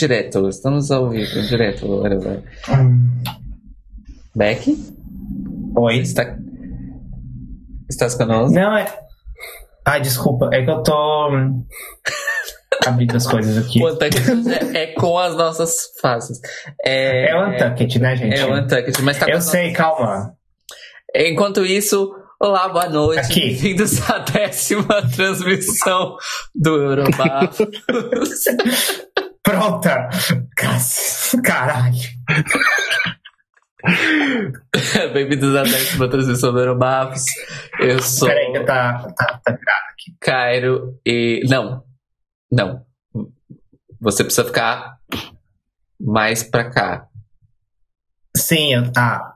[0.00, 1.86] direto, estamos ao vivo, direto.
[1.86, 2.42] whatever.
[4.34, 4.74] Beck,
[5.76, 5.98] Oi.
[5.98, 6.36] está...
[7.88, 8.54] estás conosco?
[8.54, 8.86] Não, é.
[9.86, 11.30] Ai, desculpa, é que eu tô.
[11.30, 11.66] hum,
[12.86, 13.82] abrindo as coisas aqui.
[13.82, 16.40] O Untucked é, é com as nossas faces.
[16.82, 18.40] É, É o Untucked, né, gente?
[18.40, 20.34] É o Untucked, mas tá com Eu sei, calma.
[21.14, 23.20] Enquanto isso, olá, boa noite.
[23.20, 23.40] Aqui.
[23.40, 26.16] Bem-vindos à décima transmissão
[26.54, 27.68] do Eurobafo.
[29.50, 30.08] Pronta!
[31.42, 31.98] Caralho.
[35.12, 37.24] Bem-vindos à décima transmissão do Eurobafos.
[37.80, 40.14] Eu sou Peraí, que tá, tá, tá virado aqui.
[40.20, 41.42] Cairo e.
[41.48, 41.82] Não.
[42.52, 42.86] Não.
[44.00, 44.98] Você precisa ficar
[46.00, 47.08] mais pra cá.
[48.36, 49.34] Sim, eu, ah.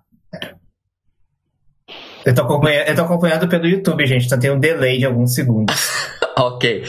[2.25, 5.35] Eu tô, acompanhando, eu tô acompanhando pelo YouTube, gente, então tem um delay de alguns
[5.35, 5.75] segundos.
[6.39, 6.85] ok.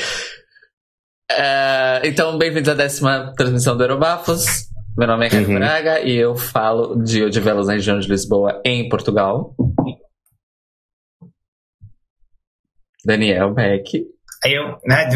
[1.31, 4.45] É, então, bem-vindos à décima transmissão do Eurobafos.
[4.97, 5.55] Meu nome é Caio Uhum.
[5.55, 9.53] Braga e eu falo de Odivelas na região de Lisboa, em Portugal.
[13.03, 14.05] Daniel Beck.
[14.45, 14.77] Eu.
[14.85, 15.09] Né,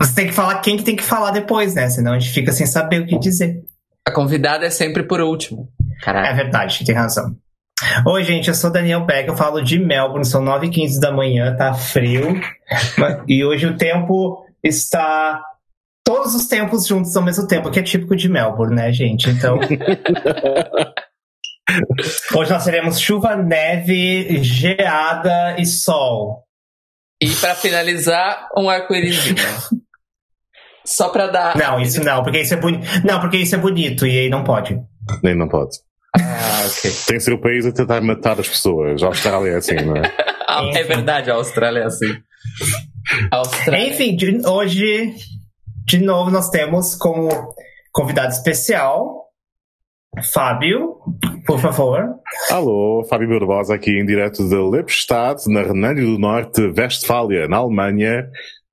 [0.00, 1.88] você tem que falar quem que tem que falar depois, né?
[1.90, 3.62] Senão a gente fica sem saber o que dizer.
[4.06, 5.68] A convidada é sempre por último.
[6.00, 6.36] É Caralho.
[6.36, 7.36] verdade, tem razão.
[8.06, 11.74] Oi, gente, eu sou Daniel Beck, eu falo de Melbourne, são 9h15 da manhã, tá
[11.74, 12.40] frio.
[13.26, 15.42] E hoje o tempo está.
[16.04, 19.28] Todos os tempos juntos ao mesmo tempo, que é típico de Melbourne, né, gente?
[19.28, 19.58] Então.
[22.34, 26.44] hoje nós teremos chuva, neve, geada e sol.
[27.20, 29.34] E pra finalizar, um arco-íris.
[30.84, 31.56] Só pra dar.
[31.56, 32.86] Não, isso não, porque isso é bonito.
[33.04, 34.80] Não, porque isso é bonito e aí não pode.
[35.22, 35.76] Nem não pode.
[36.16, 36.90] Ah, ok.
[37.06, 39.02] Tem que ser o país a tentar matar as pessoas.
[39.02, 40.02] A Austrália é assim, não é?
[40.74, 42.16] É verdade, a Austrália é assim.
[43.30, 43.88] Austrália.
[43.90, 45.14] Enfim, de- hoje,
[45.86, 47.28] de novo, nós temos como
[47.92, 49.26] convidado especial
[50.32, 50.96] Fábio,
[51.46, 52.00] por favor.
[52.50, 58.28] Alô, Fábio Barbosa aqui em direto de Lippstadt, na Renânia do Norte, Westfália, na Alemanha.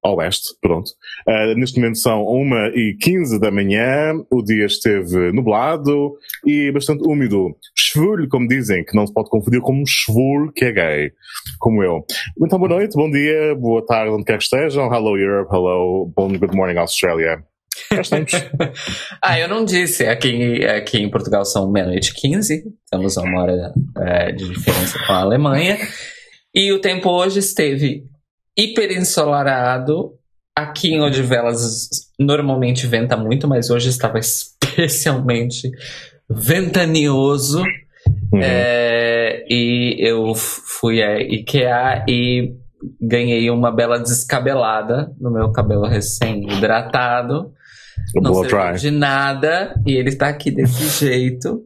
[0.05, 0.91] Ao oeste, pronto.
[1.27, 6.13] Ah, neste momento são 1 e 15 da manhã, o dia esteve nublado
[6.45, 7.57] e bastante úmido.
[7.75, 11.11] Schwul, como dizem, que não se pode confundir com um schwul que é gay,
[11.57, 12.05] como eu.
[12.39, 14.93] Então, boa noite, bom dia, boa tarde, onde quer que estejam.
[14.93, 17.43] Hello Europe, hello, bom good morning Australia.
[19.21, 20.05] Ah, eu não disse.
[20.05, 22.63] Aqui, aqui em Portugal são meia-noite e 15.
[22.83, 25.79] Estamos a uma hora é, de diferença com a Alemanha.
[26.53, 28.03] E o tempo hoje esteve
[28.57, 30.13] hiper ensolarado.
[30.57, 35.69] Aqui em Odivelas normalmente venta muito, mas hoje estava especialmente
[36.29, 37.63] ventaneoso.
[38.31, 38.39] Uhum.
[38.41, 42.53] É, e eu fui a IKEA e
[43.01, 47.51] ganhei uma bela descabelada no meu cabelo recém-hidratado.
[48.15, 51.63] Não serviu de nada e ele está aqui desse jeito,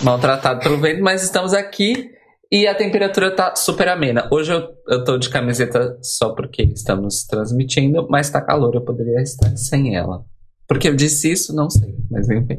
[0.00, 2.10] maltratado pelo vento, mas estamos aqui
[2.50, 4.28] e a temperatura está super amena.
[4.30, 9.20] Hoje eu, eu tô de camiseta só porque estamos transmitindo, mas tá calor, eu poderia
[9.22, 10.22] estar sem ela.
[10.68, 12.58] Porque eu disse isso, não sei, mas enfim.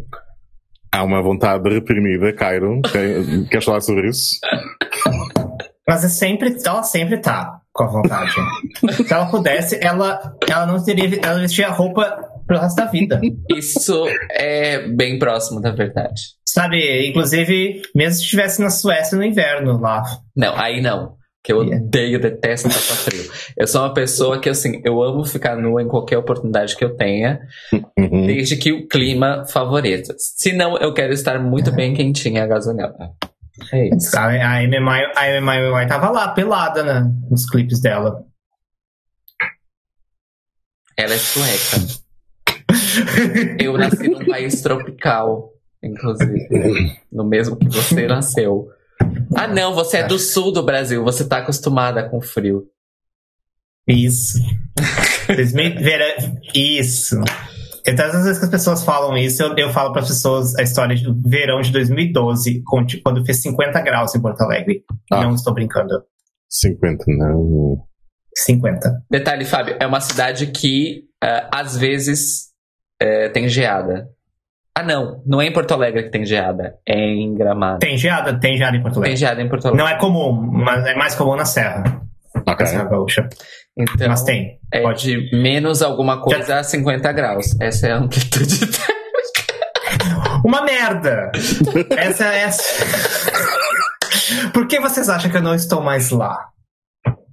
[0.91, 2.81] Há uma vontade reprimida, Cairo.
[2.81, 4.40] Quer- Queres falar sobre isso?
[5.88, 8.31] Mas é sempre, ela sempre tá com a vontade.
[9.06, 11.19] Se ela pudesse, ela, ela não teria.
[11.22, 13.19] Ela vestia roupa pro resto da vida.
[13.50, 16.22] Isso é bem próximo da verdade.
[16.47, 20.03] Sabe, inclusive, mesmo se estivesse na Suécia no inverno lá.
[20.35, 21.16] Não, aí não.
[21.44, 21.85] Que eu Yeah.
[21.85, 23.23] odeio, detesto passar frio.
[23.55, 26.96] Eu sou uma pessoa que, assim, eu amo ficar nua em qualquer oportunidade que eu
[26.96, 27.40] tenha,
[27.99, 28.25] Uhum.
[28.25, 30.16] desde que o clima favoreça.
[30.17, 33.11] Se não, eu quero estar muito bem quentinha agasalhada.
[33.72, 34.17] É isso.
[34.17, 38.23] A, a Amy Mai- a Mai tava lá, pelada, né, nos clipes dela.
[40.97, 42.04] Ela é sueca.
[43.59, 45.51] Eu nasci num país tropical,
[45.83, 46.47] inclusive.
[47.11, 48.67] No mesmo que você nasceu.
[49.35, 52.66] Ah, não, você é do sul do Brasil, você tá acostumada com frio.
[53.87, 54.39] Isso.
[55.27, 56.16] Vocês me- vera-
[56.53, 57.19] Isso.
[57.87, 60.63] Então, às vezes que as pessoas falam isso, eu, eu falo para as pessoas a
[60.63, 64.83] história do verão de 2012, com- quando fez 50 graus em Porto Alegre.
[65.11, 65.21] Ah.
[65.23, 65.93] Não estou brincando.
[66.49, 67.78] 50, não.
[68.35, 69.03] 50.
[69.09, 72.47] Detalhe, Fábio, é uma cidade que ah, às vezes
[73.01, 74.07] eh, tem geada.
[74.77, 77.79] Ah, não, não é em Porto Alegre que tem geada, é em Gramado.
[77.79, 78.37] Tem geada?
[78.39, 79.17] Tem geada em Porto Tem Alegre.
[79.17, 79.83] geada em Porto Alegre.
[79.83, 81.83] Não é comum, mas é mais comum na Serra.
[82.35, 82.55] Ok.
[82.59, 83.29] Na Serra Gaúcha.
[83.77, 84.59] Então, Mas tem.
[84.71, 85.03] é Pode.
[85.05, 87.55] de menos alguma coisa a 50 graus.
[87.61, 88.59] Essa é a amplitude.
[90.45, 91.31] Uma merda!
[91.97, 92.49] Essa é.
[94.53, 96.37] Por que vocês acham que eu não estou mais lá?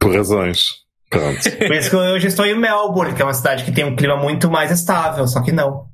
[0.00, 0.81] Por razões.
[1.12, 1.58] Pronto.
[1.58, 3.94] Por isso que eu hoje estou em Melbourne, que é uma cidade que tem um
[3.94, 5.92] clima muito mais estável, só que não.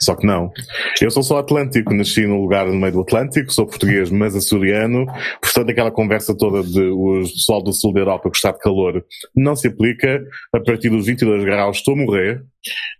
[0.00, 0.52] Só que não.
[1.00, 5.06] Eu sou só Atlântico, nasci num lugar no meio do Atlântico, sou português, mas açoriano.
[5.40, 9.04] Portanto, aquela conversa toda de o pessoal do sul da Europa gostar de calor
[9.34, 10.22] não se aplica.
[10.54, 12.42] A partir dos 22 graus estou a morrer.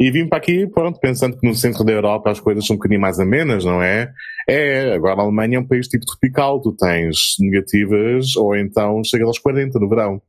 [0.00, 2.78] E vim para aqui, pronto, pensando que no centro da Europa as coisas são um
[2.78, 4.10] bocadinho mais amenas, não é?
[4.48, 9.24] É, agora a Alemanha é um país tipo tropical, tu tens negativas ou então chega
[9.24, 10.20] aos 40 no verão.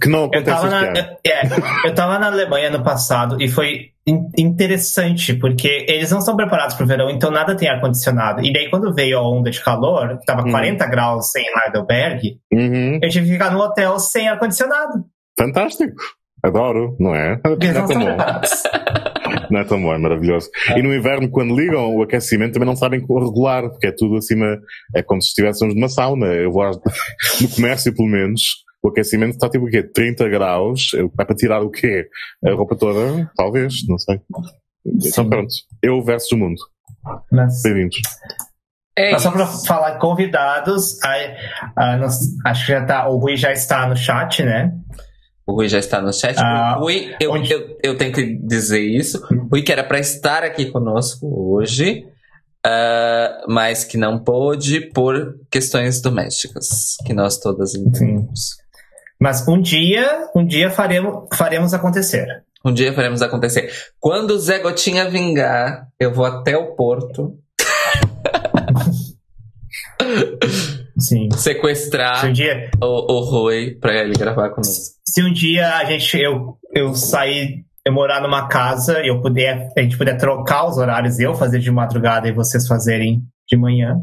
[0.00, 1.16] Que não Eu acontece estava este na, ano.
[1.84, 6.36] é, eu tava na Alemanha no passado e foi in- interessante, porque eles não são
[6.36, 8.44] preparados para o verão, então nada tem ar-condicionado.
[8.44, 10.50] E daí, quando veio a onda de calor, que tava Hum.
[10.50, 12.98] 40 graus em Heidelberg, Uhum.
[13.02, 15.04] eu tive que ficar no hotel sem ar-condicionado.
[15.38, 15.94] Fantástico.
[16.42, 17.36] Adoro, não é?
[17.36, 18.16] Porque Não é tão bom.
[19.50, 20.48] Não é tão bom, é maravilhoso.
[20.76, 24.46] E no inverno, quando ligam o aquecimento, também não sabem regular, porque é tudo acima,
[24.94, 26.26] é como se estivéssemos numa sauna.
[26.26, 26.64] Eu vou
[27.40, 28.42] no comércio, pelo menos,
[28.82, 29.82] o aquecimento está tipo o quê?
[29.82, 30.90] 30 graus.
[31.14, 32.08] Vai para tirar o quê?
[32.44, 33.30] A roupa toda?
[33.36, 34.20] Talvez, não sei.
[35.06, 35.52] Então pronto.
[35.82, 36.60] Eu versus o mundo.
[37.62, 37.98] Bem-vindos.
[38.96, 41.34] É só para falar convidados, aí,
[41.76, 44.74] ah, nós- acho que já tá, o Rui já está no chat, né?
[45.46, 46.36] O Rui já está no chat.
[46.38, 49.24] Ah, o Rui, eu, onde- eu, eu tenho que dizer isso.
[49.32, 52.04] O Rui que era para estar aqui conosco hoje,
[52.66, 58.56] ah, mas que não pôde por questões domésticas, que nós todas entendemos.
[59.20, 62.26] Mas um dia, um dia faremos, faremos acontecer.
[62.64, 63.70] Um dia faremos acontecer.
[63.98, 67.38] Quando o Zé Gotinha vingar, eu vou até o Porto
[70.98, 71.28] Sim.
[71.32, 74.96] Se sequestrar um dia, o, o Rui pra ele gravar conosco.
[75.06, 79.68] se um dia a gente eu, eu sair eu morar numa casa e eu puder
[79.76, 83.96] a gente puder trocar os horários eu fazer de madrugada e vocês fazerem de manhã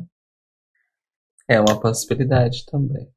[1.48, 3.08] É uma possibilidade também.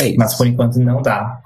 [0.00, 0.16] É isso.
[0.18, 1.40] mas por enquanto não dá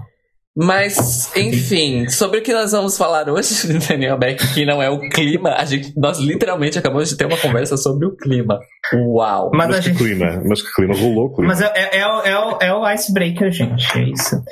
[0.56, 4.98] Mas, enfim, sobre o que nós vamos falar hoje, Daniel Beck, que não é o
[5.10, 8.58] clima, a gente, nós literalmente acabamos de ter uma conversa sobre o clima.
[8.92, 9.50] Uau!
[9.54, 11.48] mas, Mas que gente clima, mas que clima, rolou o clima.
[11.48, 14.42] mas é, é, é, o- é, o, é o icebreaker gente é isso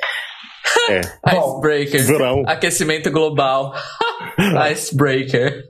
[0.89, 1.01] É,
[1.35, 2.05] Icebreaker.
[2.05, 2.43] verão.
[2.45, 3.73] Aquecimento global.
[4.71, 5.63] Icebreaker.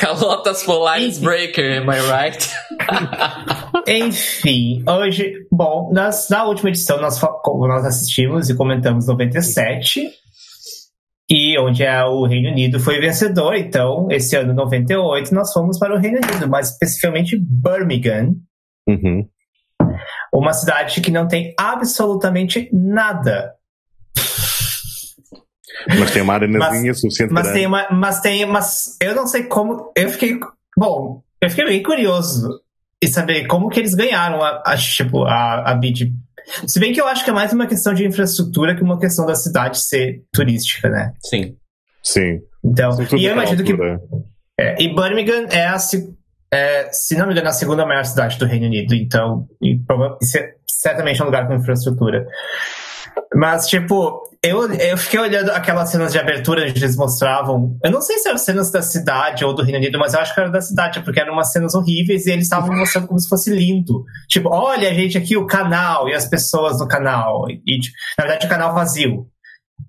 [0.00, 2.50] Calotas for icebreaker, am I right?
[3.86, 10.10] enfim hoje bom nas, na última edição nós nós assistimos e comentamos 97
[11.30, 15.94] e onde é o Reino Unido foi vencedor então esse ano 98 nós fomos para
[15.94, 18.34] o Reino Unido mais especificamente Birmingham
[18.90, 19.28] Uhum.
[20.32, 23.54] uma cidade que não tem absolutamente nada.
[25.88, 27.52] Mas tem uma arenazinha suficiente Mas para.
[27.54, 29.92] tem uma, mas tem, mas eu não sei como.
[29.96, 30.38] Eu fiquei,
[30.76, 32.48] bom, eu fiquei bem curioso
[33.02, 36.12] em saber como que eles ganharam a, a tipo a, a bid.
[36.66, 39.24] Se bem que eu acho que é mais uma questão de infraestrutura que uma questão
[39.24, 41.12] da cidade ser turística, né?
[41.24, 41.56] Sim.
[42.02, 42.40] Sim.
[42.64, 43.74] Então, e eu imagino que
[44.58, 46.14] é, e Birmingham é a se-
[46.52, 48.94] é, se não me engano, a segunda maior cidade do Reino Unido.
[48.94, 49.80] Então, e
[50.20, 52.26] isso é certamente é um lugar com infraestrutura.
[53.34, 57.78] Mas, tipo, eu, eu fiquei olhando aquelas cenas de abertura onde eles mostravam.
[57.84, 60.34] Eu não sei se eram cenas da cidade ou do Reino Unido, mas eu acho
[60.34, 63.28] que era da cidade, porque eram umas cenas horríveis e eles estavam mostrando como se
[63.28, 64.02] fosse lindo.
[64.28, 67.44] Tipo, olha, gente, aqui o canal e as pessoas no canal.
[67.50, 69.26] E, tipo, na verdade, o canal vazio.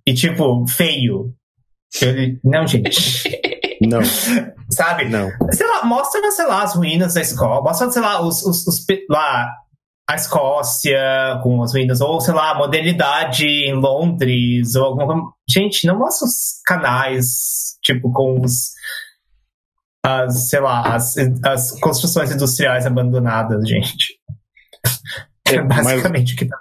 [0.06, 1.34] E, tipo, feio.
[2.44, 3.40] Não, gente.
[3.82, 4.00] Não,
[4.70, 5.06] Sabe?
[5.06, 5.32] não.
[5.52, 8.86] sei lá, mostra, sei lá, as ruínas da escola, mostra, sei lá, os, os, os
[9.10, 9.48] lá,
[10.12, 15.32] a Escócia com as ruínas, ou sei lá, a modernidade em Londres, ou alguma.
[15.50, 18.72] Gente, não mostra os canais, tipo, com os.
[20.06, 21.16] As, sei lá, as,
[21.46, 24.20] as construções industriais abandonadas, gente.
[25.48, 26.58] É, É basicamente o que tá.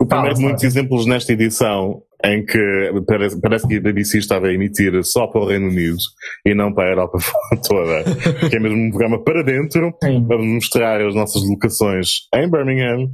[0.00, 4.46] O primeiro de muitos exemplos nesta edição em que parece, parece que a BBC estava
[4.46, 5.96] a emitir só para o Reino Unido
[6.44, 7.18] e não para a Europa
[7.66, 8.04] toda,
[8.48, 9.94] que é mesmo um programa para dentro.
[10.02, 10.24] Sim.
[10.26, 13.08] Vamos mostrar as nossas locações em Birmingham,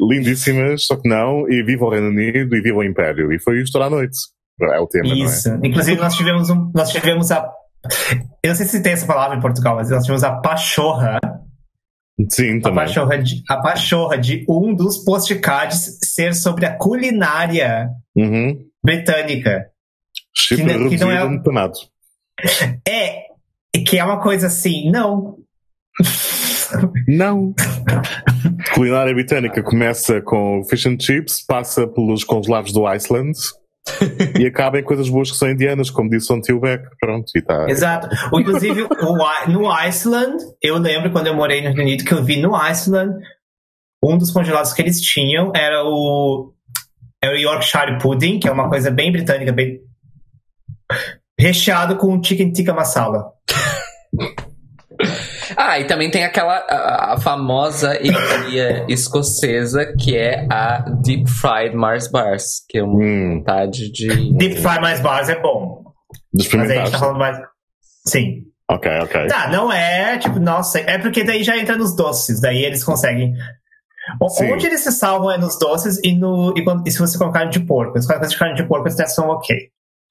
[0.00, 3.32] lindíssimas, só que não, e viva o Reino Unido e viva o Império.
[3.32, 4.16] E foi isto toda a noite.
[4.60, 5.48] É o tema, Isso.
[5.62, 6.70] Inclusive, nós tivemos um.
[6.74, 7.48] Nós tivemos a.
[8.42, 11.20] Eu não sei se tem essa palavra em Portugal, mas nós tivemos a pachorra
[12.20, 12.24] é?
[12.30, 12.74] Sim, A também.
[12.74, 18.58] pachorra, de, a pachorra de um dos postcards ser sobre a culinária Uhum.
[18.84, 19.66] britânica.
[20.34, 21.78] Chifre Que não- que não é- panado.
[22.88, 23.22] É,
[23.86, 25.38] que é uma coisa assim, não.
[27.06, 27.54] Não.
[28.74, 33.32] Culinária britânica começa com fish and chips, passa pelos congelados do Iceland
[34.38, 36.84] e acaba em coisas boas que são indianas, como disse o Beck.
[37.00, 37.66] Pronto, e tá.
[37.68, 38.08] Exato.
[38.34, 38.86] Inclusive,
[39.48, 43.14] no Iceland, eu lembro quando eu morei no Reino Unido que eu vi no Iceland
[44.02, 46.52] um dos congelados que eles tinham era o,
[47.22, 49.80] era o Yorkshire Pudding, que é uma coisa bem britânica, bem
[51.38, 53.32] recheado com chicken tikka masala.
[55.56, 61.74] Ah, e também tem aquela a, a famosa iguaria escocesa que é a Deep Fried
[61.76, 64.32] Mars Bars, que é uma Hum, vontade de.
[64.32, 65.84] Deep Fry mais bars é bom.
[66.34, 67.38] Mas aí a gente tá falando mais.
[68.06, 68.42] Sim.
[68.70, 69.26] Ok, ok.
[69.28, 73.32] Tá, não é, tipo, nossa, é porque daí já entra nos doces, daí eles conseguem.
[74.30, 74.52] Sim.
[74.52, 77.40] Onde eles se salvam é nos doces e, no, e, quando- e se você colocar
[77.40, 77.98] carne de porco.
[78.00, 79.56] Se colocar de carne de porco, eles são ok.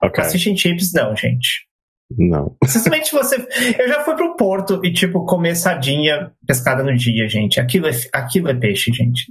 [0.03, 0.23] Ok.
[0.23, 1.66] Mas fish and chips, não, gente.
[2.09, 2.55] Não.
[2.65, 3.35] Simplesmente você.
[3.79, 7.59] Eu já fui pro Porto e, tipo, comer sardinha pescada no dia, gente.
[7.59, 9.25] Aquilo é, aquilo é peixe, gente.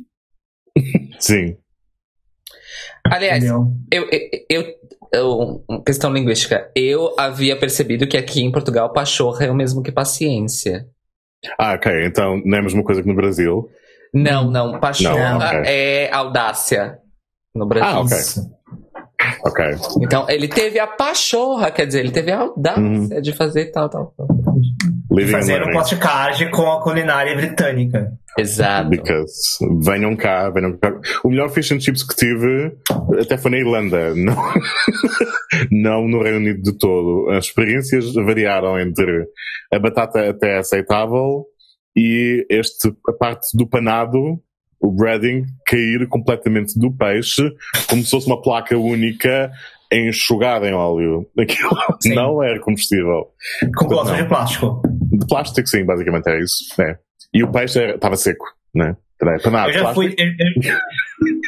[1.18, 1.56] Sim.
[3.10, 4.06] Aliás, eu, eu,
[4.50, 4.64] eu,
[5.12, 6.70] eu- questão linguística.
[6.74, 10.86] Eu havia percebido que aqui em Portugal pachorra é o mesmo que paciência.
[11.58, 12.04] Ah, ok.
[12.04, 13.70] Então não é a mesma coisa que no Brasil.
[14.12, 14.80] Não, não.
[14.80, 15.60] Pachorra Não, ok.
[15.66, 16.98] é audácia
[17.54, 17.88] no Brasil.
[17.88, 18.16] Ah, ok.
[19.44, 19.64] Ok.
[20.02, 23.20] Então, ele teve a pachorra, quer dizer, ele teve a audácia Uhum.
[23.20, 24.26] de fazer tal, tal, tal.
[25.10, 28.12] Living Fazer um postcard com a culinária britânica.
[28.38, 28.90] Exato.
[28.90, 29.32] Because
[29.82, 30.92] venham cá, venham cá.
[31.24, 32.72] O melhor fish and chips que tive
[33.18, 34.36] até foi na Irlanda, não,
[35.70, 37.30] não no Reino Unido de todo.
[37.30, 39.26] As experiências variaram entre
[39.72, 41.46] a batata até aceitável
[41.96, 44.38] e este, a parte do panado,
[44.80, 47.42] o breading, cair completamente do peixe,
[47.88, 49.50] como se fosse uma placa única
[49.92, 51.26] enxugada em óleo.
[51.38, 52.14] Aquilo Sim.
[52.14, 53.28] não era combustível.
[53.76, 54.82] Com gosto de plástico.
[55.10, 56.56] De plástico, sim, basicamente é isso.
[56.82, 56.98] É.
[57.32, 58.96] E o peixe era- estava seco, né?
[59.22, 59.36] Era
[59.68, 60.14] Eu já fui.
[60.18, 60.78] Eu, eu-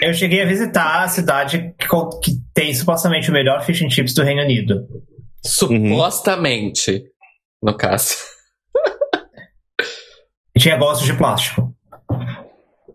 [0.09, 1.87] eu cheguei a visitar a cidade que,
[2.23, 4.87] que tem supostamente o melhor fish and chips do Reino Unido.
[5.45, 7.05] Supostamente,
[7.63, 8.15] no caso.
[10.57, 11.68] E tinha gosto de plástico.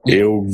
[0.07, 0.45] Eu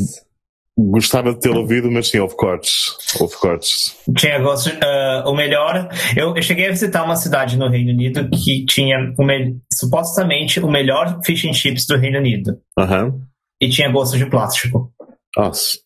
[0.78, 2.96] gostava de ter ouvido, mas sim, houve cortes.
[3.20, 3.96] Houve cortes.
[4.18, 4.70] Tinha gosto.
[4.84, 5.90] ah, o melhor.
[6.16, 10.60] Eu, eu cheguei a visitar uma cidade no Reino Unido que tinha o me- supostamente
[10.60, 12.58] o melhor fish and chips do Reino Unido.
[12.78, 13.20] Aham.
[13.62, 14.94] E tinha gosto de plástico.
[15.36, 15.80] Nossa.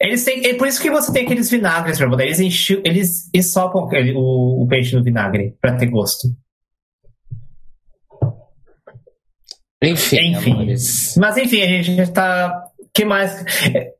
[0.00, 2.24] Eles têm, é por isso que você tem aqueles vinagres pra poder.
[2.26, 6.28] Eles, enchi, eles ensopam o, o peixe no vinagre pra ter gosto.
[9.82, 10.66] Enfim, Enfim.
[11.18, 12.63] Mas enfim, a gente já tá.
[12.94, 13.44] Que mais?
[13.74, 13.92] É,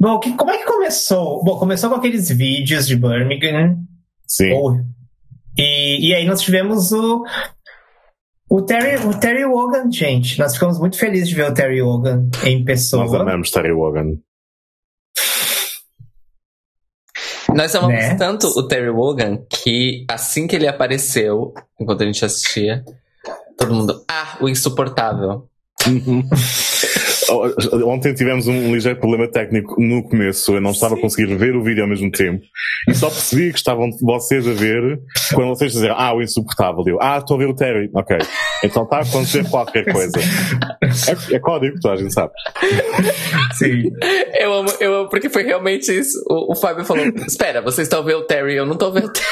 [0.00, 1.42] Bom, que- como é que começou?
[1.44, 3.78] Bom, começou com aqueles vídeos de Birmingham.
[4.26, 4.50] Sim.
[4.52, 4.80] ou-
[5.56, 7.24] e, e aí nós tivemos o.
[8.50, 10.38] O Terry, o Terry Wogan, gente.
[10.38, 13.04] Nós ficamos muito felizes de ver o Terry Wogan em pessoa.
[13.04, 14.16] Nós amamos Terry Wogan.
[17.54, 18.14] Nós amamos Né?
[18.16, 22.84] tanto o Terry Wogan que assim que ele apareceu, enquanto a gente assistia,
[23.56, 25.48] todo mundo, ah, o insuportável.
[27.86, 30.54] Ontem tivemos um ligeiro problema técnico no começo.
[30.54, 32.44] Eu não estava a conseguir ver o vídeo ao mesmo tempo.
[32.88, 35.00] E só percebi que estavam vocês a ver
[35.34, 36.84] quando vocês disseram, ah, o insuportável.
[36.86, 37.90] Eu, ah, estou a ver o Terry.
[37.94, 38.18] Ok.
[38.62, 40.18] Então está a acontecer qualquer coisa.
[41.08, 42.32] É, é código, toda a gente sabe.
[43.54, 43.90] Sim.
[44.38, 46.22] Eu amo, eu amo, porque foi realmente isso.
[46.30, 49.12] O, o Fábio falou: Espera, vocês estão vendo o Terry, eu não tô vendo o
[49.12, 49.26] Terry.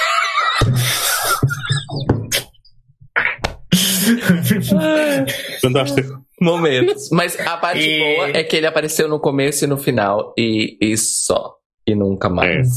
[5.60, 6.22] Fantástico.
[6.42, 7.08] Momentos.
[7.10, 10.76] Mas a parte E- boa é que ele apareceu no começo e no final, e,
[10.80, 11.54] e só.
[11.86, 12.68] E nunca mais.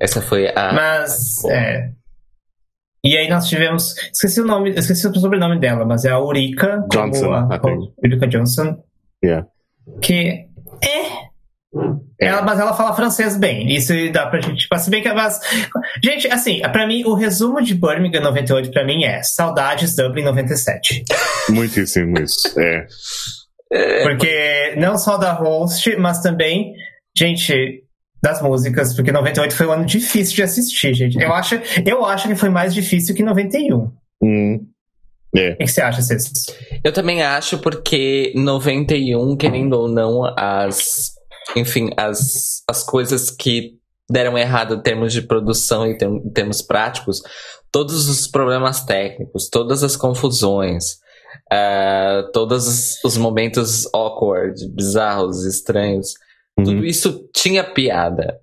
[0.00, 0.72] Essa foi a.
[0.72, 1.90] Mas, é.
[3.04, 3.94] E aí nós tivemos.
[4.12, 6.86] Esqueci o nome, esqueci o sobrenome dela, mas é a Ulrika.
[6.90, 7.46] como Johnson, a,
[8.26, 8.82] Johnson.
[9.22, 9.46] Yeah.
[10.00, 10.46] Que
[10.82, 11.09] é.
[12.20, 13.74] Ela, mas ela fala francês bem.
[13.74, 14.58] Isso dá pra gente.
[14.58, 15.12] Tipo, se bem que.
[15.12, 15.40] Mas,
[16.04, 21.04] gente, assim, pra mim, o resumo de Birmingham 98 pra mim é Saudades Dublin 97.
[21.48, 22.60] Muitíssimo isso.
[22.60, 22.86] É.
[24.02, 26.74] Porque não só da host, mas também,
[27.16, 27.84] gente,
[28.22, 31.18] das músicas, porque 98 foi um ano difícil de assistir, gente.
[31.18, 33.90] Eu acho, eu acho que foi mais difícil que 91.
[34.22, 34.66] Hum.
[35.34, 35.52] É.
[35.52, 36.30] O que você acha, Cês?
[36.82, 41.12] Eu também acho porque 91, querendo ou não, as.
[41.56, 43.72] Enfim, as, as coisas que
[44.10, 47.22] deram errado em termos de produção e em termos práticos,
[47.72, 50.96] todos os problemas técnicos, todas as confusões,
[51.52, 56.14] ah, todos os- os momentos awkward, bizarros, estranhos,
[56.56, 56.84] tudo Uhum.
[56.84, 58.38] isso tinha piada.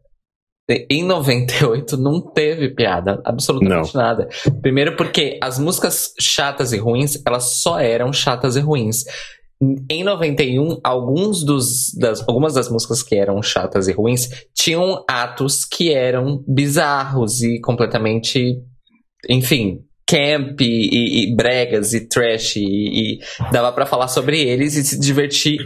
[0.69, 4.27] E- Em 98 não teve piada, absolutamente nada.
[4.61, 9.03] Primeiro porque as músicas chatas e ruins, elas só eram chatas e ruins.
[9.89, 15.65] Em 91, alguns dos, das, algumas das músicas que eram chatas e ruins tinham atos
[15.65, 18.61] que eram bizarros e completamente,
[19.27, 23.19] enfim, camp e, e bregas e trash e, e
[23.51, 25.59] dava pra falar sobre eles e se divertir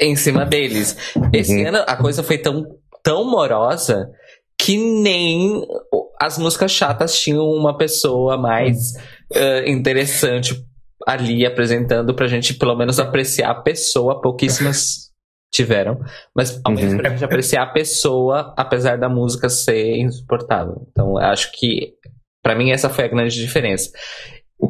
[0.00, 0.96] em cima deles.
[1.32, 1.68] Esse Uhum.
[1.68, 2.64] ano a coisa foi tão,
[3.02, 4.08] tão morosa
[4.58, 5.62] que nem
[6.20, 8.94] as músicas chatas tinham uma pessoa mais
[9.32, 10.54] eh, interessante
[11.06, 14.20] ali apresentando pra gente pelo menos apreciar a pessoa.
[14.20, 15.10] Pouquíssimas
[15.52, 16.00] tiveram,
[16.36, 16.98] mas ao menos Uhum.
[16.98, 20.86] pra gente apreciar a pessoa, apesar da música ser insuportável.
[20.90, 21.94] Então acho que
[22.42, 23.90] pra mim essa foi a grande diferença.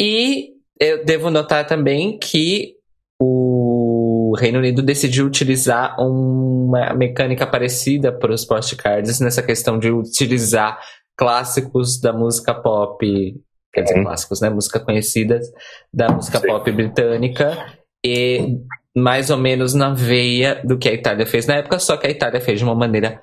[0.01, 2.75] E eu devo notar também que
[3.21, 10.79] o Reino Unido decidiu utilizar uma mecânica parecida para os postcards nessa questão de utilizar
[11.17, 13.35] clássicos da música pop,
[13.75, 14.05] quer dizer, Uhum.
[14.05, 14.51] clássicos, né?
[14.51, 15.47] Música conhecidas
[15.93, 16.47] da música Sim.
[16.47, 17.67] pop britânica
[18.05, 18.59] e
[18.97, 22.11] mais ou menos na veia do que a Itália fez na época, só que a
[22.11, 23.21] Itália fez de uma maneira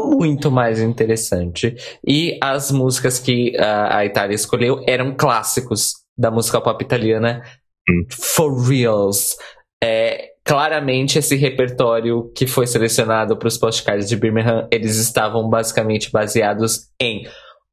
[0.00, 1.74] muito mais interessante.
[2.06, 7.42] E as músicas que a, a Itália escolheu eram clássicos da música pop italiana.
[7.88, 8.06] Hum.
[8.10, 9.36] For reals.
[9.82, 16.10] É, claramente, esse repertório que foi selecionado para os postcards de Birmingham, eles estavam basicamente
[16.10, 17.26] baseados em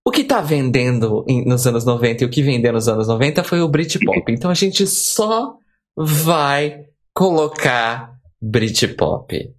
[0.05, 3.43] o que tá vendendo em- nos anos 90 e o que vendeu nos anos 90
[3.43, 4.31] foi o Britpop.
[4.31, 5.55] Então a gente só
[5.95, 9.53] vai colocar Britpop.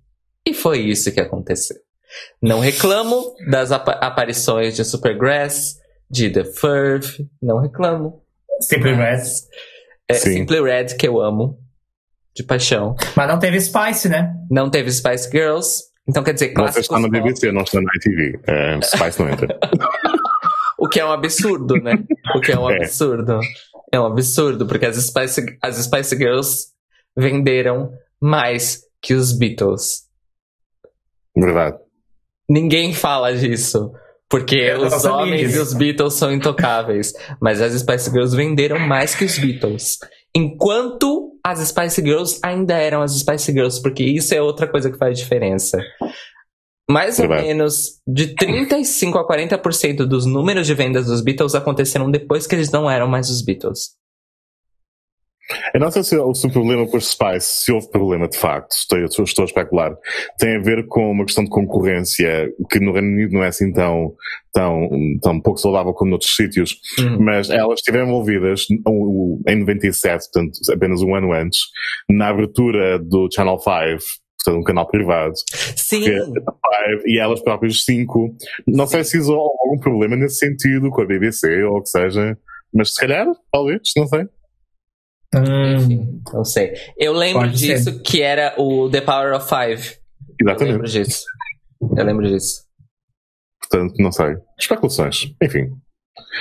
[0.46, 1.76] E foi isso que aconteceu.
[2.42, 5.76] Não reclamo das apa- aparições de Supergrass,
[6.10, 8.20] de The Furf, não reclamo.
[8.60, 9.22] Simply Red.
[10.08, 10.32] É, Sim.
[10.32, 11.58] Simply Red, que eu amo,
[12.34, 12.94] de paixão.
[13.16, 14.34] Mas não teve Spice, né?
[14.50, 17.80] Não teve Spice Girls, então quer dizer, Você clássicos está na pop, BBC, não está
[17.80, 18.40] na ITV.
[18.46, 19.58] É, Spice não entra.
[20.92, 21.94] o que é um absurdo, né?
[22.36, 22.76] O que é um É.
[22.76, 23.40] absurdo.
[23.90, 26.66] É um absurdo, porque as Spice, as Spice Girls
[27.16, 30.02] venderam mais que os Beatles.
[31.36, 31.78] Verdade.
[32.48, 33.92] Ninguém fala disso.
[34.28, 37.12] Porque Eu os homens e os Beatles são intocáveis.
[37.40, 39.98] Mas as Spice Girls venderam mais que os Beatles.
[40.34, 44.96] Enquanto as Spice Girls ainda eram as Spice Girls, porque isso é outra coisa que
[44.96, 45.78] faz diferença.
[46.90, 52.46] Mais ou menos de 35 a 40% dos números de vendas dos Beatles aconteceram depois
[52.46, 53.92] que eles não eram mais os Beatles.
[55.74, 58.70] Eu não sei se, se o problema com os Spice, se houve problema de facto,
[58.72, 59.94] estou, estou- a especular,
[60.38, 63.70] tem a ver com uma questão de concorrência que no Reino Unido não é assim
[63.72, 64.14] tão,
[64.52, 64.88] tão,
[65.20, 67.24] tão pouco saudável como noutros sítios, Uhum.
[67.24, 71.58] mas elas estiveram envolvidas em 97, portanto apenas um ano antes,
[72.08, 74.02] na abertura do Channel 5,
[74.44, 75.34] portanto um canal privado,
[75.76, 78.34] Sim, Five, e elas próprias cinco.
[78.66, 81.88] Não sei se isso houve algum problema nesse sentido com a BBC ou o que
[81.88, 82.36] seja,
[82.74, 84.26] mas se calhar, talvez, não sei.
[85.34, 86.74] Hum, enfim, não sei.
[86.98, 87.76] Eu lembro Pode ser.
[87.76, 89.96] disso que era o The Power of Five.
[90.38, 90.90] Eu lembro Exatamente.
[90.92, 91.24] disso.
[91.96, 92.64] Eu lembro disso.
[93.60, 94.36] Portanto, não sei.
[94.58, 95.34] Especulações.
[95.42, 95.70] Enfim.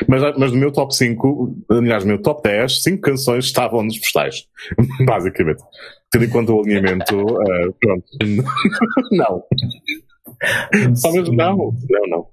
[0.08, 3.98] Mas, mas no meu top 5, aliás, no meu top 10, 5 canções estavam nos
[4.00, 4.48] postais.
[5.06, 5.62] Basicamente.
[6.10, 8.06] Tendo em conta o alinhamento, eh, pronto.
[9.12, 9.44] não.
[11.02, 11.74] Talvez não.
[11.90, 12.28] Não, não.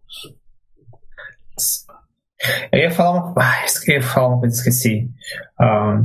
[2.72, 5.10] Eu ia falar uma, ah, eu ia falar uma coisa, esqueci.
[5.60, 6.02] Ah,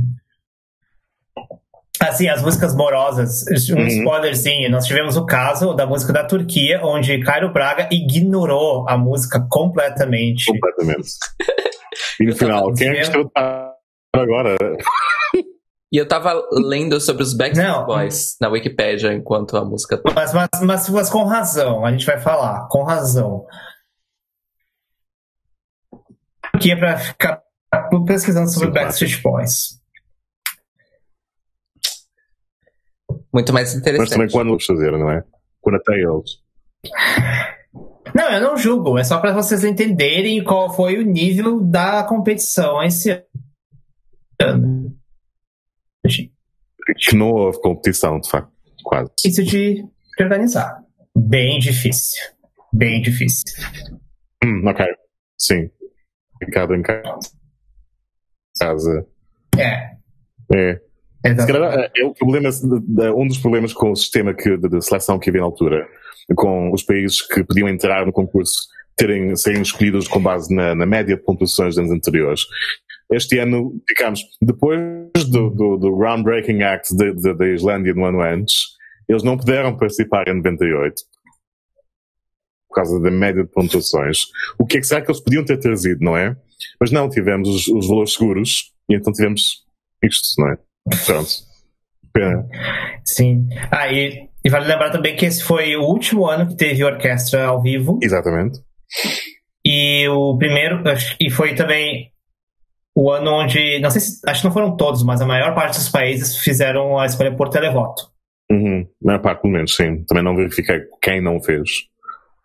[2.08, 3.86] assim, as músicas morosas, um Uhum.
[3.86, 4.70] spoilerzinho.
[4.70, 10.44] Nós tivemos o caso da música da Turquia, onde Cairo Braga ignorou a música completamente.
[10.46, 11.10] Completamente.
[12.20, 13.30] E no final, quem é que escreveu
[14.14, 14.56] agora?
[15.92, 17.86] E eu tava lendo sobre os Backstreet Não.
[17.86, 20.00] Boys na Wikipédia enquanto a música.
[20.12, 23.46] Mas, mas, mas, mas com razão, a gente vai falar, com razão.
[26.52, 27.42] Aqui é pra ficar
[28.06, 29.80] pesquisando sobre Sim, Backstreet Boys.
[33.34, 34.10] Muito mais Mas interessante.
[34.10, 35.24] também quando vamos fazer, não é?
[35.60, 36.38] Quando até eles.
[38.14, 42.80] Não, eu não julgo, é só para vocês entenderem qual foi o nível da competição
[42.82, 43.24] esse
[44.40, 44.94] ano.
[46.98, 48.52] Que não houve competição, de facto.
[48.84, 49.10] Quase.
[49.24, 50.80] Isso de, de organizar.
[51.16, 52.22] Bem difícil.
[52.72, 53.42] Bem difícil.
[54.44, 54.84] Hum, ok.
[55.40, 55.70] Sim.
[56.44, 57.02] Ficado em ca-
[58.60, 59.06] casa.
[59.58, 59.96] É.
[60.54, 60.80] É.
[61.24, 62.50] Calhar, é, o problema,
[63.16, 65.88] um dos problemas com o sistema que, de, de seleção que havia na altura,
[66.36, 70.86] com os países que podiam entrar no concurso terem, serem escolhidos com base na, na
[70.86, 72.42] média de pontuações dos anos anteriores.
[73.10, 74.80] Este ano ficámos, depois
[75.28, 78.54] do, do, do groundbreaking act da Islândia no ano antes,
[79.08, 81.02] eles não puderam participar em 98
[82.68, 84.26] por causa da média de pontuações.
[84.58, 86.36] O que é que será que eles podiam ter trazido, não é?
[86.80, 89.64] Mas não, tivemos os, os valores seguros e então tivemos
[90.02, 90.58] isto, não é?
[91.06, 91.30] Pronto.
[92.12, 92.46] Pena.
[93.04, 93.48] Sim.
[93.70, 97.46] Ah, e, e vale lembrar também que esse foi o último ano que teve orquestra
[97.46, 97.98] ao vivo.
[98.02, 98.60] Exatamente.
[99.66, 100.82] E o primeiro,
[101.18, 102.12] que foi também
[102.94, 105.78] o ano onde, não sei se, acho que não foram todos, mas a maior parte
[105.78, 108.02] dos países fizeram a escolha por televoto.
[108.50, 108.86] Uhum.
[109.02, 110.04] A maior parte, pelo menos, sim.
[110.04, 111.88] Também não verifiquei quem não fez.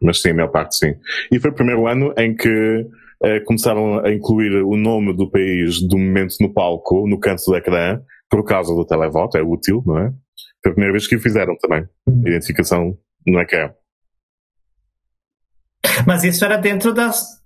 [0.02, 0.96] Mas sim, a maior parte, sim.
[1.32, 2.88] E foi o primeiro ano em que
[3.24, 7.56] eh, começaram a incluir o nome do país do momento no palco, no canto do
[7.56, 10.12] ecrã, por causa do televoto, é útil, não é?
[10.64, 11.88] Foi a primeira vez que o fizeram também.
[12.08, 13.74] A identificação no ecrã.
[16.06, 17.40] Mas isso era dentro das.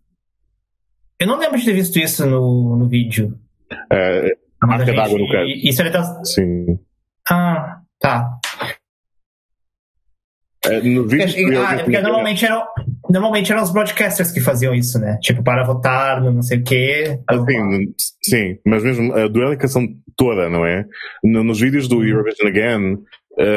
[1.19, 3.39] Eu não lembro de ter visto isso no, no vídeo.
[3.91, 5.45] Eh, a marca d'água no canto.
[5.47, 6.33] e- Isso era das.
[6.33, 6.79] Sim.
[7.29, 8.39] Ah, tá.
[10.65, 12.65] Eh, no vídeo Porque, ah, é porque normalmente eram,
[13.09, 15.17] normalmente eram os broadcasters que faziam isso, né?
[15.21, 17.19] Tipo, para votar no não sei o quê.
[17.27, 19.87] Assim, sim, mas mesmo a duelicação
[20.17, 20.85] toda, não é?
[21.23, 22.97] No- Nos vídeos do Eurovision Again,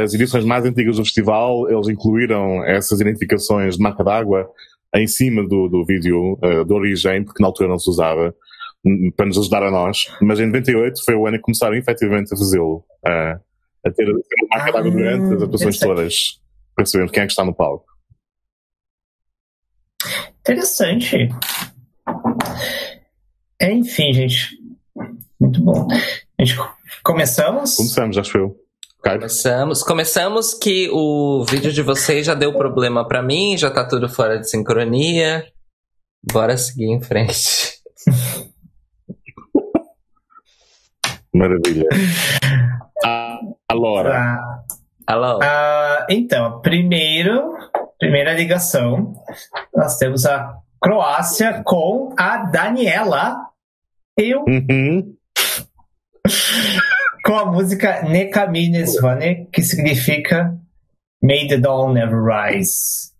[0.03, 4.49] as edições mais antigas do festival, eles incluíram essas identificações de marca d'água
[4.95, 8.35] em cima do, do vídeo eh, de origem, porque na altura não se usava,
[9.17, 10.07] para nos ajudar a nós.
[10.23, 13.39] Mas em 98 foi o ano que começaram efetivamente a fazê-lo, a,
[13.85, 16.41] a ter a marca d'água Ah, durante as atuações todas,
[16.75, 17.85] para sabermos quem é que está no palco.
[20.47, 21.29] Interessante.
[23.61, 24.57] Enfim, gente.
[25.41, 25.89] Muito bom.
[26.39, 26.57] A gente
[27.03, 27.75] começamos?
[27.75, 28.57] Começamos, acho eu.
[29.03, 29.83] Começamos.
[29.83, 34.39] Começamos que o vídeo de vocês já deu problema pra mim, já tá tudo fora
[34.39, 35.45] de sincronia.
[36.33, 37.81] Bora seguir em frente.
[41.35, 41.89] Maravilha.
[43.05, 44.17] Ah, Alora.
[44.17, 44.63] Ah,
[45.09, 45.41] Alô?
[45.43, 47.57] ah, então, primeiro,
[47.99, 49.15] primeira ligação,
[49.75, 53.37] nós temos a Croácia com a Daniela.
[54.17, 55.15] Eu Uhum.
[57.25, 60.57] com a música Neka mi ne zvane, que significa
[61.23, 63.13] May the Dawn Never Rise.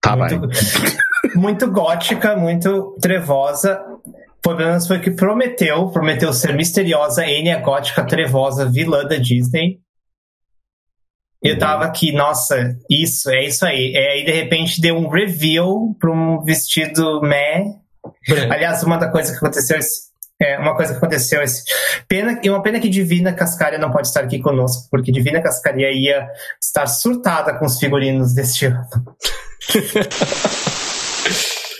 [0.00, 0.50] Tá muito, bem.
[1.34, 3.82] muito gótica, muito trevosa.
[4.42, 5.90] Pelo menos foi o que prometeu.
[5.90, 9.80] Prometeu ser misteriosa, Enya gótica, trevosa, vilã da Disney.
[11.48, 13.92] Eu tava aqui, nossa, isso, é isso aí.
[13.94, 17.64] É aí, de repente, deu um reveal pra um vestido meh.
[18.50, 20.06] Aliás, uma da coisa que aconteceu esse,
[20.40, 21.62] é, uma coisa que aconteceu esse.
[22.08, 25.90] Pena, e uma pena que Divina Cascaria não pode estar aqui conosco, porque Divina Cascaria
[25.92, 26.26] ia
[26.62, 28.86] estar surtada com os figurinos deste ano.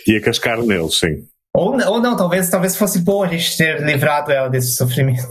[0.07, 1.25] Ia cascar neles, sim.
[1.53, 5.25] Ou, não- ou não, talvez, talvez fosse bom a gente ter livrado ela desses sofrimentos.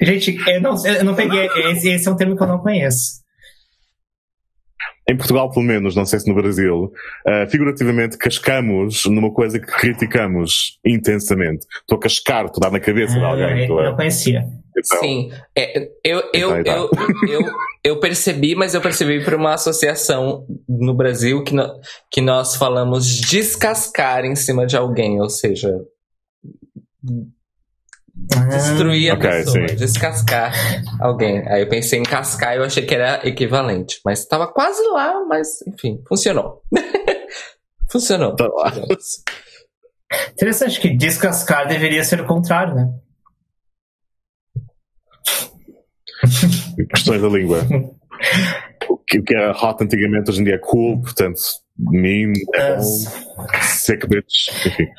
[0.00, 1.46] Gente, eu não, eu não peguei.
[1.72, 3.20] Esse, esse é um termo que eu não conheço.
[5.10, 6.92] Em Portugal, pelo menos, não sei se no Brasil,
[7.26, 11.66] eh, figurativamente cascamos numa coisa que criticamos intensamente.
[11.80, 13.48] Estou a cascar, estou a dar na cabeça de Ah, alguém.
[13.50, 14.40] eu estou a- não conhecia.
[14.76, 16.90] então, Sim, é, eu, eu, Então, eu,
[17.30, 17.40] eu,
[17.84, 23.06] eu percebi, mas eu percebi por uma associação no Brasil que, no- que nós falamos
[23.06, 25.70] descascar em cima de alguém, ou seja,
[28.50, 29.76] destruir a Ok, pessoa, sim.
[29.76, 30.52] descascar
[31.00, 31.46] alguém.
[31.48, 35.24] Aí eu pensei em cascar e eu achei que era equivalente, mas estava quase lá,
[35.26, 36.62] mas enfim, funcionou.
[37.90, 38.34] funcionou.
[38.34, 38.72] Tá lá.
[40.32, 42.88] Interessante que descascar deveria ser o contrário, né?
[46.90, 47.60] questões da língua.
[48.90, 51.40] O que, o que era hot antigamente, hoje em dia é cool, portanto,
[51.78, 52.82] mean, é bom,
[53.62, 54.48] sick bitch.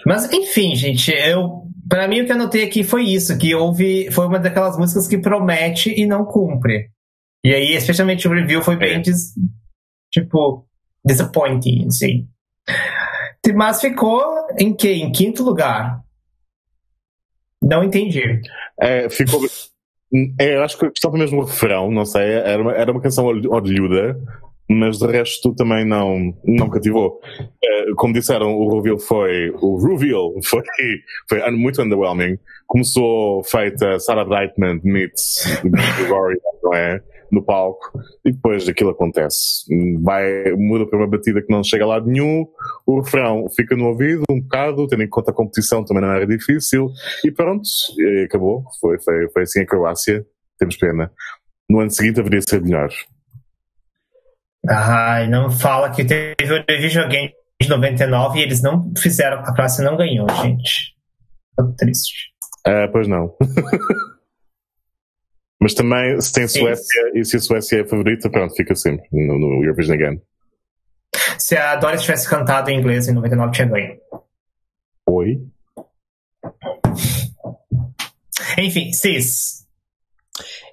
[0.06, 4.10] Mas enfim, gente, eu para mim o que eu anotei aqui foi isso, que houve
[4.12, 6.90] foi uma daquelas músicas que promete e não cumpre.
[7.44, 9.00] E aí, especialmente o review foi bem É.
[9.00, 9.34] dis-
[10.12, 10.68] tipo
[11.06, 12.28] disappointing, assim.
[13.56, 14.22] Mas ficou
[14.60, 14.90] em que?
[14.92, 16.02] Em quinto lugar.
[17.62, 18.42] Não entendi.
[18.80, 19.42] É, ficou.
[20.40, 23.26] É, eu acho que foi mesmo o refrão, não sei, era uma, era uma canção
[23.26, 24.20] orlhu- orlhuda,
[24.70, 27.20] mas de resto também não, não cativou.
[27.64, 29.50] É, como disseram, o reveal foi.
[29.62, 30.62] O reveal foi,
[31.28, 32.38] foi muito underwhelming.
[32.68, 35.44] Começou feita Sarah Brightman meets
[36.08, 37.02] Rory, não é?
[37.32, 37.92] No palco,
[38.26, 39.64] e depois aquilo acontece.
[40.02, 42.48] Vai, muda para uma batida que não chega a lado nenhum,
[42.88, 46.26] o refrão fica no ouvido um bocado, tendo em conta a competição também não era
[46.26, 46.90] difícil,
[47.24, 47.62] e pronto,
[48.00, 48.64] e acabou.
[48.82, 50.26] Foi, foi, foi assim a Croácia.
[50.58, 51.12] Temos pena.
[51.70, 52.90] No ano seguinte haveria ser melhor.
[54.70, 59.54] Ai, não fala que teve o Eurovision Game de 99 e eles não fizeram, a
[59.54, 60.96] Croácia não ganhou, gente.
[61.58, 62.30] Tô triste.
[62.66, 63.36] Ah, pois não.
[65.62, 66.48] Mas também, se tem.
[66.48, 70.22] Suécia e se a Suécia é a favorita, pronto, fica sempre no, no Eurovision Again.
[71.38, 73.98] Se a Doris tivesse cantado em inglês em 99, tinha ganho.
[75.10, 75.42] Oi?
[78.58, 79.59] Enfim, Cis.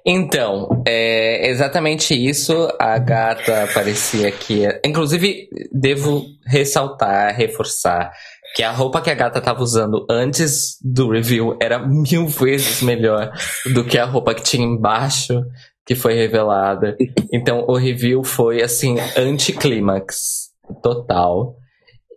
[0.05, 2.53] Então, é exatamente isso.
[2.79, 4.63] A gata aparecia aqui.
[4.85, 8.11] Inclusive, devo ressaltar, reforçar
[8.55, 13.31] Que a roupa que a gata tava usando antes do review era mil vezes melhor
[13.73, 15.43] do que a roupa que tinha embaixo,
[15.85, 16.95] que foi revelada.
[17.31, 20.49] Então o review foi assim, anticlímax
[20.81, 21.57] total.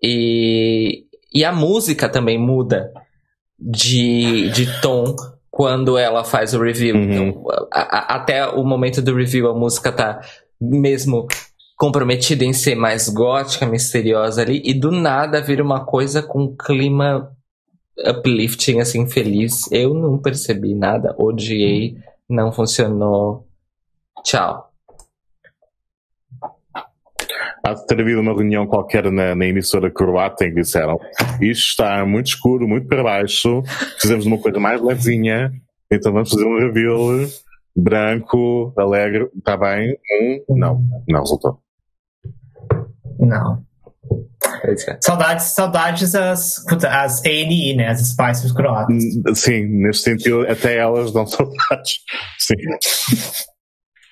[0.02, 2.90] E, e a música também muda
[3.58, 5.14] de, de tom
[5.50, 6.94] quando ela faz o review.
[6.96, 7.02] Uhum.
[7.28, 10.20] Então, a- a- até o momento do review, a música tá
[10.60, 11.26] mesmo
[11.76, 16.54] comprometida em ser mais gótica, misteriosa ali, e do nada vira uma coisa com um
[16.56, 17.32] clima
[18.06, 19.70] uplifting, assim, feliz.
[19.72, 21.96] Eu não percebi nada, odiei,
[22.28, 23.46] não funcionou.
[24.22, 24.69] Tchau.
[27.62, 30.98] Há de ter havido uma reunião qualquer na, na emissora croata em que disseram
[31.40, 35.52] isto está muito escuro, muito para baixo, precisamos de uma coisa mais levezinha,
[35.90, 37.28] então vamos fazer um reveal
[37.76, 39.96] branco, alegre, está bem?
[40.48, 41.58] Não, não resultou.
[43.18, 43.62] Não.
[45.00, 47.88] Saudades, saudades as, as A&E, né?
[47.88, 49.02] As Spices croatas.
[49.34, 52.00] Sim, neste sentido, até elas dão saudades.
[52.38, 52.54] Sim.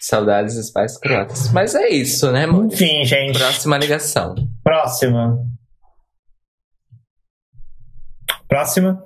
[0.01, 1.53] Saudades dos pais croatas.
[1.53, 2.47] Mas é isso, né?
[2.47, 3.39] Enfim, gente.
[3.39, 4.35] Próxima ligação.
[4.63, 5.45] Próxima.
[8.47, 9.05] Próxima.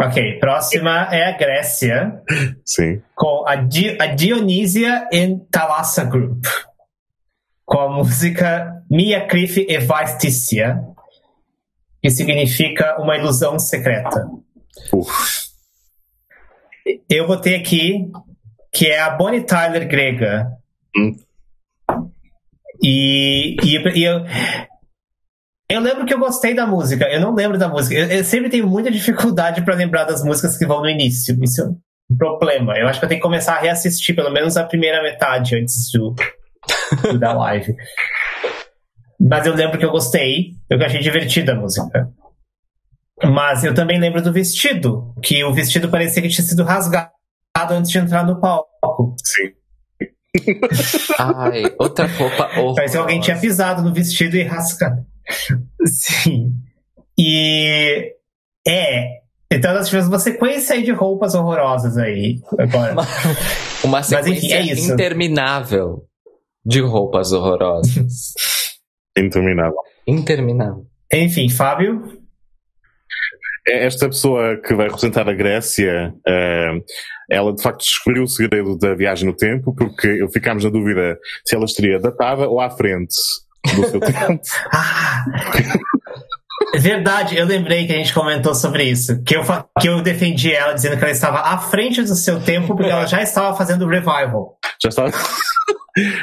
[0.00, 2.22] Ok, próxima é a Grécia,
[2.64, 3.02] Sim.
[3.16, 6.44] com a, Di a Dionísia in Thalassa Group,
[7.64, 10.80] com a música Mia Crife e Vaistícia,
[12.00, 14.24] que significa uma ilusão secreta.
[14.92, 15.47] Uf.
[17.08, 18.10] Eu botei aqui
[18.72, 20.50] que é a Bonnie Tyler grega.
[20.96, 21.16] Hum.
[22.82, 24.24] E, e, e eu,
[25.68, 27.06] eu lembro que eu gostei da música.
[27.06, 27.94] Eu não lembro da música.
[27.94, 31.36] Eu, eu sempre tenho muita dificuldade para lembrar das músicas que vão no início.
[31.42, 32.78] Isso é um problema.
[32.78, 35.90] Eu acho que eu tenho que começar a reassistir pelo menos a primeira metade antes
[35.92, 36.14] do,
[37.02, 37.74] do da live.
[39.20, 40.52] Mas eu lembro que eu gostei.
[40.70, 42.08] Eu achei divertida a música.
[43.24, 47.10] Mas eu também lembro do vestido, que o vestido parecia que tinha sido rasgado
[47.70, 49.16] antes de entrar no palco.
[49.24, 49.58] Sim.
[51.18, 52.74] Ai, outra roupa horrorosa.
[52.76, 55.04] Parece que alguém tinha pisado no vestido e rasgado.
[55.84, 56.52] Sim.
[57.18, 58.14] E
[58.66, 59.18] é.
[59.50, 62.40] Então nós tivemos uma sequência aí de roupas horrorosas aí.
[62.58, 62.92] Agora.
[63.82, 64.92] Uma Mas, enfim, sequência é isso.
[64.92, 66.04] interminável
[66.64, 68.34] de roupas horrorosas.
[69.16, 69.78] Interminável.
[70.06, 70.86] interminável.
[71.12, 72.17] Enfim, Fábio.
[73.68, 76.80] É Esta pessoa que vai representar a Grécia, eh,
[77.30, 81.54] ela de facto descobriu o segredo da viagem no tempo, porque ficámos na dúvida se
[81.54, 83.14] ela estaria datada ou à frente
[83.76, 84.40] do seu tempo.
[84.72, 85.24] Ah!
[86.74, 89.22] É Verdade, eu lembrei que a gente comentou sobre isso.
[89.22, 89.42] Que eu,
[89.80, 93.06] que eu defendi ela dizendo que ela estava à frente do seu tempo porque ela
[93.06, 94.58] já estava fazendo o revival.
[94.82, 95.10] Já está.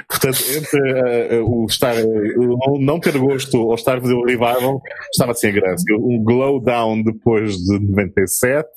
[0.07, 2.03] Portanto, entre eh, o estar, eh,
[2.37, 5.95] o não- ter gosto ou estar a fazer o revival, estava assim a Grécia.
[5.97, 8.67] Um glow down depois de 97,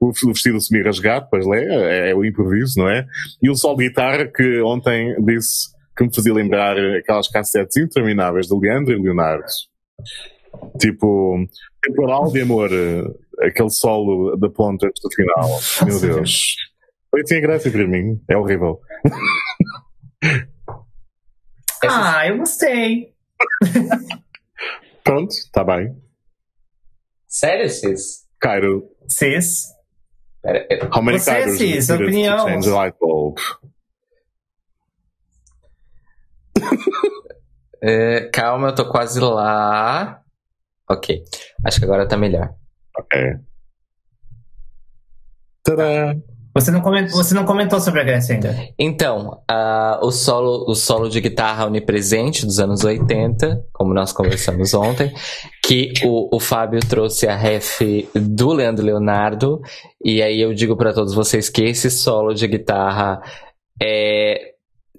[0.00, 1.64] o vestido semi-rasgado, pois é,
[2.08, 3.06] é, é o improviso, não é?
[3.42, 8.46] E o sol de guitarra que ontem disse que me fazia lembrar aquelas cassetes intermináveis
[8.46, 9.44] de Leandro e Leonardo.
[10.78, 11.44] Tipo,
[11.82, 12.70] temporal de amor,
[13.40, 15.60] aquele solo da ponta do final.
[15.86, 16.54] Meu Deus.
[17.10, 18.20] Foi assim a Grécia para mim.
[18.28, 18.78] É horrível.
[21.88, 23.14] Ah, eu gostei.
[25.02, 25.96] Pronto, está bem.
[27.26, 28.26] Sério, Cis?
[28.38, 29.66] Cairo, Cis.
[30.42, 30.90] Pera, pera.
[30.92, 32.46] how many Você, Kairos Cis, opinião.
[32.48, 33.38] change a light bulb?
[37.82, 40.22] É, calma, eu tô quase lá.
[40.86, 41.24] Ok.
[41.64, 42.54] Acho que agora tá melhor.
[42.94, 43.18] Ok.
[45.62, 46.14] Tadá!
[46.60, 48.54] Você não, comentou, você não comentou sobre a Grécia ainda.
[48.78, 54.74] Então, ah, o, solo, o solo de guitarra onipresente dos anos 80, como nós conversamos
[54.74, 55.12] ontem,
[55.64, 57.80] que o, o Fábio trouxe a ref
[58.14, 59.60] do Leandro Leonardo,
[60.04, 63.22] e aí eu digo para todos vocês que esse solo de guitarra
[63.82, 64.50] é,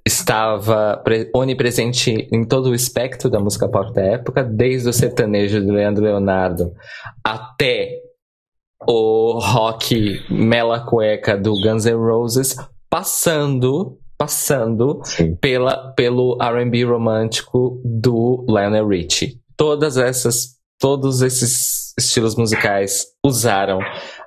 [0.06, 5.62] estava pre- onipresente em todo o espectro da música pop da época, desde o sertanejo
[5.64, 6.74] do Leandro Leonardo
[7.24, 8.01] até
[8.88, 12.56] o rock mela cueca do Guns N' Roses,
[12.90, 15.36] passando passando Sim.
[15.38, 19.40] pela, pelo R&B romântico do Lionel Richie.
[19.58, 23.80] Todas essas todos esses estilos musicais usaram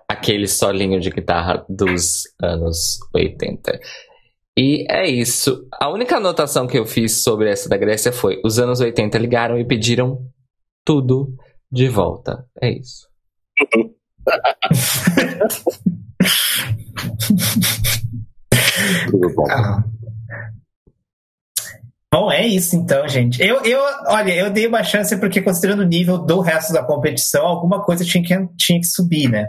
[0.08, 3.78] aquele solinho de guitarra dos anos 80.
[4.56, 5.66] E é isso.
[5.80, 9.58] A única anotação que eu fiz sobre essa da Grécia foi: os anos 80 ligaram
[9.58, 10.18] e pediram
[10.84, 11.34] tudo
[11.70, 12.46] de volta.
[12.60, 13.08] É isso.
[19.10, 19.46] Tudo bom.
[19.50, 19.84] Ah.
[22.12, 23.42] Bom, é isso então, gente.
[23.42, 27.44] Eu, eu, olha, eu dei uma chance porque considerando o nível do resto da competição,
[27.44, 29.48] alguma coisa tinha que, tinha que subir, né?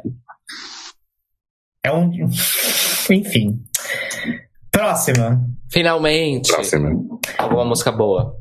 [1.83, 2.09] É um.
[3.11, 3.63] Enfim.
[4.71, 5.47] Próxima.
[5.71, 6.51] Finalmente.
[6.51, 6.89] Próxima.
[7.38, 8.35] Alguma música boa.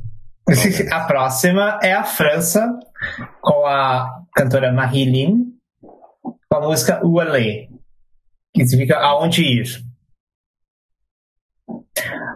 [0.91, 2.67] a próxima é a França,
[3.43, 5.54] com a cantora Marilyn,
[6.55, 7.69] com a música Oualé,
[8.55, 9.67] que significa Aonde Ir.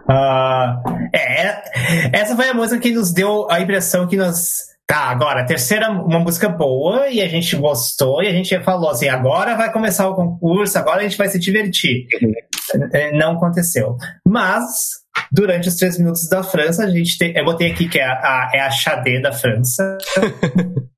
[0.09, 4.67] Uh, é, essa foi a música que nos deu a impressão que nós.
[4.87, 8.89] Tá, agora, a terceira, uma música boa, e a gente gostou, e a gente falou
[8.89, 12.07] assim: agora vai começar o concurso, agora a gente vai se divertir.
[12.91, 13.95] É, não aconteceu.
[14.27, 14.89] Mas,
[15.31, 17.37] durante os três minutos da França, a gente tem.
[17.37, 19.97] Eu botei aqui que é a, é a Xadê da França.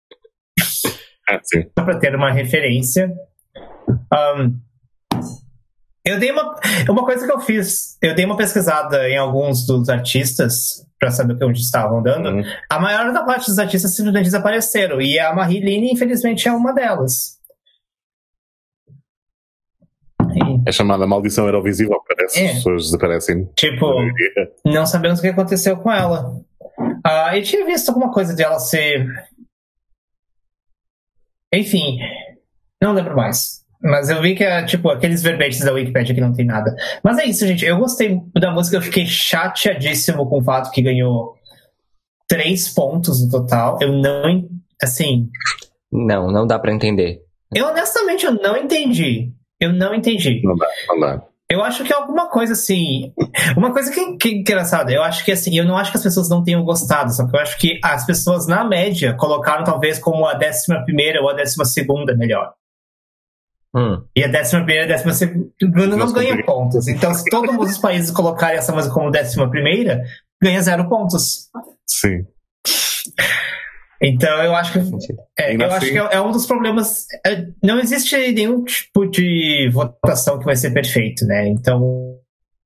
[1.31, 1.63] Ah, sim.
[1.75, 3.11] para ter uma referência.
[4.37, 4.59] Um,
[6.03, 6.55] eu dei uma.
[6.89, 11.33] Uma coisa que eu fiz, eu dei uma pesquisada em alguns dos artistas para saber
[11.33, 12.29] o que onde estavam dando.
[12.29, 12.43] Uhum.
[12.69, 14.99] A maior da parte dos artistas simplesmente desapareceram.
[15.01, 17.39] E a Marilyn, infelizmente, é uma delas.
[20.33, 22.39] E, É chamada maldição Eurovisiva, parece.
[22.39, 22.45] É.
[22.47, 23.49] As pessoas desaparecem.
[23.55, 23.85] tipo,
[24.65, 26.39] não sabemos o que aconteceu com ela.
[27.03, 29.07] Ah, eu tinha visto alguma coisa de ela ser.
[31.53, 31.97] Enfim,
[32.81, 33.61] não lembro mais.
[33.83, 36.75] Mas eu vi que é tipo aqueles verbetes da Wikipedia que não tem nada.
[37.03, 37.65] Mas é isso, gente.
[37.65, 41.35] Eu gostei da música, eu fiquei chateadíssimo com o fato que ganhou
[42.27, 43.79] três pontos no total.
[43.81, 44.47] Eu não.
[44.81, 45.29] Assim.
[45.91, 47.21] Não, não dá pra entender.
[47.53, 49.31] Eu honestamente eu não entendi.
[49.59, 50.41] Eu não entendi.
[50.43, 51.23] Não dá, não dá.
[51.51, 53.13] Eu acho que é alguma coisa assim.
[53.57, 56.03] Uma coisa que, que é engraçada, eu acho que assim, eu não acho que as
[56.03, 59.99] pessoas não tenham gostado, só que eu acho que as pessoas, na média, colocaram talvez
[59.99, 62.53] como a décima primeira ou a décima segunda melhor.
[63.75, 64.01] Hum.
[64.15, 66.87] E a décima primeira a décima segunda não ganha pontos.
[66.87, 70.01] Então, se todos os países colocarem essa música como décima primeira,
[70.41, 71.49] ganha zero pontos.
[71.85, 72.25] Sim.
[74.03, 74.79] Então, eu acho que.
[75.37, 77.05] É, eu acho assim- que é, é um dos problemas.
[77.25, 81.47] é, não existe nenhum tipo de votação que vai ser perfeito, né?
[81.47, 82.17] Então,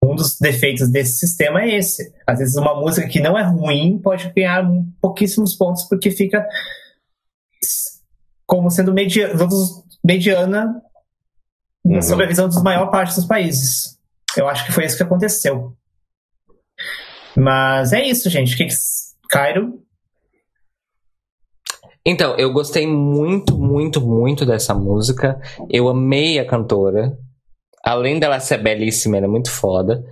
[0.03, 2.13] um dos defeitos desse sistema é esse.
[2.25, 4.63] Às vezes, uma música que não é ruim pode ganhar
[5.01, 6.47] pouquíssimos pontos porque fica
[8.47, 10.81] como sendo media, todos- mediana
[11.85, 12.01] Uhum.
[12.01, 13.97] sob a visão dos maior parte dos países.
[14.37, 15.75] Eu acho que foi isso que aconteceu.
[17.35, 18.53] Mas é isso, gente.
[18.53, 18.73] O que que...
[19.29, 19.83] Cairo?
[22.05, 25.39] Então, eu gostei muito, muito, muito dessa música.
[25.69, 27.17] Eu amei a cantora.
[27.83, 30.03] Além dela ser belíssima, ela é muito foda.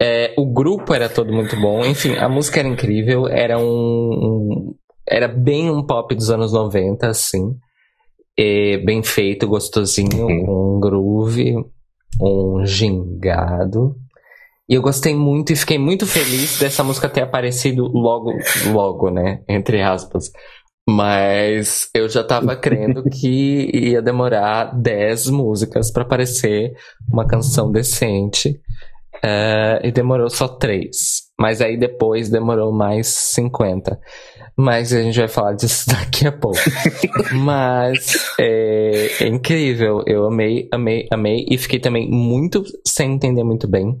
[0.00, 1.84] É, o grupo era todo muito bom.
[1.84, 3.26] Enfim, a música era incrível.
[3.28, 3.64] Era um.
[3.64, 4.74] um-
[5.08, 7.56] era bem um pop dos anos 90, assim.
[8.38, 10.76] É, bem feito, gostosinho, Uhum.
[10.76, 11.54] um groove,
[12.20, 13.96] um gingado.
[14.68, 18.32] E eu gostei muito e fiquei muito feliz dessa música ter aparecido logo,
[18.72, 19.42] logo, né?
[19.48, 20.30] Entre aspas.
[20.96, 26.72] Mas eu já tava crendo que ia demorar 10 músicas pra aparecer
[27.10, 28.60] uma canção decente.
[29.24, 30.90] eh, e demorou só 3.
[31.40, 33.98] Mas aí depois demorou mais 50.
[34.56, 36.58] Mas a gente vai falar disso daqui a pouco.
[37.32, 40.02] Mas é, é incrível.
[40.06, 41.46] Eu amei, amei, amei.
[41.50, 43.98] E fiquei também muito sem entender muito bem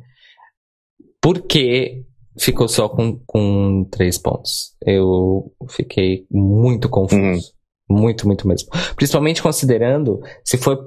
[1.22, 2.04] por que
[2.38, 4.74] ficou só com, com três pontos.
[4.84, 7.52] Eu fiquei muito confuso.
[7.88, 8.68] Muito, muito mesmo.
[8.96, 10.78] Principalmente considerando se foi.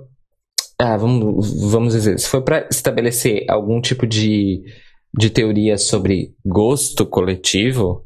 [0.79, 4.63] Ah, vamos, vamos dizer, se foi para estabelecer algum tipo de,
[5.17, 8.03] de teoria sobre gosto coletivo,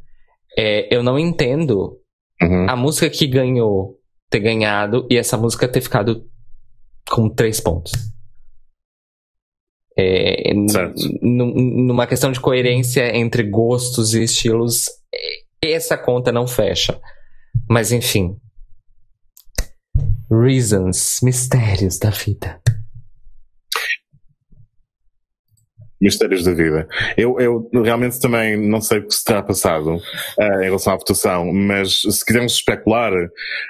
[0.58, 1.98] é, eu não entendo
[2.42, 2.70] Uhum.
[2.70, 3.98] a música que ganhou
[4.30, 6.24] ter ganhado e essa música ter ficado
[7.10, 7.92] com três pontos.
[9.98, 10.54] É,
[11.22, 17.00] numa questão de coerência entre gostos e estilos, é, essa conta não fecha.
[17.70, 18.38] Mas enfim.
[20.32, 22.62] Reasons, mistérios da vida.
[26.02, 26.88] Mistérios da vida.
[27.18, 29.98] Eu, eu realmente também não sei o que se terá passado
[30.40, 33.12] eh, em relação à votação, mas se quisermos especular,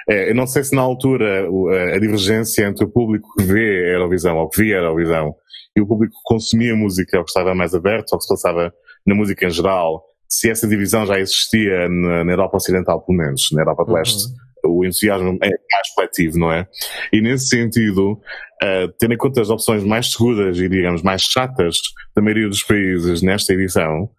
[0.08, 3.42] eh, eu não sei se na altura o- a, a divergência entre o público que
[3.42, 5.34] vê a Eurovisão ou que via a Eurovisão
[5.80, 8.72] e o público consumia música ou que estava mais aberto ou que se passava
[9.06, 13.48] na música em geral, se essa divisão já existia na, na Europa Ocidental, pelo menos,
[13.52, 14.28] na Europa do Leste
[14.64, 16.66] o entusiasmo é mais coletivo, não é?
[17.12, 21.76] E nesse sentido, uh, tendo em conta as opções mais seguras e, digamos, mais chatas
[22.14, 24.10] da maioria dos países nesta edição,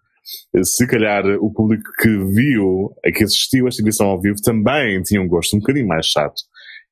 [0.62, 5.20] se calhar o público que viu, que assistiu a esta edição ao vivo, também tinha
[5.20, 6.42] um gosto um bocadinho mais chato.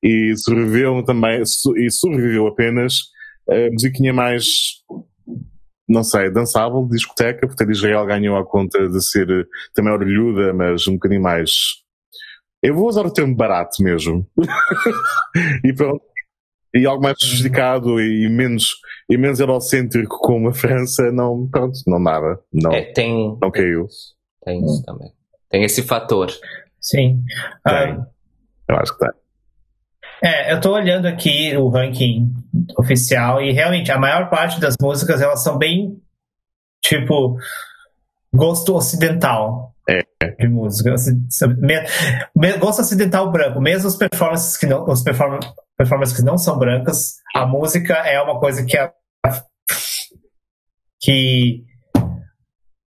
[0.03, 1.43] E sobreviveu também,
[1.77, 2.95] e sobreviveu apenas
[3.51, 4.47] a musiquinha mais
[5.89, 9.27] não sei, dançável, discoteca, porque a Israel ganhou a conta de ser
[9.75, 11.51] também orelhuda, mas um bocadinho mais.
[12.63, 14.25] Eu vou usar o termo barato mesmo.
[15.65, 16.01] e pronto.
[16.73, 18.77] E algo mais sofisticado e menos,
[19.11, 22.41] e menos eurocêntrico como a França, não, pronto, não dava.
[22.53, 23.89] Não, É, tem, não caiu.
[24.45, 25.11] tem isso também.
[25.51, 26.31] Tem esse fator.
[26.81, 27.21] Sim.
[27.65, 27.99] Tem.
[27.99, 28.07] Ah,
[28.69, 29.13] Eu acho que tá.
[30.23, 32.33] É, eu tô olhando aqui o ranking
[32.79, 35.97] oficial e realmente a maior parte das músicas elas são bem
[36.85, 37.37] tipo
[38.33, 40.03] gosto ocidental É.
[40.39, 40.95] de música.
[40.95, 41.27] Assim,
[42.59, 45.39] gosto ocidental branco, mesmo os performances que não, os perform,
[45.77, 48.93] performances que não são brancas, a música é uma coisa que é
[51.01, 51.65] que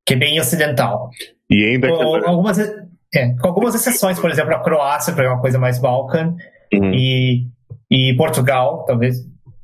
[0.04, 1.10] que é bem ocidental.
[1.48, 1.96] E ainda que.
[1.96, 5.78] Com algumas, é, com algumas exceções, por exemplo, a Croácia, porque é uma coisa mais
[5.78, 6.34] Balkan,
[6.72, 7.48] Uhum, e,
[7.90, 9.16] e Portugal, talvez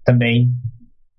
[0.05, 0.51] também.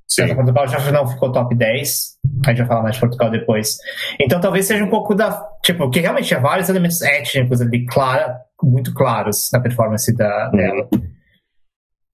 [0.07, 0.33] sim.
[0.33, 2.17] Portugal já não ficou top 10.
[2.45, 3.77] A gente vai falar mais de Portugal depois.
[4.19, 5.47] Então talvez seja um pouco da.
[5.63, 10.87] Tipo, que realmente tinha vários elementos étnicos ali, clara, muito claros na performance da, dela.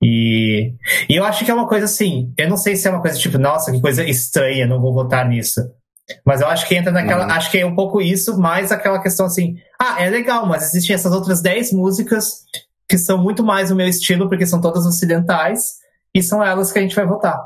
[0.04, 0.74] E,
[1.10, 2.34] e eu acho que é uma coisa assim.
[2.38, 5.28] Eu não sei se é uma coisa tipo, nossa, que coisa estranha, não vou votar
[5.28, 5.62] nisso.
[6.26, 7.26] Mas eu acho que entra naquela.
[7.26, 7.32] Uhum.
[7.32, 9.56] Acho que é um pouco isso, mais aquela questão assim.
[9.80, 12.44] Ah, é legal, mas existem essas outras 10 músicas
[12.88, 15.76] que são muito mais o meu estilo, porque são todas ocidentais,
[16.14, 17.38] e são elas que a gente vai votar.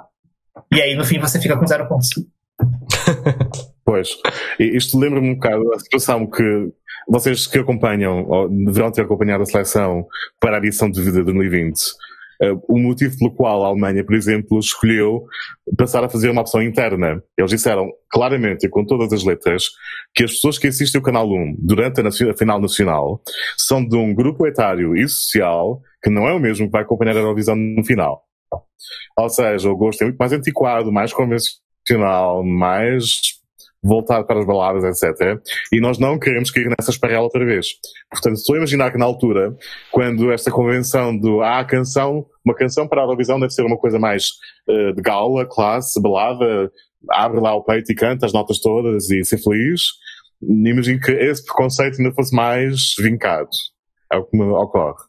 [0.71, 2.09] E aí, no fim, você fica com zero pontos.
[3.89, 4.09] Pois.
[4.59, 6.71] Isto lembra-me um bocado a situação que
[7.07, 10.05] vocês que acompanham, ou deverão ter acompanhado a seleção
[10.39, 11.75] para a edição de vida de 2020,
[12.41, 15.25] eh, o motivo pelo qual a Alemanha, por exemplo, escolheu
[15.77, 17.21] passar a fazer uma opção interna.
[17.37, 19.63] Eles disseram claramente e com todas as letras
[20.13, 23.21] que as pessoas que assistem o Canal 1 durante a, a final nacional
[23.57, 27.15] são de um grupo etário e social que não é o mesmo que vai acompanhar
[27.15, 28.23] a Eurovisão no final.
[29.17, 33.38] Ou seja, o gosto é muito mais antiquado, mais convencional, mais
[33.81, 35.39] voltado para as baladas, etc.
[35.71, 37.67] E nós não queremos cair nessa esparrela outra vez.
[38.11, 39.55] Portanto, estou a imaginar que na altura,
[39.91, 43.77] quando esta convenção do ah, a canção, uma canção para a Eurovisão deve ser uma
[43.77, 44.31] coisa mais
[44.67, 46.71] eh, de gala, classe, balada,
[47.09, 49.81] abre lá o peito e canta as notas todas e ser feliz.
[50.41, 53.49] Imagino que esse preconceito ainda fosse mais vincado.
[54.11, 55.03] É o que me ocorre.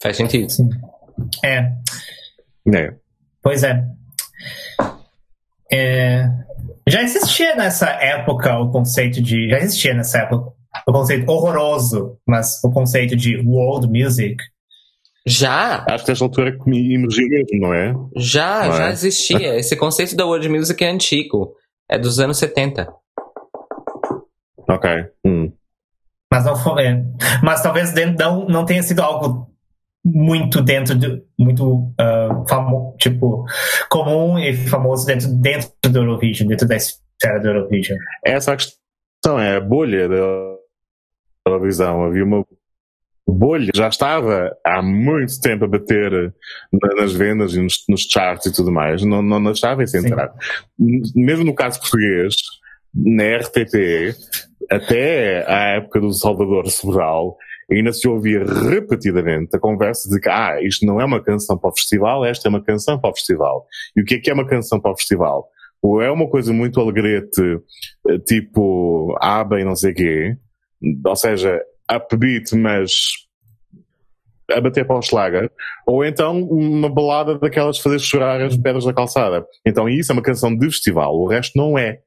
[0.00, 0.48] Faz sentido.
[1.44, 1.72] É,
[2.72, 2.94] É.
[3.42, 3.84] pois é.
[5.72, 6.26] É,
[6.90, 9.48] Já existia nessa época o conceito de.
[9.48, 10.52] Já existia nessa época
[10.86, 14.36] o conceito horroroso, mas o conceito de world music.
[15.26, 17.94] Já, Acho que nesta altura emergiu mesmo, não é?
[18.16, 18.92] já, Não já é?
[18.92, 19.56] existia.
[19.60, 21.54] Esse conceito da world music é antigo.
[21.88, 22.88] É dos anos 70.
[24.68, 24.90] Ok.
[25.26, 25.52] Hum.
[26.32, 26.86] Mas não foi.
[26.86, 27.04] é.
[27.42, 29.50] Mas talvez dentro, não, não tenha sido algo
[30.04, 31.22] muito dentro de.
[31.38, 33.44] muito ah, famo, tipo,
[33.88, 37.98] comum e famoso dentro, dentro do Eurovision, dentro da esfera do Eurovision.
[38.24, 40.56] Essa a questão, é a bolha da
[41.44, 42.04] televisão.
[42.04, 42.44] Havia uma
[43.28, 46.32] bolha, já estava há muito tempo a bater
[46.72, 49.04] na- nas vendas e nos, nos charts e tudo mais.
[49.04, 50.08] Não, não, não estava sem Sim.
[50.08, 50.32] entrar.
[51.14, 52.34] Mesmo no caso português,
[52.94, 54.14] na RTP,
[54.70, 57.36] até à época do Salvador Sobral,
[57.70, 61.70] ainda se ouvia repetidamente a conversa de que ah, isto não é uma canção para
[61.70, 63.66] o festival, esta é uma canção para o festival.
[63.96, 65.48] E o que é que é uma canção para o festival?
[65.82, 67.60] Ou é uma coisa muito alegrete,
[68.08, 70.36] eh, tipo ABBA e não sei quê,
[71.04, 71.60] ou seja,
[71.90, 72.92] upbeat, mas
[74.50, 75.50] a bater para o Schlager,
[75.86, 79.46] ou então uma balada daquelas de fazer chorar as pedras da calçada.
[79.64, 82.00] Então isso é uma canção de festival, o resto não é.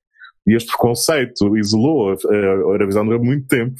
[0.46, 3.76] E este preconceito isolou a Eurovisão durante muito tempo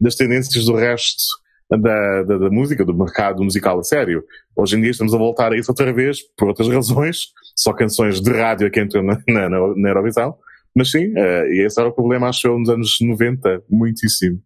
[0.00, 1.22] das tendências do resto
[1.70, 4.24] da, da, da música, do mercado musical a sério.
[4.56, 7.26] Hoje em dia estamos a voltar a isso outra vez, por outras razões,
[7.56, 10.36] só canções de rádio é que entram na, na, na Eurovisão.
[10.74, 14.40] Mas sim, eh, e esse era o problema, acho eu, nos anos 90, muitíssimo.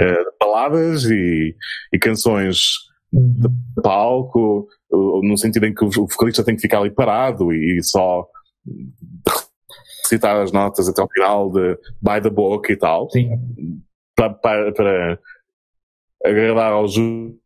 [0.00, 1.56] Eh, baladas e,
[1.92, 2.58] e canções
[3.12, 3.48] de
[3.82, 8.26] palco, uh, no sentido em que o vocalista tem que ficar ali parado e só
[10.02, 13.30] recitar as notas até ao final de by the book e tal, Sim.
[14.18, 15.18] Para, para, para
[16.24, 17.36] agradar ao júri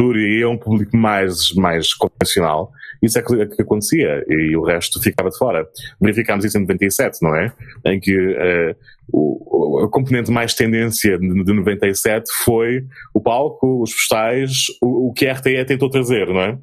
[0.00, 2.72] e a um público mais, mais convencional.
[3.02, 5.66] Isso é que, que acontecia e o resto ficava de fora.
[6.00, 7.52] Verificámos isso em 97, não é?
[7.86, 8.74] Em que eh,
[9.12, 14.52] o, o- a componente mais tendência de, de 97 foi o palco, os postais,
[14.82, 16.58] o, o que a RTE tentou trazer, não é?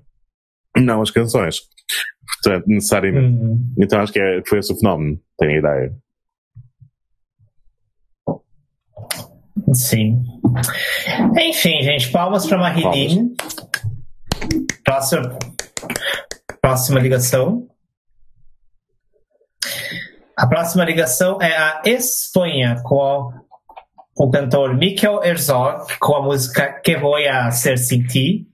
[0.78, 1.62] Não as canções.
[2.42, 3.42] Portanto, necessariamente.
[3.42, 3.74] Uhum.
[3.80, 5.94] Então acho que é, foi esse o fenómeno, tenho a ideia.
[9.74, 10.24] Sim.
[11.40, 13.36] Enfim, gente, palmas para Marilyn.
[14.84, 15.38] Próxima,
[16.62, 17.68] próxima ligação.
[20.38, 23.32] A próxima ligação é a Espanha com
[24.16, 28.48] o cantor Mikel Herzog com a música Que Voy a Ser Sin Ti,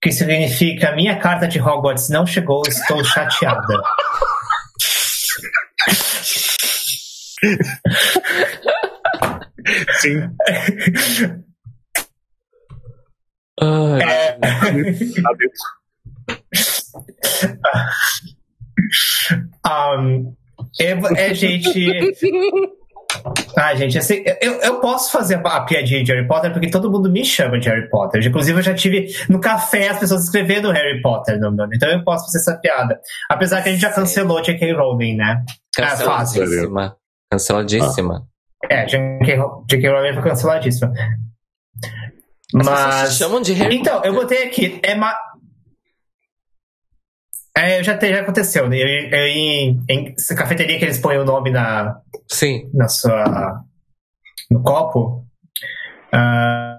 [0.00, 3.82] que significa Minha carta de Hogwarts não chegou, estou chateada.
[10.00, 10.30] Sim.
[13.60, 14.00] Ai,
[20.80, 21.90] É, um, é, é gente.
[23.56, 27.10] Ah, gente, assim, eu, eu posso fazer a piadinha de Harry Potter porque todo mundo
[27.10, 28.24] me chama de Harry Potter.
[28.24, 31.66] Inclusive, eu já tive no café as pessoas escrevendo Harry Potter no meu.
[31.72, 33.00] Então eu posso fazer essa piada.
[33.28, 34.72] Apesar que a gente já cancelou J.K.
[34.72, 35.44] Rowling, né?
[35.76, 36.42] É fácil.
[37.30, 38.29] canceladíssima.
[38.68, 38.68] Canceladíssima.
[38.68, 39.36] É, J.K.
[39.36, 39.88] Ro- J.K.
[39.90, 40.92] Rowling foi canceladíssima.
[40.92, 43.08] As pessoas Mas.
[43.10, 44.20] se chamam de Harry Então, eu Potter.
[44.20, 44.80] botei aqui.
[44.82, 45.16] É ma...
[47.56, 48.68] É, já, te- já aconteceu.
[48.68, 48.76] né?
[48.76, 52.70] Eu, eu, em, em cafeteria que eles põem o nome na, Sim.
[52.72, 53.62] na sua,
[54.50, 55.26] no copo.
[56.12, 56.78] Ah,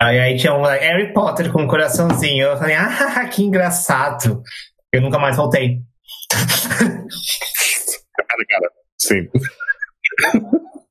[0.00, 2.44] aí, aí tinha um lá, Harry Potter com um coraçãozinho.
[2.46, 4.42] Eu falei, ah, que engraçado.
[4.92, 5.80] Eu nunca mais voltei.
[8.16, 8.70] Cara, cara.
[8.98, 9.28] Sim.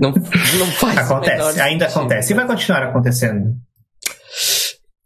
[0.00, 1.98] Não, não faz Acontece, ainda sentido.
[2.00, 2.32] acontece.
[2.32, 3.54] E vai continuar acontecendo.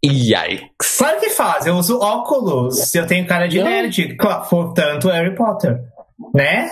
[0.05, 0.97] Yikes.
[0.99, 1.67] Claro que faz.
[1.67, 2.95] Eu uso óculos.
[2.95, 4.17] Eu tenho cara de nerd.
[4.17, 5.81] Claro, portanto, Harry Potter.
[6.35, 6.71] Né?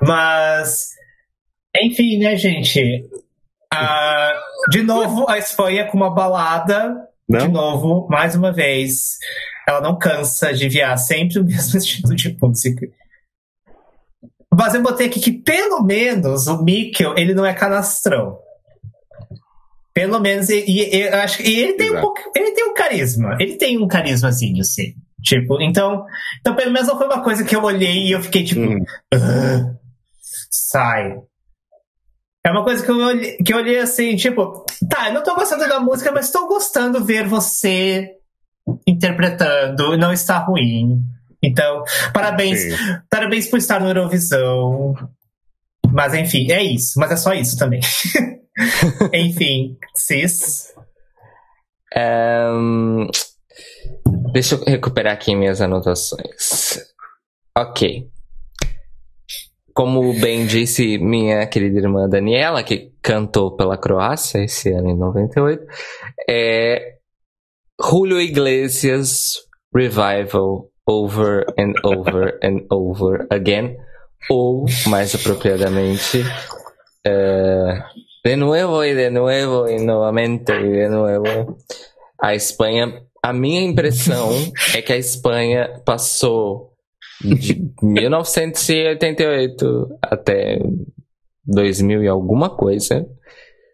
[0.00, 0.88] Mas.
[1.80, 3.04] Enfim, né, gente?
[3.72, 4.32] Ah,
[4.70, 6.94] de novo, a Espanha com uma balada.
[7.28, 7.48] De Não?
[7.48, 9.16] novo, mais uma vez.
[9.66, 12.86] Ela não cansa de enviar sempre o mesmo estilo de música.
[14.56, 18.38] Mas eu botei aqui que pelo menos o Mikkel, ele não é canastrão.
[19.92, 22.14] Pelo menos, e, e- eu acho que ele tem um Exato.
[22.34, 23.36] ele tem um carisma.
[23.40, 24.94] Ele tem um carismazinho, assim.
[25.22, 26.04] Tipo, então,
[26.40, 28.84] então pelo menos não foi uma coisa que eu olhei e eu fiquei tipo, Hum.
[29.14, 29.74] "Ah,
[30.50, 31.16] sai.
[32.44, 35.34] É uma coisa que eu, olhei, que eu olhei assim, tipo, tá, eu não tô
[35.34, 38.10] gostando da música, mas tô gostando ver você
[38.86, 41.00] interpretando, não está ruim.
[41.44, 41.82] Então,
[42.12, 42.76] parabéns, Sim.
[43.10, 44.94] parabéns por estar no Eurovisão.
[45.92, 46.98] Mas enfim, é isso.
[46.98, 47.80] Mas é só isso também.
[49.12, 50.72] enfim, cis.
[51.94, 53.08] Ahn,
[54.32, 56.80] deixa eu recuperar aqui minhas anotações.
[57.56, 58.08] Ok.
[59.72, 65.66] Como bem disse minha querida irmã Daniela, que cantou pela Croácia esse ano em 98,
[66.28, 66.94] é
[67.80, 69.34] Julio Iglesias
[69.74, 73.76] Revival Over and Over and Over Again,
[74.30, 76.24] ou, mais apropriadamente,
[77.06, 77.82] é,
[78.24, 81.58] de nuevo y de nuevo y nuevamente y de nuevo.
[82.18, 84.30] A Espanha, a minha impressão
[84.74, 86.72] é que a Espanha passou
[87.20, 90.60] de 1988 até
[91.44, 93.06] 2000 e alguma coisa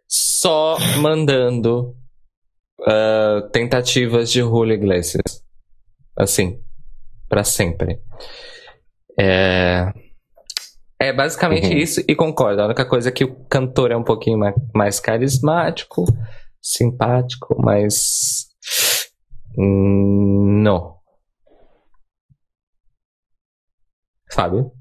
[0.08, 1.94] só mandando
[2.86, 5.44] ah, tentativas de Julio Iglesias.
[6.16, 6.60] Assim,
[7.30, 7.98] pra sempre.
[9.18, 9.92] É,
[11.00, 11.78] é basicamente Uhum.
[11.78, 12.60] isso e concordo.
[12.60, 16.04] A única coisa é que o cantor é um pouquinho ma- mais carismático,
[16.60, 18.46] simpático, mas.
[19.56, 20.96] Não.
[24.32, 24.72] Fábio?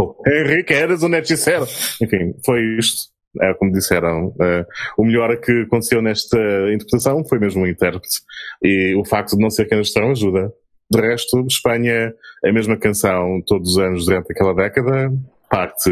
[0.00, 1.64] Oh, Henrique, eras um hechicero.
[2.02, 3.08] Enfim, foi isto.
[3.40, 4.34] É como disseram.
[4.40, 4.64] eh,
[4.96, 6.38] o melhor que aconteceu nesta
[6.72, 8.20] interpretação foi mesmo o intérprete.
[8.62, 10.52] E o facto de não ser canastrão ajuda.
[10.90, 12.12] De resto, Espanha,
[12.44, 15.12] a mesma canção todos os anos durante aquela década,
[15.50, 15.90] parte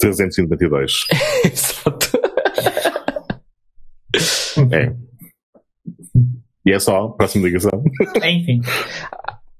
[0.00, 0.92] 392.
[1.44, 2.18] Exato.
[4.72, 4.92] É.
[6.66, 7.82] E é só, próxima ligação.
[8.24, 8.60] Enfim.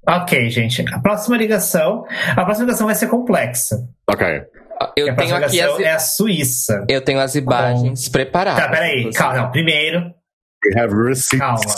[0.08, 0.82] Ok, gente.
[0.94, 2.04] A próxima ligação.
[2.36, 3.76] A próxima ligação vai ser complexa.
[4.08, 4.26] ok.
[4.96, 6.84] Eu a tenho aqui as, é a Suíça.
[6.88, 8.64] eu tenho as imagens preparadas.
[8.64, 9.10] Tá, peraí.
[9.12, 9.50] Calma, não.
[9.50, 10.12] Primeiro,
[10.66, 11.38] We have receipts.
[11.38, 11.74] Calma.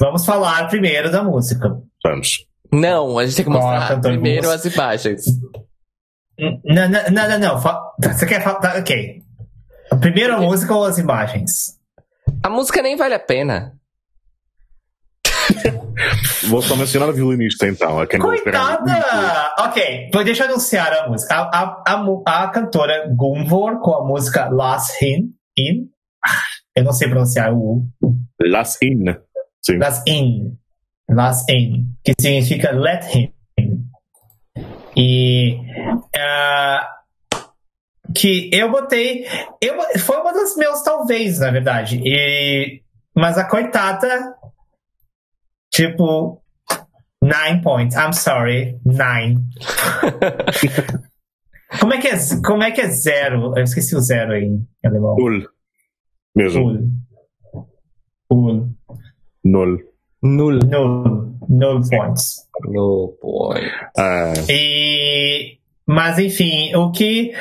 [0.00, 1.76] vamos falar primeiro da música.
[2.04, 2.46] Vamos.
[2.72, 5.24] Não, a gente tem que Qual mostrar primeiro as imagens.
[6.38, 7.38] Não, não, não, não.
[7.38, 7.60] não.
[7.60, 8.60] Fa- tá, Você quer falar.
[8.60, 9.22] Tá, ok.
[10.00, 11.78] Primeiro a música ou as imagens?
[12.42, 13.72] A música nem vale a pena.
[16.48, 17.98] Vou só mencionar a violinista então.
[17.98, 18.30] A quem vou.
[18.30, 19.54] Coitada!
[19.60, 21.34] Ok, então deixa eu anunciar a música.
[21.34, 25.32] A, a, a, a cantora Gunvor com a música Last In.
[25.56, 25.88] In.
[26.76, 28.16] Eu não sei pronunciar o U.
[28.40, 29.04] Las In.
[29.64, 29.78] Sim.
[29.78, 30.56] Last In.
[31.10, 31.94] Last In.
[32.04, 33.32] Que significa Let Him.
[34.96, 35.58] E.
[36.16, 36.88] ah,
[38.14, 39.26] que eu botei.
[39.60, 42.00] Eu, foi uma das meus, talvez, na verdade.
[42.04, 42.82] E,
[43.14, 44.34] mas a coitada.
[45.78, 46.42] Tipo.
[47.22, 47.94] Nine points.
[47.96, 48.78] I'm sorry.
[48.84, 49.44] Nine.
[51.80, 53.52] como, é que é, como é que é zero?
[53.56, 55.14] Eu esqueci o zero aí em alemão.
[55.16, 55.42] Null.
[56.34, 56.70] Mesmo.
[58.30, 58.68] Null.
[59.44, 59.44] Null.
[59.44, 59.78] Null.
[60.22, 60.58] Null.
[60.64, 61.34] Null.
[61.48, 62.46] Null points.
[62.68, 63.70] No point.
[63.96, 67.32] Ah, E, mas enfim, o que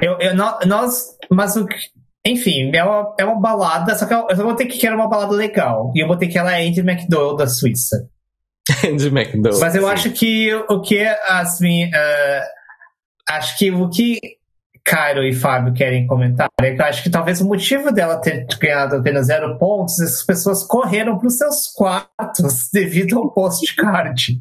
[0.00, 1.76] eu, eu nó- nós, mas o que,
[2.24, 4.94] enfim, é uma, é uma balada, só que eu, eu só vou ter que querer
[4.94, 5.92] uma balada legal.
[5.94, 8.08] E eu vou ter que ela é Andy McDowell da Suíça.
[8.96, 9.60] de McDonald's.
[9.60, 9.88] Mas eu sim.
[9.88, 12.44] acho que o que assim, eh,
[13.28, 14.20] acho que o que
[14.84, 18.46] Cairo e Fábio querem comentar é que eu acho que talvez o motivo dela ter
[18.60, 23.32] ganhado apenas zero pontos, é que as pessoas correram para os seus quartos devido ao
[23.32, 24.40] postcard.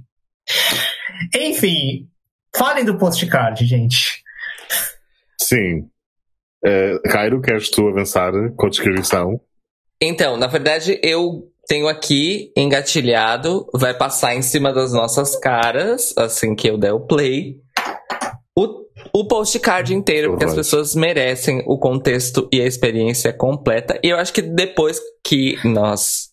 [1.36, 2.08] Enfim,
[2.56, 4.24] falem do postcard, gente.
[5.40, 5.91] sim.
[6.64, 9.42] Uh, Cairo, queres tu avançar com a descrição?
[10.02, 16.56] Então, na verdade, eu tenho aqui engatilhado, vai passar em cima das nossas caras, assim
[16.56, 17.58] que eu der o play,
[18.58, 24.00] o, o postcard inteiro, porque as pessoas merecem o contexto e a experiência completa.
[24.04, 26.30] E eu acho que depois que nós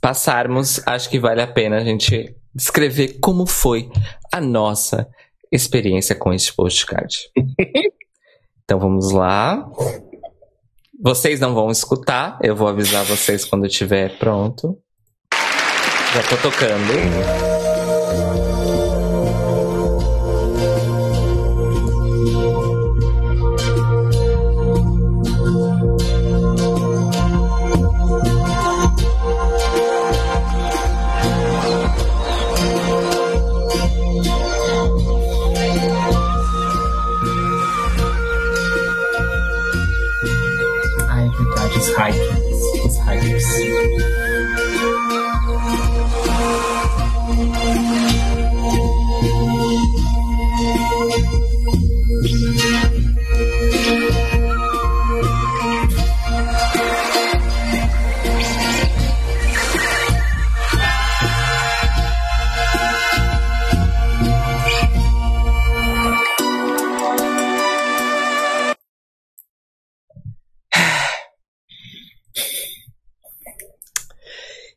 [0.00, 3.88] passarmos, acho que vale a pena a gente descrever como foi
[4.32, 5.08] a nossa
[5.50, 7.14] experiência com este postcard.
[8.68, 9.66] então vamos lá.
[11.00, 14.76] Vocês não vão escutar, eu vou avisar vocês quando estiver pronto.
[15.32, 17.57] Já tô tocando.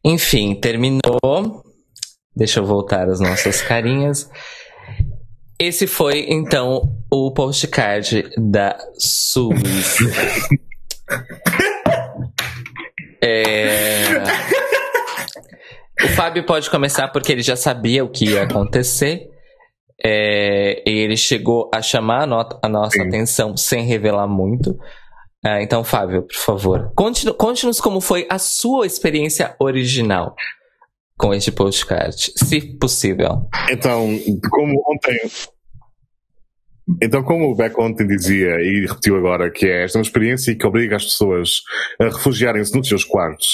[0.04, 1.64] Enfim, terminou.
[2.36, 4.30] Deixa eu voltar as nossas carinhas.
[5.60, 6.82] Esse foi, então,
[7.12, 10.04] o postcard da Suíça.
[13.24, 14.24] É...
[16.04, 19.30] O Fábio pode começar porque ele já sabia o que ia acontecer.
[20.04, 23.08] É, e ele chegou a chamar a, a nossa Sim.
[23.08, 24.76] atenção sem revelar muito.
[25.44, 30.36] Ah, então, Fábio, por favor, conte- conte-nos como foi a sua experiência original
[31.18, 33.48] com este postcard, se possível.
[33.70, 34.08] Então,
[34.50, 35.20] como ontem.
[37.02, 40.56] Então, como o Beck ontem dizia e repetiu agora, que é esta é uma experiência
[40.56, 41.62] que obriga as pessoas
[42.00, 43.48] a refugiarem-se nos seus quartos.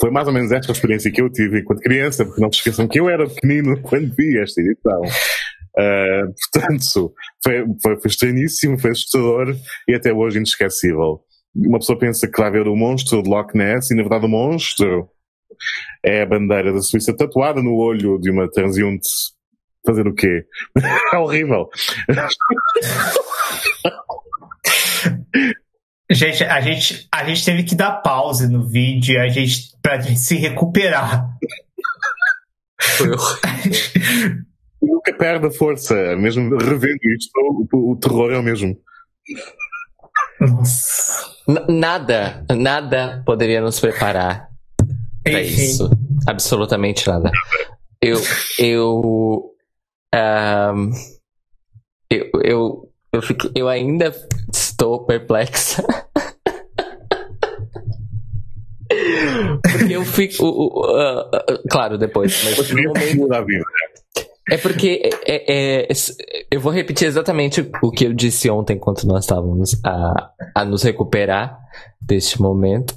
[0.00, 2.88] Foi mais ou menos esta experiência que eu tive enquanto criança, porque não se esqueçam
[2.88, 5.00] que eu era pequenino quando vi esta edição.
[5.76, 9.56] Ah, portanto, foi, foi, foi estranhíssimo, foi assustador
[9.86, 11.20] e até hoje inesquecível.
[11.54, 14.28] Uma pessoa pensa que vai ver o monstro de Loch Ness e, na verdade, o
[14.28, 15.08] monstro
[16.04, 19.08] é a bandeira da Suíça tatuada no olho de uma transeunte.
[19.86, 20.44] Fazer o quê?
[21.14, 21.68] é horrível.
[26.10, 30.18] Gente, a gente, a gente teve que dar pause no vídeo a gente, pra gente
[30.18, 31.28] se recuperar.
[32.80, 34.44] Foi horrível.
[34.80, 35.94] Nunca perde a força.
[36.16, 37.30] Mesmo revendo isto,
[37.72, 38.76] o, o terror é o mesmo.
[41.68, 44.48] Nada, nada poderia nos preparar
[45.24, 45.90] para isso.
[46.26, 47.30] Absolutamente nada.
[48.00, 48.18] Eu,
[48.58, 49.50] eu,
[50.14, 50.90] ahm,
[52.10, 54.14] eu, eu, eu, fiquei, eu ainda
[54.52, 55.82] estou perplexa.
[59.70, 60.46] Porque eu fico.
[60.46, 62.42] o- ah, ah, claro, depois.
[62.44, 63.64] Mas no momento, muda a vida.
[64.50, 65.94] É porque é, é- é-
[66.50, 70.82] eu vou repetir exatamente o que eu disse ontem enquanto nós estávamos a, a nos
[70.82, 71.58] recuperar
[72.00, 72.94] deste momento.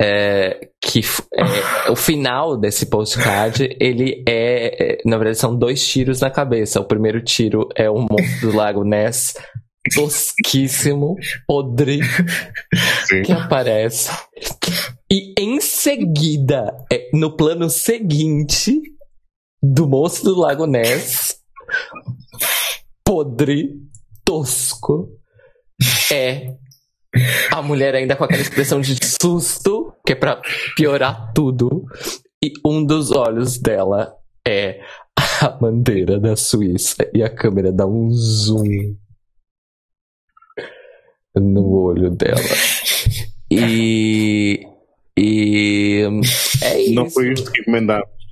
[0.00, 1.00] É, que
[1.32, 6.80] é, o final desse postcard, ele é, é, na verdade, são dois tiros na cabeça.
[6.80, 9.34] O primeiro tiro é o monstro do Lago Ness,
[9.94, 11.16] tosquíssimo,
[11.46, 12.00] podre,
[13.06, 13.22] Sim.
[13.22, 14.10] que aparece.
[15.10, 16.74] E em seguida,
[17.12, 18.80] no plano seguinte
[19.72, 21.38] do monstro do Lago Ness,
[23.02, 23.80] podre,
[24.22, 25.08] tosco,
[26.12, 26.54] é
[27.50, 30.42] a mulher ainda com aquela expressão de susto, que é pra
[30.76, 31.86] piorar tudo,
[32.42, 34.14] e um dos olhos dela
[34.46, 34.80] é
[35.40, 38.96] a bandeira da Suíça e a câmera dá um zoom
[41.34, 42.38] no olho dela.
[43.50, 44.66] E.
[45.16, 46.02] E.
[46.62, 46.94] É isso.
[46.94, 48.23] Não foi isto que encomendamos.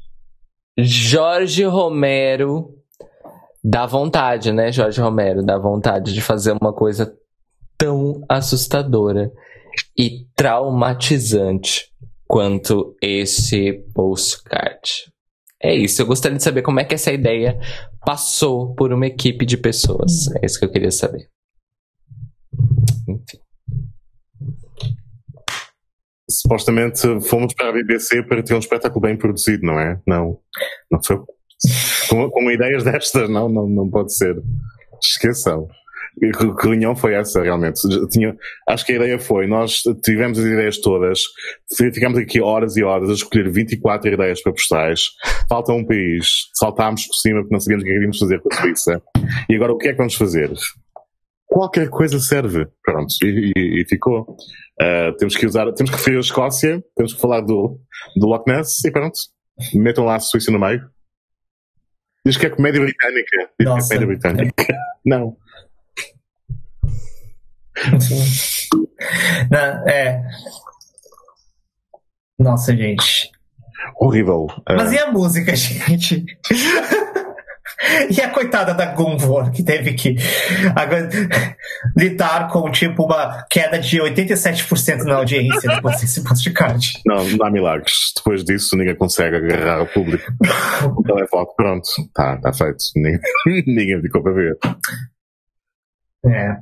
[0.79, 2.75] Jorge Romero
[3.63, 5.45] dá vontade, né, Jorge Romero?
[5.45, 7.15] Dá vontade de fazer uma coisa
[7.77, 9.31] tão assustadora
[9.97, 11.91] e traumatizante
[12.27, 15.13] quanto esse postcard.
[15.63, 17.59] É isso, eu gostaria de saber como é que essa ideia
[18.05, 20.29] passou por uma equipe de pessoas.
[20.37, 21.29] É isso que eu queria saber.
[23.09, 23.42] Enfim.
[26.41, 30.01] Supostamente fomos para a BBC para ter um espetáculo bem produzido, não é?
[30.07, 30.39] Não.
[30.91, 31.19] Não foi.
[32.09, 34.37] Com, com ideias destas, não, não, não pode ser.
[35.01, 35.69] Esqueçam.
[36.19, 37.81] Que, reunião foi essa, realmente?
[38.11, 38.37] Tinha,
[38.69, 41.23] acho que a ideia foi, nós tivemos as ideias todas,
[41.75, 45.07] ficámos aqui horas e horas a escolher 24 ideias para postais,
[45.49, 48.57] falta um país, saltámos por cima porque não sabíamos o que queríamos fazer com a
[48.57, 49.03] Suíça.
[49.49, 50.53] E agora o que é que vamos fazer?
[51.47, 52.67] Qualquer coisa serve.
[52.83, 54.37] Pronto, e, e, e ficou.
[54.83, 57.79] Uh, temos que usar, temos que referir a Escócia, temos que falar do,
[58.17, 59.17] do Loch Ness e pronto.
[59.75, 60.91] Metam lá a Suíça no meio.
[62.27, 63.51] Diz que é comédia britânica.
[63.61, 63.89] Diz Nossa.
[63.89, 64.77] que é comédia britânica.
[65.07, 65.37] Não.
[69.51, 70.23] Não, é.
[72.39, 73.31] Nossa, gente.
[73.97, 74.47] Horrível.
[74.69, 76.25] Uh, Mas e a música, gente?
[78.11, 80.17] E a coitada da Gunvor, que teve que
[80.75, 81.09] agora,
[81.97, 87.01] lidar com tipo uma queda de 87% na audiência depois desse postcard.
[87.07, 88.13] não, não há milagres.
[88.17, 90.25] Depois disso, ninguém consegue agarrar o público.
[90.97, 92.79] O telefone, pronto, está tá feito.
[92.97, 93.21] Ninguém,
[93.67, 94.59] ninguém ficou para ver.
[96.27, 96.57] É.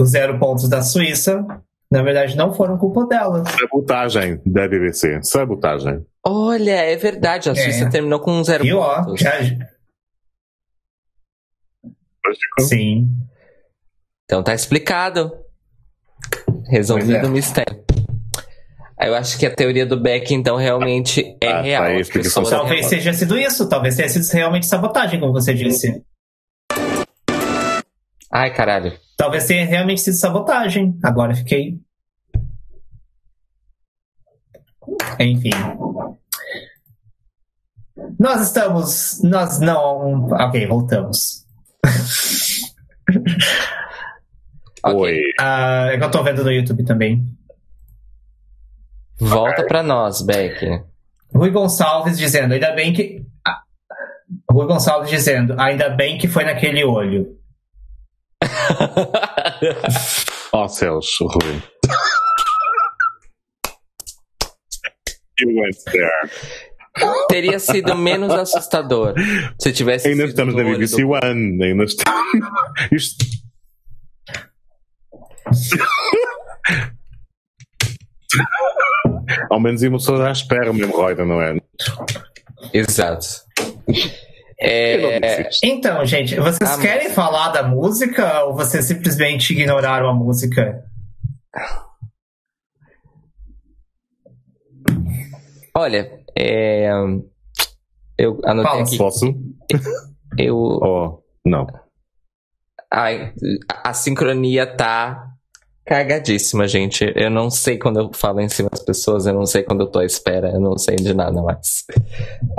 [0.00, 1.44] Os zero pontos da Suíça,
[1.90, 3.44] na verdade, não foram culpa dela.
[3.46, 5.22] Sabotagem da BBC.
[5.22, 6.04] Sabotagem.
[6.24, 7.88] Olha, é verdade, a Suíça É.
[7.88, 9.20] terminou com zero E ó, pontos.
[9.20, 9.32] já.
[12.60, 13.08] Sim.
[14.24, 15.30] Então tá explicado.
[16.68, 17.26] Resolvido é.
[17.26, 17.84] o mistério.
[19.00, 21.84] Eu acho que a teoria do Beck, então, realmente é Ah, tá real.
[21.84, 26.02] aí pessoas- Talvez tenha sido isso, talvez tenha sido realmente sabotagem, como você disse.
[28.32, 28.92] Ai, caralho.
[29.16, 30.98] Talvez tenha realmente sido sabotagem.
[31.02, 31.80] Agora fiquei.
[35.18, 35.50] Enfim.
[38.18, 39.20] Nós estamos.
[39.22, 40.26] Nós não.
[40.26, 41.46] Ok, voltamos.
[44.84, 45.20] Oi.
[45.40, 47.26] Ah, é que eu tô vendo no YouTube também.
[49.18, 50.84] Volta pra nós, Beck.
[51.34, 53.24] Rui Gonçalves dizendo, ainda bem que.
[53.46, 53.62] Ah,
[54.50, 57.36] Rui Gonçalves dizendo, ainda bem que foi naquele olho.
[60.52, 61.62] Oh céus, Rui.
[65.38, 66.30] You went there.
[67.28, 69.14] Teria sido menos assustador
[69.60, 71.62] se tivesse Ainda sido estamos na BBC do- One.
[71.62, 72.48] Ainda estamos.
[72.90, 73.24] Isto.
[79.50, 81.56] Ao menos uma pessoa à espera, uma hemorroida, não é?
[82.72, 83.26] Exato.
[84.58, 85.48] É.
[85.62, 90.82] Então, gente, vocês Ah, querem falar da música ou vocês simplesmente ignoraram a música?
[95.76, 96.88] olha, é,
[98.18, 98.98] eu anotei Fala, aqui.
[98.98, 99.26] Posso?
[100.38, 101.66] Eu, Oh, não.
[102.92, 103.34] Ai,
[103.84, 105.25] a sincronia tá
[105.86, 107.10] cagadíssima, gente.
[107.14, 109.86] Eu não sei quando eu falo em cima das pessoas, eu não sei quando eu
[109.86, 111.84] tô à espera, eu não sei de nada mais.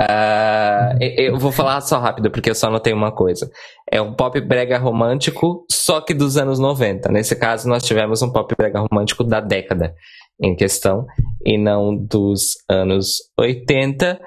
[0.00, 3.50] Ah, eu vou falar só rápido, porque eu só anotei uma coisa.
[3.90, 7.12] É um pop brega romântico, só que dos anos 90.
[7.12, 9.94] Nesse caso, nós tivemos um pop brega romântico da década
[10.40, 11.04] em questão,
[11.44, 14.18] e não dos anos 80.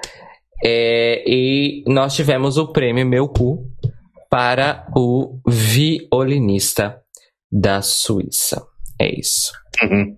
[0.64, 3.66] É, e nós tivemos o prêmio Meu Cu,
[4.30, 7.02] para o violinista
[7.50, 8.71] da Suíça.
[9.02, 9.52] É isso.
[9.82, 10.16] Uhum.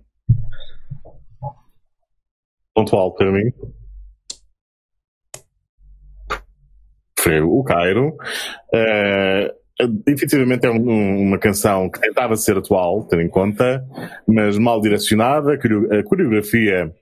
[2.75, 3.51] Pontual para mim.
[7.19, 8.15] Foi o Cairo.
[8.71, 9.51] Eh,
[10.05, 13.83] definitivamente é um- um- uma canção que tentava ser atual, tendo em conta,
[14.27, 15.53] mas mal direcionada.
[15.53, 16.93] A coreografia,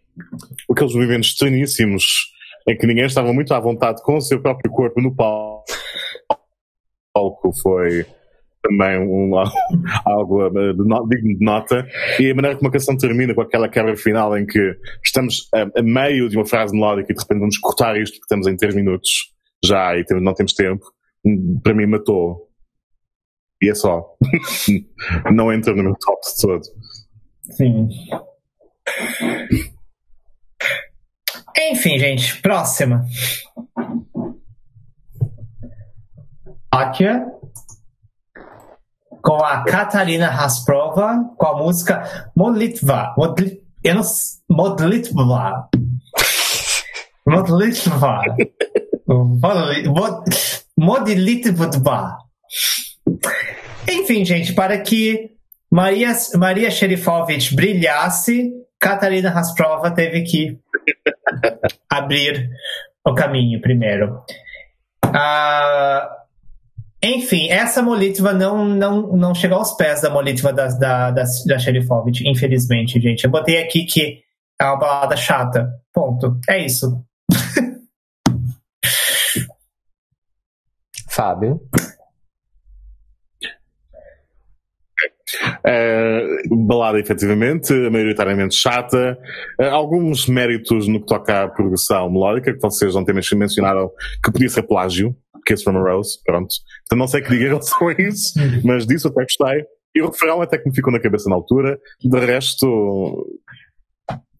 [0.72, 2.32] aqueles movimentos estranhíssimos
[2.66, 5.66] em que ninguém estava muito à vontade com o seu próprio corpo no palco,
[7.62, 8.06] foi
[8.64, 9.34] também um,
[10.06, 11.86] algo eh, de no- digno de nota.
[12.20, 15.80] E a maneira como a canção termina com aquela quebra final em que estamos a,
[15.80, 18.56] a meio de uma frase melódica e de repente vamos cortar isto porque estamos em
[18.56, 19.34] 3 minutos
[19.64, 20.86] já e não temos tempo,
[21.26, 22.50] hum, para mim matou.
[23.62, 24.04] E é só.
[25.34, 26.64] não entra no meu top de todo.
[27.52, 27.88] Sim.
[31.72, 33.06] Enfim, gente, próxima.
[36.72, 37.26] Áquia
[39.24, 43.16] com a Katarina Rasprova com a música Modlitva.
[43.18, 44.02] Modli, eu não,
[44.50, 45.70] Modlitva.
[47.26, 48.22] Modlitva.
[50.78, 52.18] Modlitva.
[53.90, 55.32] Enfim, gente, para que
[55.72, 60.60] Maria, Maria Sherifovich brilhasse, Katarina Rasprova teve que
[61.90, 62.50] abrir
[63.06, 64.22] o caminho primeiro.
[65.06, 66.23] Uh,
[67.04, 71.60] enfim, essa molitva não, não, não chegou aos pés da molitva da, da, da, da
[71.60, 73.26] Sherifovich, infelizmente, gente.
[73.26, 74.22] Eu botei aqui que
[74.60, 75.70] é uma balada chata.
[75.94, 76.40] Ponto.
[76.48, 77.04] É isso.
[81.10, 81.60] Fábio.
[85.66, 89.18] Uh, balada efetivamente, maioritariamente chata,
[89.60, 93.90] uh, alguns méritos no que toca à progressão melódica, que vocês ontem mencionaram
[94.24, 95.16] que podia ser plágio,
[95.46, 96.54] Kiss from a Rose, pronto.
[96.84, 99.66] Então não sei que diga em relação a isso, mas disso até gostei.
[99.96, 101.80] E o refrão até que me ficou na cabeça na altura.
[102.02, 103.28] De resto,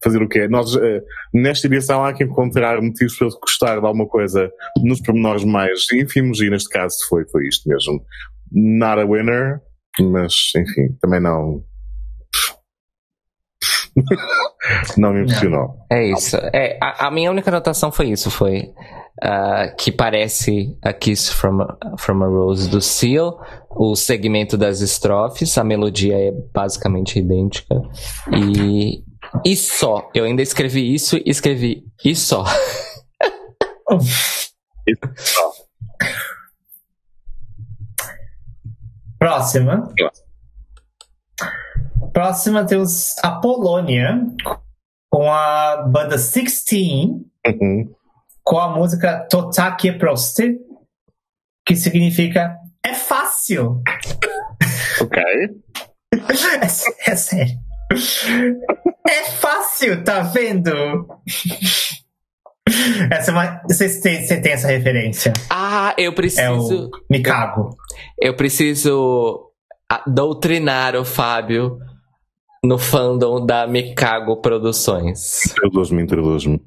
[0.02, 0.46] fazer o quê?
[0.48, 4.50] Nós, uh, nesta edição, há que encontrar motivos para gostar de alguma coisa
[4.82, 8.04] nos pormenores mais ínfimos, e neste caso foi, foi isto mesmo.
[8.52, 9.60] Not a winner,
[10.00, 11.62] mas, enfim, também não.
[14.98, 15.76] não me impressionou.
[15.90, 16.36] É isso.
[16.52, 18.72] É, a, a, minha única anotação foi isso, foi
[19.22, 23.38] uh, que parece a Kiss from a, from a Rose do Seal,
[23.70, 27.80] o segmento das estrofes, a melodia é basicamente idêntica
[28.32, 29.04] e
[29.44, 30.10] e só.
[30.14, 32.44] Eu ainda escrevi isso e escrevi e só.
[34.86, 35.52] e só.
[39.24, 39.90] Próxima.
[42.12, 44.20] Próxima temos a Polônia
[45.10, 46.72] com a banda 16
[47.46, 47.94] uhum.
[48.42, 50.58] com a música Totakie Proste,
[51.64, 52.54] que significa
[52.84, 53.80] é fácil.
[55.00, 55.22] Ok.
[56.60, 57.58] é, é sério.
[59.08, 61.08] É fácil, tá vendo?
[63.10, 63.62] Essa é uma.
[63.68, 65.32] Você tem, você tem essa referência?
[65.48, 66.42] Ah, eu preciso.
[66.42, 67.74] É o Me cago.
[68.20, 69.50] Eu, preciso
[70.06, 71.78] doutrinar o Fábio
[72.64, 75.44] no fandom da Me Cago Produções.
[75.46, 76.62] Introduz-me, introduz-me.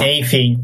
[0.00, 0.62] Enfim.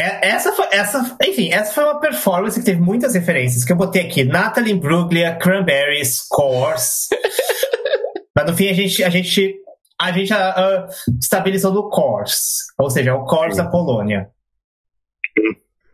[0.00, 3.76] É, essa foi, essa, enfim, essa foi uma performance que teve muitas referências, que eu
[3.76, 4.24] botei aqui.
[4.24, 7.08] Natalie Bruglia, Cranberries, Course.
[8.34, 9.60] Mas no fim a gente, a gente
[10.00, 14.30] a gente uh, estabilizou no CORS, ou seja, o CORS da Polônia.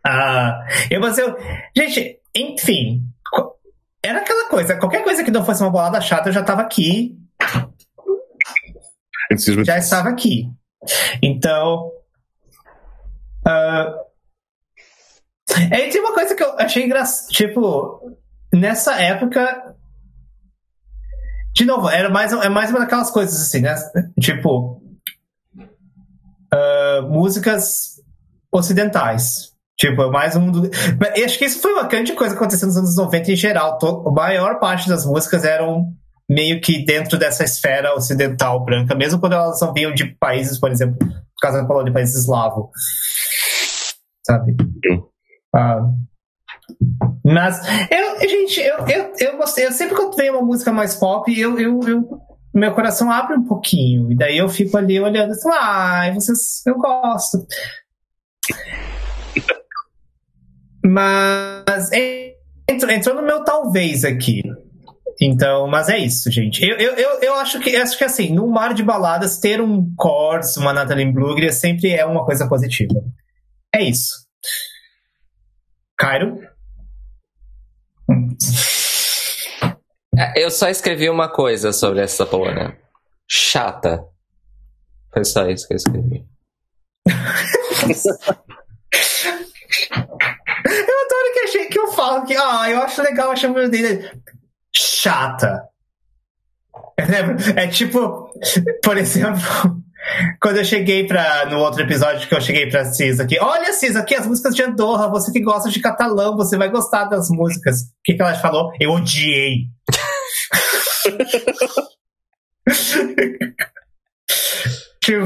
[0.05, 1.35] Uh, eu, mas eu,
[1.75, 3.01] gente, enfim,
[4.03, 7.17] era aquela coisa, qualquer coisa que não fosse uma bolada chata, eu já estava aqui.
[9.65, 10.51] Já estava aqui.
[11.23, 11.91] Então.
[13.47, 14.05] Uh,
[15.71, 17.31] é, tem uma coisa que eu achei engraçada.
[17.31, 18.15] Tipo,
[18.53, 19.75] nessa época,
[21.53, 23.75] de novo, era mais, é mais uma daquelas coisas assim, né?
[24.21, 24.83] Tipo.
[26.53, 28.01] Uh, músicas
[28.51, 29.54] ocidentais.
[29.77, 30.51] Tipo, é mais um.
[30.51, 30.69] Do...
[31.23, 33.77] Acho que isso foi uma grande coisa que aconteceu nos anos 90 em geral.
[34.07, 35.93] A maior parte das músicas eram
[36.29, 40.71] meio que dentro dessa esfera ocidental branca, mesmo quando elas não vinham de países, por
[40.71, 42.69] exemplo, por causa da de países eslavos.
[44.25, 44.55] Sabe?
[45.55, 46.05] Uh,
[47.23, 47.59] mas,
[47.91, 49.65] eu, gente, eu, eu, eu gostei.
[49.65, 52.19] Eu sempre quando vem uma música mais pop, eu, eu, eu,
[52.53, 54.11] meu coração abre um pouquinho.
[54.11, 57.45] E daí eu fico ali olhando assim, ai, ah, vocês, eu gosto.
[60.87, 61.89] Mas
[62.69, 64.43] entrou, no meu talvez aqui.
[65.19, 66.63] Então, mas é isso, gente.
[66.63, 69.93] Eu, eu, eu, eu acho que acho que assim, num mar de baladas, ter um
[69.95, 72.93] Kors, uma Natalie Bruglia sempre é uma coisa positiva.
[73.73, 74.25] É isso.
[75.97, 76.39] Cairo?
[80.17, 82.77] É, eu só escrevi uma coisa sobre essa Polônia.
[83.27, 84.05] Chata.
[85.11, 86.25] Foi só isso que eu escrevi.
[90.75, 94.09] eu adoro que achei que eu falo que, ah, eu acho legal a chama dele.
[94.73, 95.63] Chata.
[97.55, 98.29] É, tipo,
[98.83, 99.41] por exemplo,
[100.41, 103.99] quando eu cheguei para no outro episódio que eu cheguei pra Cisa aqui, olha Cisa,
[103.99, 107.81] aqui as músicas de Andorra, você que gosta de catalão, você vai gostar das músicas.
[107.81, 108.71] O que, que ela falou?
[108.79, 109.67] Eu odiei.
[115.03, 115.21] tipo,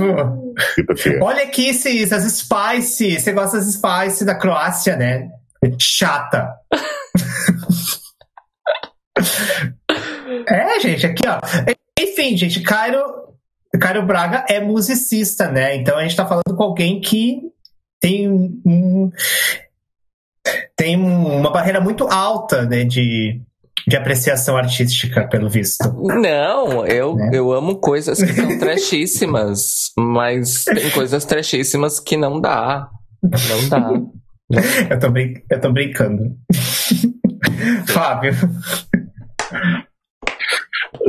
[1.22, 5.30] olha aqui, Cis, as Spice, você gosta das Spice da Croácia, né?
[5.78, 6.56] Chata.
[10.48, 11.40] é, gente, aqui, ó.
[12.00, 13.20] Enfim, gente, Cairo
[13.80, 15.76] Caio Braga é musicista, né?
[15.76, 17.40] Então a gente tá falando com alguém que
[18.00, 19.12] tem um,
[20.76, 23.42] tem uma barreira muito alta né, de,
[23.88, 25.84] de apreciação artística, pelo visto.
[26.02, 27.30] Não, eu, né?
[27.34, 32.90] eu amo coisas que são trashíssimas, mas tem coisas trashíssimas que não dá.
[33.22, 33.92] Não dá.
[34.90, 36.36] Eu, tô brin eu tô brincando.
[37.88, 38.34] Fábio.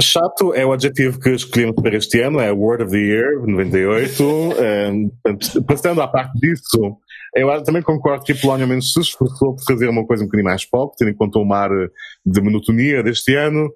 [0.01, 4.23] Chato é o adjetivo que escolhemos para este ano, é Word of the Year, 98.
[4.23, 5.11] Um,
[5.67, 6.97] passando à parte disso,
[7.35, 10.65] eu também concordo que Polónia menos se esforçou por fazer uma coisa um bocadinho mais
[10.65, 11.71] pop, tendo em conta o mar
[12.25, 13.71] de monotonia deste ano.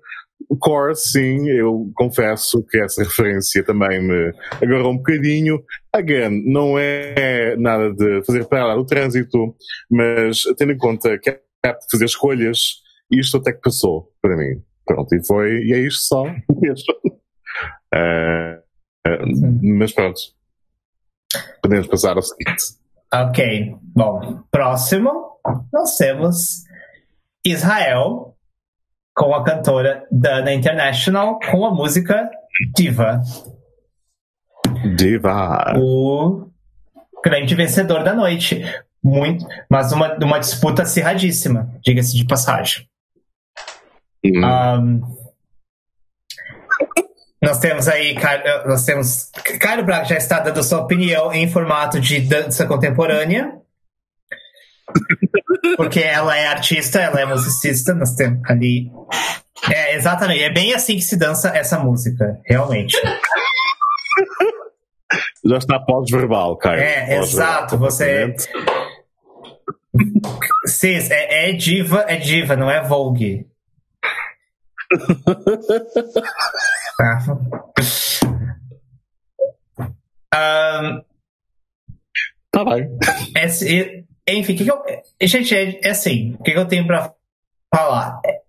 [0.61, 4.33] Core, sim, eu confesso que essa referência também me
[4.63, 5.63] agarrou um bocadinho.
[5.93, 9.55] Again, não é nada de fazer parar o trânsito,
[9.91, 11.41] mas tendo em conta que é
[11.73, 12.59] de fazer escolhas,
[13.11, 14.63] isto até que passou para mim.
[14.87, 16.25] Pronto, e foi, e é isto só.
[17.95, 18.59] Uh,
[19.07, 20.21] uh, mas pronto.
[21.63, 22.65] Podemos passar ao seguinte.
[23.13, 24.43] Ok, bom.
[24.51, 25.39] Próximo,
[25.73, 26.65] nós temos
[27.45, 28.34] Israel
[29.15, 32.29] com a cantora Dana International com a música
[32.75, 33.21] Diva.
[34.97, 35.75] Diva.
[35.77, 36.49] O
[37.25, 38.65] grande vencedor da noite.
[39.03, 42.89] Muito, mas uma, uma disputa acirradíssima, diga-se de passagem.
[44.25, 44.43] Hum.
[44.43, 45.01] Um,
[47.43, 48.17] nós temos aí,
[48.65, 49.31] nós temos.
[49.61, 53.61] Caio Braga já está dando sua opinião em formato de dança contemporânea.
[55.77, 58.91] Porque ela é artista, ela é musicista, nós temos ali.
[59.71, 62.97] É, exatamente, é bem assim que se dança essa música, realmente.
[65.45, 66.81] Já está pós-verbal, Caio.
[66.81, 68.35] É, pós exato, você.
[70.67, 73.47] Sim, é, é diva, é diva, não é Vogue.
[80.35, 81.05] Um,
[82.51, 82.99] tá bem.
[83.37, 84.83] Esse, enfim, que que eu,
[85.23, 87.13] gente, é, é assim, o que, que, eu tenho pra
[87.75, 88.21] falar?
[88.25, 88.41] É,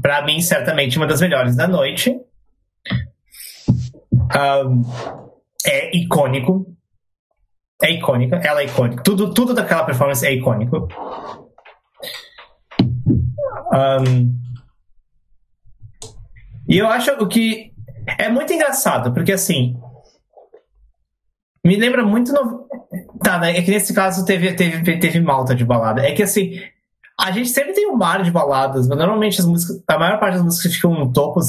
[0.00, 2.18] pra mim, certamente, uma das melhores da noite.
[4.34, 4.82] Um,
[5.64, 6.66] é icônico.
[7.82, 9.02] É icônica, ela é icônica.
[9.02, 10.88] Tudo, tudo daquela performance é icônico.
[13.72, 14.40] Um,
[16.68, 17.72] e eu acho o que
[18.18, 19.78] é muito engraçado, porque assim.
[21.66, 22.32] Me lembra muito.
[22.32, 22.64] No...
[23.20, 23.56] Tá, né?
[23.56, 26.00] É que nesse caso teve, teve, teve malta de balada.
[26.02, 26.60] É que assim.
[27.18, 29.82] A gente sempre tem um mar de baladas, mas normalmente as músicas.
[29.88, 31.40] A maior parte das músicas que ficam no topo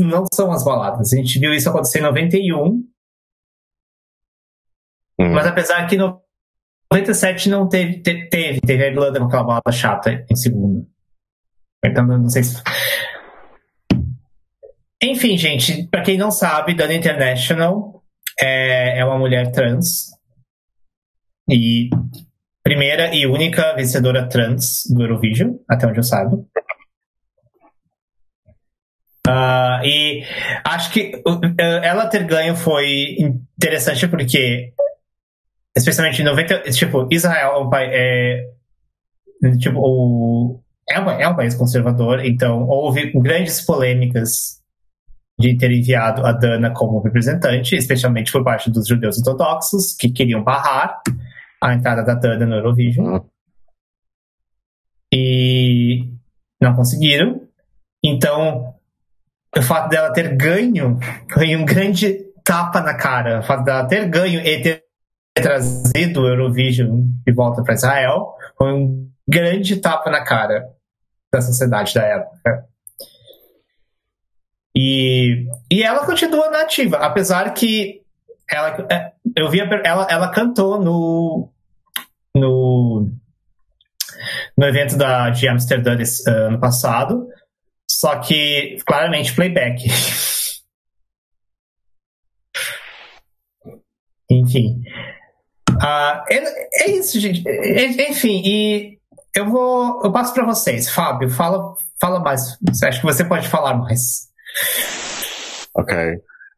[0.00, 1.12] não são as baladas.
[1.12, 2.56] A gente viu isso acontecer em 91.
[2.66, 2.84] Hum.
[5.18, 6.20] Mas apesar que no
[6.92, 7.98] 97 não teve.
[8.00, 10.84] Teve, teve a Irlanda com aquela balada chata em segundo.
[11.84, 12.60] Então não sei se.
[15.00, 17.99] Enfim, gente, para quem não sabe, Dana International
[18.40, 20.10] é, é uma mulher trans.
[21.48, 21.90] E
[22.62, 26.36] primeira e única vencedora trans do Eurovision, até onde eu saiba.
[29.26, 30.24] Uh, e
[30.64, 31.40] acho que uh,
[31.82, 34.72] ela ter ganho foi interessante porque,
[35.76, 37.90] especialmente em 90, tipo, Israel é um país.
[37.92, 38.50] É,
[39.58, 44.59] tipo, o, é, um, é um país conservador, então houve grandes polêmicas
[45.40, 50.44] de ter enviado a Dana como representante, especialmente por parte dos judeus ortodoxos, que queriam
[50.44, 51.00] barrar
[51.62, 53.06] a entrada da Dana no Eurovision.
[53.06, 53.24] Uhum.
[55.12, 56.12] E
[56.60, 57.40] não conseguiram.
[58.04, 58.74] Então,
[59.56, 60.98] o fato dela ter ganho
[61.32, 63.40] foi um grande tapa na cara.
[63.40, 64.84] O fato dela ter ganho e ter
[65.34, 70.68] trazido o Eurovision de volta para Israel foi um grande tapa na cara
[71.32, 72.69] da sociedade da época.
[74.82, 78.00] E, e ela continua nativa, apesar que
[78.50, 81.52] ela, é, eu vi ela, ela cantou no,
[82.34, 83.06] no,
[84.56, 87.28] no evento da, de Amsterdã uh, ano passado,
[87.86, 89.84] só que claramente playback.
[94.30, 94.80] Enfim.
[95.72, 97.46] Uh, é, é, isso, gente.
[97.46, 98.98] É, enfim, e
[99.34, 100.02] eu vou.
[100.02, 100.88] Eu passo para vocês.
[100.88, 102.56] Fábio, fala, fala mais.
[102.82, 104.29] Acho que você pode falar mais.
[105.74, 105.94] Ok.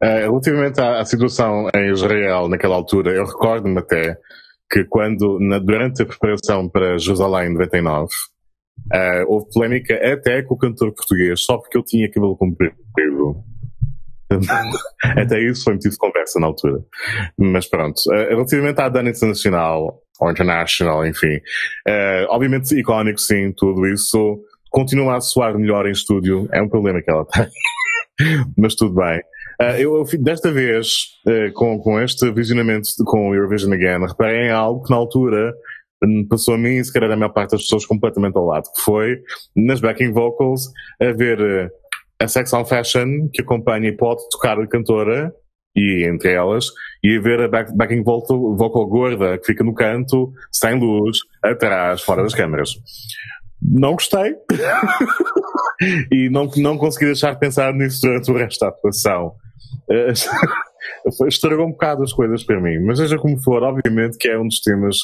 [0.03, 4.17] Uh, relativamente à, à, situação em Israel naquela altura, eu recordo-me até
[4.69, 8.09] que quando, na, durante a preparação para Jerusalém 99, uh,
[8.91, 12.75] eh, houve polémica até com o cantor português, só porque eu tinha cabelo comprido.
[15.03, 16.79] até isso foi motivo de conversa na altura.
[17.37, 17.97] Mas pronto.
[18.07, 21.39] Uh, relativamente à Dana Internacional, ou International, enfim,
[22.29, 24.39] obviamente icónico, sim, tudo isso
[24.69, 26.47] continua a soar melhor em estúdio.
[26.51, 27.47] É um problema que ela tem.
[28.57, 29.19] Mas tudo bem.
[29.61, 30.87] Uh, eu, desta vez,
[31.27, 34.97] uh, com, com este visionamento de, com o Eurovision Again, reparei em algo que na
[34.97, 35.53] altura
[36.03, 38.63] hum, passou a mim e se calhar a maior parte das pessoas completamente ao lado,
[38.75, 39.21] que foi
[39.55, 41.69] nas backing vocals a ver uh,
[42.19, 45.33] a Sex on Fashion que acompanha e pode tocar a cantora
[45.75, 46.67] e entre elas,
[47.03, 51.17] e a ver a back, backing vocal, vocal gorda que fica no canto, sem luz,
[51.41, 52.75] atrás, fora das câmaras.
[53.71, 54.35] Não gostei.
[56.11, 59.35] e não, não consegui deixar de pensar nisso durante o resto da atuação.
[59.89, 60.13] Eh,
[61.27, 64.47] estragou um bocado as coisas para mim, mas seja como for, obviamente que é um
[64.47, 64.97] dos temas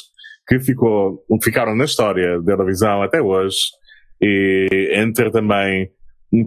[0.46, 3.56] que ficou, ficaram na história da Eurovisão até hoje
[4.20, 5.90] e entra também
[6.32, 6.46] um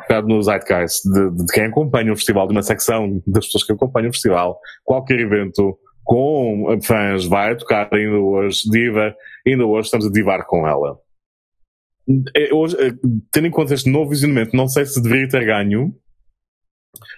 [0.00, 3.72] bocado no zeitgeist de, de quem acompanha o festival, de uma secção das pessoas que
[3.72, 9.14] acompanham o festival, qualquer evento com fãs vai tocar ainda hoje, diva,
[9.46, 10.98] ainda hoje estamos a divar com ela.
[12.34, 12.92] É, hoje, é,
[13.32, 15.92] tendo em conta este novo visionamento, não sei se deveria ter ganho,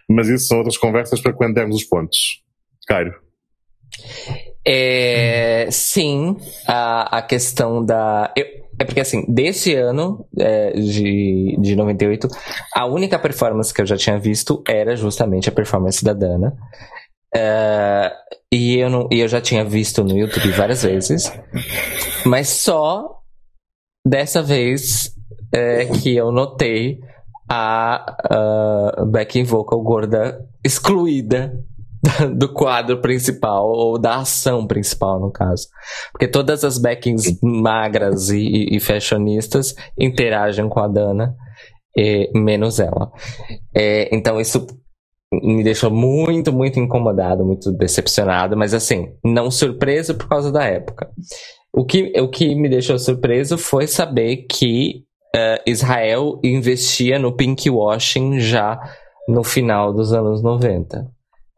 [0.09, 2.43] mas isso são outras conversas para quando dermos os pontos.
[2.86, 3.12] Cairo.
[4.64, 6.36] É, sim,
[6.66, 8.32] a, a questão da.
[8.36, 8.47] Eu,
[8.80, 12.28] é porque assim, desse ano é, de, de 98,
[12.74, 16.57] a única performance que eu já tinha visto era justamente a performance da Dana.
[17.34, 18.12] É,
[18.53, 21.32] e, eu não, e eu já tinha visto no YouTube várias vezes.
[22.24, 23.17] Mas só
[24.09, 25.12] dessa vez
[25.52, 27.00] é que eu notei
[27.48, 28.16] a,
[29.00, 31.52] a backing vocal gorda excluída
[32.36, 35.68] do quadro principal, ou da ação principal, no caso.
[36.12, 41.34] Porque todas as backings magras e, e fashionistas interagem com a Dana,
[41.96, 43.11] e, menos ela.
[43.74, 44.66] É, então isso
[45.32, 51.11] me deixou muito, muito incomodado, muito decepcionado, mas assim, não surpreso por causa da época.
[51.72, 55.04] O que, o que me deixou surpreso foi saber que
[55.34, 58.78] uh, Israel investia no pinkwashing já
[59.28, 61.06] no final dos anos 90.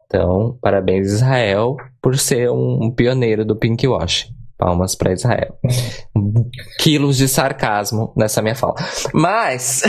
[0.05, 4.33] Então, parabéns Israel por ser um pioneiro do pinkwashing.
[4.57, 5.57] Palmas para Israel.
[6.77, 8.75] Quilos de sarcasmo nessa minha fala.
[9.11, 9.81] Mas.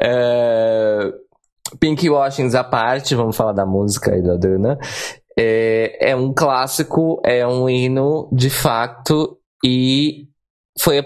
[0.00, 1.12] é...
[1.78, 4.78] Pinkwashings à parte, vamos falar da música aí da Dana.
[5.38, 10.28] É, é um clássico, é um hino de fato, e
[10.78, 11.02] foi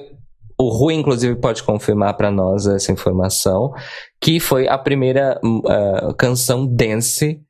[0.60, 3.72] o Rui, inclusive, pode confirmar para nós essa informação,
[4.20, 7.40] que foi a primeira uh, canção dance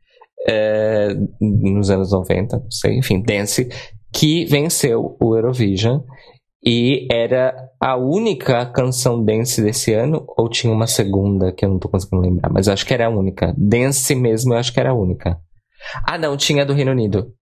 [0.46, 3.68] uh, nos anos 90, não sei, enfim, dance,
[4.12, 6.00] que venceu o Eurovision.
[6.62, 11.78] E era a única canção dance desse ano, ou tinha uma segunda que eu não
[11.78, 13.54] tô conseguindo lembrar, mas acho que era a única.
[13.56, 15.38] Dance mesmo, eu acho que era a única.
[16.06, 17.32] Ah, não, tinha a do Reino Unido.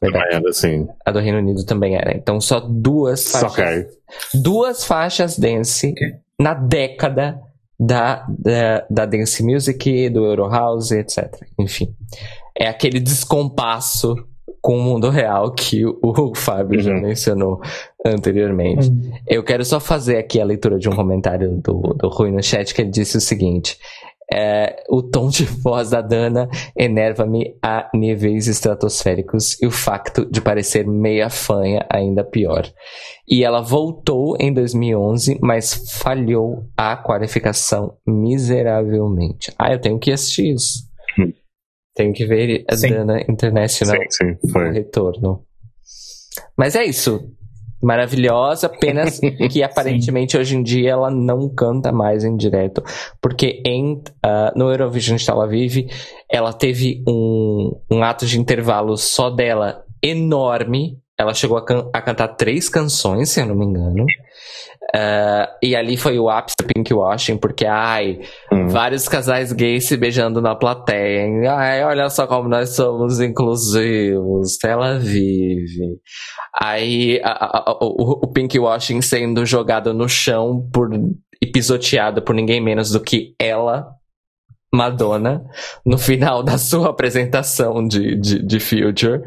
[0.00, 0.88] Também era, sim.
[1.04, 2.16] A do Reino Unido também era.
[2.16, 3.52] Então só duas faixas.
[3.52, 3.86] Okay.
[4.34, 6.14] Duas faixas dance okay.
[6.40, 7.40] na década
[7.78, 11.32] da, da, da dance music, do Euro House, etc.
[11.58, 11.94] Enfim.
[12.58, 14.14] É aquele descompasso
[14.60, 16.84] com o mundo real que o, o Fábio uhum.
[16.84, 17.60] já mencionou
[18.04, 18.88] anteriormente.
[18.88, 19.12] Uhum.
[19.26, 22.74] Eu quero só fazer aqui a leitura de um comentário do, do Rui no chat
[22.74, 23.78] que ele disse o seguinte:
[24.32, 30.40] é, o tom de voz da Dana enerva-me a níveis estratosféricos e o facto de
[30.40, 32.70] parecer meia fanha ainda pior.
[33.28, 39.52] E ela voltou em 2011, mas falhou a qualificação miseravelmente.
[39.58, 40.86] Ah, eu tenho que assistir isso.
[41.18, 41.32] Hum.
[41.94, 42.90] Tenho que ver a sim.
[42.90, 44.72] Dana International sim, sim, foi.
[44.72, 45.44] retorno.
[46.56, 47.32] Mas é isso
[47.86, 52.82] maravilhosa, apenas que aparentemente hoje em dia ela não canta mais em direto,
[53.22, 55.86] porque em, uh, no Eurovision Tel Aviv
[56.28, 62.02] ela teve um, um ato de intervalo só dela enorme, ela chegou a, can a
[62.02, 64.04] cantar três canções, se eu não me engano,
[64.94, 68.20] Uh, e ali foi o ápice do pinkwashing, porque, ai,
[68.52, 68.68] hum.
[68.68, 71.26] vários casais gays se beijando na plateia.
[71.26, 71.46] Hein?
[71.48, 74.62] Ai, olha só como nós somos inclusivos.
[74.64, 75.98] Ela vive.
[76.54, 80.88] Aí a, a, a, o, o pinkwashing sendo jogado no chão por,
[81.42, 83.88] e pisoteado por ninguém menos do que ela,
[84.72, 85.44] Madonna,
[85.84, 89.18] no final da sua apresentação de, de, de Future.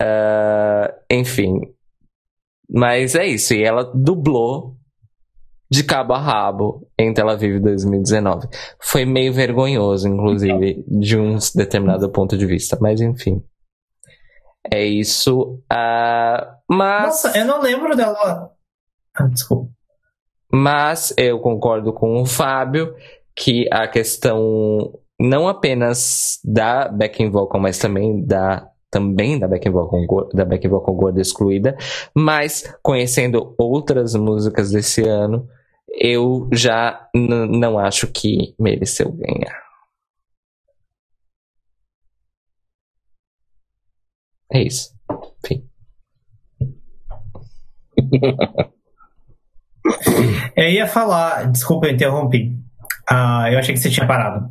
[0.00, 1.54] Uh, enfim.
[2.70, 4.77] Mas é isso, e ela dublou
[5.70, 8.48] de cabo a rabo em Tel Aviv 2019.
[8.80, 13.42] Foi meio vergonhoso, inclusive, de um determinado ponto de vista, mas enfim.
[14.70, 15.60] É isso.
[15.72, 17.04] Uh, mas.
[17.04, 18.50] Nossa, eu não lembro dela.
[19.14, 19.70] Ah, desculpa.
[20.52, 22.94] Mas eu concordo com o Fábio
[23.36, 30.28] que a questão não apenas da backing vocal, mas também da também da backing vocal,
[30.32, 31.76] da backing vocal gorda excluída,
[32.14, 35.46] mas conhecendo outras músicas desse ano,
[35.90, 39.62] eu já não acho que mereceu ganhar.
[44.52, 44.94] É isso.
[45.44, 45.68] Enfim.
[50.56, 52.56] eu ia falar, desculpa, eu interrompi.
[53.10, 54.50] Uh, eu achei que você tinha parado.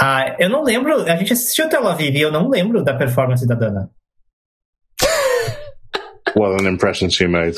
[0.00, 3.46] Uh, eu não lembro, a gente assistiu Tel Aviv e eu não lembro da performance
[3.46, 3.90] da Dana.
[6.36, 7.56] What an impression she made.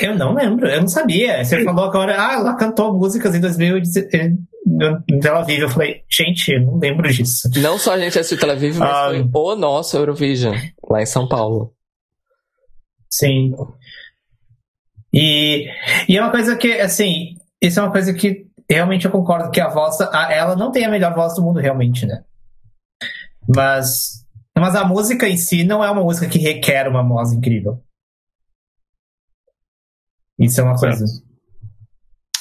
[0.00, 1.44] Eu não lembro, eu não sabia.
[1.44, 4.38] Você falou agora, ah, ela cantou músicas em 2019
[5.08, 5.60] em Tel Aviv.
[5.60, 7.48] Eu falei, gente, eu não lembro disso.
[7.56, 10.54] Não só a gente assistiu Tel Aviv, mas ah, foi o nosso Eurovision,
[10.88, 11.74] lá em São Paulo.
[13.10, 13.54] Sim.
[15.12, 15.68] E,
[16.08, 19.60] e é uma coisa que, assim, isso é uma coisa que realmente eu concordo que
[19.60, 22.22] a voz, a, ela não tem a melhor voz do mundo, realmente, né?
[23.54, 24.24] Mas,
[24.56, 27.82] mas a música em si não é uma música que requer uma voz incrível.
[30.42, 31.04] Isso é uma coisa.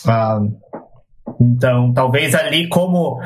[0.07, 0.39] Ah,
[1.39, 3.21] então, talvez ali como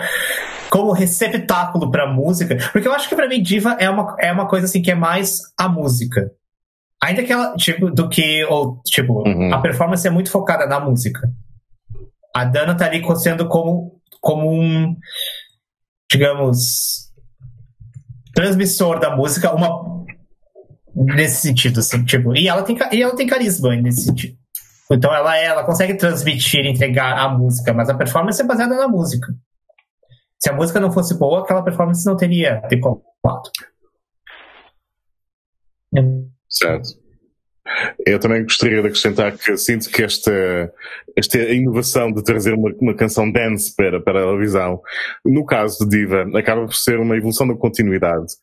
[0.69, 4.47] como receptáculo para música, porque eu acho que para mim diva é uma, é uma
[4.47, 6.29] coisa assim que é mais a música.
[7.01, 9.53] Ainda que ela, tipo, do que, ou, tipo, uhum.
[9.53, 11.31] a performance é muito focada na música.
[12.33, 14.95] A Dana tá ali sendo como, como um,
[16.11, 17.11] digamos,
[18.33, 20.03] transmissor da música, uma,
[20.95, 24.37] nesse sentido, assim, tipo, e ela tem, e ela tem carisma nesse sentido.
[24.91, 29.33] Então ela, ela consegue transmitir, entregar a música, mas a performance é baseada na música.
[30.39, 33.49] Se a música não fosse boa, aquela performance não teria decolado.
[36.47, 37.05] Certo.
[38.05, 40.71] Eu também gostaria de acrescentar que sinto que esta,
[41.17, 44.79] esta inovação de trazer uma, uma canção dance para, para a televisão,
[45.25, 48.33] no caso de Diva, acaba por ser uma evolução da continuidade.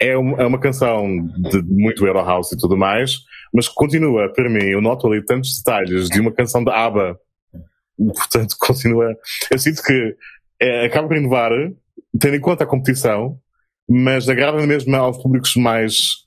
[0.00, 1.06] É uma, é uma canção
[1.50, 3.18] de muito Euro House e tudo mais,
[3.52, 7.18] mas continua, para mim, eu noto ali tantos detalhes de uma canção de ABBA.
[7.96, 9.16] Portanto, continua.
[9.50, 10.16] Eu sinto que
[10.60, 11.50] é, acaba por inovar,
[12.18, 13.38] tendo em conta a competição,
[13.88, 16.20] mas agrada mesmo aos públicos mais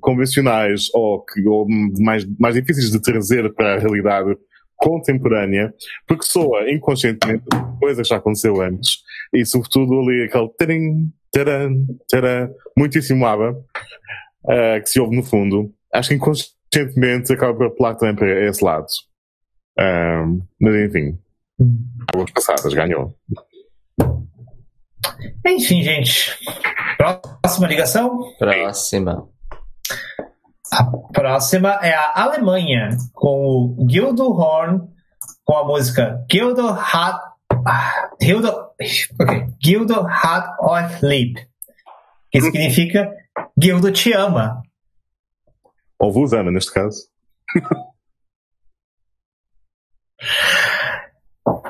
[0.00, 1.66] convencionais ou, que, ou
[2.00, 4.36] mais, mais difíceis de trazer para a realidade
[4.76, 5.74] contemporânea,
[6.06, 7.44] porque soa inconscientemente
[7.78, 9.02] coisa que já aconteceu antes,
[9.34, 15.70] e sobretudo ali aquele tarim, taran, taran, muitíssimo ABBA, uh, que se ouve no fundo.
[15.92, 18.86] Acho que inconscientemente recentemente acaba por apelar também para esse lado.
[19.78, 21.18] Um, mas enfim,
[22.12, 23.14] águas passadas, ganhou.
[25.46, 26.38] Enfim, gente.
[26.96, 28.34] Próxima ligação?
[28.38, 29.28] Próxima.
[30.72, 34.82] A próxima é a Alemanha, com o Gildo Horn,
[35.44, 37.18] com a música Gildo hat,
[38.22, 38.48] Gildo,
[39.20, 41.38] okay, Gildo hat euch lieb,
[42.30, 43.10] que significa
[43.60, 44.62] Gildo te ama.
[46.00, 47.08] Ou Vusana, neste caso.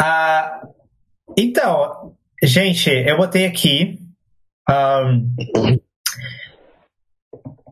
[0.01, 0.62] ah,
[1.36, 3.98] então, gente, eu botei aqui.
[4.70, 5.35] Um,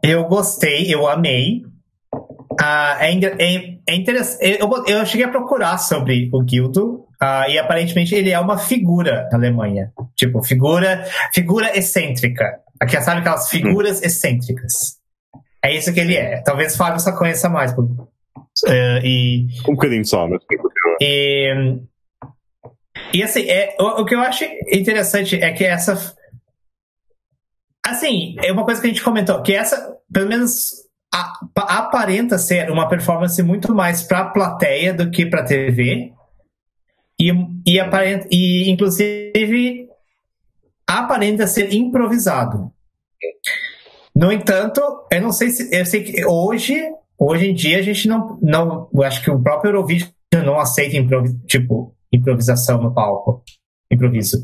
[0.02, 1.62] eu gostei, eu amei.
[2.60, 4.58] Uh, é, é, é interessante.
[4.60, 9.28] Eu, eu cheguei a procurar sobre o Guildo uh, e aparentemente ele é uma figura
[9.30, 9.92] na Alemanha.
[10.16, 12.60] Tipo, figura, figura excêntrica.
[12.80, 14.97] Aqui, sabe aquelas figuras excêntricas.
[15.62, 16.40] É isso que ele é.
[16.42, 17.72] Talvez o Fábio só conheça mais.
[17.72, 20.42] Uh, e, um bocadinho só, mas.
[21.00, 21.80] E,
[23.14, 26.14] e assim, é, o, o, que eu acho interessante é que essa.
[27.84, 30.70] Assim, é uma coisa que a gente comentou, que essa, pelo menos,
[31.12, 31.32] a,
[31.78, 36.12] aparenta ser uma performance muito mais para a plateia do que para a TV.
[37.20, 37.32] E,
[37.66, 39.88] e, aparenta, e, inclusive,
[40.86, 42.72] aparenta ser improvisado.
[44.18, 44.80] No entanto,
[45.12, 45.72] eu não sei se.
[45.72, 46.74] Eu sei que hoje,
[47.16, 48.36] hoje em dia, a gente não.
[48.42, 50.10] não eu acho que o próprio Eurovision
[50.44, 53.44] não aceita improvis, tipo, improvisação no palco.
[53.88, 54.42] Improviso.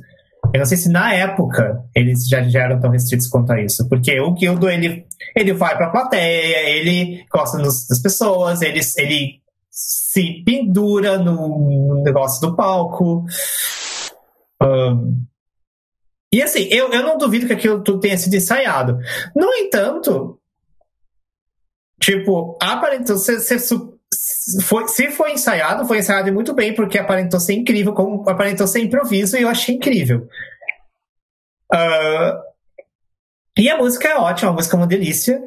[0.53, 3.89] Eu não sei se na época eles já, já eram tão restritos quanto a isso.
[3.89, 10.45] Porque o Gildo, ele, ele vai pra plateia, ele gosta das pessoas, ele, ele se
[10.45, 13.25] pendura no, no negócio do palco.
[14.63, 15.25] Um,
[16.35, 18.99] e assim, eu, eu não duvido que aquilo tudo tenha sido ensaiado.
[19.37, 20.41] No entanto,
[22.01, 23.61] tipo, aparentou ser, ser
[24.65, 28.81] foi, se foi ensaiado, foi ensaiado muito bem, porque aparentou ser incrível, como aparentou ser
[28.81, 30.29] improviso, e eu achei incrível.
[31.73, 32.43] Uh,
[33.57, 35.41] e a música é ótima, a música é uma delícia.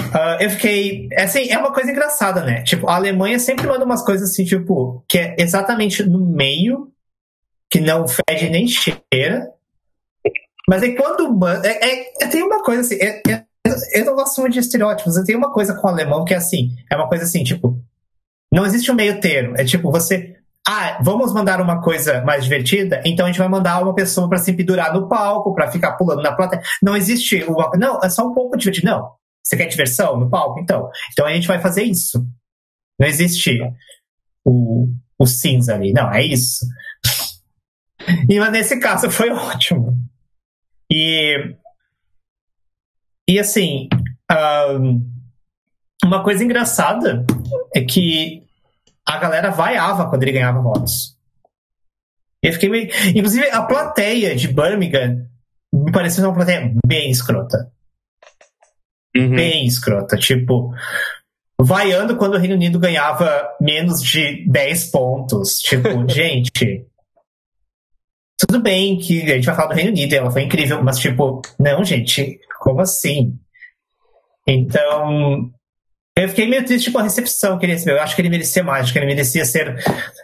[0.00, 1.08] Uh, eu fiquei.
[1.18, 2.62] Assim, é uma coisa engraçada, né?
[2.62, 6.92] Tipo, a Alemanha sempre manda umas coisas assim, tipo, que é exatamente no meio,
[7.68, 9.53] que não fede nem cheira.
[10.68, 11.46] Mas é quando.
[11.64, 12.96] É, é, é, tem uma coisa assim.
[12.96, 13.44] É, é,
[13.92, 15.14] eu não gosto muito de estereótipos.
[15.24, 16.70] Tem uma coisa com o alemão que é assim.
[16.90, 17.78] É uma coisa assim, tipo.
[18.52, 19.54] Não existe um meio termo.
[19.56, 20.36] É tipo, você.
[20.66, 23.02] Ah, vamos mandar uma coisa mais divertida?
[23.04, 26.22] Então a gente vai mandar uma pessoa para se pendurar no palco, para ficar pulando
[26.22, 26.62] na plateia.
[26.82, 27.70] Não existe uma.
[27.76, 28.86] Não, é só um pouco divertido.
[28.86, 29.10] Não.
[29.42, 30.58] Você quer diversão no palco?
[30.60, 30.88] Então.
[31.12, 32.26] Então a gente vai fazer isso.
[32.98, 33.58] Não existe
[34.44, 34.88] o,
[35.18, 35.92] o cinza ali.
[35.92, 36.64] Não, é isso.
[38.28, 39.96] E mas nesse caso foi ótimo.
[40.90, 41.56] E.
[43.28, 43.88] E assim.
[44.30, 45.14] Um,
[46.04, 47.24] uma coisa engraçada
[47.74, 48.42] é que
[49.06, 51.16] a galera vaiava quando ele ganhava votos.
[52.42, 52.90] Eu fiquei meio...
[53.14, 55.26] Inclusive, a plateia de Birmingham
[55.72, 57.72] me pareceu uma plateia bem escrota.
[59.16, 59.34] Uhum.
[59.34, 60.16] Bem escrota.
[60.18, 60.74] Tipo,
[61.58, 65.58] vaiando quando o Reino Unido ganhava menos de 10 pontos.
[65.58, 66.86] Tipo, gente.
[68.38, 71.40] Tudo bem que a gente vai falar do Reino Unido, ela foi incrível, mas tipo,
[71.58, 73.38] não, gente, como assim?
[74.46, 75.50] Então,
[76.16, 77.96] eu fiquei meio triste com a recepção que ele recebeu.
[77.96, 79.76] Eu acho que ele merecia mais, acho que ele merecia ser,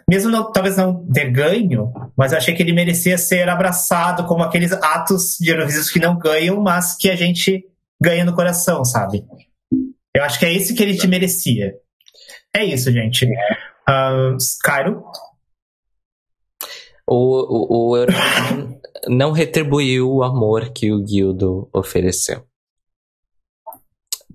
[0.08, 4.42] mesmo não, talvez não ter ganho, mas eu achei que ele merecia ser abraçado como
[4.42, 7.64] aqueles atos de Eurovisão que não ganham, mas que a gente
[8.00, 9.24] ganha no coração, sabe?
[10.14, 11.74] Eu acho que é esse que ele te merecia.
[12.54, 13.26] É isso, gente.
[13.26, 15.04] Uh, Cairo?
[17.12, 22.44] O, o, o Eurovisão não retribuiu o amor que o Guildo ofereceu.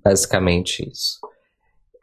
[0.04, 1.18] Basicamente isso.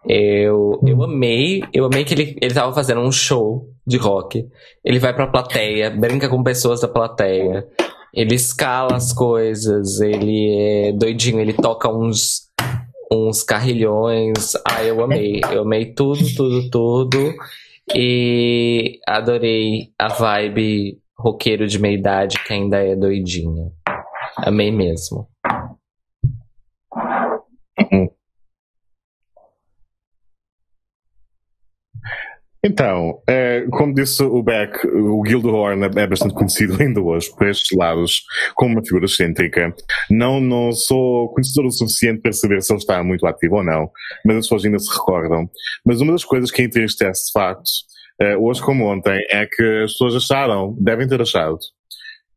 [0.03, 4.49] Eu, eu amei, eu amei que ele, ele tava fazendo um show de rock.
[4.83, 7.67] Ele vai pra plateia, brinca com pessoas da plateia.
[8.11, 12.49] Ele escala as coisas, ele é doidinho, ele toca uns,
[13.11, 14.55] uns carrilhões.
[14.67, 15.39] Ah, eu amei.
[15.51, 17.33] Eu amei tudo, tudo, tudo.
[17.95, 23.71] E adorei a vibe roqueiro de meia idade que ainda é doidinho.
[24.37, 25.27] Amei mesmo.
[32.65, 37.77] Então, é, como disse o Beck, o Gildehorn é bastante conhecido ainda hoje por estes
[37.77, 38.23] lados
[38.55, 39.75] como uma figura excêntrica.
[40.09, 43.91] Não, não sou conhecedor o suficiente para saber se ele está muito ativo ou não,
[44.25, 45.49] mas as pessoas ainda se recordam.
[45.85, 47.69] Mas uma das coisas que entristece de facto,
[48.21, 51.57] é, hoje como ontem, é que as pessoas acharam, devem ter achado,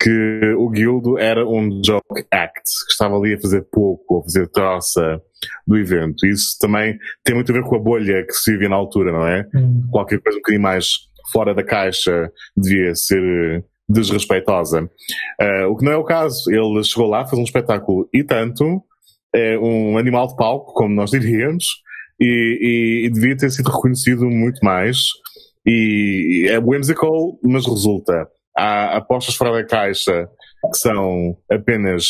[0.01, 4.49] que o Guildo era um joke act, que estava ali a fazer pouco, a fazer
[4.49, 5.21] troça
[5.67, 6.27] do evento.
[6.27, 9.27] Isso também tem muito a ver com a bolha que se vivia na altura, não
[9.27, 9.47] é?
[9.55, 9.87] Hum.
[9.91, 10.89] Qualquer coisa um bocadinho mais
[11.33, 14.85] fora da caixa devia ser desrespeitosa.
[15.41, 16.51] Uh, o que não é o caso.
[16.51, 18.83] Ele chegou lá, fez um espetáculo e tanto,
[19.35, 21.65] é um animal de palco, como nós diríamos,
[22.21, 24.99] e, e, e devia ter sido reconhecido muito mais.
[25.65, 30.29] E é whimsical, mas resulta há apostas fora da caixa
[30.73, 32.07] que são apenas,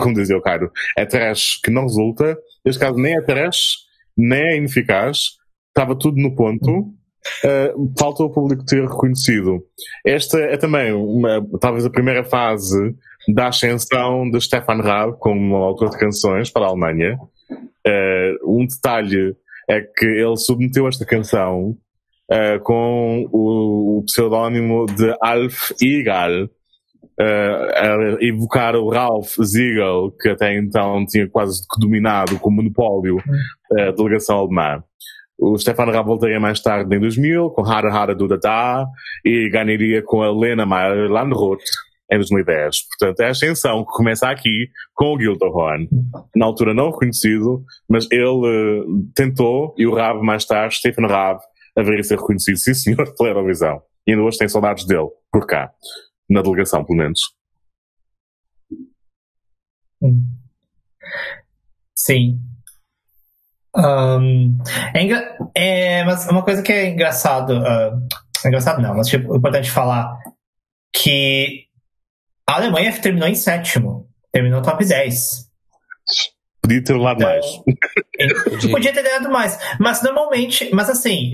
[0.00, 2.36] como dizia o Cairo, é trash que não resulta.
[2.64, 3.76] Neste caso, nem é trash,
[4.16, 5.36] nem é ineficaz.
[5.68, 6.92] Estava tudo no ponto.
[7.44, 9.62] Uh, falta o público ter reconhecido.
[10.06, 12.94] Esta é também uma, talvez a primeira fase
[13.34, 17.18] da ascensão de Stefan Raab como autor de canções para a Alemanha.
[17.86, 19.36] Uh, um detalhe
[19.68, 21.76] é que ele submeteu esta canção
[22.30, 30.28] uh, com o, o pseudónimo de Alf Egal, uh, a evocar o Ralph Ziegel, que
[30.30, 34.82] até então tinha quase dominado com o monopólio uh, a delegação alemã.
[35.38, 38.86] O Stefan Raab voltaria mais tarde em 2000 com Hara Hara do Dada
[39.24, 41.62] e ganharia com a Lena Meyer Landroth
[42.12, 42.76] em 2010.
[42.88, 45.88] Portanto, é a ascensão que começa aqui com o Gilderhorn.
[46.36, 48.84] Na altura não reconhecido, mas ele uh,
[49.14, 51.40] tentou e o Raab mais tarde, Stefan Raab,
[51.80, 53.82] haveria ser reconhecido, sim senhor, pela Eurovisão.
[54.06, 55.72] E ainda hoje tem saudades dele, por cá.
[56.28, 57.20] Na delegação, pelo menos.
[61.94, 62.40] Sim.
[63.76, 64.58] Um,
[64.94, 70.18] é, é, mas uma coisa que é engraçado, uh, engraçado não, mas tipo, importante falar
[70.92, 71.66] que
[72.48, 75.48] a Alemanha terminou em sétimo, terminou top 10.
[76.62, 78.66] Podia ter lado então, mais.
[78.70, 81.32] podia ter dado mais, mas normalmente, mas assim,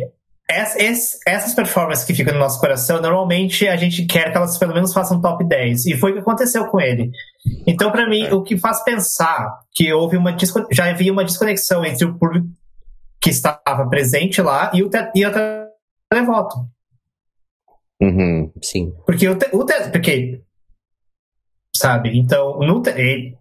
[0.48, 4.92] essas performances que ficam no nosso coração, normalmente a gente quer que elas pelo menos
[4.92, 5.86] façam top 10.
[5.86, 7.10] E foi o que aconteceu com ele.
[7.66, 10.36] Então, para mim, o que faz pensar que houve uma
[10.70, 12.46] já havia uma desconexão entre o público
[13.20, 15.32] que estava presente lá e o, te e o
[16.08, 16.56] televoto.
[18.00, 18.92] Uhum, sim.
[19.04, 20.42] Porque o, te o te porque
[21.74, 22.16] sabe?
[22.18, 23.35] Então, no te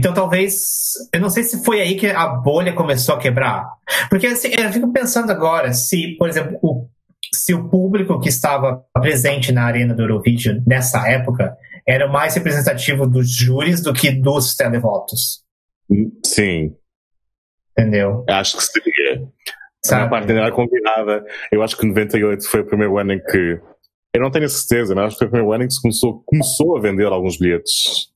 [0.00, 0.92] então talvez.
[1.12, 3.68] Eu não sei se foi aí que a bolha começou a quebrar.
[4.08, 6.88] Porque assim, eu fico pensando agora se, por exemplo, o,
[7.32, 11.54] se o público que estava presente na arena do Eurovision nessa época
[11.86, 15.44] era mais representativo dos júris do que dos televotos.
[16.24, 16.74] Sim.
[17.72, 18.24] Entendeu?
[18.26, 19.28] Acho que seria.
[19.92, 21.24] A parte era convidada.
[21.52, 23.60] Eu acho que 98 foi o primeiro ano em que.
[24.14, 26.22] Eu não tenho certeza, mas acho que foi o primeiro ano em que se começou,
[26.24, 28.09] começou a vender alguns bilhetes.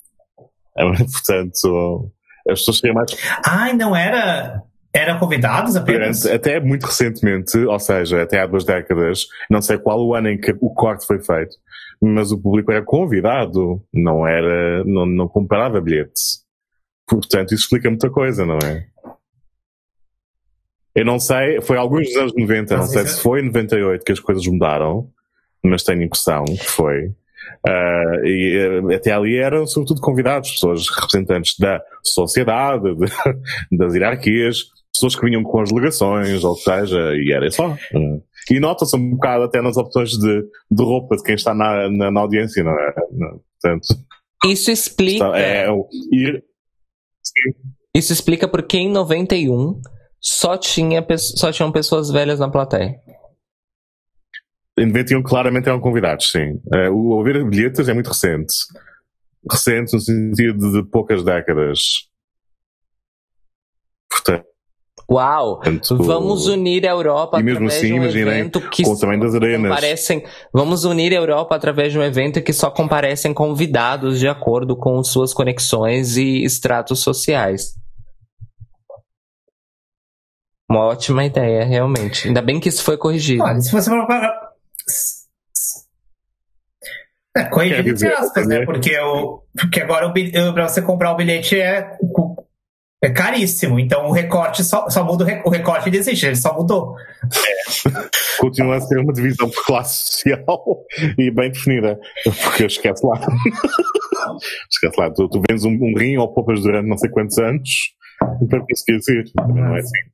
[1.13, 2.13] Portanto,
[2.49, 3.17] as pessoas queriam mais.
[3.47, 4.63] Ai, não era.
[4.97, 6.25] Era convidados apenas?
[6.25, 10.39] Até muito recentemente, ou seja, até há duas décadas, não sei qual o ano em
[10.39, 11.57] que o corte foi feito,
[12.01, 16.45] mas o público era convidado, não era, não, não comprava bilhetes.
[17.09, 18.87] Portanto, isso explica muita coisa, não é?
[20.95, 24.13] Eu não sei, foi alguns dos anos 90, não sei se foi em 98 que
[24.13, 25.11] as coisas mudaram,
[25.65, 27.13] mas tenho impressão que foi.
[27.67, 33.07] Uh, e uh, até ali eram sobretudo convidados, pessoas representantes da sociedade, de,
[33.77, 34.59] das hierarquias,
[34.93, 37.69] pessoas que vinham com as delegações, ou seja, e era só.
[37.69, 41.91] Uh, e nota-se um bocado até nas opções de, de roupa de quem está na,
[41.91, 42.93] na, na audiência, não é?
[42.93, 43.87] Portanto,
[44.47, 45.25] Isso explica.
[45.35, 46.43] É, é,
[47.95, 49.81] Isso explica porque em 91
[50.21, 52.95] só, tinha, só tinham pessoas velhas na plateia.
[54.77, 56.61] Em 91 claramente eram convidados, sim.
[56.67, 58.55] Uh, o ouvir bilhetes é muito recente.
[59.49, 62.09] Recente no sentido de poucas décadas.
[64.09, 64.47] Portanto,
[65.11, 65.57] Uau!
[65.57, 69.71] Portanto, vamos unir a Europa através assim, de um evento que com também das arenas.
[69.71, 70.25] comparecem.
[70.53, 75.03] Vamos unir a Europa através de um evento que só comparecem convidados de acordo com
[75.05, 77.75] suas conexões e estratos sociais.
[80.71, 82.27] Uma ótima ideia, realmente.
[82.27, 83.43] Ainda bem que isso foi corrigido.
[83.43, 84.07] Olha, se você for
[87.37, 88.65] é, corrigido entre aspas, né?
[88.65, 90.13] Porque, o, porque agora
[90.53, 91.97] para você comprar o bilhete é,
[93.03, 93.79] é caríssimo.
[93.81, 96.95] Então o recorte só, só muda o, recorte ele existe, ele só mudou.
[97.25, 98.09] É.
[98.39, 100.85] Continua a ser uma divisão por classe social
[101.19, 101.99] e bem definida.
[102.43, 103.21] Porque esquece lá.
[104.71, 107.69] esquece lá, tu, tu vendes um, um rim ou poupas durante não sei quantos anos
[108.49, 109.25] para conseguir ser.
[109.49, 110.14] Não é assim.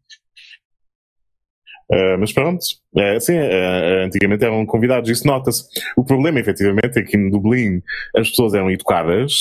[1.93, 2.61] Uh, mas pronto,
[2.97, 5.65] é, sim, uh, antigamente eram convidados, isso nota-se.
[5.97, 7.83] O problema, efetivamente, é que em Dublin
[8.17, 9.33] as pessoas eram educadas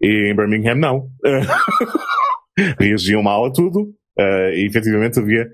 [0.00, 1.08] e em Birmingham não.
[2.78, 3.94] Reagiam mal a tudo.
[4.20, 5.48] Uh, e efetivamente havia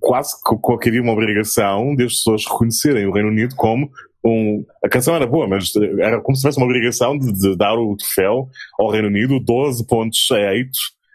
[0.00, 0.32] quase
[0.80, 3.90] que havia uma obrigação de as pessoas reconhecerem o Reino Unido como
[4.24, 4.64] um.
[4.82, 5.70] A canção era boa, mas
[6.00, 8.48] era como se tivesse uma obrigação de, de dar o troféu
[8.78, 10.70] ao Reino Unido, 12 pontos a 8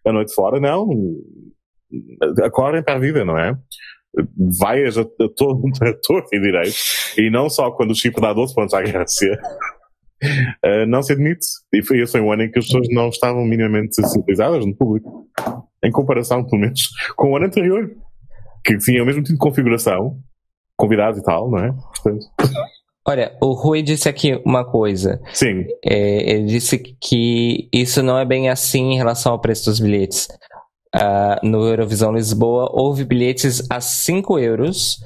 [0.06, 0.60] a noite fora.
[0.60, 0.88] Não.
[2.44, 3.58] Acordem para a vida, não é?
[4.60, 6.76] Vaias a, a todo a torto e direito,
[7.18, 9.40] e não só quando o Chipre dá 12 pontos à Grécia,
[10.66, 11.46] uh, não se admite.
[11.74, 15.28] E foi esse um ano em que as pessoas não estavam minimamente sensibilizadas no público,
[15.84, 17.90] em comparação, pelo menos, com o ano anterior,
[18.64, 20.18] que tinha o mesmo tipo de configuração,
[20.78, 21.72] convidados e tal, não é?
[21.72, 22.26] Portanto.
[23.08, 25.20] Olha, o Rui disse aqui uma coisa.
[25.34, 25.66] Sim.
[25.84, 30.28] É, ele disse que isso não é bem assim em relação ao preço dos bilhetes
[30.96, 35.00] uh, no Eurovisão Lisboa, houve bilhetes a 5 euros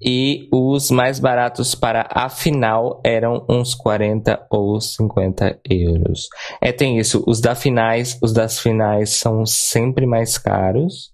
[0.00, 6.28] e os mais baratos para a final eram uns 40 ou 50 euros.
[6.60, 7.24] É, tem isso.
[7.26, 11.10] Os da finais, os das finais são sempre mais caros,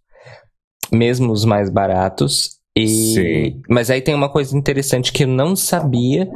[0.92, 2.58] mesmo os mais baratos.
[2.76, 2.88] E...
[2.88, 3.62] Sim.
[3.68, 6.28] Mas aí tem uma coisa interessante que eu não sabia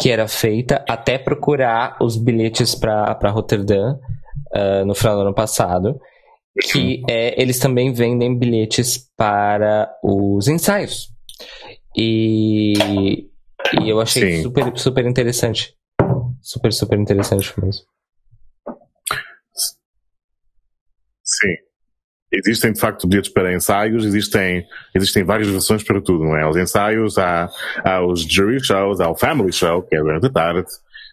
[0.00, 3.94] que era feita até procurar os bilhetes para Roterdã
[4.54, 5.98] uh, no final do ano passado
[6.60, 11.08] que é, eles também vendem bilhetes para os ensaios.
[11.96, 13.28] E,
[13.80, 15.74] e eu achei super, super interessante.
[16.40, 17.84] Super, super interessante mesmo.
[21.24, 21.54] Sim.
[22.32, 24.64] Existem de facto bilhetes para ensaios, existem,
[24.94, 26.48] existem várias versões para tudo, não é?
[26.48, 27.48] Os ensaios, há,
[27.84, 30.68] há os jury shows, há o family show, que é durante a tarde,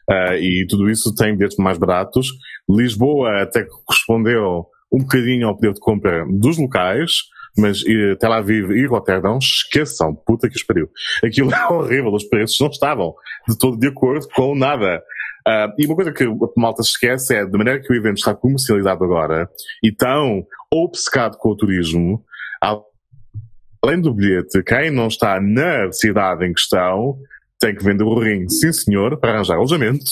[0.10, 2.28] uh, e tudo isso tem bilhetes mais baratos.
[2.70, 7.11] Lisboa até correspondeu um bocadinho ao poder de compra dos locais,
[7.57, 10.90] mas eh, Tel Aviv e Roterdão, esqueçam, puta que os pariu.
[11.24, 13.14] Aquilo é horrível, os preços não estavam
[13.48, 15.02] de todo de acordo com nada.
[15.45, 18.34] Uh, e uma coisa que a malta esquece é, da maneira que o evento está
[18.34, 19.49] comercializado agora,
[19.84, 22.24] e tão obcecado com o turismo,
[22.61, 27.18] além do bilhete, quem não está na cidade em questão
[27.64, 30.03] tem que vender o rim, sim senhor, para arranjar alojamento,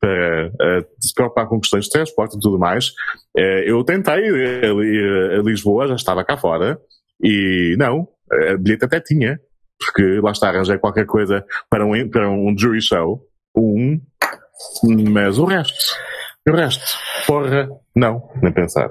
[0.00, 2.88] para uh, se preocupar com questões de transporte e tudo mais.
[3.36, 6.76] Uh, eu tentei ir a Lisboa, já estava cá fora,
[7.22, 8.08] e não,
[8.50, 9.38] a bilhete até tinha,
[9.78, 13.22] porque lá está, arranjei qualquer coisa para um, para um jury show,
[13.56, 14.00] um,
[15.08, 15.94] mas o resto,
[16.48, 18.90] o resto, porra, não, nem pensar.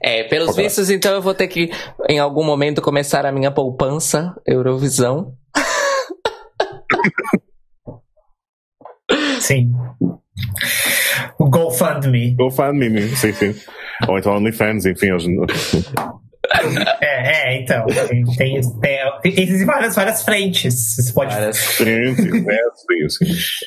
[0.00, 1.70] É, pelos vistos, então eu vou ter que,
[2.08, 5.36] em algum momento, começar a minha poupança Eurovisão.
[9.40, 9.72] Sim.
[11.38, 12.34] O GoFundMe.
[12.34, 13.54] GoFundMe, sim, sim.
[14.08, 15.12] Ou então OnlyFans, enfim.
[15.12, 15.28] Hoje...
[17.00, 17.86] É, é, então.
[17.86, 20.96] Tem, tem, tem, existem várias, várias frentes.
[20.96, 21.34] Você pode.
[21.34, 21.58] Várias.
[21.58, 23.18] Frente, resto, isso.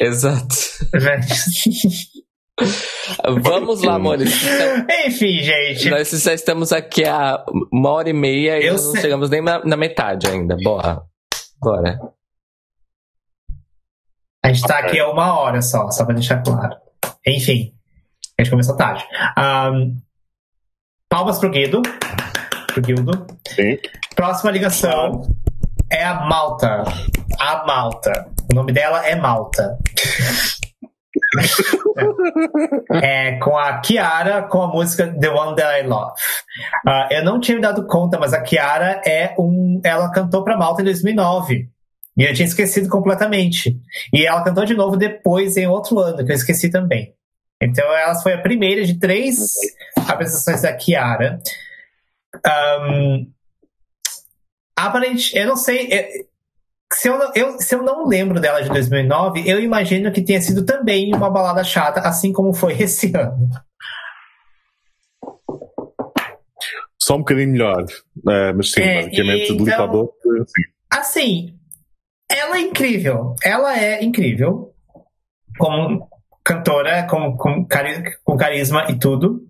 [0.01, 0.55] Exato.
[3.41, 4.47] Vamos lá, Maurício.
[5.05, 5.89] Enfim, gente.
[5.89, 9.01] Nós já estamos aqui há uma hora e meia e Eu nós não sei.
[9.01, 10.55] chegamos nem na, na metade ainda.
[10.63, 11.01] Bora.
[11.61, 11.99] Bora.
[14.45, 16.75] A gente tá aqui há uma hora só, só pra deixar claro.
[17.25, 17.73] Enfim,
[18.37, 19.03] a gente começou tarde.
[19.35, 19.95] Ahn,
[21.09, 21.81] palmas pro Guido.
[22.67, 23.25] Pro Guildo.
[23.47, 23.79] Sim.
[24.15, 25.23] Próxima ligação
[25.91, 26.83] é a Malta.
[27.39, 28.29] A Malta.
[28.51, 29.79] O nome dela é Malta.
[33.01, 36.13] É, com a Kiara, com a música The One That I Love.
[36.87, 39.81] Ah, eu não tinha me dado conta, mas a Kiara é um.
[39.83, 41.67] Ela cantou pra Malta em 2009.
[42.17, 43.77] E eu tinha esquecido completamente.
[44.13, 47.13] E ela cantou de novo depois, em outro ano, que eu esqueci também.
[47.61, 49.53] Então, ela foi a primeira de três
[50.07, 51.39] apresentações da Kiara.
[52.45, 53.25] Ahn,
[54.77, 55.89] aparente, eu não sei.
[56.93, 60.41] se, eu, não- eu- se eu não lembro dela de 2009, eu imagino que tenha
[60.41, 63.49] sido também uma balada chata, assim como foi esse ano.
[67.01, 67.85] Só um bocadinho melhor.
[68.29, 70.09] eh, mas sim, É, basicamente, então- Lipador,
[70.47, 70.63] sim.
[70.89, 71.59] Assim,
[72.29, 73.35] ela é incrível.
[73.43, 74.73] Ela é incrível.
[75.57, 76.07] Como
[76.43, 79.47] cantora, com, com, cari- com carisma e tudo.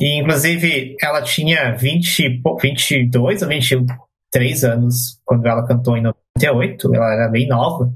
[0.00, 6.02] E, inclusive, ela tinha 20, e pou- 22 ou 23 anos quando ela cantou em
[6.02, 6.94] 98.
[6.94, 7.92] Ela era bem nova.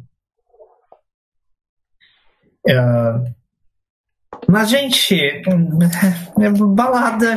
[2.69, 3.23] Ah,
[4.48, 5.15] mas, gente,
[6.40, 7.36] é balada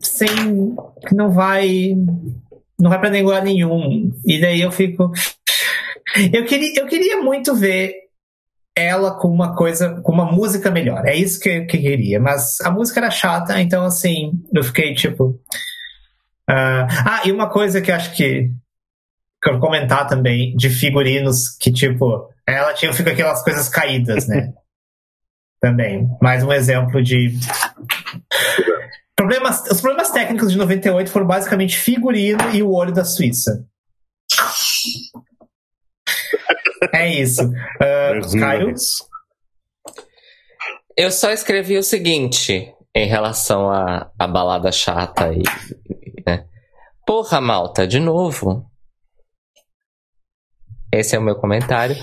[0.00, 0.74] sem.
[1.06, 1.94] que não vai
[2.78, 4.10] não vai pra lugar nenhum.
[4.24, 5.10] E daí eu fico.
[6.32, 7.94] Eu queria, eu queria muito ver
[8.76, 11.04] ela com uma coisa, com uma música melhor.
[11.06, 12.20] É isso que eu que eu queria.
[12.20, 15.40] Mas a música era chata, então assim, eu fiquei tipo.
[16.48, 18.50] ah, ah, e uma coisa que eu acho que.
[19.42, 24.52] Quero comentar também de figurinos que, tipo, ela tinha fica aquelas coisas caídas, né?
[25.60, 26.08] também.
[26.20, 27.32] Mais um exemplo de
[29.16, 33.66] Problemas, os problemas técnicos de 98 foram basicamente figurino e o olho da Suíça.
[36.92, 37.42] É isso.
[38.14, 38.74] Resumindo Caio?
[40.96, 45.42] Eu só escrevi o seguinte em relação à à balada chata e.
[46.26, 46.44] Né?
[47.06, 48.66] Porra, malta, de novo.
[50.92, 51.96] Esse é o meu comentário.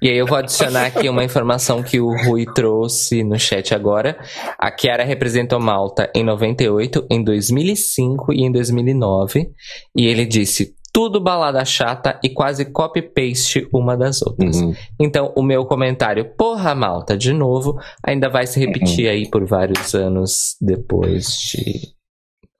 [0.00, 4.18] E aí eu vou adicionar aqui uma informação que o Rui trouxe no chat agora.
[4.58, 9.50] A Kiara representou Malta em 98, em 2005 e em 2009.
[9.94, 14.56] E ele disse tudo balada chata e quase copy-paste uma das outras.
[14.56, 14.74] Uhum.
[14.98, 19.94] Então, o meu comentário, porra, malta, de novo, ainda vai se repetir aí por vários
[19.94, 21.94] anos depois de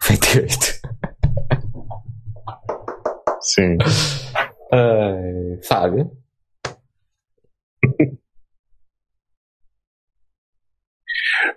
[0.09, 0.57] 98.
[3.41, 3.77] Sim.
[4.71, 6.09] Ai, Fábio.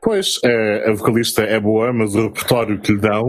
[0.02, 3.26] Pois, eh, a vocalista é boa, mas o repertório que lhe dão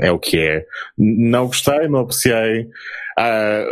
[0.00, 0.64] é o que é.
[0.96, 2.68] Não gostei, não apreciei.
[3.18, 3.64] Ah,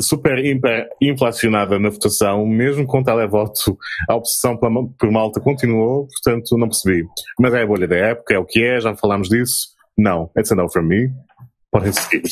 [0.00, 3.76] super hiper inflacionada na votação, mesmo com televoto,
[4.08, 7.04] a obsessão por Malta continuou, portanto não percebi.
[7.38, 9.74] Mas é a bolha da época, é o que é, já falámos disso.
[9.96, 11.10] Não, it's a no from me.
[11.70, 12.22] Podem seguir.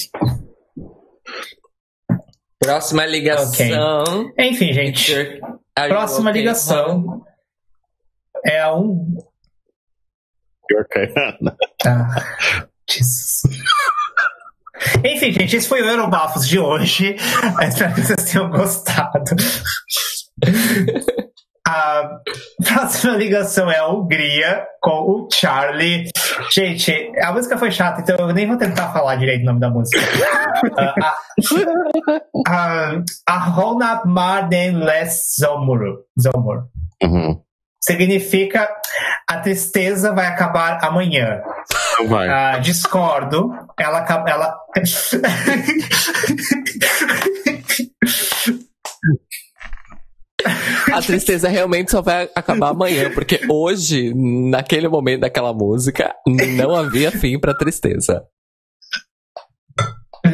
[2.59, 4.33] Próxima ligação.
[4.39, 5.41] Enfim, gente.
[5.75, 6.41] Próxima okay?
[6.41, 7.23] ligação
[8.45, 9.17] é um.
[10.73, 11.15] Ok.
[11.87, 12.09] Ah,
[12.89, 13.43] Jesus.
[15.05, 17.17] Enfim, gente, esse foi o Eurobafos de hoje.
[17.69, 19.23] Espero que vocês tenham gostado.
[21.67, 22.19] A
[22.65, 26.09] próxima ligação é a Hungria com o Charlie.
[26.51, 29.71] Gente, a música foi chata, então eu nem vou tentar falar direito o nome da
[29.71, 30.01] música.
[32.47, 32.95] A,
[33.29, 36.05] a, a Marden Les Zomur.
[36.21, 36.65] Zomur.
[37.03, 37.41] Uhum.
[37.85, 38.69] Significa
[39.29, 41.43] a tristeza vai acabar amanhã.
[42.07, 42.29] Vai.
[42.29, 43.51] Ah, discordo.
[43.79, 44.31] Ela acaba.
[44.31, 44.57] Ela...
[50.93, 57.11] A tristeza realmente só vai acabar amanhã, porque hoje, naquele momento daquela música, não havia
[57.11, 58.23] fim pra tristeza.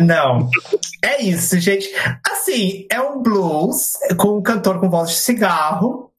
[0.01, 0.51] Não.
[1.03, 1.89] É isso, gente.
[2.31, 6.13] Assim, é um blues com um cantor com voz de cigarro.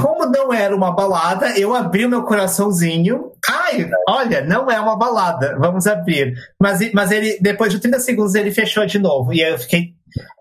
[0.00, 3.32] Como não era uma balada, eu abri o meu coraçãozinho.
[3.48, 5.56] Ai, olha, não é uma balada.
[5.58, 6.34] Vamos abrir.
[6.60, 9.32] Mas, mas ele, depois de 30 segundos, ele fechou de novo.
[9.32, 9.94] E eu fiquei.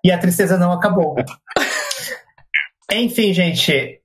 [0.04, 1.16] E a tristeza não acabou.
[2.92, 4.02] Enfim, gente.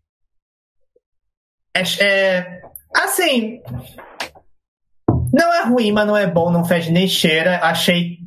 [1.74, 2.60] É, é-
[2.94, 3.60] assim.
[5.32, 7.60] Não é ruim, mas não é bom, não fede nem cheira.
[7.62, 8.22] Achei.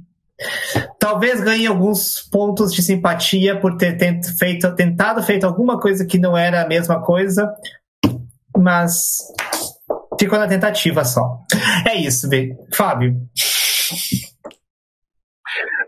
[0.99, 6.18] Talvez ganhe alguns pontos de simpatia por ter tent, feito, tentado feito alguma coisa que
[6.18, 7.53] não era a mesma coisa,
[8.57, 9.18] mas
[10.20, 11.40] ficou na tentativa só.
[11.88, 12.30] É isso,
[12.74, 13.16] Fábio.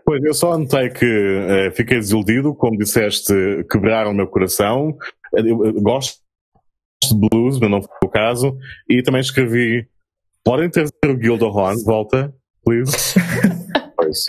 [0.04, 3.34] Pois, eu só anotei que uh, fiquei desiludido, como disseste,
[3.70, 4.96] quebraram o meu coração.
[5.34, 6.18] Eu, eu gosto
[7.02, 8.56] de blues, mas não foi o caso.
[8.88, 9.86] E também escrevi,
[10.42, 12.32] podem ter o Gilda Horn, volta,
[12.64, 13.14] please.
[14.08, 14.24] pois.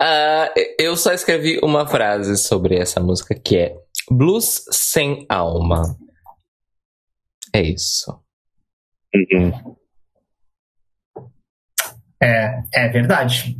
[0.00, 3.76] Uh, eu só escrevi uma frase sobre essa música que é
[4.10, 5.96] Blues sem alma.
[7.52, 8.18] É isso.
[9.14, 9.76] Uhum.
[12.22, 13.56] É, é verdade.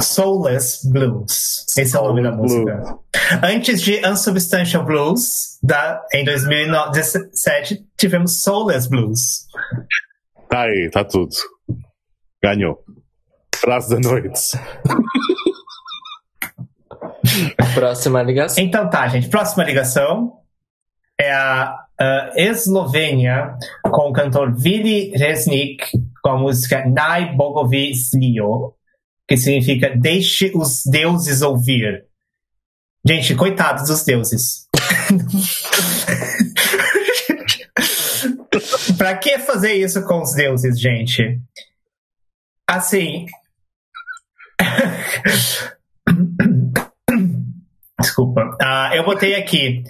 [0.00, 1.64] Soulless Blues.
[1.76, 2.98] Esse é o nome da música.
[3.42, 9.46] Antes de Unsubstantial Blues, da, em 2017, tivemos Soulless Blues.
[10.48, 11.34] Tá aí, tá tudo.
[12.42, 12.82] Ganhou.
[13.54, 14.40] Frase da noite.
[17.74, 18.64] Próxima ligação.
[18.64, 19.28] Então tá, gente.
[19.28, 20.38] Próxima ligação
[21.20, 25.84] é a uh, Eslovênia com o cantor Vili Resnik
[26.22, 28.74] com a música Nai Bogovi Slio,
[29.26, 32.06] que significa Deixe os deuses ouvir.
[33.04, 34.68] Gente, coitados dos deuses.
[38.96, 41.40] pra que fazer isso com os deuses, gente?
[42.68, 43.26] Assim.
[47.98, 48.44] Desculpa.
[48.60, 49.82] Uh, eu botei aqui.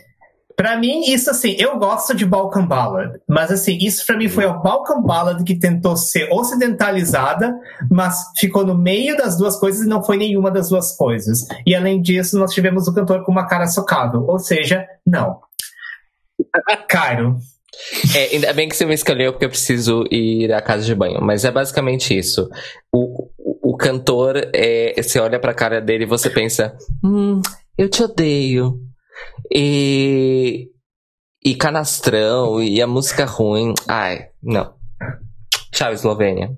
[0.57, 4.45] Pra mim, isso assim, eu gosto de Balkan Ballad, mas assim, isso pra mim foi
[4.45, 7.57] a Balkan Ballad que tentou ser ocidentalizada,
[7.89, 11.47] mas ficou no meio das duas coisas e não foi nenhuma das duas coisas.
[11.65, 15.41] E além disso, nós tivemos o cantor com uma cara socável, ou seja, não.
[16.89, 17.39] Cairo.
[18.15, 21.21] É, ainda bem que você me escolheu porque eu preciso ir à casa de banho,
[21.23, 22.49] mas é basicamente isso.
[22.93, 27.41] O, o, o cantor, é, você olha pra cara dele e você pensa, hum,
[27.77, 28.81] eu te odeio.
[29.55, 30.71] E.
[31.45, 33.73] E canastrão, e a música ruim.
[33.87, 34.75] Ai, não.
[35.71, 36.51] Tchau, Eslovênia.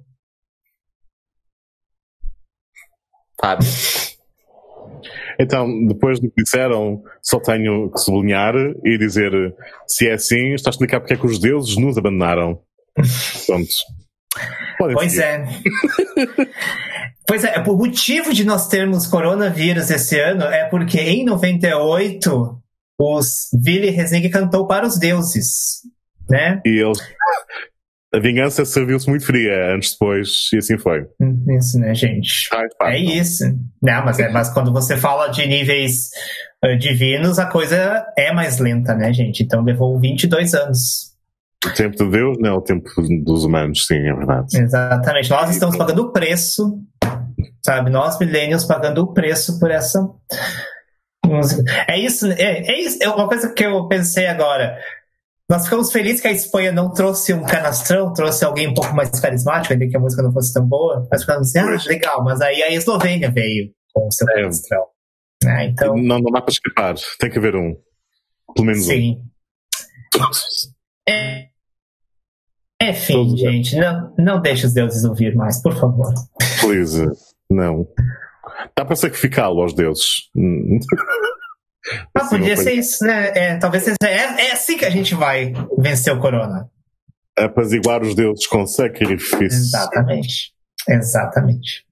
[3.39, 3.69] Fábio.
[5.41, 8.55] Então, depois do que disseram, só tenho que sublinhar
[8.85, 9.33] e dizer:
[9.89, 12.61] se é assim, está a explicar porque é que os deuses nos abandonaram.
[13.47, 13.67] Pronto.
[14.79, 15.25] Podem pois seguir.
[15.25, 15.47] é.
[17.27, 22.61] pois é, o motivo de nós termos coronavírus esse ano é porque em 98
[23.01, 25.81] os Willy Resnick cantou para os deuses,
[26.29, 26.61] né?
[26.67, 26.99] E eles,
[28.13, 31.07] a vingança serviu-se muito fria antes depois e assim foi.
[31.21, 32.49] Hum, isso, né, gente?
[32.81, 33.45] Ai, é isso.
[33.81, 36.11] Não, mas, é, mas quando você fala de níveis
[36.65, 39.43] uh, divinos, a coisa é mais lenta, né, gente?
[39.43, 41.11] Então levou 22 anos.
[41.65, 42.89] O tempo de Deus não é o tempo
[43.23, 44.59] dos humanos, sim, é verdade.
[44.59, 45.31] Exatamente.
[45.31, 46.81] Nós estamos pagando o preço,
[47.65, 47.91] sabe?
[47.91, 50.01] Nós, millennials, pagando o preço por essa
[51.25, 51.63] música.
[51.87, 52.99] É isso, é, é isso.
[53.03, 54.79] É uma coisa que eu pensei agora.
[55.51, 59.11] Nós ficamos felizes que a Espanha não trouxe um canastrão, trouxe alguém um pouco mais
[59.19, 61.09] carismático, ainda que a música não fosse tão boa.
[61.11, 64.35] Nós ficamos assim, ah, legal, mas aí a Eslovênia veio com o seu é.
[64.35, 64.87] canastrão.
[65.45, 65.97] É, então...
[65.97, 67.75] não, não dá para escapar, tem que haver um.
[68.55, 69.25] Pelo menos Sim.
[70.17, 70.23] um.
[71.09, 71.49] É,
[72.81, 73.75] é fim, gente.
[73.75, 76.15] Não, não deixe os deuses ouvir mais, por favor.
[76.61, 77.05] Please,
[77.51, 77.89] não.
[78.77, 80.31] Dá para sacrificá-lo aos deuses.
[82.15, 83.33] Ah, podia ser isso, né?
[83.35, 86.69] É, talvez seja, é, é assim que a gente vai vencer o corona.
[87.39, 89.45] Apaziguar os deuses com sacrifício.
[89.45, 90.53] Exatamente.
[90.89, 91.85] Exatamente.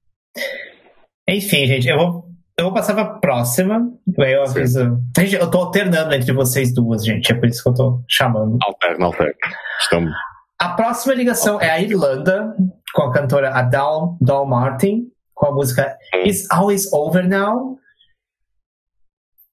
[1.28, 2.24] Enfim, gente, eu vou,
[2.59, 3.90] eu vou passar para a próxima.
[4.16, 5.01] Eu aviso.
[5.16, 7.32] Gente, eu tô alternando entre vocês duas, gente.
[7.32, 8.59] É por isso que eu tô chamando.
[8.62, 9.35] Alterna, alterna.
[9.81, 10.12] Estamos...
[10.60, 12.52] A próxima ligação é a Irlanda,
[12.93, 15.06] com a cantora Adele Doll Martin
[15.39, 15.97] com a música
[16.27, 17.78] It's Always Over Now.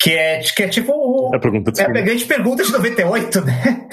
[0.06, 0.92] Que é, que é tipo.
[0.94, 3.90] O, a, pergunta é a grande pergunta de 98, né?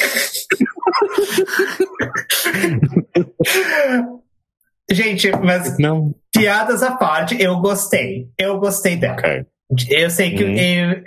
[4.90, 6.14] Gente, mas Não.
[6.30, 8.28] piadas à parte, eu gostei.
[8.36, 9.14] Eu gostei dela.
[9.14, 9.47] Okay.
[9.89, 11.02] Eu sei que uhum.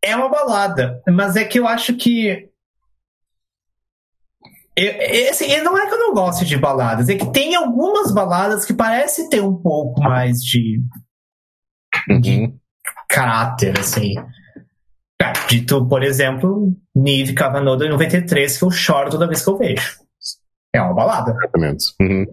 [0.00, 2.48] é uma balada, mas é que eu acho que
[4.76, 8.64] eu, assim, não é que eu não gosto de baladas, é que tem algumas baladas
[8.64, 10.80] que parece ter um pouco mais de,
[12.08, 12.20] uhum.
[12.20, 12.54] de
[13.08, 14.14] caráter, assim.
[15.48, 19.98] Dito, por exemplo, Nive Cavanoda em 93, que eu choro toda vez que eu vejo.
[20.74, 21.32] É uma balada.
[21.32, 21.84] Exatamente.
[22.00, 22.26] Uhum.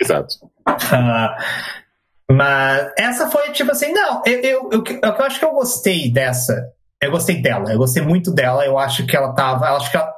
[0.00, 0.34] Exato.
[0.66, 6.12] Uh, mas essa foi tipo assim, não, eu, eu, eu, eu, acho que eu gostei
[6.12, 6.72] dessa.
[7.00, 8.66] Eu gostei dela, eu gostei muito dela.
[8.66, 9.66] Eu acho que ela tava.
[9.66, 10.12] Eu acho que ela,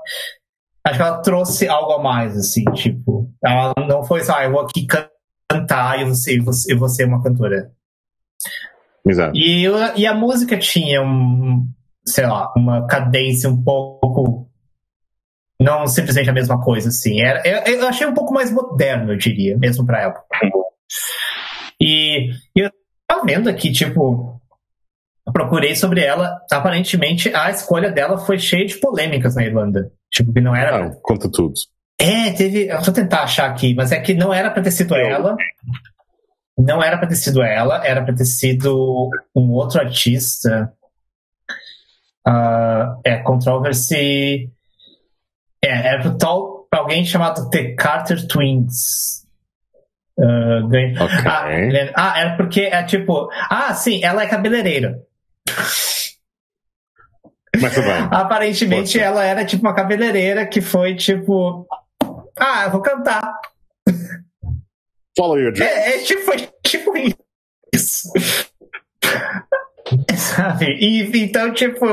[0.87, 4.53] acho que ela trouxe algo a mais, assim, tipo, ela não foi só, ah, eu
[4.53, 4.87] vou aqui
[5.49, 7.71] cantar e você, você, você é uma cantora.
[9.07, 9.33] Exato.
[9.35, 9.67] E,
[9.97, 11.67] e a música tinha um,
[12.05, 14.49] sei lá, uma cadência um pouco.
[15.61, 17.21] Não simplesmente a mesma coisa, assim.
[17.21, 20.25] Era, eu, eu achei um pouco mais moderno, eu diria, mesmo pra época.
[21.81, 22.71] E eu
[23.07, 24.41] tava vendo aqui, tipo,
[25.33, 26.41] procurei sobre ela.
[26.51, 29.91] Aparentemente, a escolha dela foi cheia de polêmicas na Irlanda.
[30.11, 30.87] Tipo, que não era.
[30.87, 31.55] Ah, conta tudo.
[31.99, 32.69] É, teve.
[32.69, 35.37] Eu vou tentar achar aqui, mas é que não era pra ter sido ela.
[36.59, 40.73] Não era pra ter sido ela, era pra ter sido um outro artista.
[42.27, 44.51] Uh, é, Controversy.
[45.63, 49.27] É, era pro tal, pra alguém chamado The Carter Twins.
[50.19, 50.95] Uh, okay.
[51.27, 53.31] ah, ah, era porque é tipo.
[53.49, 55.03] Ah, sim, ela é cabeleireira.
[57.59, 58.09] Mas bem.
[58.11, 59.01] Aparentemente Poxa.
[59.01, 61.67] ela era tipo uma cabeleireira que foi tipo.
[62.39, 63.33] Ah, eu vou cantar.
[65.17, 65.69] Follow your dream.
[65.69, 66.93] É, é tipo, foi tipo
[67.75, 68.13] isso.
[70.17, 70.67] Sabe?
[70.81, 71.87] E, então, tipo.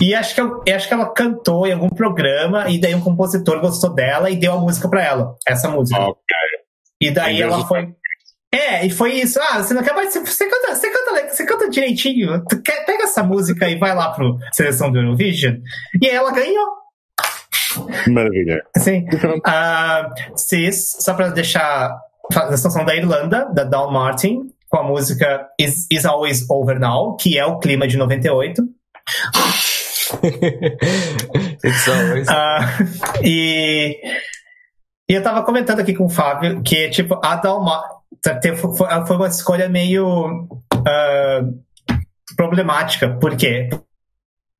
[0.00, 3.60] E acho que, eu, acho que ela cantou em algum programa, e daí um compositor
[3.60, 5.36] gostou dela e deu a música pra ela.
[5.46, 6.00] Essa música.
[6.00, 6.36] Ok.
[7.00, 7.88] E daí ela foi.
[8.54, 9.40] É, e foi isso.
[9.40, 10.12] Ah, você não quer mais.
[10.14, 12.44] Você canta, você canta, você canta direitinho.
[12.62, 15.56] Quer, pega essa música e vai lá pro seleção do Eurovision.
[16.00, 16.82] E aí ela ganhou.
[18.08, 18.62] Maravilha.
[18.76, 19.06] Sim.
[19.06, 21.96] Uh, Cis, só pra deixar
[22.34, 27.14] a situação da Irlanda, da Dawn Martin, com a música Is, Is Always Over Now,
[27.16, 28.62] que é o clima de 98.
[31.62, 32.26] It's always.
[32.26, 34.00] Uh, e,
[35.08, 37.66] e eu tava comentando aqui com o Fábio que, tipo, a Dawn
[39.06, 41.62] foi uma escolha meio uh,
[42.34, 43.10] problemática.
[43.18, 43.68] Por quê?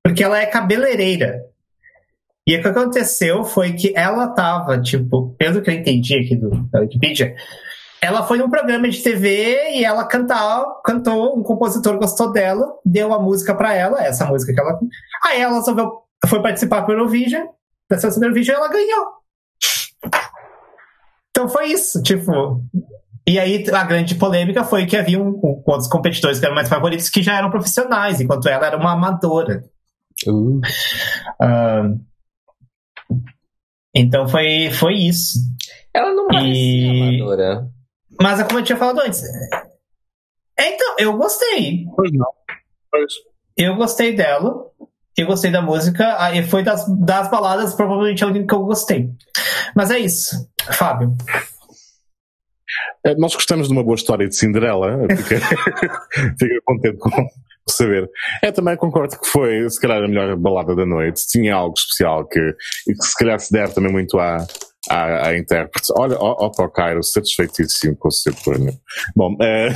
[0.05, 1.40] Porque ela é cabeleireira.
[2.47, 6.51] E o que aconteceu foi que ela tava, tipo, pelo que eu entendi aqui do,
[6.70, 7.34] da Wikipedia,
[8.03, 13.15] ela foi num programa de TV e ela cantou, cantou, um compositor gostou dela, deu
[13.15, 14.77] a música para ela, essa música que ela.
[15.24, 17.47] Aí ela resolveu, foi participar do Eurovision,
[17.89, 19.07] da seleção do Eurovision e ela ganhou.
[21.31, 22.61] Então foi isso, tipo.
[23.24, 26.69] E aí a grande polêmica foi que havia um, um, outros competidores que eram mais
[26.69, 29.62] favoritos que já eram profissionais, enquanto ela era uma amadora.
[30.27, 30.61] Uh.
[31.41, 32.01] Uh,
[33.95, 35.39] então foi, foi isso.
[35.95, 37.20] Ela não parecia e...
[37.20, 37.70] amadora.
[38.23, 39.20] Mas é como eu tinha falado antes.
[40.57, 41.86] É, então, eu gostei.
[41.97, 42.28] Pois não.
[42.90, 43.12] Pois.
[43.57, 44.70] Eu gostei dela.
[45.16, 46.32] Eu gostei da música.
[46.32, 49.11] E foi das, das baladas, provavelmente a única que eu gostei.
[49.74, 50.49] Mas é isso.
[50.73, 51.15] Fábio.
[53.05, 55.07] É, nós gostamos de uma boa história de Cinderela.
[55.16, 55.40] Fica,
[56.39, 57.11] fica contente com
[57.69, 58.09] saber.
[58.43, 61.27] É, também concordo que foi, se calhar, a melhor balada da noite.
[61.28, 62.40] Tinha algo especial que,
[62.86, 64.47] que se calhar se der também muito à,
[64.89, 65.93] à, à intérprete.
[65.97, 68.73] Olha, ó, ó Cairo, satisfeitíssimo com o seu plano.
[69.15, 69.69] Bom, é,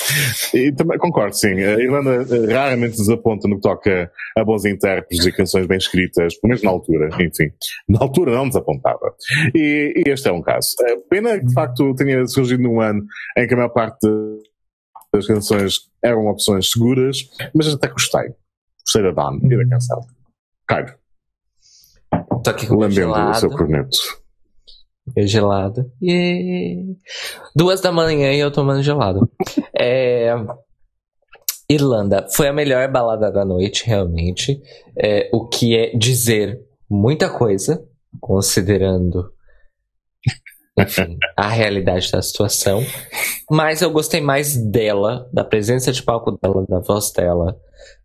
[0.54, 1.52] e também concordo, sim.
[1.52, 6.38] A Irlanda eh, raramente desaponta no que toca a bons intérpretes e canções bem escritas,
[6.38, 7.50] pelo menos na altura, enfim.
[7.88, 9.14] Na altura não desapontava.
[9.54, 10.68] E, e este é um caso.
[10.82, 13.02] Eh, pena que, de facto, tenha surgido num ano
[13.36, 14.06] em que a maior parte
[15.12, 17.18] das canções eram opções seguras,
[17.54, 18.34] mas até gostei.
[18.84, 20.00] Gostei da Dawn e da canção.
[20.66, 20.94] Cairo.
[22.42, 24.19] Tô aqui com Lambendo o seu corneto.
[25.16, 25.90] É gelado.
[26.02, 26.94] Yeah.
[27.54, 29.28] Duas da manhã e eu tomando gelado.
[29.78, 30.34] é...
[31.68, 34.60] Irlanda foi a melhor balada da noite, realmente.
[34.96, 36.60] É, o que é dizer
[36.90, 37.84] muita coisa,
[38.20, 39.32] considerando
[40.76, 42.82] enfim, a realidade da situação.
[43.50, 47.56] Mas eu gostei mais dela, da presença de palco dela, da voz dela,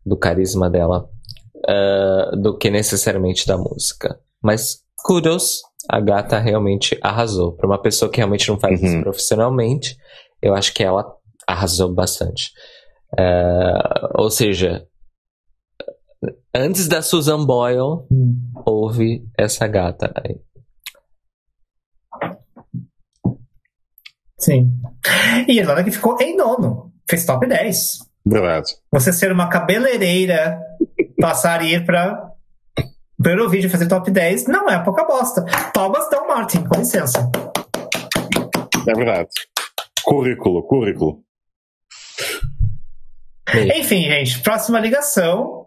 [0.06, 1.10] do carisma dela,
[1.68, 4.20] uh, do que necessariamente da música.
[4.42, 7.54] Mas kudos, a gata realmente arrasou.
[7.54, 8.88] Para uma pessoa que realmente não faz uhum.
[8.88, 9.98] isso profissionalmente,
[10.42, 11.06] eu acho que ela
[11.48, 12.52] arrasou bastante.
[13.14, 14.86] Uh, ou seja,
[16.54, 18.06] antes da Susan Boyle,
[18.66, 20.40] houve essa gata aí.
[24.38, 24.72] Sim.
[25.48, 26.92] E Irlanda que ficou em nono.
[27.10, 28.00] Fez top 10.
[28.26, 28.74] Verdade.
[28.92, 30.60] Você ser uma cabeleireira,
[31.20, 32.35] passar e ir pra
[33.32, 35.44] Eurovision fazer top 10 não é pouca bosta.
[35.74, 37.30] Thomas Del Martin, com licença.
[38.88, 39.30] É verdade.
[40.04, 41.20] Currículo, currículo.
[43.76, 45.66] Enfim, gente, próxima ligação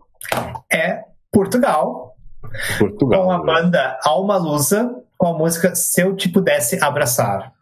[0.73, 1.01] é
[1.33, 2.17] Portugal.
[2.79, 3.25] Portugal.
[3.25, 7.53] Com a banda Alma Lusa, com a música Se Eu Te Pudesse Abraçar.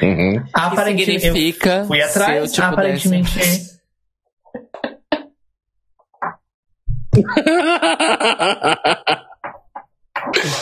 [0.00, 0.44] Uhum.
[0.52, 3.67] Aparentemente, significa fui atrás, tipo aparentemente.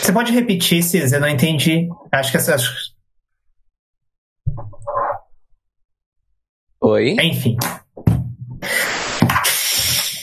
[0.01, 1.11] Você pode repetir, Cis?
[1.11, 1.89] Eu não entendi.
[2.11, 2.55] Acho que essa.
[6.81, 7.15] Oi?
[7.21, 7.57] Enfim.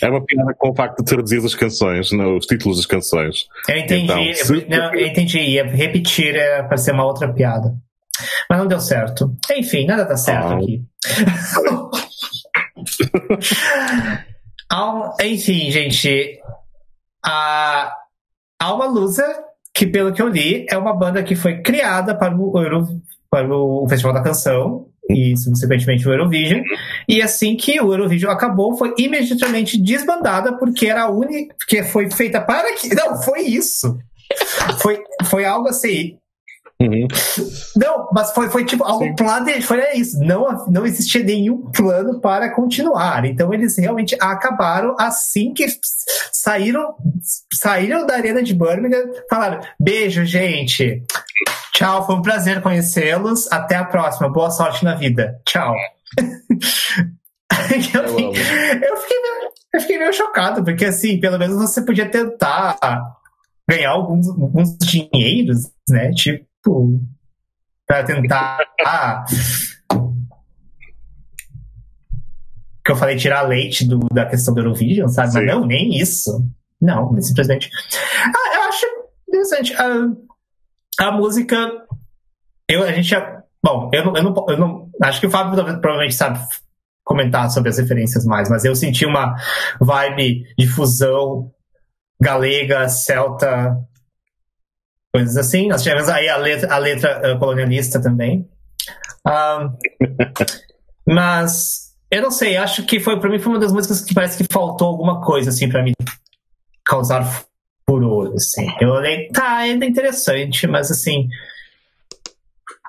[0.02, 3.46] É uma piada com o facto de traduzir as canções, não, os títulos das canções.
[3.68, 4.04] Eu entendi.
[4.04, 5.38] Então, se- não, eu entendi.
[5.40, 7.74] Ia repetir é, para ser uma outra piada.
[8.48, 9.34] Mas não deu certo.
[9.50, 10.56] Enfim, nada dá certo Ah.
[10.56, 10.84] aqui.
[14.74, 16.38] Al- Enfim, gente.
[17.24, 17.94] A
[18.60, 19.24] Alma Lusa,
[19.74, 23.48] que pelo que eu li, é uma banda que foi criada para o, Euro- para
[23.54, 26.62] o Festival da Canção e subsequentemente o Eurovision.
[27.08, 32.10] E assim que o Eurovision acabou, foi imediatamente desbandada porque era a única que foi
[32.10, 32.94] feita para que.
[32.94, 33.96] Não, foi isso.
[34.80, 36.16] Foi, foi algo assim.
[36.80, 37.06] Uhum.
[37.76, 39.14] Não, mas foi, foi tipo algo Sim.
[39.14, 39.62] planejado.
[39.62, 40.18] Foi isso.
[40.18, 43.24] Não, não existia nenhum plano para continuar.
[43.24, 45.66] Então eles realmente acabaram assim que
[46.32, 46.94] saíram,
[47.52, 49.04] saíram da arena de Birmingham.
[49.30, 51.02] Falaram: beijo, gente.
[51.72, 53.50] Tchau, foi um prazer conhecê-los.
[53.52, 54.28] Até a próxima.
[54.28, 55.40] Boa sorte na vida.
[55.46, 55.74] Tchau.
[57.94, 58.34] eu, amo.
[58.34, 62.76] fiquei, eu, fiquei meio, eu fiquei meio chocado, porque assim, pelo menos você podia tentar
[63.68, 66.10] ganhar alguns, alguns dinheiros, né?
[66.12, 66.44] Tipo,
[67.86, 68.58] para tentar.
[72.84, 75.32] que eu falei tirar leite do, da questão do Eurovision, sabe?
[75.32, 75.38] Sim.
[75.38, 76.46] Mas não, nem isso.
[76.80, 77.70] Não, simplesmente.
[78.26, 78.86] Ah, eu acho
[79.28, 79.74] interessante.
[79.74, 81.70] A, a música.
[82.68, 83.42] Eu, a gente já.
[83.62, 84.90] Bom, eu não, eu, não, eu não.
[85.02, 86.38] Acho que o Fábio provavelmente sabe
[87.02, 89.34] comentar sobre as referências mais, mas eu senti uma
[89.80, 91.52] vibe de fusão
[92.20, 93.76] galega, celta,
[95.14, 95.68] coisas assim.
[95.68, 98.48] Nós tivemos aí a letra, a letra eh, colonialista também.
[99.24, 99.70] Ah,
[101.06, 104.42] mas eu não sei, acho que foi para mim foi uma das músicas que parece
[104.42, 105.94] que faltou alguma coisa assim para me
[106.84, 107.44] causar
[107.88, 108.66] furor, assim.
[108.80, 111.28] Eu olhei, tá, é interessante, mas assim,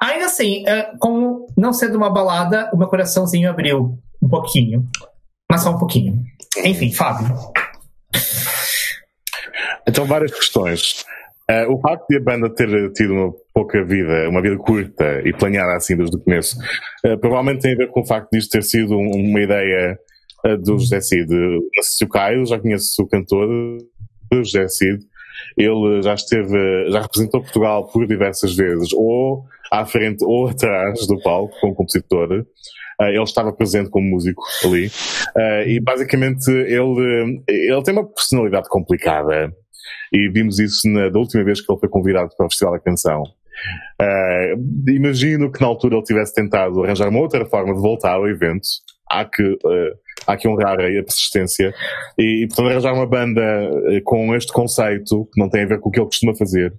[0.01, 4.89] ainda assim, eh, como não sendo uma balada, o meu coraçãozinho abriu um pouquinho,
[5.49, 6.23] mas só um pouquinho.
[6.63, 7.27] Enfim, Fábio.
[9.87, 11.05] Então, várias questões.
[11.49, 15.31] Eh, o facto de a banda ter tido uma pouca vida, uma vida curta e
[15.31, 16.57] planeada assim desde o começo,
[17.05, 19.97] eh, provavelmente tem a ver com o facto disto ter sido um- uma ideia
[20.45, 21.27] eh, do José Cid.
[22.03, 23.47] O Caio já conhece o cantor
[24.31, 24.99] do José Cid.
[25.57, 31.19] Ele já esteve, já representou Portugal por diversas vezes, ou à frente ou atrás do
[31.21, 32.45] palco como compositor.
[33.01, 34.89] Eh, ele estava presente como músico ali.
[35.67, 39.51] E basicamente ele, ele tem uma personalidade complicada
[40.11, 42.79] e vimos isso na, da última vez que ele foi convidado para o Festival da
[42.79, 43.23] Canção.
[44.01, 44.53] Eh,
[44.89, 48.67] imagino que na altura ele tivesse tentado arranjar uma outra forma de voltar ao evento.
[49.09, 49.93] Há que, eh,
[50.27, 51.73] há que honrar a persistência
[52.17, 55.79] e, e, portanto, arranjar uma banda eh, com este conceito que não tem a ver
[55.79, 56.73] com o que ele costuma fazer,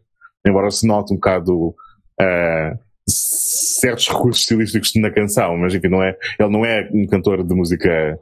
[0.47, 1.75] embora se note um bocado
[2.21, 2.75] eh,
[3.09, 7.55] certos recursos estilísticos na canção, mas enfim, não é, ele não é um cantor de
[7.55, 8.19] música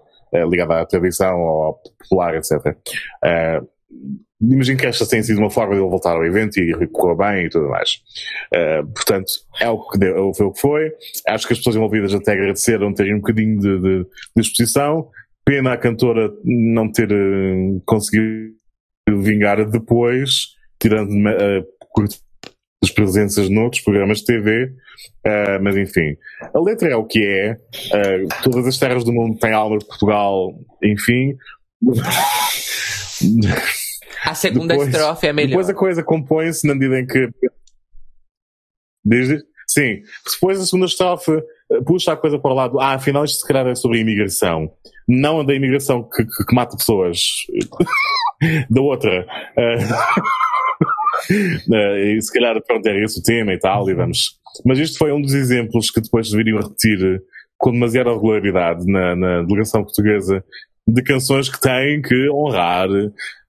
[0.51, 2.77] ligada à tradição ou popular, etc.
[3.25, 3.61] Eh,
[4.41, 7.47] imagino que esta tenha sido uma forma de ele voltar ao evento e correu bem
[7.47, 8.01] e tudo mais.
[8.55, 10.93] Uh, portanto, é o que deu, foi o que foi.
[11.29, 14.07] Acho que as pessoas envolvidas até agradeceram terem um bocadinho de, de,
[14.37, 15.09] de exposição.
[15.45, 18.55] Pena a cantora não ter uh, conseguido
[19.09, 22.23] vingar depois, tirando uh, curtas
[22.95, 26.17] presenças noutros programas de TV, uh, mas enfim.
[26.55, 27.57] A letra é o que é.
[28.43, 30.53] Todas as terras do mundo têm alma de Portugal,
[30.83, 31.37] enfim.
[34.27, 35.49] A segunda Depois- estrofe é melhor.
[35.49, 37.29] Depois a coisa compõe-se na medida em que.
[39.67, 40.03] Sim,
[40.33, 42.81] depois a segunda estrofe eh, puxa a coisa para o lado.
[42.81, 44.71] Ah, afinal isto se calhar é sobre a imigração.
[45.09, 47.19] Não a da imigração que, que- que mata pessoas.
[48.71, 49.27] da outra.
[49.57, 49.79] Eh,
[51.73, 54.39] eh, e se calhar, pronto, era esse o tema e tal, e vamos.
[54.65, 57.23] Mas isto foi um dos exemplos que depois a repetir
[57.57, 60.45] com demasiada regularidade na, na delegação portuguesa
[60.87, 62.89] de canções que têm que honrar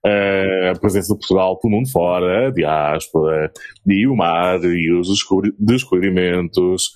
[0.04, 3.52] eh, a presença de Portugal pelo mundo fora, a diáspora,
[3.86, 6.90] e o mar, e os descobri- descobrimentos,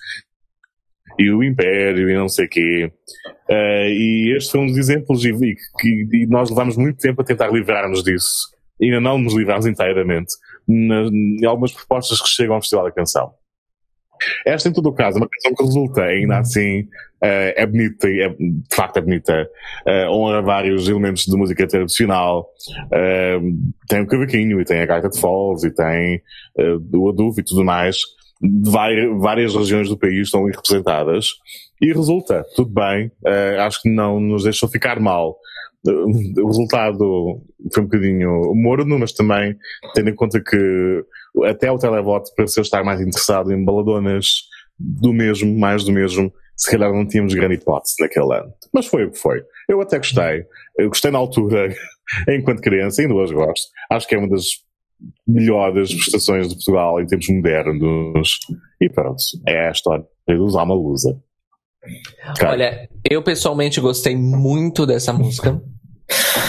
[1.18, 2.92] e o império, e não sei o quê.
[3.50, 7.24] Eh, e este foi um dos exemplos, e, e, e nós levamos muito tempo a
[7.24, 8.48] tentar livrar-nos disso.
[8.80, 10.32] E ainda não nos livramos inteiramente
[10.66, 13.34] em algumas propostas que chegam ao Festival da Canção.
[14.46, 16.86] Esta, em todo o caso, é uma canção que resulta, ainda assim,
[17.22, 19.48] eh, é bonita, é, de facto é bonita,
[19.86, 22.48] eh, honra vários elementos de música tradicional,
[22.92, 23.38] eh,
[23.88, 26.20] tem o cavaquinho, e tem a gaita de foles, e tem
[26.92, 27.98] o adufo e tudo mais,
[28.64, 31.26] vai- várias regiões do país estão representadas,
[31.80, 33.10] e resulta, tudo bem,
[33.60, 35.36] acho que não nos deixou ficar mal.
[35.86, 37.42] O resultado
[37.72, 39.56] foi um bocadinho morno, mas também
[39.94, 41.04] tendo em conta que
[41.44, 44.26] até o televoto pareceu estar mais interessado em baladonas
[44.78, 48.52] do mesmo, mais do mesmo, se calhar não tínhamos grande hipótese naquele ano.
[48.72, 49.42] Mas foi o que foi.
[49.68, 50.44] Eu até gostei.
[50.78, 51.74] Eu gostei na altura,
[52.28, 53.68] enquanto criança, ainda hoje gosto.
[53.90, 54.44] Acho que é uma das
[55.26, 58.38] melhores prestações de Portugal em tempos modernos.
[58.80, 61.18] E pronto, é a história dos Amalusa.
[62.46, 65.60] Olha, eu pessoalmente gostei muito dessa música.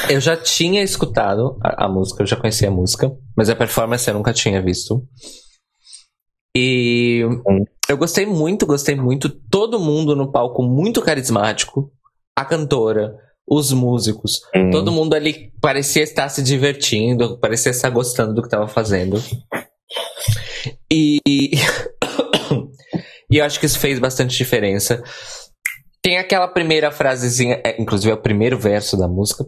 [0.09, 4.07] Eu já tinha escutado a, a, música, eu já conhecia a música, mas a performance
[4.07, 5.05] eu nunca tinha visto.
[6.55, 7.21] E
[7.87, 9.29] eu gostei muito, gostei muito.
[9.29, 11.91] Todo mundo no palco muito carismático.
[12.35, 13.13] A cantora,
[13.47, 14.69] os músicos, hum.
[14.69, 19.21] todo mundo ali parecia estar se divertindo, parecia estar gostando do que estava fazendo.
[20.89, 21.19] E,
[23.29, 25.03] e eu acho que isso fez bastante diferença.
[26.01, 29.45] Tem aquela primeira frasezinha, é, inclusive é o primeiro verso da música,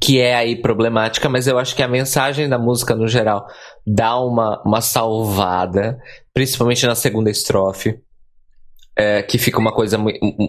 [0.00, 3.46] que é aí problemática, mas eu acho que a mensagem da música no geral
[3.86, 5.98] dá uma, uma salvada,
[6.34, 7.98] principalmente na segunda estrofe.
[8.94, 9.96] É, que fica uma coisa,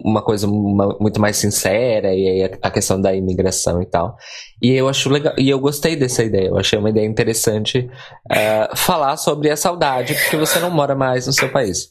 [0.03, 4.17] uma coisa muito mais sincera, e aí a questão da imigração e tal.
[4.61, 7.89] E eu acho legal, e eu gostei dessa ideia, eu achei uma ideia interessante
[8.29, 11.89] uh, falar sobre a saudade, porque você não mora mais no seu país.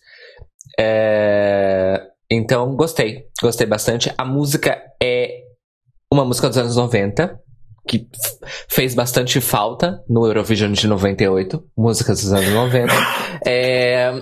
[0.79, 2.03] É,
[2.35, 4.13] então, gostei, gostei bastante.
[4.17, 5.43] A música é
[6.13, 7.39] uma música dos anos 90,
[7.87, 8.07] que
[8.69, 12.93] fez bastante falta no Eurovision de 98, músicas dos anos 90.
[13.45, 14.13] É...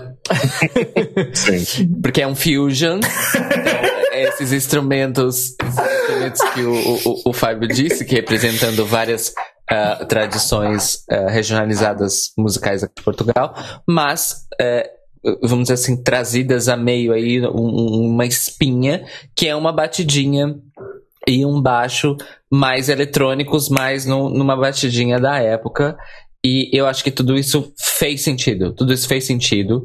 [2.03, 3.01] Porque é um fusion.
[3.01, 9.35] Então, esses instrumentos, esses instrumentos que o, o, o Fábio disse, que representando várias
[9.71, 13.55] uh, tradições uh, regionalizadas musicais aqui de Portugal,
[13.87, 15.00] mas uh,
[15.43, 20.57] vamos dizer assim, trazidas a meio aí um, uma espinha, que é uma batidinha
[21.27, 22.17] e um baixo
[22.51, 25.97] mais eletrônicos, mais no, numa batidinha da época.
[26.45, 28.73] E eu acho que tudo isso fez sentido.
[28.73, 29.85] Tudo isso fez sentido.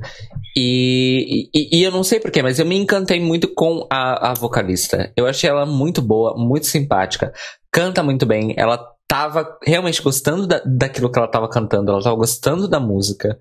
[0.55, 4.33] E, e, e eu não sei porquê, mas eu me encantei muito com a, a
[4.33, 5.11] vocalista.
[5.17, 7.33] Eu achei ela muito boa, muito simpática.
[7.69, 8.53] Canta muito bem.
[8.55, 11.91] Ela tava realmente gostando da, daquilo que ela tava cantando.
[11.91, 13.37] Ela tava gostando da música.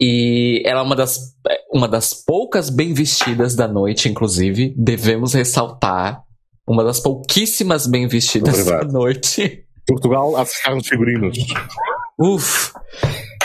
[0.00, 1.34] E ela é uma das,
[1.72, 4.74] uma das poucas bem vestidas da noite, inclusive.
[4.76, 6.22] Devemos ressaltar
[6.66, 9.64] uma das pouquíssimas bem vestidas da noite.
[9.86, 11.38] Portugal acertaram os figurinos.
[12.20, 12.72] Uf!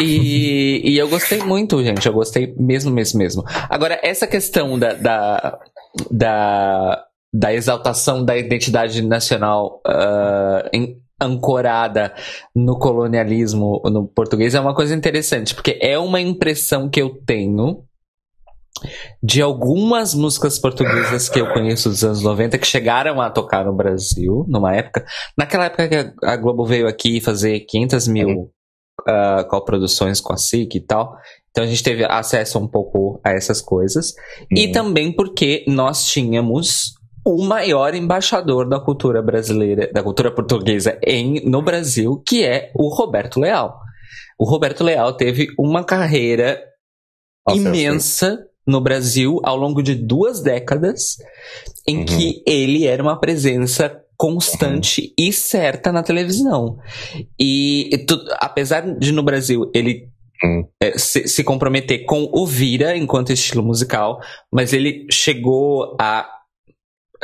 [0.01, 2.05] E, e eu gostei muito, gente.
[2.05, 3.43] Eu gostei mesmo, mesmo, mesmo.
[3.69, 5.59] Agora, essa questão da, da,
[6.11, 12.13] da, da exaltação da identidade nacional uh, em, ancorada
[12.55, 17.83] no colonialismo no português é uma coisa interessante, porque é uma impressão que eu tenho
[19.21, 23.75] de algumas músicas portuguesas que eu conheço dos anos 90 que chegaram a tocar no
[23.75, 25.05] Brasil, numa época.
[25.37, 28.51] Naquela época que a Globo veio aqui fazer 500 mil
[29.07, 31.15] uh, coproduções com a SIC e tal.
[31.51, 34.13] Então a gente teve acesso um pouco a essas coisas.
[34.51, 34.57] Uhum.
[34.57, 36.93] E também porque nós tínhamos
[37.25, 42.93] o maior embaixador da cultura brasileira, da cultura portuguesa em, no Brasil, que é o
[42.93, 43.79] Roberto Leal.
[44.37, 46.61] O Roberto Leal teve uma carreira
[47.47, 51.17] Nossa, imensa no Brasil ao longo de duas décadas,
[51.87, 52.05] em uhum.
[52.05, 55.27] que ele era uma presença constante uhum.
[55.27, 56.77] e certa na televisão.
[57.39, 60.07] E, tu, apesar de no Brasil ele
[60.43, 60.67] uhum.
[60.81, 64.19] é, se, se comprometer com o Vira enquanto estilo musical,
[64.51, 66.29] mas ele chegou a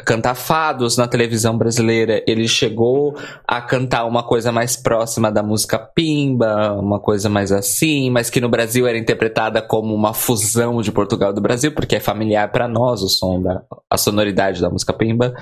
[0.06, 2.24] cantar fados na televisão brasileira.
[2.28, 3.18] Ele chegou
[3.48, 8.42] a cantar uma coisa mais próxima da música pimba, uma coisa mais assim, mas que
[8.42, 12.68] no Brasil era interpretada como uma fusão de Portugal do Brasil, porque é familiar para
[12.68, 15.34] nós o som da a sonoridade da música pimba.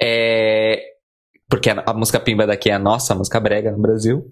[0.00, 0.80] É,
[1.48, 4.24] porque a, a música pimba daqui é a nossa a música brega no Brasil.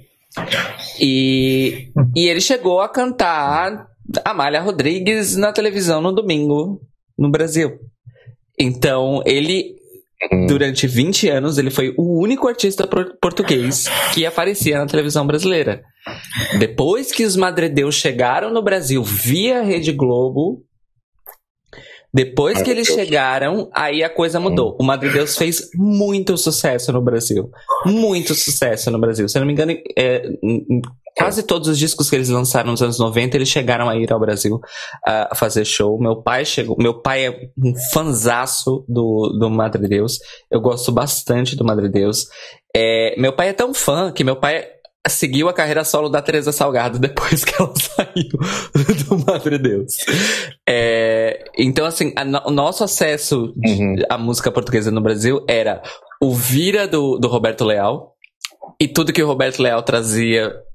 [1.01, 3.87] E, e ele chegou a cantar
[4.25, 6.81] Amália Rodrigues na televisão no domingo
[7.19, 7.79] no Brasil.
[8.59, 9.77] Então, ele
[10.33, 10.47] uhum.
[10.47, 12.89] durante 20 anos, ele foi o único artista
[13.21, 15.83] português que aparecia na televisão brasileira.
[16.59, 20.63] Depois que os Madredeus chegaram no Brasil via Rede Globo,
[22.17, 24.75] depois que eles chegaram, aí a coisa mudou.
[24.81, 27.51] O Madredeus fez muito sucesso no Brasil.
[27.85, 29.29] Muito sucesso no Brasil.
[29.29, 30.23] Se eu não me engano, é,
[31.17, 34.21] quase todos os discos que eles lançaram nos anos 90, eles chegaram a ir ao
[34.21, 34.61] Brasil
[35.05, 35.99] a fazer show.
[35.99, 40.19] Meu pai chegou, meu pai é um fanzaço do, do Madre Deus.
[40.51, 42.27] Eu gosto bastante do Madre Deus.
[42.75, 44.67] É, meu pai é tão fã que meu pai
[45.09, 49.95] seguiu a carreira solo da Teresa Salgado depois que ela saiu do Madre Deus.
[50.69, 53.97] É, então, assim, a, o nosso acesso uhum.
[54.11, 55.83] à música portuguesa no Brasil era
[56.21, 58.15] o Vira do, do Roberto Leal
[58.81, 60.66] e tudo que o Roberto Leal trazia uh,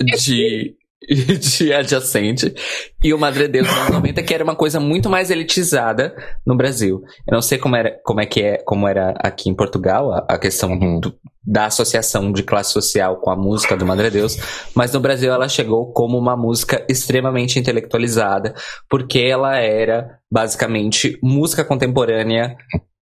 [0.00, 0.76] de,
[1.38, 2.54] de adjacente
[3.02, 6.14] e o Madre Deus nos 90 que era uma coisa muito mais elitizada
[6.46, 7.02] no Brasil.
[7.26, 10.26] Eu não sei como era, como é que é, como era aqui em Portugal a,
[10.28, 11.14] a questão do,
[11.44, 14.36] da associação de classe social com a música do Madre Deus,
[14.74, 18.54] mas no Brasil ela chegou como uma música extremamente intelectualizada,
[18.88, 22.54] porque ela era basicamente música contemporânea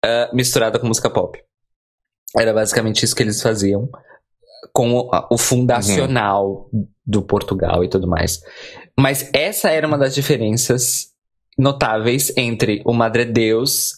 [0.04, 1.38] ah, misturada com música pop.
[2.36, 3.88] Era basicamente isso que eles faziam
[4.72, 6.68] com o, o fundacional
[7.06, 8.40] do Portugal e tudo mais.
[8.98, 11.12] Mas essa era uma das diferenças
[11.58, 13.92] notáveis entre o Madre Deus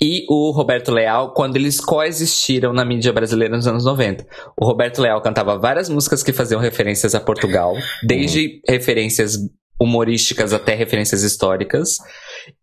[0.00, 4.26] e o Roberto Leal quando eles coexistiram na mídia brasileira nos anos 90.
[4.56, 9.38] O Roberto Leal cantava várias músicas que faziam referências a Portugal, desde referências
[9.80, 11.98] humorísticas até referências históricas,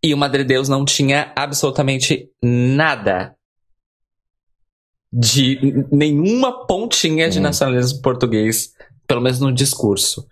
[0.02, 3.34] e o Madre Deus não tinha absolutamente nada
[5.16, 7.44] de nenhuma pontinha de Uhum.
[7.44, 8.70] nacionalismo português,
[9.06, 10.26] pelo menos no discurso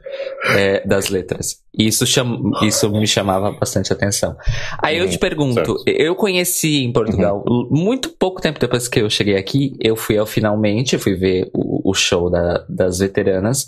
[0.57, 1.59] é, das letras.
[1.79, 4.35] E isso, cham isso me chamava bastante atenção.
[4.83, 5.77] Aí eu Uhum, te pergunto, certo.
[5.87, 10.27] eu conheci em Portugal, muito pouco tempo depois que eu cheguei aqui, eu fui ao
[10.27, 13.67] Finalmente, fui ver o, o show da- das veteranas,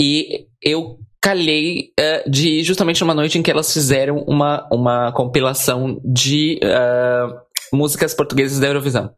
[0.00, 5.10] e eu calhei eh, de ir justamente numa noite em que elas fizeram uma, uma
[5.12, 7.28] compilação de ah,
[7.74, 9.10] músicas portuguesas da Eurovisão.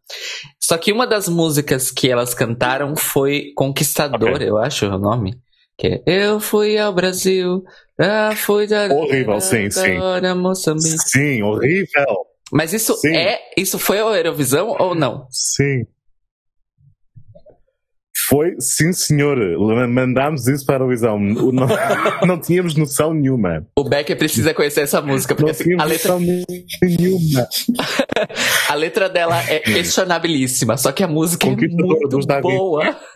[0.60, 4.48] Só que uma das músicas que elas cantaram foi Conquistador, Ok.
[4.48, 5.36] eu acho o nome.
[5.78, 7.62] Que é Eu fui ao Brasil,
[8.00, 8.86] ah, fui da.
[8.86, 9.98] Horrível, sim, sim.
[10.22, 11.08] da Moçambique.
[11.08, 12.26] Sim, horrível.
[12.52, 13.14] Mas isso Sim.
[13.16, 13.40] é.
[13.56, 15.26] Isso foi a Eurovisão ou não?
[15.30, 15.84] Sim.
[18.28, 19.38] Foi, sim senhor.
[19.88, 21.18] Mandámos isso para a Eurovisão.
[21.18, 21.68] Não,
[22.26, 23.66] não tínhamos noção nenhuma.
[23.78, 27.48] O Becker precisa conhecer essa música, porque assim, a, letra, nenhuma.
[28.68, 31.76] a letra dela é questionabilíssima, só que a música é muito
[32.42, 32.96] boa.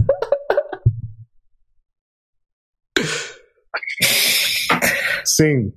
[5.24, 5.72] Sim.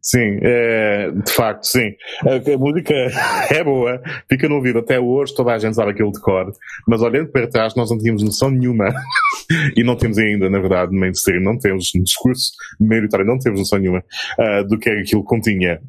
[0.00, 1.92] Sim, é, de facto, sim.
[2.26, 2.94] A, a música
[3.50, 6.50] é boa, fica no ouvido até hoje, toda a gente sabe aquilo de cor,
[6.86, 8.88] mas olhando para trás nós não tínhamos noção nenhuma,
[9.76, 13.60] e não temos ainda, na verdade, no mainstream, não temos no discurso meritório, não temos
[13.60, 14.04] noção nenhuma
[14.38, 15.80] ah, do que é que aquilo continha.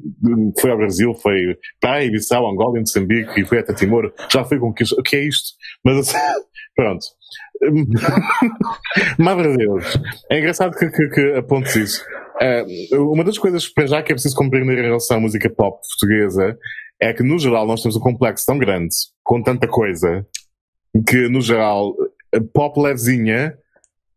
[0.60, 4.58] Foi ao Brasil, foi para a Ibiçal, Angola, Moçambique, e foi até Timor, já foi
[4.58, 4.98] conquista.
[4.98, 5.50] O que é isto?
[5.84, 6.12] Mas
[6.74, 7.06] pronto.
[9.18, 9.98] Madre Deus.
[10.30, 12.04] É engraçado que, que, que apontes isso.
[12.40, 12.64] Eh,
[12.96, 16.56] uma das coisas para já que é preciso compreender em relação à música pop portuguesa
[17.00, 20.26] é que, no geral, nós temos um complexo tão grande, com tanta coisa,
[21.08, 21.94] que, no geral,
[22.52, 23.54] pop levezinha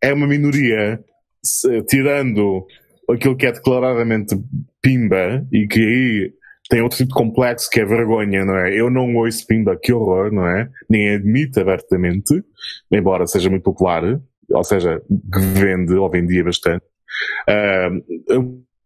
[0.01, 0.99] é uma minoria,
[1.43, 2.65] se- tirando
[3.09, 4.35] aquilo que é declaradamente
[4.81, 6.33] pimba e que aí
[6.69, 8.73] tem outro tipo de complexo que é vergonha, não é?
[8.73, 10.69] Eu não ouço pimba, que horror, não é?
[10.89, 12.41] Nem admito abertamente,
[12.91, 14.01] embora seja muito popular,
[14.49, 15.01] ou seja,
[15.33, 16.83] que vende ou vendia bastante.
[17.47, 17.89] Ah,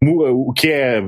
[0.00, 1.02] o que é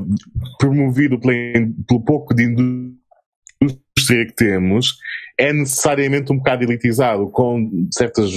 [0.58, 4.96] promovido pelo pouco de indústria que temos
[5.38, 8.30] é necessariamente um bocado elitizado, com certas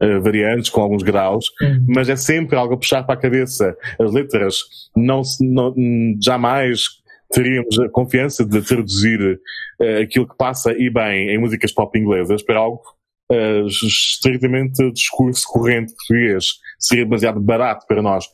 [0.00, 1.46] ah, variantes, com alguns graus,
[1.86, 3.76] mas é sempre algo a puxar para a cabeça.
[3.98, 4.56] As letras
[4.96, 5.74] não, não-
[6.22, 6.80] jamais
[7.30, 9.40] teríamos a confiança de traduzir
[9.80, 12.80] eh, aquilo que passa e bem em músicas pop inglesas para algo
[13.32, 16.44] eh, estritamente discurso corrente português.
[16.78, 18.24] Seria demasiado barato para nós.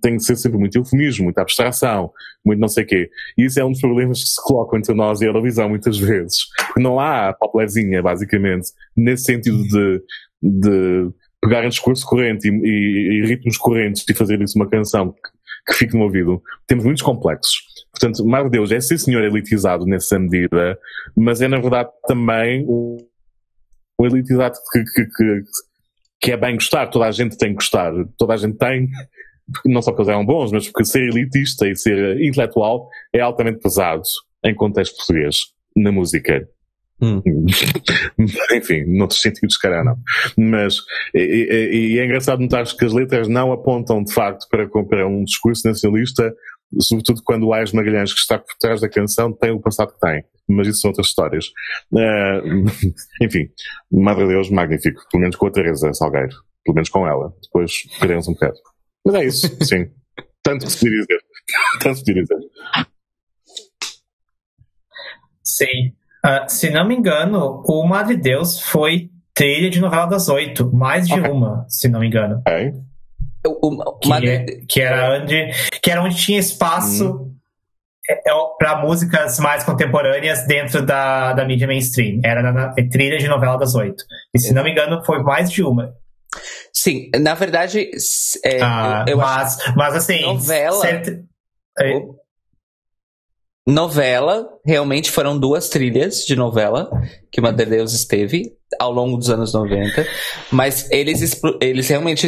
[0.00, 2.10] Tem que ser sempre muito eufemismo, muita abstração,
[2.44, 3.10] muito não sei o quê.
[3.38, 5.98] E isso é um dos problemas que se colocam entre nós e a Eurovisão muitas
[5.98, 6.38] vezes.
[6.76, 10.02] Não há pop levezinha, basicamente, nesse sentido de,
[10.42, 11.10] de
[11.40, 15.72] pegar um discurso corrente e, e- e ritmos correntes e fazer isso uma canção que,
[15.72, 16.40] que fique no ouvido.
[16.66, 17.56] Temos muitos complexos.
[17.92, 20.78] Portanto, Mar Deus é sim senhor elitizado nessa medida,
[21.16, 22.96] mas é na verdade também o,
[23.98, 25.42] o elitizado que, que, que,
[26.22, 26.86] que é bem gostar.
[26.86, 27.92] Toda a gente tem que gostar.
[28.16, 28.88] Toda a gente tem,
[29.66, 33.58] não só porque eles eram bons, mas porque ser elitista e ser intelectual é altamente
[33.58, 34.02] pesado
[34.44, 35.36] em contexto português,
[35.76, 36.48] na música.
[37.00, 37.20] Hum.
[38.54, 39.96] Enfim, noutros sentidos, cara, não.
[40.38, 40.76] Mas,
[41.12, 45.08] e, e- e é engraçado notar que as letras não apontam, de facto, para, para
[45.08, 46.32] um discurso nacionalista,
[46.80, 50.00] sobretudo quando o Ais Magalhães, que está por trás da canção, tem o passado que
[50.00, 50.24] tem.
[50.48, 51.46] Mas isso são outras histórias.
[51.96, 52.40] Ah,
[53.22, 53.48] enfim,
[53.90, 55.02] Madre Deus, magnífico.
[55.10, 56.34] Pelo menos com a Teresa Salgueiro.
[56.64, 57.32] Pelo menos com ela.
[57.42, 58.54] Depois perdemos um bocado.
[59.04, 59.90] Mas é isso, sim.
[60.42, 61.20] Tanto que se dizer.
[61.80, 62.38] Tanto se podia dizer.
[65.42, 65.92] Sim.
[66.24, 70.72] Ah, se não me engano, o Madre Deus foi trilha de novela das oito.
[70.72, 71.30] Mais de Ok.
[71.30, 72.42] uma, se não me engano.
[72.46, 72.72] Ok?
[73.46, 75.50] O, o- Que, é- que era onde,
[75.82, 77.28] que era onde tinha espaço.
[78.08, 82.20] é, é para músicas mais contemporâneas dentro da, da mídia mainstream.
[82.24, 84.04] Era na, na trilha de novela das oito.
[84.34, 85.94] E se não me engano, foi mais de uma.
[86.72, 87.90] Sim, na verdade,
[88.44, 90.80] é, ah, eu, eu mas, acho mas assim, novela.
[90.80, 91.18] Cert...
[93.66, 96.90] Novela, realmente foram duas trilhas de novela
[97.30, 100.04] que Madre Deus esteve ao longo dos anos 90,
[100.50, 102.26] mas eles, eles realmente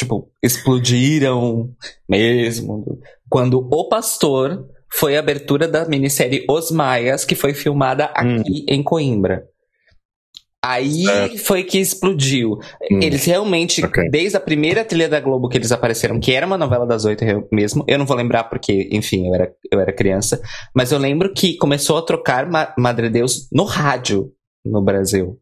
[0.00, 1.70] tipo, explodiram
[2.08, 2.98] mesmo
[3.28, 8.66] quando O Pastor foi a abertura da minissérie Os Maias, que foi filmada aqui hum.
[8.66, 9.44] em Coimbra.
[10.62, 11.38] Aí é.
[11.38, 12.58] foi que explodiu.
[12.90, 13.00] Hum.
[13.00, 14.10] Eles realmente, okay.
[14.10, 17.24] desde a primeira trilha da Globo que eles apareceram, que era uma novela das oito
[17.52, 20.40] mesmo, eu não vou lembrar porque, enfim, eu era, eu era criança,
[20.74, 24.32] mas eu lembro que começou a trocar Ma Madre Deus no rádio
[24.64, 25.38] no Brasil.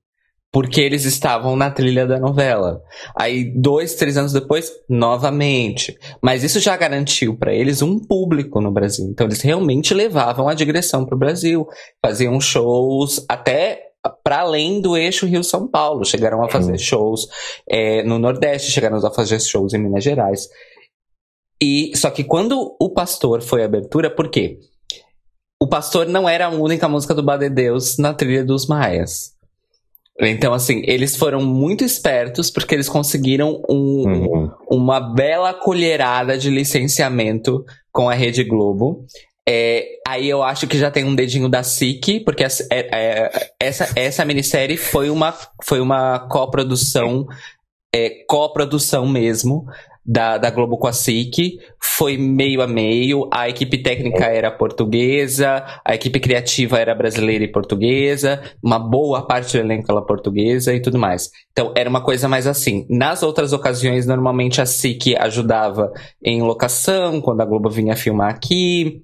[0.50, 2.80] Porque eles estavam na trilha da novela.
[3.14, 5.98] Aí, dois, três anos depois, novamente.
[6.22, 9.06] Mas isso já garantiu para eles um público no Brasil.
[9.10, 11.66] Então, eles realmente levavam a digressão para o Brasil.
[12.04, 13.88] Faziam shows até
[14.22, 16.04] para além do eixo Rio-São Paulo.
[16.04, 16.78] Chegaram a fazer uhum.
[16.78, 17.26] shows
[17.68, 20.48] é, no Nordeste, chegaram a fazer shows em Minas Gerais.
[21.60, 24.58] E só que quando o Pastor foi abertura, por quê?
[25.60, 29.36] O Pastor não era a única música do Bade Deus na trilha dos Maias.
[30.20, 34.50] Então, assim, eles foram muito espertos porque eles conseguiram um, uhum.
[34.68, 39.06] uma bela colherada de licenciamento com a Rede Globo.
[39.48, 43.50] É, aí eu acho que já tem um dedinho da SIC, porque essa, é, é,
[43.58, 47.26] essa, essa minissérie foi uma, foi uma coprodução,
[47.94, 49.64] é, coprodução mesmo,
[50.08, 55.62] da, da Globo com a SIC, foi meio a meio, a equipe técnica era portuguesa,
[55.84, 60.80] a equipe criativa era brasileira e portuguesa, uma boa parte do elenco era portuguesa e
[60.80, 61.30] tudo mais.
[61.52, 62.86] Então era uma coisa mais assim.
[62.88, 65.92] Nas outras ocasiões, normalmente a SIC ajudava
[66.24, 69.02] em locação, quando a Globo vinha filmar aqui,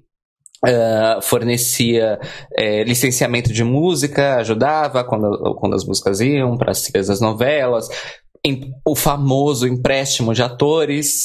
[0.63, 2.19] Uh, fornecia
[2.57, 7.87] é, licenciamento de música, ajudava quando, quando as músicas iam para as novelas,
[8.85, 11.23] o famoso empréstimo de atores,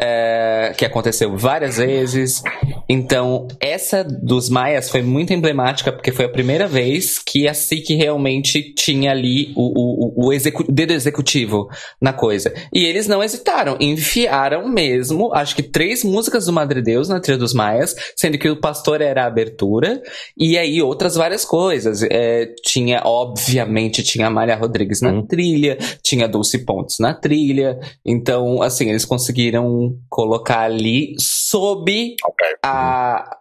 [0.00, 2.42] é, que aconteceu várias vezes.
[2.88, 7.94] Então, essa dos Maias foi muito emblemática, porque foi a primeira vez que a SIC
[7.96, 11.68] realmente tinha ali o, o, o, execu dedo executivo
[12.00, 12.52] na coisa.
[12.72, 17.38] E eles não hesitaram, enfiaram mesmo, acho que três músicas do Madre Deus na trilha
[17.38, 20.02] dos Maias, sendo que o Pastor era a abertura,
[20.36, 22.02] e aí outras várias coisas.
[22.02, 25.26] É, tinha, obviamente, tinha a Malha Rodrigues na hum.
[25.26, 27.78] trilha, tinha Dulce pontos na trilha.
[28.04, 32.16] Então, assim, eles conseguiram colocar ali sob
[32.64, 33.38] a,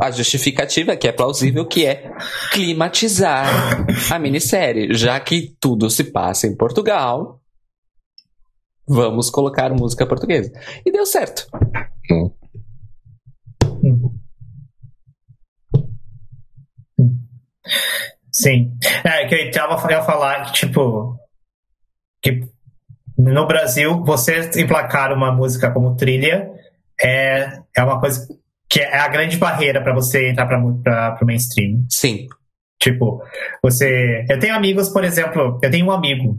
[0.00, 2.10] a justificativa, que é plausível, que é
[2.52, 3.46] climatizar
[4.10, 4.94] a minissérie.
[4.94, 7.40] Já que tudo se passa em Portugal,
[8.86, 10.52] vamos colocar música portuguesa.
[10.84, 11.46] E deu certo.
[18.32, 18.76] Sim.
[19.02, 21.16] É, que eu tava ia falar, tipo,
[22.26, 22.48] que
[23.16, 26.50] no Brasil, você emplacar uma música como trilha
[27.00, 28.26] é, é uma coisa
[28.68, 30.58] que é a grande barreira para você entrar para
[31.22, 31.86] o mainstream.
[31.88, 32.26] Sim.
[32.80, 33.22] Tipo,
[33.62, 34.26] você.
[34.28, 36.38] Eu tenho amigos, por exemplo, eu tenho um amigo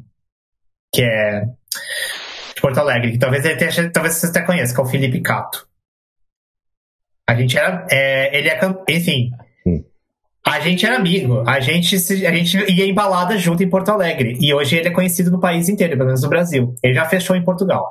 [0.93, 1.45] que é
[2.53, 5.22] de Porto Alegre, que talvez ele tenha, talvez você até conheça, que é o Felipe
[5.22, 5.68] Cato.
[7.27, 7.88] A gente era.
[7.89, 8.59] É, ele é.
[8.89, 9.31] Enfim,
[10.48, 14.38] a gente era amigo, a gente, a gente ia em balada junto em Porto Alegre.
[14.40, 16.74] E hoje ele é conhecido no país inteiro, pelo menos no Brasil.
[16.82, 17.86] Ele já fechou em Portugal.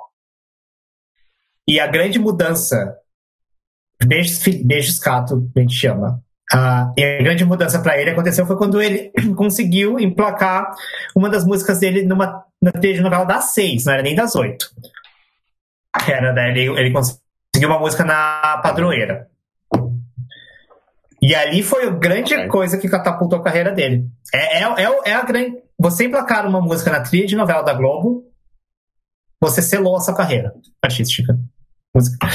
[1.69, 2.97] E a grande mudança.
[4.03, 6.23] Beijos, beijos Cato, a gente chama.
[6.55, 10.71] Uh, e a grande mudança para ele aconteceu foi quando ele conseguiu emplacar
[11.15, 14.35] uma das músicas dele numa na trilha de novela das seis, não era nem das
[14.35, 14.71] oito.
[16.09, 19.29] Era, né, ele, ele conseguiu uma música na Padroeira.
[21.27, 22.47] E ali foi a grande okay.
[22.47, 24.09] coisa que catapultou a carreira dele.
[24.33, 25.57] É, é, é, é a grande.
[25.77, 28.31] Você emplacar uma música na trilha de novela da Globo,
[29.41, 31.37] você selou a sua carreira artística.
[31.93, 32.29] Música.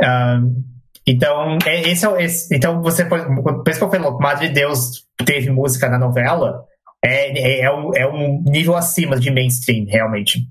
[0.00, 0.64] Um,
[1.06, 3.20] então, é, esse é, esse, então você por
[3.68, 6.66] isso que eu falei, Madre de Deus teve música na novela,
[7.00, 10.48] é, é, é, um, é um nível acima de mainstream, realmente,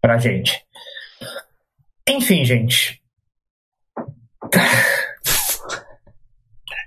[0.00, 0.60] pra gente.
[2.08, 3.00] Enfim, gente.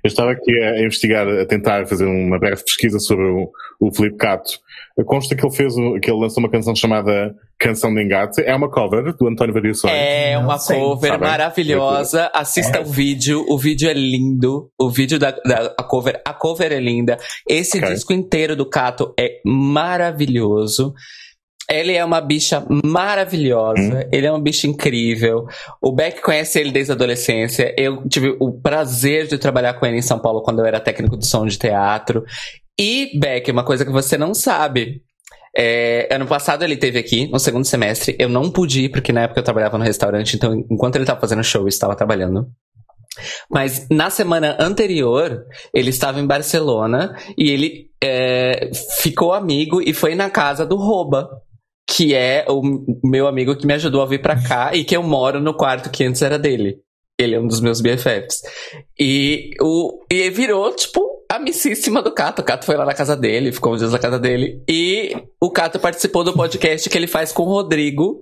[0.04, 3.50] Eu estava aqui a investigar, a tentar fazer uma breve pesquisa sobre o,
[3.80, 4.60] o Felipe Cato.
[5.06, 8.42] Consta que ele fez, que ele lançou uma canção chamada Canção de Engate.
[8.42, 9.94] É uma cover do António Variações.
[9.94, 11.24] É uma cover Sabe?
[11.24, 12.32] maravilhosa.
[12.34, 12.82] Assista é.
[12.82, 13.46] o vídeo.
[13.48, 14.70] O vídeo é lindo.
[14.80, 17.18] O vídeo da, da a cover, a cover é linda.
[17.48, 17.94] Esse okay.
[17.94, 20.94] disco inteiro do Cato é maravilhoso.
[21.70, 24.10] Ele é uma bicha maravilhosa, Hum.
[24.12, 25.46] ele é uma bicha incrível.
[25.82, 27.74] O Beck conhece ele desde a adolescência.
[27.78, 31.18] Eu tive o prazer de trabalhar com ele em São Paulo quando eu era técnico
[31.18, 32.24] de som de teatro.
[32.80, 35.02] E, Beck, uma coisa que você não sabe.
[35.56, 38.16] É, ano passado ele teve aqui, no segundo semestre.
[38.20, 41.20] Eu não pude ir, porque na época eu trabalhava no restaurante, então enquanto ele estava
[41.20, 42.48] fazendo show, eu estava trabalhando.
[43.50, 45.44] Mas na semana anterior,
[45.74, 48.70] ele estava em Barcelona e ele é,
[49.02, 51.28] ficou amigo e foi na casa do Roba,
[51.90, 52.62] que é o
[53.04, 55.90] meu amigo que me ajudou a vir pra cá e que eu moro no quarto
[55.90, 56.78] que antes era dele.
[57.18, 58.44] Ele é um dos meus BFFs.
[58.98, 62.42] E, o, e virou, tipo, amicíssima do Cato.
[62.42, 64.64] O Cato foi lá na casa dele, ficou uns dias na casa dele.
[64.70, 68.22] E o Cato participou do podcast que ele faz com o Rodrigo,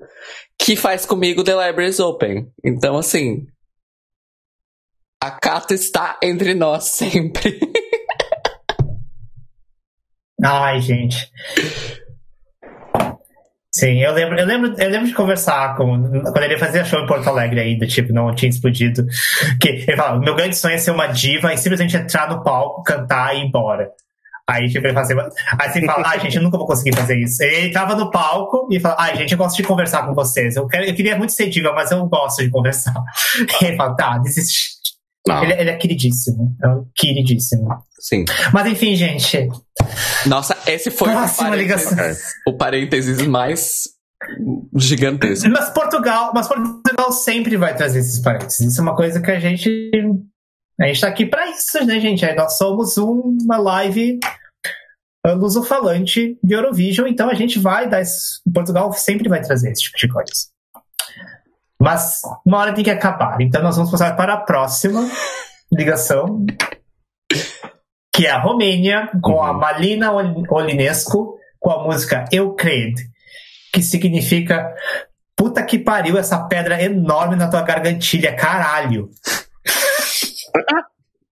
[0.57, 2.47] que faz comigo The Libraries Open.
[2.63, 3.45] Então, assim.
[5.21, 7.59] A Cato está entre nós sempre.
[10.43, 11.29] Ai, gente.
[13.77, 16.01] Sim, eu lembro, eu lembro, eu lembro de conversar com.
[16.01, 19.05] Quando ele fazia show em Porto Alegre ainda, tipo, não tinha explodido.
[19.61, 22.81] Que ele falava, meu grande sonho é ser uma diva e simplesmente entrar no palco,
[22.81, 23.91] cantar e ir embora.
[24.49, 25.15] Aí, tipo, ele fazia.
[25.59, 27.43] Aí você fala, ai, gente, eu nunca vou conseguir fazer isso.
[27.43, 30.55] Ele entrava no palco e falava, ai, gente, eu gosto de conversar com vocês.
[30.55, 32.95] Eu, quero, eu queria muito ser diva, mas eu gosto de conversar.
[33.61, 34.77] E ele fala, tá, desiste.
[35.43, 36.55] Ele, ele é queridíssimo.
[36.63, 37.67] É queridíssimo.
[37.99, 38.25] Sim.
[38.53, 39.49] Mas enfim, gente.
[40.25, 42.23] Nossa, esse foi o Próxima parênteses, ligação.
[42.47, 43.83] o parênteses mais
[44.75, 45.49] gigantesco.
[45.49, 48.59] Mas Portugal, mas Portugal sempre vai trazer esses parênteses.
[48.71, 49.91] Isso é uma coisa que a gente.
[50.79, 52.23] A gente tá aqui pra isso, né, gente?
[52.25, 54.19] Aí Nós somos um- uma live
[55.25, 58.01] lusofalante de Eurovision, então a gente vai dar.
[58.01, 60.31] Esse, Portugal sempre vai trazer esse tipo de coisa.
[61.79, 63.39] Mas uma hora tem que acabar.
[63.41, 65.07] Então nós vamos passar para a próxima
[65.71, 66.45] ligação,
[68.17, 69.59] que é a Romênia, com a Uhum.
[69.59, 72.99] Malina Ol- Olinescu, com a música Eu Credo,
[73.71, 74.73] que significa
[75.35, 79.09] puta que pariu essa pedra enorme na tua gargantilha, caralho.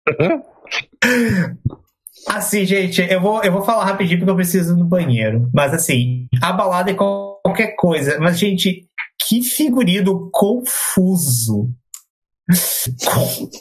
[2.28, 5.50] Assim, gente, eu vou, eu vou falar rapidinho porque eu preciso ir no banheiro.
[5.54, 8.18] Mas assim, a balada é qual- qualquer coisa.
[8.20, 8.88] Mas, gente,
[9.28, 11.70] que figurino confuso.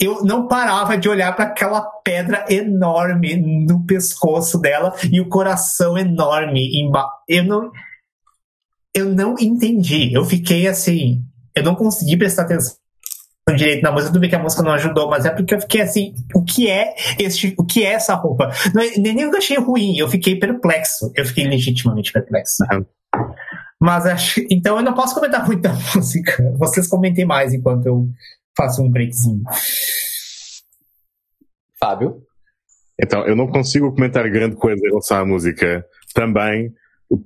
[0.00, 3.36] Eu não parava de olhar para aquela pedra enorme
[3.66, 7.08] no pescoço dela e o coração enorme embaixo.
[7.28, 7.70] Eu não,
[8.94, 10.12] eu não entendi.
[10.12, 11.22] Eu fiquei assim.
[11.54, 12.74] Eu não consegui prestar atenção
[13.56, 14.10] direito na música.
[14.12, 16.14] Tudo bem que a música não ajudou, mas é porque eu fiquei assim.
[16.34, 18.50] O que é este, o que é essa roupa?
[18.74, 19.96] Não, é- nem eu achei ruim.
[19.96, 21.12] Eu fiquei perplexo.
[21.14, 22.64] Eu fiquei legitimamente perplexo.
[22.72, 22.84] Uhum.
[23.80, 24.40] Mas acho.
[24.50, 26.52] Então eu não posso comentar muito da música.
[26.58, 28.08] Vocês comentem mais enquanto eu
[28.56, 29.42] faço um breakzinho.
[31.78, 32.22] Fábio?
[33.00, 35.84] Então, eu não consigo comentar grande coisa em relação à música,
[36.14, 36.72] também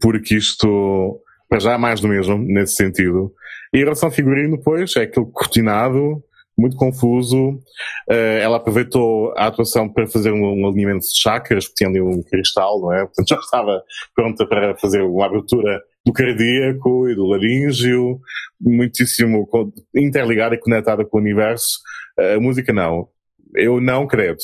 [0.00, 3.32] porque isto, para já, é mais do mesmo, nesse sentido.
[3.72, 6.22] E em relação ao figurino, pois, é aquele cortinado,
[6.56, 7.60] muito confuso.
[8.08, 12.00] Eh, ela aproveitou a atuação para fazer um, um alinhamento de chakras, porque tinha ali
[12.00, 13.04] um cristal, não é?
[13.04, 13.82] Portanto, já estava
[14.14, 18.20] pronta para fazer uma abertura do cardíaco e do laríngeo,
[18.60, 19.48] muitíssimo
[19.94, 21.80] interligada e conectada com o universo.
[22.16, 23.08] Eh, a música não.
[23.54, 24.38] Eu não credo.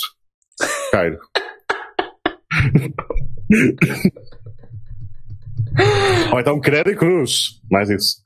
[0.91, 1.19] Cairo.
[6.33, 7.61] Ou então credo e cruz.
[7.71, 8.17] Mais isso.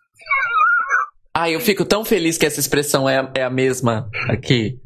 [1.35, 4.79] Ai, eu fico tão feliz que essa expressão é, é a mesma aqui.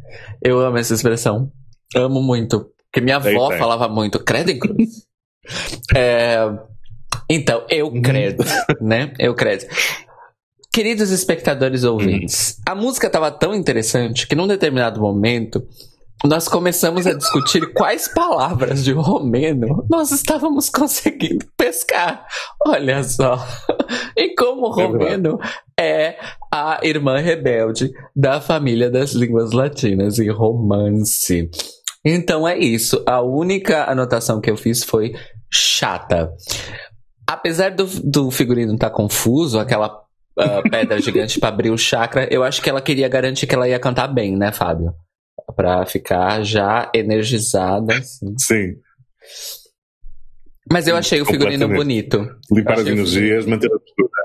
[0.42, 1.52] Eu amo essa expressão.
[1.94, 2.68] Amo muito.
[2.90, 3.58] Porque minha avó tem.
[3.58, 5.08] falava muito, credo em cruz.
[5.96, 6.36] É,
[7.30, 8.02] então, eu Uhum.
[8.02, 8.44] credo,
[8.80, 9.12] né?
[9.18, 9.64] Eu credo.
[10.72, 12.62] Queridos espectadores ouvintes, Uhum.
[12.72, 15.62] a música estava tão interessante que num determinado momento
[16.22, 22.26] nós começamos a discutir quais palavras de romeno nós estávamos conseguindo pescar.
[22.66, 23.42] Olha só.
[24.16, 25.38] E como o É romeno
[25.78, 26.16] é
[26.52, 31.48] a irmã rebelde da família das línguas latinas e romance.
[32.04, 33.02] Então é isso.
[33.06, 35.12] A única anotação que eu fiz foi
[35.50, 36.30] chata.
[37.30, 40.02] Apesar do, do figurino estar confuso, aquela
[40.36, 43.68] ah, pedra gigante para abrir o chakra, eu acho que ela queria garantir que ela
[43.68, 44.92] ia cantar bem, né, Fábio?
[45.54, 47.94] Pra ficar já energizada.
[47.94, 48.34] assim.
[48.36, 48.74] Sim.
[50.72, 52.28] Mas eu achei o figurino bonito.
[52.50, 54.19] Limpar as energias, manter a postura.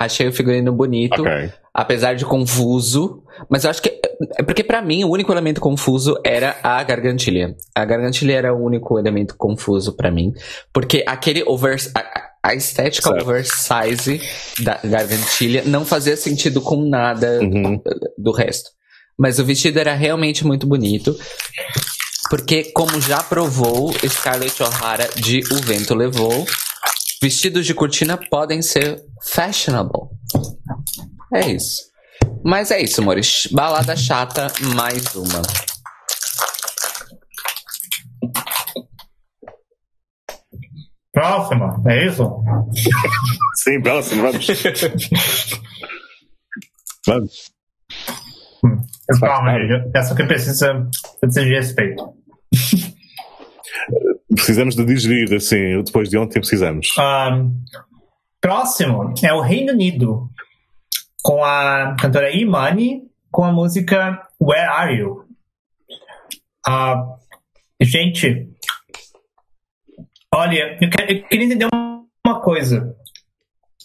[0.00, 1.20] Achei o figurino bonito.
[1.20, 1.52] Ok.
[1.74, 4.00] apesar de confuso, mas eu acho que
[4.38, 7.54] é porque pra mim o único elemento confuso era a gargantilha.
[7.74, 10.32] A gargantilha era o único elemento confuso pra mim,
[10.72, 13.22] porque aquele over a, a estética Certo.
[13.22, 14.20] oversize
[14.60, 17.80] da gargantilha não fazia sentido com nada Uhum.
[18.18, 18.70] do resto.
[19.18, 21.14] Mas o vestido era realmente muito bonito.
[22.30, 26.46] Porque, como já provou Scarlett O'Hara de O Vento Levou,
[27.20, 30.08] vestidos de cortina podem ser fashionable.
[31.34, 31.90] É isso.
[32.44, 33.48] Mas é isso, amores.
[33.52, 35.42] Balada chata, mais uma.
[41.12, 42.42] Próxima, é isso?
[43.56, 44.46] Sim, próximo, vamos.
[47.06, 47.50] vamos.
[48.64, 48.80] Hum,
[49.20, 49.52] calma.
[49.94, 50.88] Essa que precisa,
[51.20, 52.14] precisa de respeito.
[54.34, 56.88] Precisamos de digerir, assim, depois de ontem precisamos.
[56.98, 57.52] Um,
[58.40, 60.30] próximo é o Reino Unido,
[61.22, 65.24] com a cantora Imani, com a música Where Are You?
[66.66, 67.16] Uh,
[67.82, 68.48] gente,
[70.32, 71.66] olha, eu, quero, eu queria entender
[72.24, 72.94] uma coisa.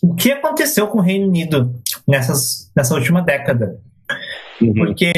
[0.02, 3.82] O que aconteceu com o Reino Unido nessas, nessa última década?
[4.62, 4.74] Uhum.
[4.74, 5.12] Porque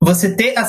[0.00, 0.64] você ter a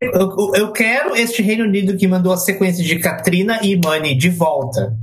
[0.00, 4.28] eu, eu, quero este Reino Unido que mandou a sequência de Katrina e Imani de
[4.28, 4.96] volta.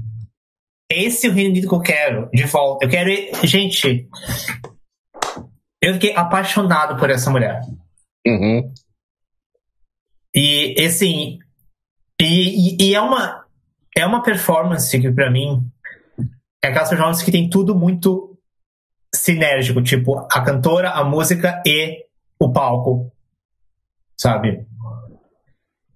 [0.90, 2.86] Esse é o Reino Unido que eu quero, de volta.
[2.86, 3.10] Eu quero.
[3.46, 4.08] Gente,
[5.82, 7.62] eu fiquei apaixonado por essa mulher.
[8.26, 8.72] Uhum.
[10.36, 11.40] E, assim.
[12.22, 13.44] E, e, e, é uma.
[13.96, 15.70] É uma performance que, pra mim,
[16.64, 18.40] é aquelas performances que tem tudo muito
[19.14, 22.06] sinérgico, tipo, a cantora, a música e
[22.40, 23.12] o palco.
[24.20, 24.66] Sabe?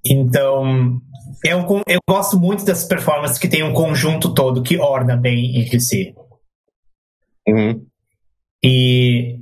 [0.10, 1.02] Então,
[1.44, 5.80] eu, eu gosto muito das performances que tem um conjunto todo que orna bem entre
[5.80, 6.16] si.
[7.48, 7.86] Uhum.
[8.64, 9.40] E.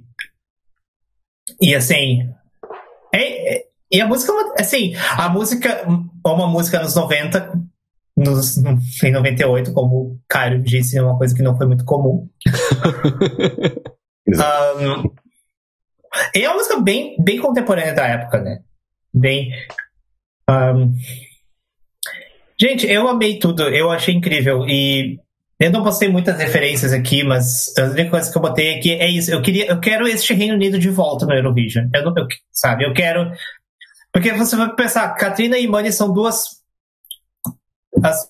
[1.61, 2.29] E assim.
[3.13, 5.85] É, é, e a música, é assim, a música,
[6.25, 7.53] uma música nos 90,
[8.17, 8.57] nos,
[9.03, 12.27] em 98, como o Caio disse, é uma coisa que não foi muito comum.
[14.27, 15.13] um,
[16.33, 18.59] é uma música bem, bem contemporânea da época, né?
[19.13, 19.51] Bem.
[20.49, 20.93] Um,
[22.59, 25.19] gente, eu amei tudo, eu achei incrível e
[25.59, 29.09] eu não postei muitas referências aqui, mas a única coisa que eu botei aqui é
[29.09, 29.31] isso.
[29.31, 31.87] Eu queria, eu quero este Reino Unido de volta no Eurovision.
[31.93, 33.31] Eu, eu, sabe, eu quero.
[34.11, 36.63] Porque você vai pensar, Katrina e Mani são duas
[38.03, 38.29] as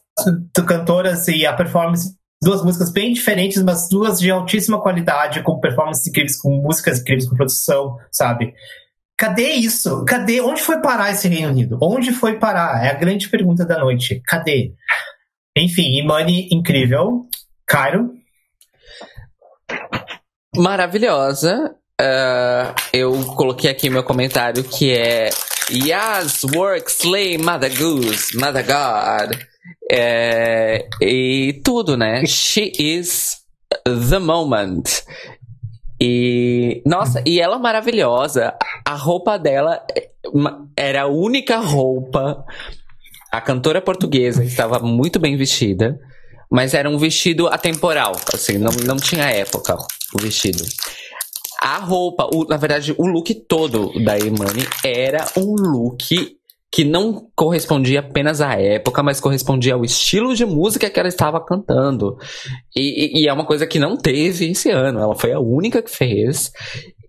[0.65, 6.07] cantoras e a performance, duas músicas bem diferentes, mas duas de altíssima qualidade, com performances
[6.07, 8.53] incríveis, com músicas incríveis, com produção, sabe?
[9.17, 10.03] Cadê isso?
[10.05, 10.41] Cadê?
[10.41, 11.77] Onde foi parar esse Reino Unido?
[11.81, 12.83] Onde foi parar?
[12.83, 14.21] É a grande pergunta da noite.
[14.27, 14.73] Cadê?
[15.57, 17.25] Enfim, Imani, incrível.
[17.65, 18.13] Cairo?
[20.55, 21.75] Maravilhosa.
[22.01, 25.29] Uh, eu coloquei aqui meu comentário que é
[25.71, 29.39] Yes, work, slay, mother goose, mother god.
[29.91, 32.25] É, e tudo, né?
[32.27, 33.37] She is
[33.83, 35.03] the moment.
[35.99, 38.53] E, nossa, e ela maravilhosa.
[38.83, 39.81] A roupa dela
[40.75, 42.43] era a única roupa.
[43.31, 45.99] A cantora portuguesa estava muito bem vestida,
[46.49, 49.75] mas era um vestido atemporal, assim, não, não tinha época
[50.13, 50.63] o vestido.
[51.59, 56.37] A roupa, o, na verdade, o look todo da Imani era um look
[56.71, 61.43] que não correspondia apenas à época, mas correspondia ao estilo de música que ela estava
[61.43, 62.17] cantando.
[62.75, 64.99] E, e, é uma coisa que não teve esse ano.
[64.99, 66.51] Ela foi a única que fez.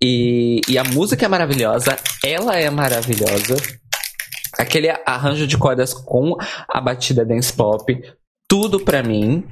[0.02, 3.56] E, e a música é maravilhosa, ela é maravilhosa.
[4.56, 6.36] Aquele arranjo de cordas com
[6.68, 8.00] a batida dance pop,
[8.48, 9.44] tudo para mim.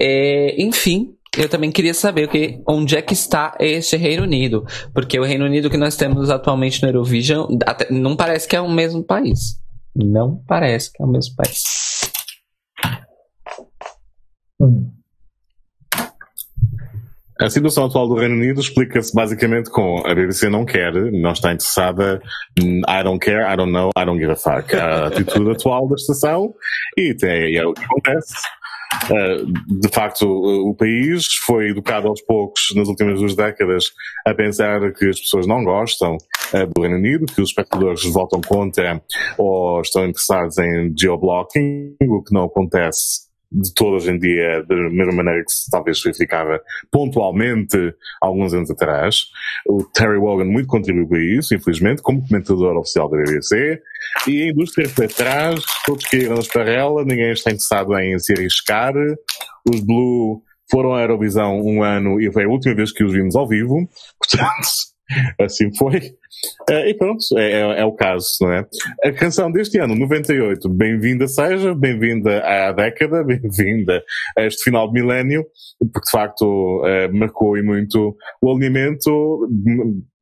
[0.00, 4.66] É, enfim, eu também queria saber o que, onde é que está este Reino Unido.
[4.92, 8.60] Porque o Reino Unido que nós temos atualmente no Eurovision até, não parece que é
[8.60, 9.60] o mesmo país.
[9.94, 11.62] Não parece que é o mesmo país.
[14.60, 14.90] Hum.
[17.40, 21.52] A situação atual do Reino Unido explica-se basicamente com a BBC não quer, não está
[21.52, 22.20] interessada,
[22.58, 24.74] I don't care, I don't know, I don't give a fuck.
[24.74, 26.52] A atitude atual da estação
[26.96, 28.34] e, tem, é o que acontece.
[29.10, 33.92] Uh, de facto, o, país foi educado aos poucos nas últimas duas décadas
[34.26, 38.40] a pensar que as pessoas não gostam uh, do Reino Unido, que os espectadores votam
[38.40, 39.02] contra
[39.36, 45.12] ou estão interessados em geoblocking, o que não acontece de hoje em dia, da mesma
[45.12, 46.60] maneira que se talvez verificava
[46.90, 47.76] pontualmente
[48.20, 49.22] alguns anos atrás.
[49.66, 53.80] O Terry Wogan muito contribuiu para isso, infelizmente, como comentador oficial da BBC,
[54.26, 58.92] e a indústria foi atrás, todos caíram para ela, ninguém está interessado em se arriscar.
[59.68, 63.34] Os Blue foram à Eurovisão um ano e foi a última vez que os vimos
[63.34, 63.88] ao vivo,
[64.18, 64.87] portanto,
[65.40, 65.98] assim foi.
[66.70, 68.66] Uh, e pronto, é, é, é, o caso, não é?
[69.04, 74.02] A canção deste ano, 98, bem-vinda seja, bem-vinda à década, bem-vinda
[74.36, 75.46] a este final de milénio,
[75.92, 79.48] porque de facto uh, marcou e muito o alinhamento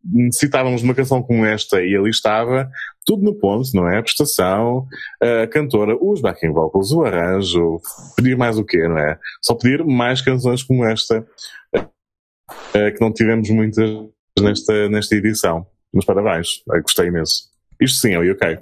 [0.09, 2.71] necessitávamos de uma canção como esta e ali estava,
[3.05, 3.99] tudo no ponto, não é?
[3.99, 4.87] A prestação,
[5.21, 7.81] a cantora, os backing vocals, o arranjo,
[8.17, 9.19] pedir mais o quê, não é?
[9.43, 11.27] Só pedir mais canções como esta,
[11.77, 13.91] uh, que não tivemos muitas
[14.41, 15.67] nesta, nesta edição.
[15.93, 17.45] Mas parabéns, eu gostei imenso.
[17.81, 18.59] Isto sim é o UK.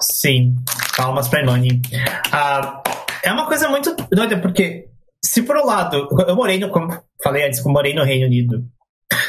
[0.00, 0.56] Sim,
[0.96, 1.80] palmas para Imani.
[2.28, 2.82] Uh,
[3.22, 4.88] é uma coisa muito doida, porque
[5.24, 6.88] se por um lado, eu morei no, como
[7.22, 8.64] falei antes, eu morei no Reino Unido.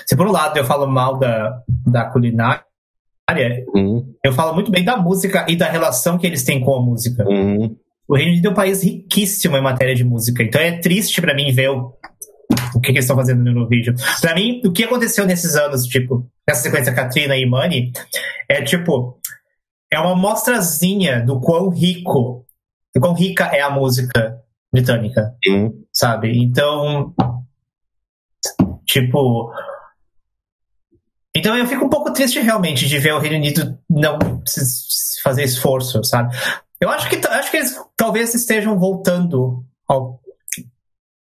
[0.05, 2.63] Se por um lado eu falo mal da, da culinária,
[3.73, 4.13] uhum.
[4.23, 7.23] eu falo muito bem da música e da relação que eles têm com a música.
[7.27, 7.75] Uhum.
[8.07, 11.33] O Reino Unido é um país riquíssimo em matéria de música, então é triste para
[11.33, 11.93] mim ver o
[12.85, 13.93] que, que eles estão fazendo no vídeo.
[14.21, 17.91] Para mim, o que aconteceu nesses anos, tipo, nessa sequência Katrina e Money,
[18.47, 19.19] é tipo,
[19.91, 22.45] é uma mostrazinha do quão rico,
[22.93, 24.39] do quão rica é a música
[24.73, 25.83] britânica, uhum.
[25.91, 26.37] sabe?
[26.37, 27.13] Então,
[28.85, 29.51] tipo.
[31.35, 34.17] Então eu fico um pouco triste realmente de ver o Reino Unido não
[35.21, 36.35] fazer esforço, sabe?
[36.79, 40.21] Eu acho que acho que eles talvez estejam voltando ao,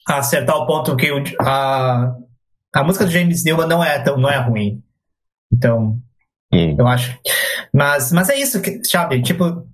[0.07, 2.15] acertar o ponto que o, a,
[2.75, 4.83] a música do James Newman não é tão não é ruim.
[5.53, 5.99] Então,
[6.53, 6.77] hum.
[6.79, 7.17] eu acho.
[7.73, 9.23] Mas, mas é isso, que, sabe?
[9.23, 9.67] Tipo,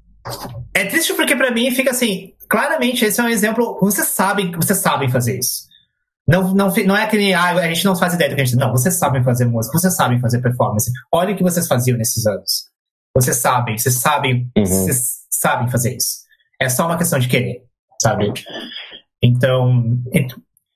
[0.74, 4.78] é triste porque para mim fica assim, claramente esse é um exemplo, vocês sabem, vocês
[4.78, 5.70] sabem fazer isso.
[6.28, 8.56] Não, não, não é que ah, a gente não faz ideia do que a gente.
[8.56, 10.90] Não, vocês sabem fazer música, vocês sabem fazer performance.
[11.12, 12.70] Olha o que vocês faziam nesses anos.
[13.12, 14.64] Vocês sabem, vocês sabem, uhum.
[14.64, 16.20] vocês sabem fazer isso.
[16.60, 17.64] É só uma questão de querer,
[18.00, 18.32] sabe?
[19.22, 19.98] Então,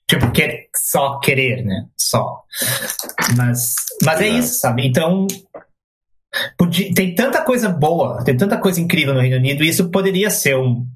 [0.09, 1.87] tipo, quer, só querer, né?
[1.99, 2.45] Só.
[3.37, 4.87] Mas, mas é isso, sabe?
[4.87, 5.27] Então,
[6.59, 10.31] podia, tem tanta coisa boa, tem tanta coisa incrível no Reino Unido, e isso poderia
[10.31, 10.87] ser um,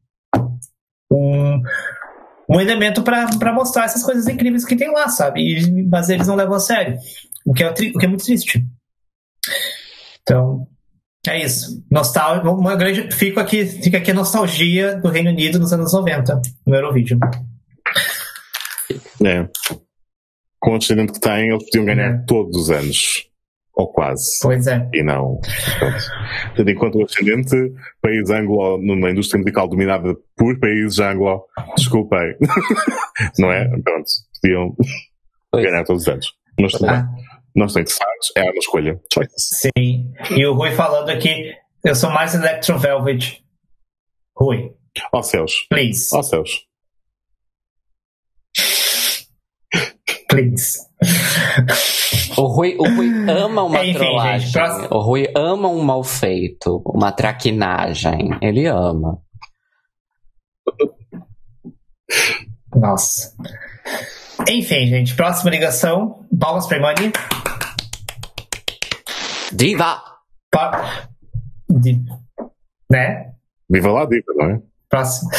[1.10, 1.62] um,
[2.50, 5.40] um elemento para mostrar essas coisas incríveis que tem lá, sabe?
[5.40, 6.98] E, mas eles não levam a sério,
[7.46, 8.66] o que é, o que é muito triste.
[10.22, 10.68] Então,
[11.28, 11.84] é isso.
[11.90, 16.40] Nostal uma grande, fica aqui, fica aqui a nostalgia do Reino Unido nos anos 90,
[16.66, 17.18] no Eurovídeo.
[19.24, 19.48] É.
[20.60, 22.24] Com o antecedente que tem, eles podiam ganhar é.
[22.26, 23.28] todos os anos.
[23.74, 24.40] Ou quase.
[24.42, 24.88] Pois é.
[24.92, 25.38] E não.
[26.48, 27.54] Portanto, enquanto o ascendente,
[28.02, 31.44] país anglo, numa indústria musical dominada por países anglo,
[31.76, 32.34] desculpem.
[33.38, 33.68] não é?
[33.68, 34.10] Pronto.
[34.42, 34.74] Podiam
[35.52, 35.64] pois.
[35.64, 36.32] ganhar todos os anos.
[36.58, 37.02] Mas tudo ah.
[37.02, 37.27] bem.
[37.58, 39.00] Não estão interessados, é uma escolha.
[39.12, 39.32] Choice.
[39.36, 40.12] Sim.
[40.30, 41.52] E o Rui falando aqui,
[41.84, 43.44] eu sou mais Electro Velvet.
[44.36, 44.72] Rui.
[45.12, 45.66] Ó oh, céus.
[45.68, 46.08] Please.
[46.14, 46.50] Ó oh, céus.
[50.28, 50.78] Please.
[52.36, 54.40] O Rui, o Rui ama uma Enfim, trollagem.
[54.40, 54.88] Gente, próximo...
[54.92, 58.38] O Rui ama um mal feito, uma traquinagem.
[58.40, 59.20] Ele ama.
[62.72, 63.34] Nossa.
[64.46, 66.26] Enfim, gente, próxima ligação.
[66.38, 67.12] Palmas pra Imani.
[69.52, 70.02] Diva!
[70.50, 71.08] Pa...
[72.90, 73.32] Né?
[73.68, 74.60] Viva lá, Diva, não é?
[74.88, 75.30] Próxima.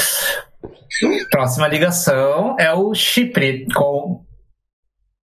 [1.32, 4.26] Próxima ligação é o Chipre com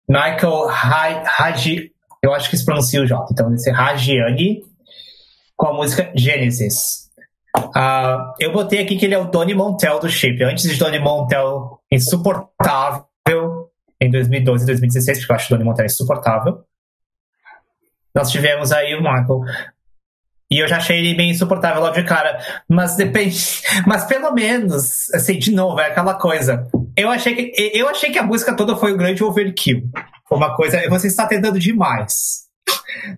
[0.09, 1.91] Michael Haji,
[2.23, 4.63] eu acho que se pronuncia o J, então deve ser Hajiani,
[5.57, 7.11] com a música Genesis.
[7.57, 10.43] Uh, eu botei aqui que ele é o Tony Montel do Chip.
[10.43, 13.05] Antes de Tony Montel insuportável
[14.01, 16.65] em 2012 e 2016, porque eu acho o Tony Montel insuportável.
[18.15, 19.41] Nós tivemos aí o Michael.
[20.51, 22.39] E eu já achei ele bem insuportável logo de cara.
[22.69, 23.37] Mas depende.
[23.87, 26.69] Mas pelo menos, assim, de novo, é aquela coisa.
[26.97, 29.83] Eu achei que, eu achei que a música toda foi um grande overkill.
[30.29, 30.81] Foi uma coisa.
[30.89, 32.45] Você está tentando demais.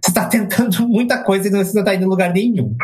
[0.01, 2.75] Você está tentando muita coisa e você não está indo em lugar nenhum.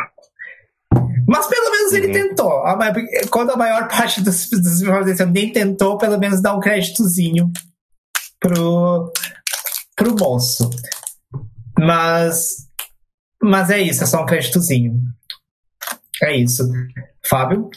[1.27, 2.13] Mas pelo menos ele uhum.
[2.13, 2.63] tentou.
[3.31, 4.81] Quando a maior parte dos, dos
[5.31, 7.51] nem tentou, pelo menos dá um créditozinho
[8.43, 9.11] pro,
[9.95, 10.69] pro moço.
[11.79, 12.67] Mas,
[13.41, 15.01] mas é isso, é só um créditozinho.
[16.21, 16.63] É isso.
[17.25, 17.69] Fábio?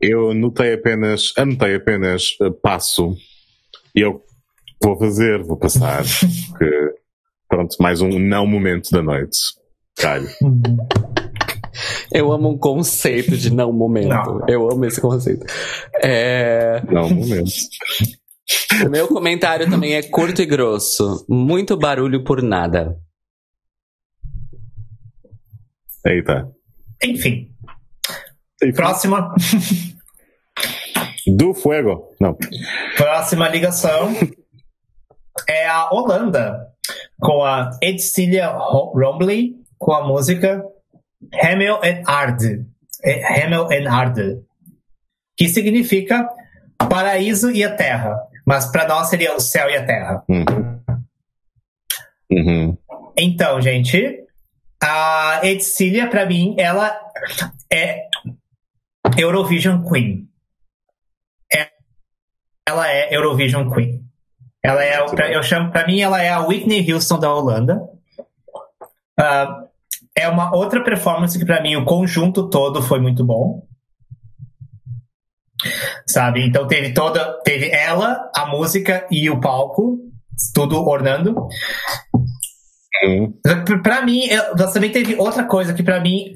[0.00, 3.16] Eu notei apenas, anotei apenas uh, passo.
[3.94, 4.22] E eu
[4.82, 6.04] vou fazer, vou passar.
[6.50, 6.94] porque,
[7.48, 9.38] pronto, mais um não momento da noite.
[9.96, 10.28] Calho.
[12.12, 14.08] Eu amo um conceito de não momento.
[14.08, 14.46] Não.
[14.48, 15.44] Eu amo esse conceito.
[16.02, 16.82] É...
[16.90, 17.50] Não momento.
[18.84, 21.24] O meu comentário também é curto e grosso.
[21.28, 22.96] Muito barulho por nada.
[26.04, 26.50] Eita.
[27.02, 27.54] Enfim.
[28.62, 28.74] Enfim.
[28.74, 29.34] Próxima.
[31.26, 32.14] Do Fuego.
[32.20, 32.36] Não.
[32.96, 34.14] Próxima ligação
[35.48, 36.66] é a Holanda,
[37.20, 40.64] com a Edcilia Rombley, com a música
[41.32, 42.66] Hemel en Arde.
[43.02, 44.42] Hemel en Arde.
[45.36, 46.28] Que significa
[46.88, 48.29] paraíso e a terra.
[48.50, 50.24] Mas para nós seria o céu e a terra.
[50.28, 50.82] Uhum.
[52.32, 52.78] Uhum.
[53.16, 54.24] Então, gente,
[54.82, 57.00] a Edcilia, para mim, ela
[57.72, 58.08] é
[59.16, 60.28] Eurovision Queen.
[61.54, 61.68] É,
[62.66, 64.04] ela é Eurovision Queen.
[64.64, 67.80] Ela é, pra, eu chamo, para mim, ela é a Whitney Houston da Holanda.
[69.16, 69.68] Uh,
[70.16, 73.64] é uma outra performance que para mim o conjunto todo foi muito bom.
[76.06, 76.46] Sabe?
[76.46, 79.98] Então teve toda, teve ela, a música e o palco,
[80.54, 81.48] tudo ornando.
[83.02, 83.32] Uhum.
[83.82, 86.32] Para mim, eu, também teve outra coisa que para mim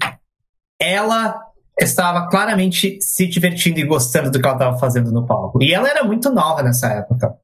[0.80, 1.38] ela
[1.78, 5.62] estava claramente se divertindo e gostando do que ela estava fazendo no palco.
[5.62, 7.34] E ela era muito nova nessa época.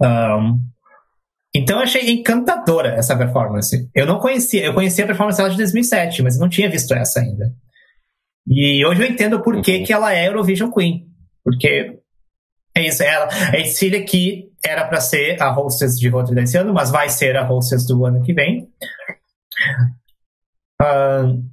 [0.00, 0.58] Um,
[1.54, 3.88] então eu achei encantadora essa performance.
[3.94, 7.20] Eu não conhecia, eu conhecia a performance dela de 2007, mas não tinha visto essa
[7.20, 7.52] ainda.
[8.50, 9.84] E hoje eu entendo por que, uhum.
[9.84, 11.06] que ela é Eurovision Queen.
[11.44, 12.00] Porque
[12.76, 16.74] é isso, ela, a Cecília que era para ser a hostess de Rotterdam desse ano,
[16.74, 18.68] mas vai ser a hostess do ano que vem.
[20.82, 21.44] Uh,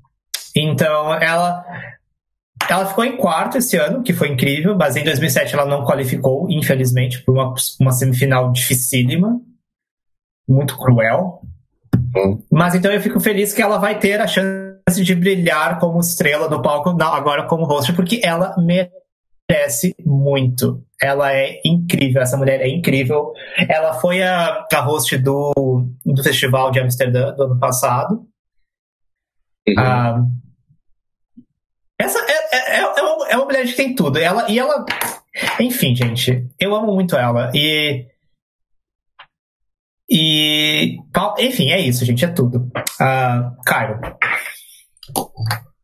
[0.56, 1.66] então ela
[2.70, 6.50] ela ficou em quarto esse ano, que foi incrível, mas em 2007 ela não qualificou,
[6.50, 9.40] infelizmente, por uma, uma semifinal dificílima
[10.48, 11.42] muito cruel.
[12.16, 12.42] Hum.
[12.52, 16.50] Mas então eu fico feliz que ela vai ter a chance de brilhar como estrela
[16.50, 20.84] no palco, não, agora como host, porque ela merece muito.
[21.02, 23.34] Ela é incrível, essa mulher é incrível.
[23.70, 25.54] Ela foi a, a host do,
[26.06, 28.26] do Festival de Amsterdã do ano passado.
[29.68, 29.76] Uhum.
[29.78, 30.26] Ah,
[32.00, 34.18] essa é, é, é, é, uma, é uma mulher que tem tudo.
[34.18, 34.86] Ela, e ela.
[35.60, 37.52] Enfim, gente, eu amo muito ela.
[37.54, 38.08] E
[40.10, 40.98] e,
[41.40, 42.72] enfim, é isso, gente, é tudo.
[43.00, 44.00] Uh, Caio.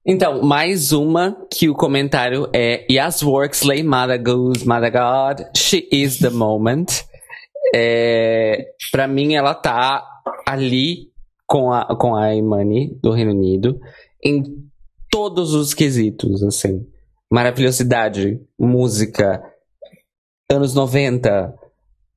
[0.05, 6.19] Então, mais uma que o comentário é Yes Worksley, Mother Goose, Mother God, She is
[6.19, 6.87] the Moment.
[7.73, 10.03] É, pra mim, ela tá
[10.45, 11.09] ali
[11.47, 13.79] com a, com a Imani do Reino Unido
[14.23, 14.43] em
[15.09, 16.85] todos os quesitos, assim.
[17.31, 19.41] Maravilhosidade, música,
[20.49, 21.53] anos 90,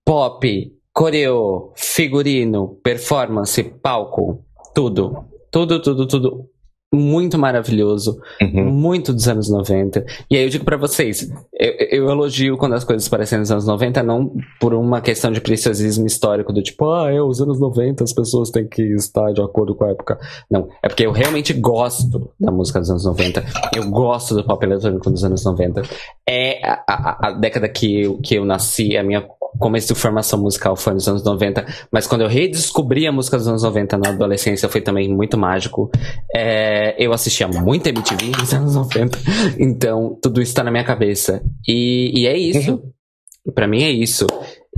[0.05, 4.43] pop, Coreo, figurino, performance, palco,
[4.75, 5.27] tudo.
[5.51, 6.51] Tudo, tudo, tudo.
[6.95, 8.21] Muito maravilhoso.
[8.41, 8.71] Uhum.
[8.71, 10.07] Muito dos anos 90.
[10.31, 13.67] E aí eu digo para vocês, eu, eu, elogio quando as coisas parecem nos anos
[13.67, 18.05] 90, não por uma questão de preciosismo histórico, do tipo, ah, é os anos 90,
[18.05, 20.19] as pessoas têm que estar de acordo com a época.
[20.49, 23.45] Não, é porque eu realmente gosto da música dos anos 90.
[23.75, 25.83] Eu gosto do pop eletrônico dos anos 90.
[26.29, 29.27] É a, a, a década que eu, que eu nasci, a minha
[29.59, 33.49] começo de formação musical foi nos anos 90, mas quando eu redescobri a música dos
[33.49, 35.91] anos 90 na adolescência foi também muito mágico.
[36.35, 39.19] É, eu assistia muito MTV nos anos 90,
[39.59, 41.43] então tudo isso tá na minha cabeça.
[41.67, 42.73] E, e é isso.
[42.73, 43.53] Uhum.
[43.55, 44.27] Para mim é isso.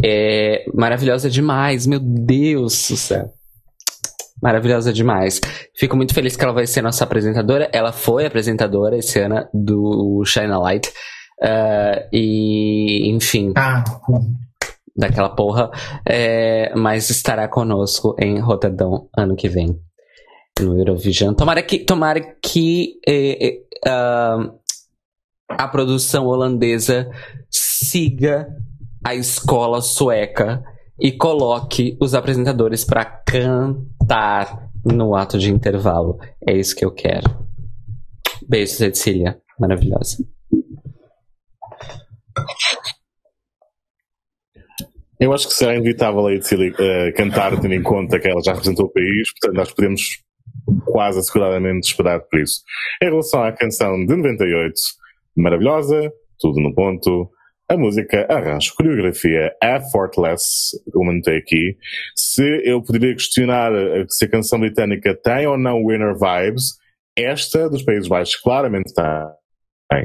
[0.05, 3.31] É maravilhosa demais, meu Deus do céu.
[4.43, 5.41] Maravilhosa demais.
[5.75, 7.69] Fico muito feliz que ela vai ser nossa apresentadora.
[7.73, 10.89] Ela foi apresentadora esse ano do Shine a Light.
[11.43, 13.53] Uh, e, enfim.
[13.57, 13.83] Ah
[14.99, 15.71] daquela porra,
[16.05, 19.79] é, mas estará conosco em Rotterdam ano que vem
[20.61, 21.35] no Eurovision.
[21.35, 24.59] Tomara que, tomara que é, uh,
[25.49, 27.11] a produção holandesa
[27.51, 28.49] siga
[29.05, 30.63] a escola sueca
[31.01, 36.19] e coloque os apresentadores para cantar no ato de intervalo.
[36.47, 37.47] É isso que eu quero.
[38.49, 39.41] Beijo, Cecília.
[39.59, 40.19] Maravilhosa.
[45.21, 48.53] Eu acho que será inevitável a Edcília uh, cantar, tendo em conta que ela já
[48.53, 50.03] representou o país, portanto nós podemos
[50.93, 52.63] quase asseguradamente esperar por isso.
[53.03, 54.75] Em relação à canção de 98,
[55.37, 57.31] maravilhosa, tudo no ponto,
[57.69, 61.77] a música, arranjo, coreografia, effortless, como notei aqui.
[62.17, 63.73] Se eu poderia questionar
[64.09, 66.79] se a canção britânica tem ou não winner vibes,
[67.17, 70.05] esta dos Países Baixos claramente tem.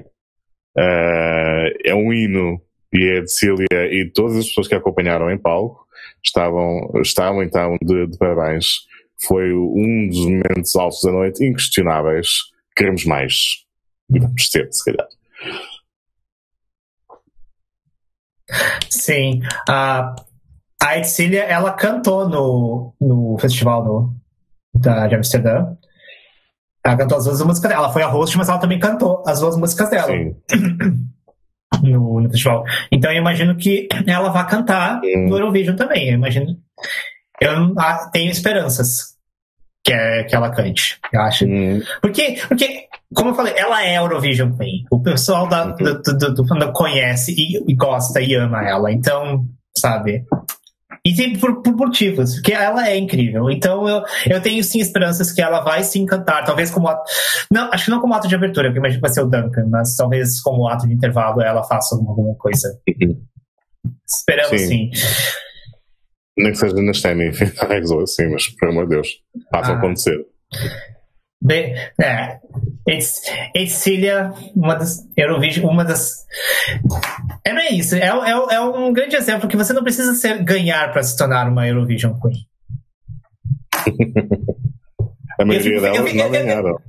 [0.76, 2.60] Uh, é um hino
[2.92, 5.86] e a Cecília e todas as pessoas que a acompanharam em palco
[6.24, 8.88] estavam, estavam então de, de parabéns.
[9.22, 12.28] Foi um dos momentos altos da noite inquestionáveis.
[12.76, 13.34] Queremos mais.
[14.14, 15.08] E vamos ter, se calhar.
[18.90, 19.42] Sim.
[19.70, 20.16] A,
[20.82, 24.16] a Edcília, ela cantou no, no festival no,
[24.74, 25.76] da, de Amsterdã.
[26.86, 27.86] Ela cantou as duas músicas dela.
[27.86, 30.08] Ela foi a host, mas ela também cantou as duas músicas dela.
[30.08, 30.36] Sim.
[31.82, 32.64] no, no festival.
[32.92, 36.10] Então eu imagino que ela vai cantar no Eurovision também.
[36.10, 36.58] Eu imagino.
[37.42, 39.14] Eu ah, tenho esperanças.
[39.86, 41.46] que, é, que ela cante, eu acho.
[41.46, 44.86] Hum, Porque, porque, como eu falei, ela é Eurovision Queen.
[44.90, 45.76] O pessoal da, Uhum.
[45.76, 48.92] do, do, do conhece e, e gosta e ama ela.
[48.92, 49.46] Então,
[49.78, 50.24] sabe?
[51.06, 53.50] E tem por, por motivos, porque ela é incrível.
[53.52, 57.04] Então eu, eu tenho sim esperanças que ela vai se encantar, talvez como ato,
[57.52, 59.66] não, acho que não como ato de abertura, porque imagino que vai ser o Duncan,
[59.70, 62.80] mas talvez como ato de intervalo ela faça alguma, alguma coisa.
[62.88, 63.22] Uhum.
[64.08, 64.92] Esperamos sim.
[66.38, 69.08] Nem que seja na STEMI, enfim, resolve assim, mas pelo amor de Deus,
[69.52, 69.78] faça Ah.
[69.78, 70.26] acontecer.
[71.46, 72.40] Bem, é,
[73.54, 76.26] Etcilia, uma das Eurovision, uma das.
[77.46, 77.96] É bem isso.
[77.96, 81.50] É, é, é um grande exemplo que você não precisa ser, ganhar para se tornar
[81.50, 82.48] uma Eurovision Queen.
[85.40, 86.80] A maioria eu delas fico- não eu- eu- ganharam.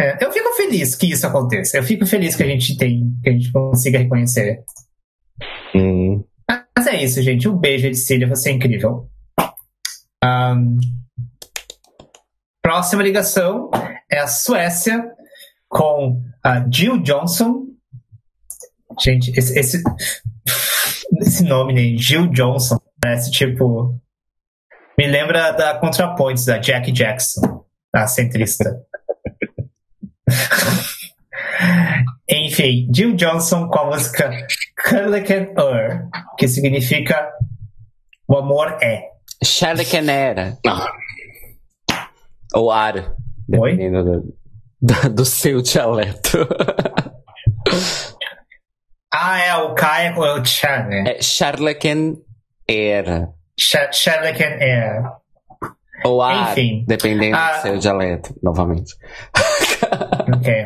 [0.00, 1.76] É, eu fico feliz que isso aconteça.
[1.76, 4.64] Eu fico feliz que a gente tem, que a gente consiga reconhecer.
[5.74, 6.24] Hum,
[6.82, 7.48] Mas é isso, gente.
[7.48, 8.26] Um beijo, Etcilia.
[8.26, 9.08] Você é incrível.
[10.20, 10.78] Ahn,
[12.60, 13.70] próxima ligação
[14.10, 15.00] é a Suécia
[15.68, 17.66] com a Jill Johnson.
[19.00, 19.80] Gente, esse, esse,
[21.20, 21.96] esse nome, né?
[21.96, 23.96] Jill Johnson, parece tipo.
[24.98, 28.84] Me lembra da ContraPoints, da Jack Jackson, a centrista.
[32.28, 34.30] Enfim, Jill Johnson com a música
[34.88, 36.08] Curlican Ur,
[36.38, 37.30] que significa
[38.28, 39.02] O amor é.
[39.44, 40.56] Charlecanera.
[40.66, 40.86] Ah.
[42.54, 43.14] Ou ar.
[43.48, 44.34] Dependendo do,
[44.80, 46.38] do, do seu dialeto.
[49.14, 51.04] Ah, é, o K é o Chan, né?
[51.06, 52.24] É Charlecanera.
[53.60, 55.02] Ch- Charlecan Air.
[56.04, 56.52] Ou ar.
[56.52, 56.84] Enfim.
[56.88, 57.56] Dependendo Ah.
[57.58, 58.94] do seu dialeto, novamente.
[60.34, 60.64] Ok.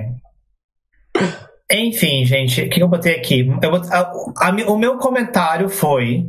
[1.70, 3.40] Enfim, gente, o que eu botei aqui?
[3.62, 6.24] Eu bot- a- a o meu comentário foi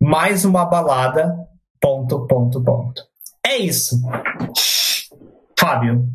[0.00, 1.34] mais uma balada,
[1.80, 3.02] ponto, ponto, ponto.
[3.46, 4.00] É isso.
[5.58, 6.06] Fábio.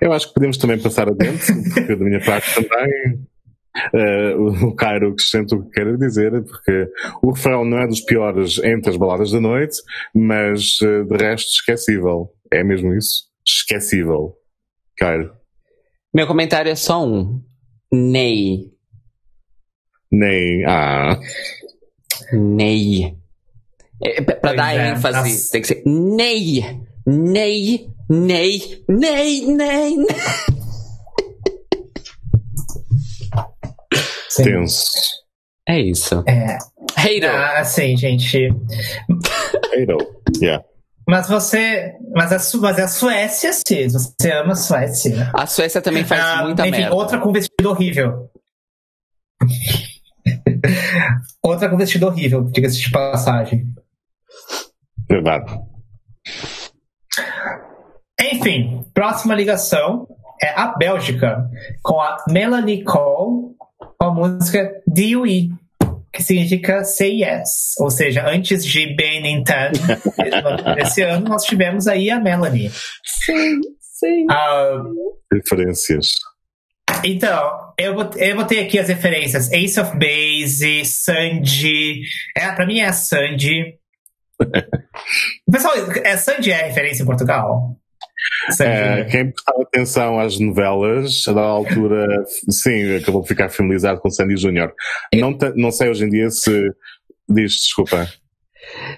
[0.00, 1.44] Eu acho que podemos também passar adiante,
[1.74, 3.26] porque da minha parte também.
[3.94, 6.88] eh, o Cairo acrescenta o que quer dizer, porque
[7.22, 9.76] o refrão não é dos piores entre as baladas da noite,
[10.14, 12.30] mas eh, de resto esquecível.
[12.52, 13.24] É mesmo isso?
[13.46, 14.34] Esquecível.
[14.96, 15.32] Cairo.
[16.14, 17.42] Meu comentário é só um.
[17.92, 18.70] Ney.
[20.10, 20.64] Nem.
[20.66, 21.18] Ah.
[22.32, 23.16] Ney.
[24.02, 25.52] É, pra Pois dar é, ênfase, nossa.
[25.52, 26.62] tem que ser Ney.
[27.06, 27.88] Ney.
[28.10, 28.84] Ney.
[28.88, 29.46] Ney.
[29.46, 29.96] Ney.
[29.96, 30.06] Ney.
[34.28, 34.44] Sim.
[34.44, 34.90] Tenso.
[35.68, 36.24] É isso.
[36.26, 36.58] É,
[36.96, 37.30] Hater.
[37.30, 38.48] ah, assim, gente.
[39.70, 39.98] Cairo.
[40.40, 40.64] Yeah.
[41.08, 41.92] Mas você.
[42.14, 43.88] Mas a, mas é a Suécia, sim.
[43.88, 45.30] Você ama a Suécia.
[45.34, 46.94] A Suécia também faz Ah, muita enfim, merda.
[46.96, 48.30] outra com vestido horrível.
[51.42, 53.66] outra com vestido horrível, diga-se de passagem.
[55.08, 55.52] Verdade.
[58.20, 60.06] Enfim, próxima ligação
[60.40, 61.48] é a Bélgica,
[61.82, 63.54] com a Melanie Cole,
[63.98, 65.50] com a música DUI,
[66.20, 67.74] significa Say Yes.
[67.78, 69.72] Ou seja, antes de Ben and Tan,
[70.78, 72.70] esse ano, nós tivemos aí a Melanie.
[73.04, 74.26] Sim, sim.
[74.30, 74.82] Ah,
[75.32, 76.16] Referências.
[77.04, 79.50] Então, eu botei, eu botei aqui as referências.
[79.50, 82.02] Ace of Base, Sandy.
[82.36, 83.78] É, pra mim é a Sandy.
[85.50, 85.74] Pessoal,
[86.04, 87.76] é, Sandy é referência em Portugal?
[88.60, 92.06] Eh, quem prestava atenção às novelas, da altura,
[92.50, 94.72] sim, acabou por ficar familiarizado com Sandy Júnior.
[95.14, 96.70] Não, te- não sei hoje em dia se.
[97.28, 98.08] Diz, desculpa.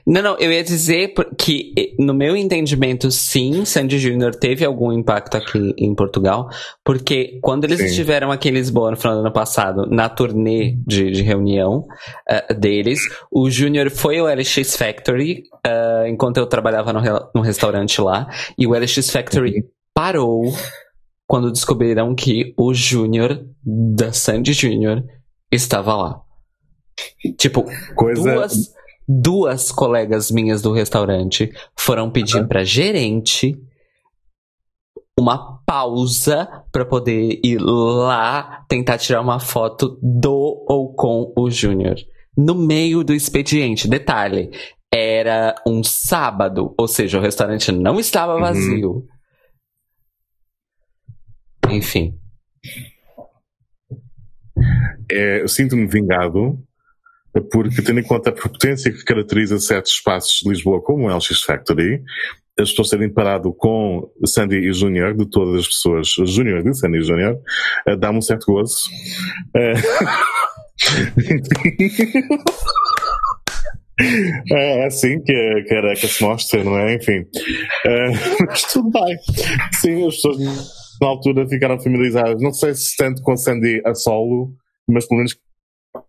[0.07, 5.37] Não, não, eu ia dizer que, no meu entendimento, sim, Sandy Júnior teve algum impacto
[5.37, 6.49] aqui em Portugal,
[6.85, 7.87] porque quando eles Sim.
[7.87, 11.87] estiveram aqui em Lisboa no final do ano passado, na turnê de, de reunião
[12.29, 17.01] eh, deles, o Júnior foi ao LX Factory, eh, enquanto eu trabalhava no,
[17.35, 18.29] no restaurante lá,
[18.59, 20.53] e o LX Factory parou
[21.27, 25.03] quando descobriram que o Júnior da Sandy Júnior
[25.51, 26.21] estava lá.
[27.39, 27.65] Tipo,
[27.97, 28.23] Coisa.
[28.23, 28.73] duas,
[29.09, 33.57] duas colegas minhas do restaurante foram pedir pra gerente
[35.19, 41.95] uma pausa pra poder ir lá tentar tirar uma foto do ou com o Júnior.
[42.37, 43.87] No meio do expediente.
[43.87, 44.51] Detalhe,
[44.93, 48.41] era um sábado, ou seja, o restaurante não estava Uhum.
[48.41, 49.07] vazio.
[51.71, 52.19] Enfim.
[55.11, 56.59] É, eu sinto-me vingado
[57.41, 61.43] porque, tendo em conta a prepotência que caracteriza certos espaços de Lisboa, como o LX
[61.43, 62.03] Factory,
[62.57, 66.79] eu estou a ser imparado com Sandy e Júnior, de todas as pessoas, Júnior de
[66.79, 67.37] Sandy e Júnior,
[67.87, 68.77] eh, dá-me um certo gozo.
[69.57, 69.75] Eh,
[74.51, 76.97] É assim que a careca se mostra, não é?
[76.97, 77.25] Enfim.
[78.49, 79.17] Mas tudo bem.
[79.81, 80.39] Sim, as pessoas
[81.01, 84.53] na altura ficaram familiarizadas, não sei se tanto com Sandy a solo,
[84.89, 85.37] mas pelo menos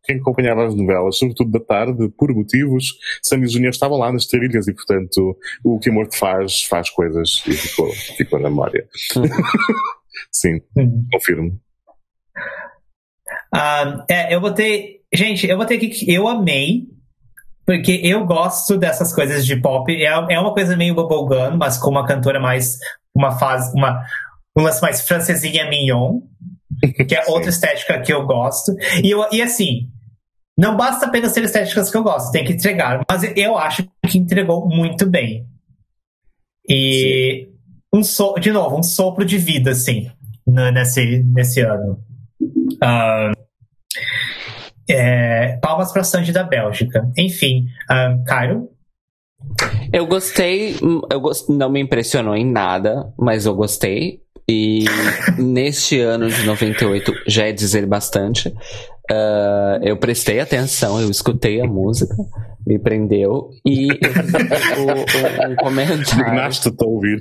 [0.03, 4.67] quem acompanhava as novelas, sobretudo da tarde, por motivos, Sandy Júnior estava lá nas trilhas
[4.67, 8.87] e, portanto, o que a morte faz, faz coisas e ficou, ficou na memória.
[10.31, 11.05] Sim, uhum.
[11.11, 11.59] confirmo.
[13.53, 15.01] Uh, é, eu botei.
[15.13, 16.87] Gente, eu botei aqui que eu amei,
[17.65, 19.91] porque eu gosto dessas coisas de pop.
[19.91, 22.77] É, é uma coisa meio bubblegum, mas com uma cantora mais.
[23.13, 23.73] Uma fase.
[23.77, 24.03] Uma,
[24.57, 26.21] um lance mais francesinha mignon,
[27.07, 28.75] que é outra estética que eu gosto.
[29.03, 29.89] E, eu, e assim,
[30.57, 33.03] não basta apenas ter estéticas que eu gosto, tem que entregar.
[33.09, 35.45] Mas eu acho que entregou muito bem.
[36.67, 37.49] E
[37.93, 40.09] um so, de novo, um sopro de vida, assim,
[40.47, 41.99] nesse, nesse ano.
[42.41, 43.35] Uh,
[44.89, 47.09] é, palmas para Sandy da Bélgica.
[47.17, 48.69] Enfim, uh, Cairo?
[49.91, 50.75] Eu gostei,
[51.09, 51.49] eu gost...
[51.49, 54.24] não me impressionou em nada, mas eu gostei.
[54.47, 54.85] E
[55.37, 58.49] neste ano de 98 já é dizer bastante.
[59.09, 62.15] Uh, eu prestei atenção, eu escutei a música,
[62.65, 66.27] me prendeu e eu fiz um, um comentário.
[66.27, 67.19] Ignasto, tá ouvir.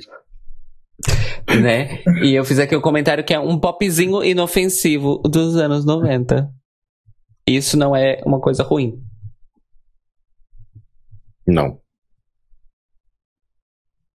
[1.61, 2.01] Né?
[2.23, 6.49] E eu fiz aqui o um comentário que é um popzinho inofensivo dos anos 90.
[7.47, 8.99] Isso não é uma coisa ruim.
[11.47, 11.79] Não.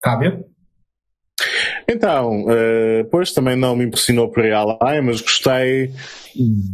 [0.03, 0.48] Fábio?
[1.91, 5.91] Então, uh, pois também não me impressionou por aí além, mas gostei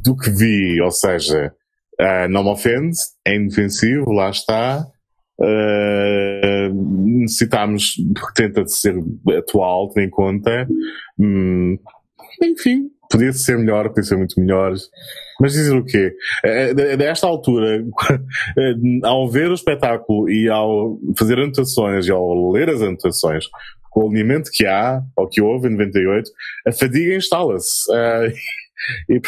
[0.04, 1.54] do que vi, ou seja,
[2.02, 4.86] uh, não me ofende, é indefensivo, lá está.
[5.40, 6.74] Uh,
[7.20, 7.96] necessitámos,
[8.36, 8.94] tenta de ser
[9.38, 10.68] atual, ter em conta.
[11.18, 11.78] Hum,
[12.44, 14.74] enfim, podia ser melhor, podia ser muito melhor.
[15.40, 16.14] Mas dizer o quê?
[16.98, 17.86] Desta altura,
[19.04, 23.46] ao ver o espetáculo e ao fazer anotações e ao ler as anotações,
[23.96, 26.30] com o alinhamento que há, ou que houve em 98,
[26.68, 27.90] a fadiga instala-se.
[27.90, 28.34] Uh,
[29.08, 29.22] e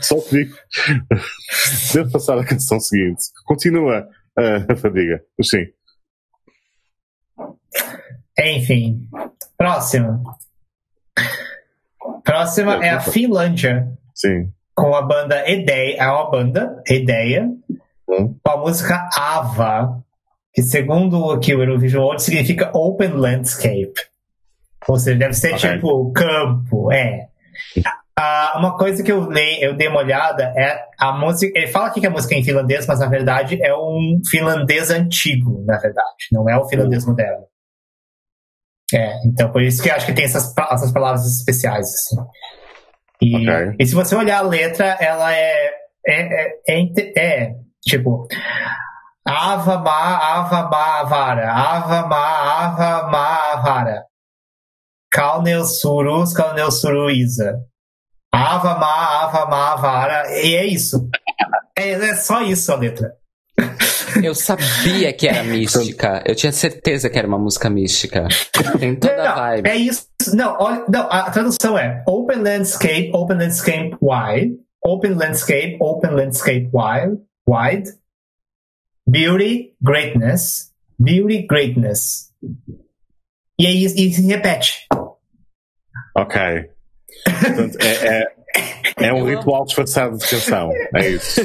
[0.00, 0.56] só te digo,
[1.92, 3.24] devo passar a canção seguinte.
[3.44, 4.08] Continua
[4.38, 5.66] uh, a fadiga, sim.
[8.40, 9.10] Enfim,
[9.58, 10.22] próxima.
[12.24, 13.86] Próxima é a Finlândia.
[14.14, 14.50] Sim.
[14.74, 15.98] Com a banda Ideia.
[15.98, 17.46] É uma banda, Ideia.
[18.08, 18.38] Hum.
[18.42, 20.02] Com a música Ava
[20.54, 23.94] que segundo aqui o Eurovision World significa Open Landscape.
[24.86, 25.74] Ou seja, deve ser okay.
[25.74, 27.28] tipo campo, é.
[28.16, 31.58] Ah, uma coisa que eu, li, eu dei uma olhada é a música.
[31.58, 34.90] Ele fala aqui que a música é em finlandês, mas na verdade é um finlandês
[34.90, 36.28] antigo, na verdade.
[36.30, 37.44] Não é o finlandês moderno.
[38.92, 42.16] É, então por isso que eu acho que tem essas, essas palavras especiais, assim.
[43.20, 43.76] E, okay.
[43.80, 45.70] e se você olhar a letra, ela é,
[46.06, 48.28] é, é, é, é tipo.
[49.26, 51.52] Ava ma, ava ma, vara.
[51.52, 54.04] Ava ma, ava ma, vara.
[55.10, 57.60] Kalneu surus, kalneu suruiza.
[58.32, 60.30] Ava ma, ava ma, vara.
[60.42, 61.08] E é isso.
[61.76, 63.16] É, é só isso a letra.
[64.22, 66.22] Eu sabia que era mística.
[66.26, 68.28] Eu tinha certeza que era uma música mística.
[68.78, 69.68] Tem toda não, a vibe.
[69.68, 70.06] É isso.
[70.34, 74.56] Não, olha, não, a tradução é Open Landscape, Open Landscape Wide.
[74.84, 77.18] Open Landscape, Open Landscape Wide.
[77.48, 77.90] Wide.
[79.06, 80.72] Beauty, greatness.
[80.98, 82.32] Beauty, greatness.
[83.58, 84.86] E aí e se repete.
[86.16, 86.70] Ok.
[87.24, 90.70] Portanto, é, é, é, um ritual disfarçado de canção.
[90.94, 91.40] É isso.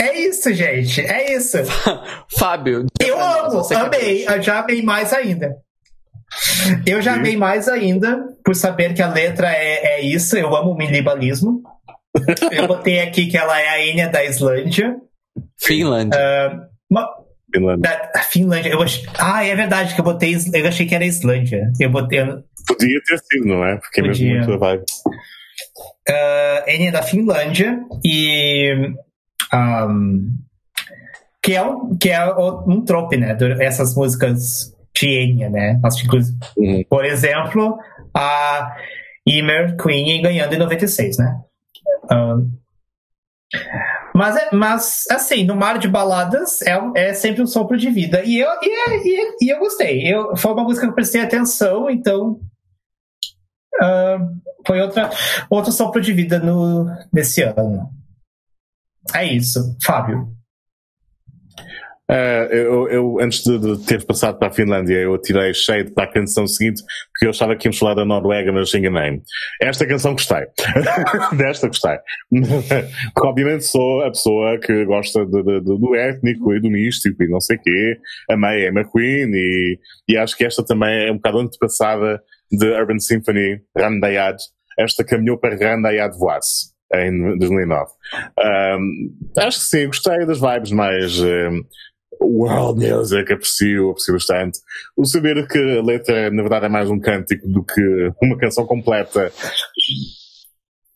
[0.00, 1.00] É isso, gente.
[1.00, 1.58] É isso.
[2.36, 2.86] Fábio.
[3.00, 4.26] Eu amo, amei.
[4.26, 5.56] Eu já amei mais ainda.
[6.86, 10.36] Eu já amei mais ainda por saber que a letra é, é isso.
[10.36, 11.62] Eu amo o minimalismo.
[12.50, 14.96] Eu botei aqui que ela é a Enya da Islândia.
[15.58, 16.18] Finlândia.
[16.90, 16.96] Uh,
[17.52, 18.10] Finlândia.
[18.14, 18.70] Da, Finlândia.
[18.70, 19.02] Eu ach...
[19.18, 20.34] Ah, é verdade que eu botei.
[20.34, 21.70] Eu achei que era Islândia.
[21.78, 22.24] Eu botei.
[22.66, 23.76] Podia ter sido, não é?
[23.76, 24.34] Porque Podia.
[24.34, 24.84] mesmo muito vibe.
[26.08, 28.94] Uh, N é da Finlândia e.
[29.54, 30.42] Um,
[31.42, 33.36] que é, um, que é um trope, né?
[33.60, 35.80] Essas músicas de Enya, né?
[36.56, 36.84] Uhum.
[36.88, 37.78] Por exemplo,
[38.14, 38.76] a
[39.26, 41.40] Emer Queen ganhando em 96, né?
[42.10, 42.50] Um,
[44.14, 48.22] mas, é, mas, assim, no mar de baladas é, é sempre um sopro de vida.
[48.24, 50.06] E eu, e, e, e eu gostei.
[50.06, 52.40] Eu, foi uma música que eu prestei atenção, então.
[53.76, 55.10] Uh, foi outra,
[55.48, 57.88] outro sopro de vida no, nesse ano.
[59.14, 59.76] É isso.
[59.82, 60.28] Fábio.
[62.12, 66.04] Uh, eu, eu, antes de, de, ter passado para a Finlândia, eu tirei cheio para
[66.04, 69.22] a canção seguinte, porque eu achava que íamos falar da Noruega, mas enganei-me.
[69.62, 70.42] Esta canção gostei.
[71.38, 71.96] Desta gostei.
[73.14, 77.28] porque obviamente sou a pessoa que gosta de, de, do étnico e do místico e
[77.28, 77.96] não sei quê.
[78.30, 82.98] Amei Emma Queen e, e acho que esta também é um bocado antepassada de Urban
[82.98, 84.36] Symphony, Randayad.
[84.78, 87.90] Esta caminhou para Randayad Voice em 2009.
[88.38, 91.62] Um, acho que sim, gostei das vibes mais um,
[92.24, 94.58] world music, aprecio, aprecio bastante.
[94.96, 98.66] O saber que a letra, na verdade, é mais um cântico do que uma canção
[98.66, 99.32] completa.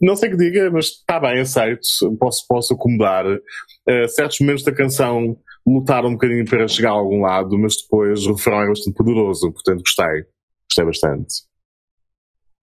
[0.00, 1.86] Não sei o que diga, mas está bem, aceito.
[2.18, 3.24] Posso, posso acomodar.
[3.26, 8.26] Uh, certos momentos da canção lutaram um bocadinho para chegar a algum lado, mas depois
[8.26, 10.24] o refrão é bastante poderoso, portanto gostei.
[10.68, 11.34] Gostei bastante.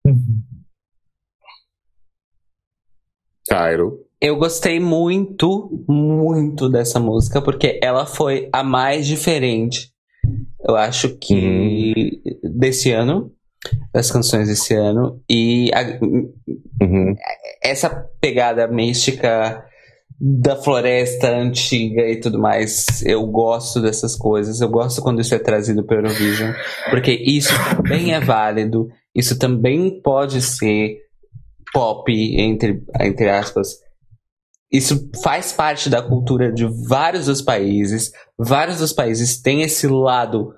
[0.05, 0.43] Uhum.
[3.49, 4.06] Cairo.
[4.19, 9.91] Eu gostei muito, muito dessa música, porque ela foi a mais diferente,
[10.67, 12.51] eu acho que uhum.
[12.57, 13.31] desse ano,
[13.93, 15.21] das canções desse ano.
[15.29, 15.99] E a,
[16.83, 17.15] uhum.
[17.63, 17.89] essa
[18.19, 19.63] pegada mística
[20.19, 24.61] da floresta antiga e tudo mais, eu gosto dessas coisas.
[24.61, 26.53] Eu gosto quando isso é trazido para Eurovision,
[26.89, 30.97] porque isso também é válido, isso também pode ser
[31.71, 33.86] pop, entre, entre aspas.
[34.71, 38.11] Isso faz parte da cultura de vários dos países.
[38.37, 40.53] Vários dos países têm esse lado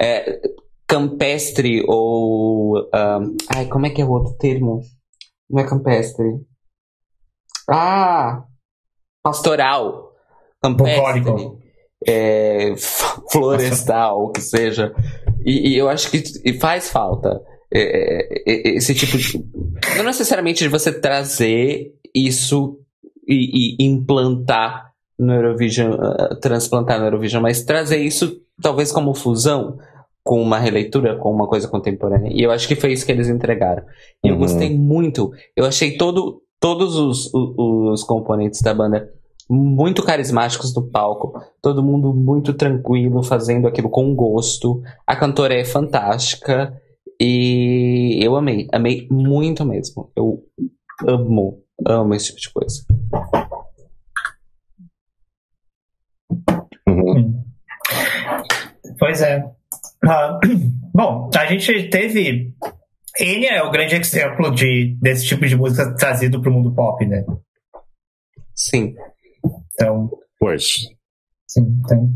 [0.00, 0.40] é,
[0.86, 2.78] campestre ou.
[2.78, 4.80] Um, ai, como é que é o outro termo?
[5.48, 6.26] Não é campestre.
[7.68, 8.44] Ah!
[9.22, 10.12] Pastoral.
[10.62, 11.60] Campestre.
[12.06, 12.74] É,
[13.30, 14.94] florestal, o que seja.
[15.44, 17.40] E, e, eu acho que faz falta.
[17.72, 19.38] É, é, é, esse tipo de.
[19.96, 22.78] Não necessariamente de você trazer isso
[23.30, 29.78] e, e implantar no Eurovision, uh, transplantar no Eurovision, mas trazer isso talvez como fusão
[30.22, 32.30] com uma releitura, com uma coisa contemporânea.
[32.32, 33.82] E eu acho que foi isso que eles entregaram.
[34.24, 34.34] E uhum.
[34.34, 35.32] eu gostei muito.
[35.56, 39.10] Eu achei todo, todos os, os, os componentes da banda
[39.48, 44.80] muito carismáticos do palco, todo mundo muito tranquilo, fazendo aquilo com gosto.
[45.06, 46.72] A cantora é fantástica.
[47.20, 50.10] E eu amei, amei muito mesmo.
[50.16, 50.42] Eu
[51.06, 52.84] amo, amo esse tipo de coisa.
[56.88, 57.44] Uhum.
[58.98, 59.44] Pois é.
[60.04, 60.38] Uh,
[60.94, 62.54] bom, a gente teve.
[63.18, 67.04] Enya é o grande exemplo de, desse tipo de música trazido para o mundo pop,
[67.06, 67.24] né?
[68.54, 68.94] Sim.
[69.72, 70.10] Então.
[70.38, 70.86] Pois.
[71.48, 72.12] Sim, tem.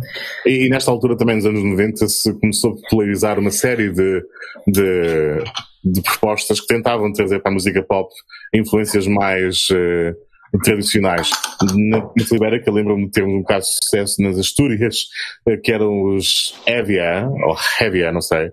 [0.46, 4.22] E, e, nesta altura também, nos anos 90, se começou a popularizar uma série de,
[4.68, 5.44] de,
[5.84, 8.12] de propostas que tentavam trazer para a música pop
[8.54, 11.30] influências mais uh, tradicionais.
[11.74, 15.04] Na Península Ibérica, lembro-me de termos um caso de sucesso nas Astúrias,
[15.46, 18.50] uh, que eram os Evia, ou Hevia, não sei,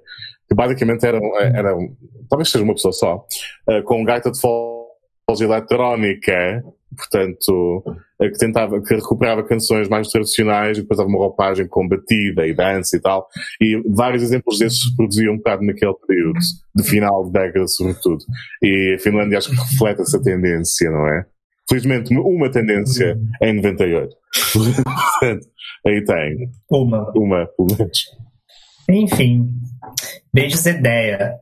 [0.47, 1.95] que basicamente eram, eram
[2.29, 3.25] talvez seja uma pessoa só,
[3.69, 6.63] uh, com gaita de foz eletrónica,
[6.95, 7.83] portanto,
[8.19, 12.53] que tentava, que recuperava canções mais tradicionais e depois dava uma roupagem com batida e
[12.53, 13.27] dança e tal.
[13.61, 16.39] E vários exemplos desses se produziam um bocado naquele período,
[16.75, 18.23] de final de década sobretudo.
[18.61, 21.25] E a Finlândia acho que reflete essa tendência, não é?
[21.69, 24.15] Felizmente, uma tendência em 98.
[24.53, 25.47] Portanto,
[25.87, 26.49] aí tem.
[26.69, 27.11] Uma.
[27.15, 28.03] Uma, pelo menos.
[28.89, 29.49] Enfim.
[30.33, 31.35] Beijos ideia.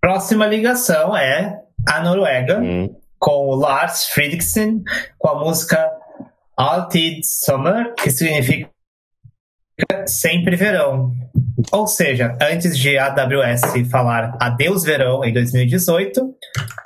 [0.00, 2.94] Próxima ligação é a Noruega, hum.
[3.18, 4.82] com o Lars Fridriksen,
[5.18, 5.90] com a música
[6.56, 8.70] Altid Summer, que significa
[10.06, 11.12] sempre verão.
[11.72, 16.34] Ou seja, antes de a AWS falar adeus verão em 2018,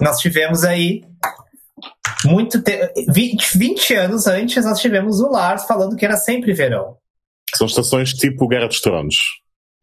[0.00, 1.02] nós tivemos aí
[2.24, 2.92] muito te...
[3.08, 6.96] 20, 20 anos antes nós tivemos o Lars falando que era sempre verão.
[7.54, 9.16] São estações tipo Guerra dos Tronos.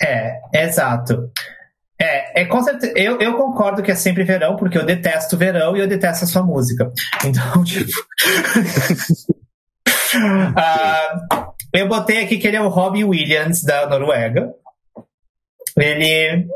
[0.01, 1.29] É, exato.
[2.01, 5.75] É, é com certeza, eu, eu concordo que é sempre verão, porque eu detesto verão
[5.75, 6.89] e eu detesto a sua música.
[7.25, 7.91] Então, tipo.
[10.15, 14.53] uh, eu botei aqui que ele é o Robbie Williams da Noruega.
[15.77, 16.47] Ele.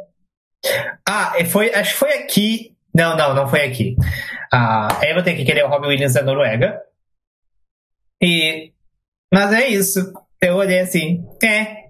[1.05, 2.73] Ah, foi, acho que foi aqui.
[2.95, 3.97] Não, não, não foi aqui.
[4.53, 6.81] Uh, eu botei aqui que ele é o Robbie Williams da Noruega.
[8.21, 8.71] E.
[9.33, 10.13] Mas é isso.
[10.39, 11.83] Eu olhei assim, é.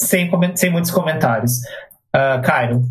[0.00, 1.60] Sem, sem muitos comentários.
[2.18, 2.82] Uh, Cairo.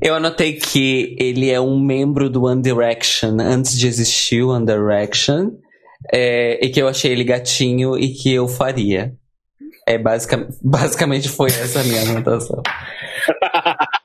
[0.00, 4.64] Eu anotei que ele é um membro do One Direction antes de existir o One
[4.64, 5.50] Direction.
[6.12, 9.14] É, e que eu achei ele gatinho e que eu faria.
[9.86, 12.62] É basic, basicamente foi essa a minha anotação.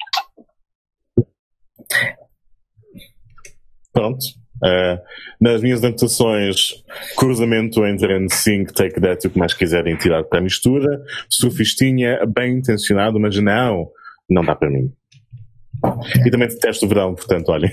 [3.94, 4.43] Pronto.
[4.64, 4.98] Uh,
[5.42, 6.84] nas minhas anotações,
[7.18, 11.02] cruzamento entre NSYNC, Take That e o que mais quiserem tirar para a mistura.
[11.30, 13.90] Sufistinha, bem intencionado, mas não,
[14.30, 14.90] não dá para mim.
[16.26, 17.70] E também detesto o verão, portanto, olhem.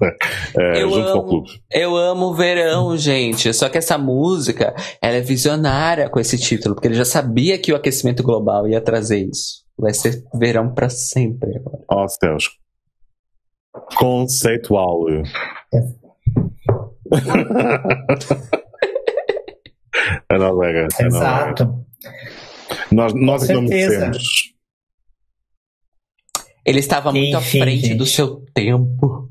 [0.58, 1.62] é, eu, junto amo, com o clube.
[1.72, 3.52] eu amo o verão, gente.
[3.54, 7.72] Só que essa música, ela é visionária com esse título, porque ele já sabia que
[7.72, 9.64] o aquecimento global ia trazer isso.
[9.78, 11.82] Vai ser verão para sempre agora.
[11.88, 12.50] Ó oh, céus.
[13.96, 15.06] Conceitual.
[20.28, 20.88] A Noruega.
[20.98, 21.64] A Exato.
[21.64, 21.84] Noruega.
[22.90, 24.54] Nós, nós não merecemos.
[26.64, 27.98] Ele estava muito Enfim, à frente gente.
[27.98, 29.28] do seu tempo.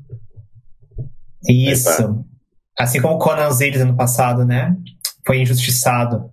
[1.48, 1.90] Isso.
[1.90, 2.24] Eita.
[2.78, 4.76] Assim como Conan Osiris ano passado, né?
[5.26, 6.30] Foi injustiçado.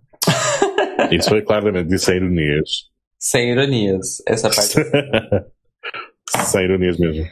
[1.12, 2.70] Isso foi claramente de sem ironias.
[3.20, 4.74] Sem ironias, essa parte.
[6.46, 7.28] sem ironias mesmo.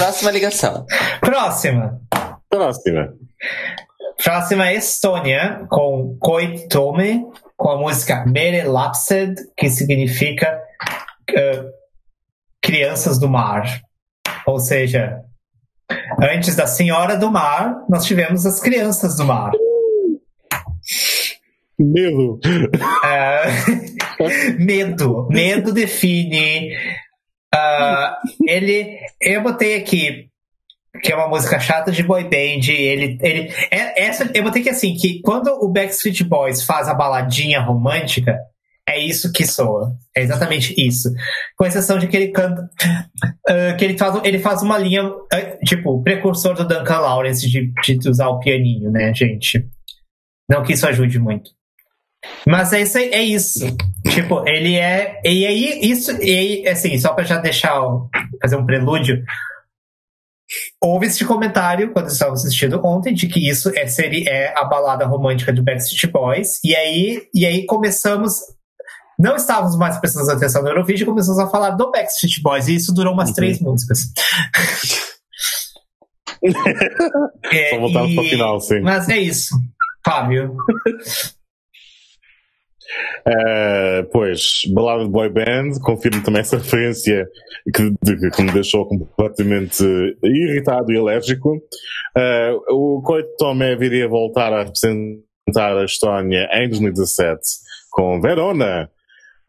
[0.00, 0.86] Próxima ligação.
[1.20, 2.00] Próxima.
[2.48, 3.12] Próxima.
[4.24, 10.58] Próxima é Estônia, com Koit Tome, com a música Mere Lapsed, que significa
[11.30, 11.70] uh,
[12.62, 13.82] crianças do mar.
[14.46, 15.20] Ou seja,
[16.18, 19.52] antes da Senhora do Mar, nós tivemos as crianças do mar.
[21.78, 22.40] Medo.
[22.46, 25.28] Uh, medo.
[25.28, 26.74] Medo define.
[27.54, 30.30] Uh, ele, eu botei aqui
[31.02, 32.68] que é uma música chata de boy band.
[32.68, 36.94] Ele, ele, é, essa, eu botei que assim que quando o Backstreet Boys faz a
[36.94, 38.36] baladinha romântica,
[38.88, 39.96] é isso que soa.
[40.16, 41.08] É exatamente isso.
[41.56, 42.68] Com exceção de que ele canta.
[43.48, 47.72] Uh, que ele faz, ele faz uma linha, uh, tipo, precursor do Duncan Lawrence de,
[47.82, 49.64] de usar o pianinho, né, gente?
[50.48, 51.50] Não que isso ajude muito.
[52.46, 53.76] Mas é isso, é isso.
[54.10, 55.20] Tipo, ele é.
[55.24, 56.12] E aí, isso.
[56.22, 57.80] E aí, assim, só pra já deixar.
[58.40, 59.22] Fazer um prelúdio.
[60.82, 65.06] Houve esse comentário quando estava assistindo ontem de que isso é, seria, é a balada
[65.06, 66.58] romântica do Backstreet Boys.
[66.64, 68.40] E aí, e aí começamos
[69.20, 72.76] não estávamos mais prestando atenção no Eurovision e começamos a falar do Backstreet Boys, e
[72.76, 73.34] isso durou umas uhum.
[73.34, 74.10] três músicas.
[77.52, 78.14] é, Só voltamos e...
[78.14, 78.80] para o final, sim.
[78.80, 79.54] Mas é isso,
[80.02, 80.56] Fábio.
[83.26, 87.26] Uh, pois, balada de boy band, confirmo também essa referência
[87.74, 89.84] que, de, que me deixou completamente
[90.22, 91.56] irritado e alérgico.
[92.16, 97.40] Uh, o Coito Tomé viria voltar a representar a Estónia em 2017
[97.90, 98.88] com Verona,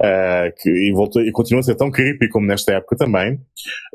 [0.01, 3.39] Uh, que, e, voltou, e continua a ser tão creepy como nesta época também.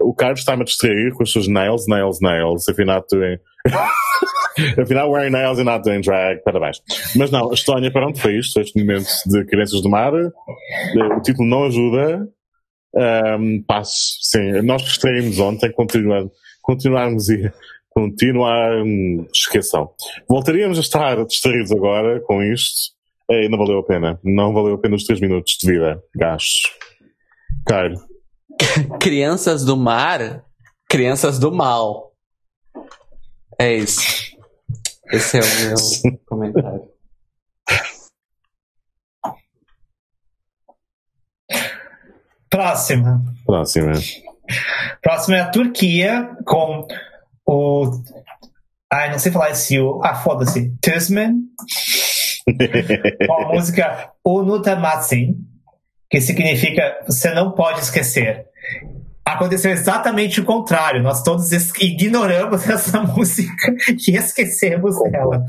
[0.01, 2.68] O Carlos está-me a distrair com os seus nails, nails, nails.
[2.68, 3.39] Afinal, doing...
[4.81, 6.43] Afinal, wearing nails and not doing drag.
[6.44, 6.81] Parabéns.
[7.17, 8.60] Mas não, Estónia, para onde foi isto?
[8.60, 10.12] Este momento de Crianças do Mar.
[10.15, 12.28] O título não ajuda.
[12.94, 14.62] Um, passo, sim.
[14.62, 16.25] Nós distraímos ontem, continuar,
[16.62, 17.52] continuarmos e
[17.91, 18.73] continuar,
[19.35, 19.91] esqueçam.
[20.28, 22.95] Voltaríamos a estar distraídos agora com isto
[23.29, 24.21] Ei, não valeu a pena.
[24.23, 26.63] Não valeu a pena os 3 minutos de vida gastos.
[27.67, 27.97] Caio.
[29.01, 30.45] crianças do mar,
[30.89, 32.13] crianças do mal.
[33.59, 34.37] É isso.
[35.13, 36.89] Esse é o meu comentário.
[42.49, 43.25] Próxima.
[43.45, 43.93] Próxima.
[45.03, 46.87] Próxima é a Turquia com
[47.45, 47.91] o.
[48.91, 49.77] Ai, não sei falar esse.
[50.03, 50.73] Ah, foda-se.
[50.81, 51.43] Tusman
[53.26, 55.36] com a música Unutamazin,
[56.08, 58.47] que significa você não pode esquecer.
[59.25, 61.02] Aconteceu exatamente o contrário.
[61.02, 61.50] Nós todos
[61.81, 63.75] ignoramos essa música
[64.07, 65.44] e esquecemos ela.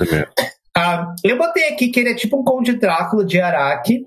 [0.76, 4.06] Ah, eu botei aqui que ele é tipo um Conde Drácula de Araque.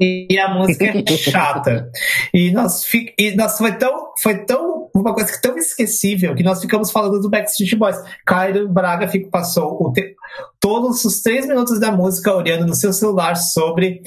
[0.00, 1.90] E a música é chata.
[2.32, 6.90] E nós, e nós foi tão, foi tão uma coisa tão esquecível que nós ficamos
[6.90, 7.96] falando do Backstreet Boys.
[8.26, 10.14] Caio Braga fico, passou o te,
[10.60, 14.02] todos os três minutos da música olhando no seu celular sobre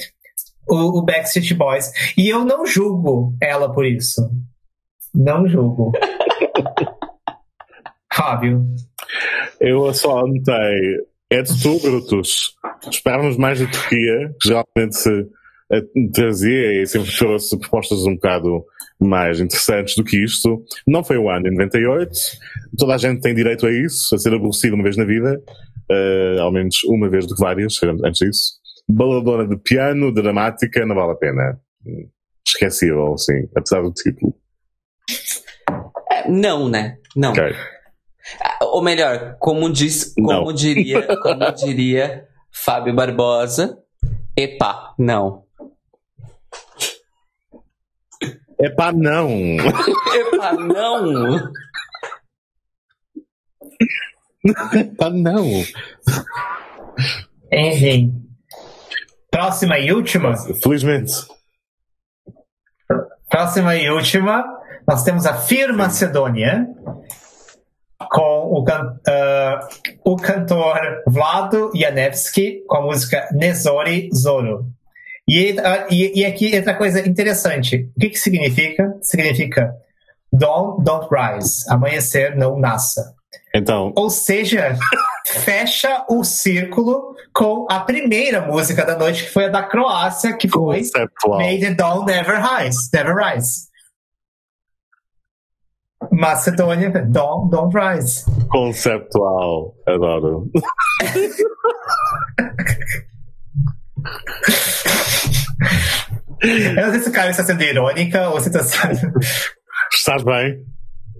[0.68, 1.90] o, o Backstreet Boys.
[2.16, 4.30] E eu não julgo ela por isso.
[5.14, 5.92] Não julgo.
[8.12, 8.64] Fábio.
[9.60, 11.06] Eu só anotei.
[11.28, 12.54] É de tu, Brutus.
[12.88, 15.28] Esperamos mais da Turquia, que geralmente se
[16.12, 18.64] trazia e sempre trouxe propostas um bocado
[19.00, 20.62] mais interessantes do que isto.
[20.86, 22.10] Não foi o ano, em 98.
[22.78, 25.40] Toda a gente tem direito a isso, a ser aborrecido uma vez na vida,
[25.90, 28.52] uh, ao menos uma vez do que várias, antes disso.
[28.88, 31.60] Baladona de piano, dramática, não vale a pena.
[32.46, 34.34] Esquecível, sim, apesar do título.
[36.10, 36.98] É, não, né?
[37.14, 37.30] Não.
[37.32, 37.52] Okay.
[38.40, 43.78] Ah, ou melhor, como, diz, como diria, como diria Fábio Barbosa,
[44.36, 45.45] epa, não.
[48.58, 49.28] É pá, não.
[49.30, 51.52] É pá, não.
[55.00, 55.44] ah, não.
[57.52, 58.22] Enfim.
[59.30, 60.34] Próxima e última.
[60.62, 61.12] Felizmente.
[63.28, 64.44] Próxima e última.
[64.88, 66.66] Nós temos a Fir Macedônia
[68.10, 69.68] com o, can- ah,
[70.04, 74.66] o cantor Vlado Janevski com a música Nezori Zoro.
[75.28, 77.90] E, ah, e, e aqui entra coisa interessante.
[77.96, 78.96] O que, que significa?
[79.02, 79.74] Significa
[80.32, 81.64] Dawn don't rise.
[81.68, 83.14] Amanhecer não nasça.
[83.54, 84.76] Então, Ou seja,
[85.26, 90.48] fecha o círculo com a primeira música da noite, que foi a da Croácia, que
[90.48, 91.38] foi conceptual.
[91.38, 92.88] May the Dawn Never Rise.
[92.92, 93.66] Never Rise.
[96.12, 98.24] Macedônia, Dawn Don't Rise.
[98.48, 99.74] Conceptual.
[99.86, 100.50] Adoro.
[106.42, 109.12] Eu não sei se o cara está sendo irônica ou se está sendo.
[109.92, 110.64] Estás bem?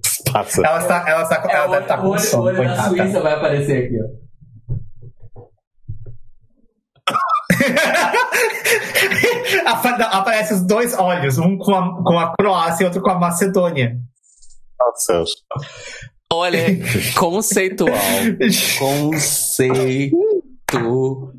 [0.05, 0.65] Se passa.
[0.65, 3.21] Ela está, ela está, ela deve estar com sono, coitada.
[3.21, 4.27] vai aparecer aqui, ó.
[9.65, 13.19] Apa- Aparece os dois olhos, um com a, com a Croácia e outro com a
[13.19, 13.97] Macedônia.
[14.95, 15.31] Céus.
[16.31, 16.59] Olha,
[17.17, 17.93] conceitual.
[18.79, 21.33] Conceitual.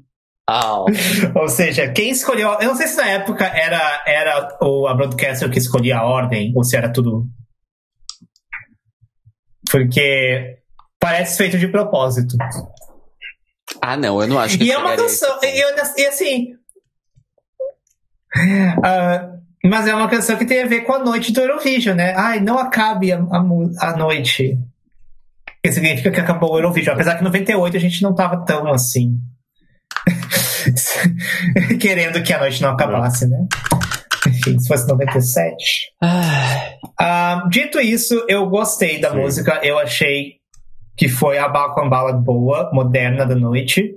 [1.37, 2.49] Ou seja, quem escolheu.
[2.61, 6.53] Eu não sei se na época era, era o, a broadcaster que escolhia a ordem,
[6.57, 7.27] ou se era tudo.
[9.71, 10.59] Porque
[10.99, 12.35] parece feito de propósito.
[13.83, 15.35] Ah, não, eu não acho que E é uma canção.
[15.35, 15.69] a esse E, eu-
[15.99, 16.47] e assim.
[18.83, 19.31] ah,
[19.65, 22.15] mas é uma canção que tem a ver com a noite do Eurovision, né?
[22.17, 24.59] Ai, não acabe a, a, a noite.
[25.63, 26.95] Que significa que acabou o Eurovision.
[26.95, 29.19] Apesar que em 98 a gente não tava tão assim.
[31.81, 33.47] Querendo que a noite não acabasse, né?
[34.27, 35.95] Enfim, se fosse 97.
[36.99, 39.19] Ah, dito isso, eu gostei da Sim.
[39.19, 39.61] música.
[39.63, 40.39] Eu achei
[40.97, 43.95] que foi a Ballad boa, moderna da noite.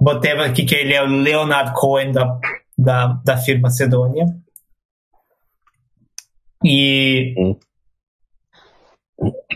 [0.00, 2.38] Botei aqui que ele é o Leonard Cohen da,
[2.76, 4.26] da, da firma Macedônia.
[6.64, 7.34] E.
[7.38, 7.56] Hum.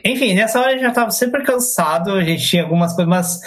[0.05, 3.41] Enfim, nessa hora eu já estava sempre cansado, a gente tinha algumas coisas, mas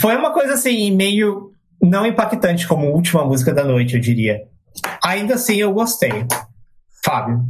[0.00, 1.50] foi uma coisa assim, meio
[1.80, 4.42] não impactante como última música da noite, eu diria.
[5.04, 6.24] Ainda assim, eu gostei.
[7.04, 7.40] Fábio.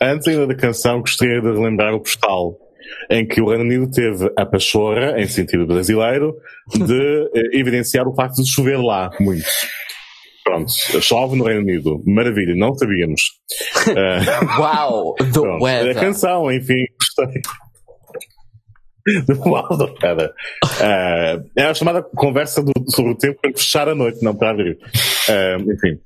[0.00, 2.56] Antes ainda da canção, gostaria de relembrar o postal
[3.10, 6.34] em que o Reino Unido teve a pachorra, em sentido brasileiro,
[6.72, 9.44] de eh, evidenciar o facto de chover lá muito.
[10.44, 10.70] Pronto,
[11.02, 12.02] chove no Reino Unido.
[12.06, 13.20] Maravilha, não sabíamos.
[13.88, 15.94] Eh, Uau, the Pronto, a weather.
[15.98, 17.40] canção, enfim, gostei.
[19.26, 20.32] Do mal do cara.
[20.80, 24.50] Eh, é a chamada conversa do- sobre o tempo para fechar a noite, não para
[24.50, 24.78] abrir.
[25.28, 25.98] Eh, enfim,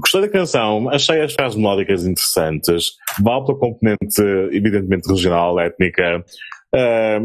[0.00, 4.20] gostei da canção, achei as frases melódicas interessantes, vale pela componente,
[4.52, 6.24] evidentemente, regional, étnica.
[6.74, 7.20] Eh,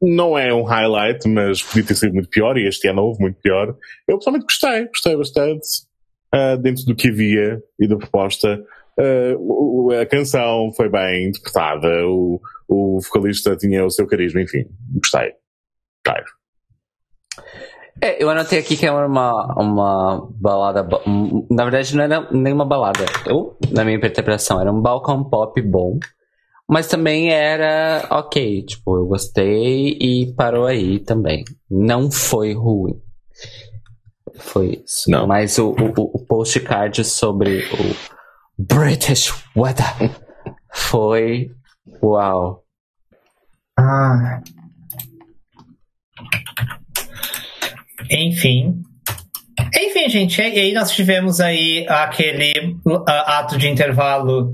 [0.00, 3.38] não é um highlight, mas podia ter sido muito pior, e este ano houve muito
[3.40, 3.74] pior.
[4.08, 5.66] Eu pessoalmente gostei, gostei bastante,
[6.34, 8.60] eh, dentro do que havia e da proposta.
[8.98, 12.38] Uh, o- o- a canção foi bem interpretada, o,
[12.70, 15.32] o vocalista tinha o seu carisma, enfim, gostei.
[16.06, 16.24] Gostei.
[18.02, 20.88] É, eu anotei aqui que é uma, uma balada.
[21.50, 23.04] Na verdade, não era nem uma balada.
[23.26, 25.98] Eu, na minha interpretação, era um balcão pop bom.
[26.66, 28.64] Mas também era ok.
[28.64, 31.44] Tipo, eu gostei e parou aí também.
[31.68, 32.98] Não foi ruim.
[34.36, 35.10] Foi isso.
[35.10, 35.26] Não.
[35.26, 37.94] Mas o, o, o postcard sobre o
[38.56, 39.84] British weather
[40.72, 41.50] foi.
[42.02, 42.64] Uau.
[43.78, 44.40] Ah.
[48.10, 48.82] Enfim.
[49.74, 54.52] Enfim, gente, e aí nós tivemos aí aquele ah, ato de intervalo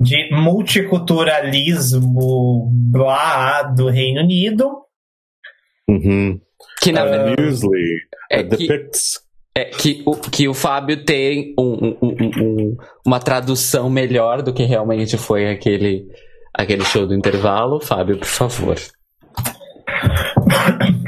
[0.00, 4.70] de multiculturalismo blá do Reino Unido.
[5.88, 6.38] Uhum.
[6.82, 7.42] Que na Uh, verdade.
[8.30, 9.20] É uh, que- depicts.
[9.56, 14.54] É que o, que o Fábio tem um- um- um- um- uma tradução melhor do
[14.54, 16.06] que realmente foi aquele,
[16.54, 17.80] aquele show do intervalo.
[17.80, 18.76] Fábio, por favor.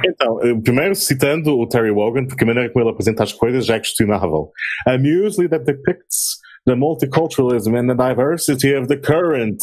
[0.05, 3.65] Então, eh, primeiro citando o Terry Wogan, porque a maneira como ele apresenta as coisas
[3.65, 4.51] já é questionável.
[4.87, 9.59] A muesli that depicts the multiculturalism and the diversity of the current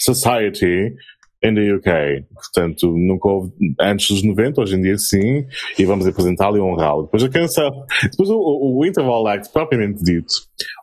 [0.00, 0.94] society
[1.42, 2.24] in the UK.
[2.34, 5.46] Portanto, nunca houve antes dos 90, hoje em dia sim,
[5.78, 7.04] e vamos apresentá-lo e honrá-lo.
[7.04, 7.70] Depois a canção,
[8.02, 10.34] depois o, o, o interval act propriamente dito,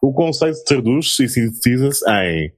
[0.01, 2.51] o conceito traduz-se e sintetiza-se em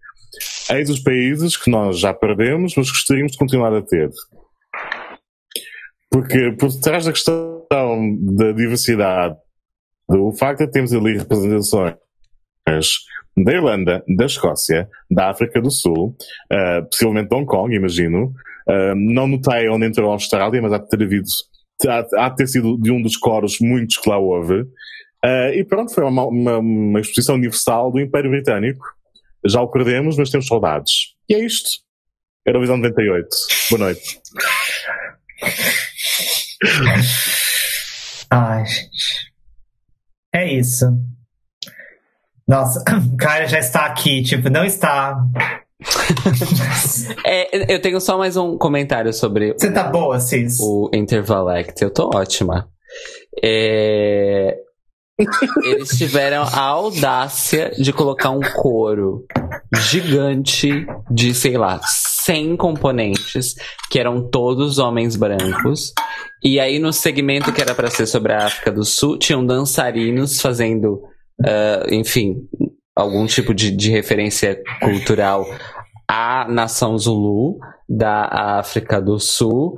[0.71, 4.09] eis os países que nós já perdemos, mas gostaríamos de continuar a ter.
[6.09, 9.35] Porque por trás da questão da diversidade,
[10.07, 11.95] o facto de termos ali representações
[13.35, 16.15] da Irlanda, da Escócia, da África do Sul,
[16.51, 18.33] uh, possivelmente de Hong Kong, imagino.
[18.67, 21.27] Uh, não notei onde entrou a Austrália, mas há de ter havido,
[21.87, 24.61] há, há de ter sido de um dos coros muitos que lá houve.
[25.23, 28.85] Uh, e pronto, foi uma, uma, uma, exposição universal do Império Britânico.
[29.45, 31.13] Já o perdemos, mas temos saudades.
[31.29, 31.69] E é isto.
[32.45, 33.27] Eurovisão 98.
[33.69, 34.19] Boa noite.
[38.29, 39.33] Ai, gente.
[40.33, 40.85] É isso.
[42.47, 45.17] Nossa, o cara já está aqui, tipo, não está.
[47.25, 49.53] é, eu tenho só mais um comentário sobre.
[49.53, 50.57] Você tá boa, Cis?
[50.59, 51.81] O Intervalect.
[51.81, 52.69] Eu tô ótima.
[53.43, 54.57] É...
[55.63, 59.25] Eles tiveram a audácia de colocar um coro
[59.71, 63.53] gigante de, sei lá, 100 componentes,
[63.91, 65.93] que eram todos homens brancos.
[66.43, 70.41] E aí, no segmento que era para ser sobre a África do Sul, tinham dançarinos
[70.41, 71.03] fazendo,
[71.41, 72.47] uh, enfim,
[72.95, 75.45] algum tipo de, de referência cultural
[76.07, 79.75] à nação Zulu da África do Sul.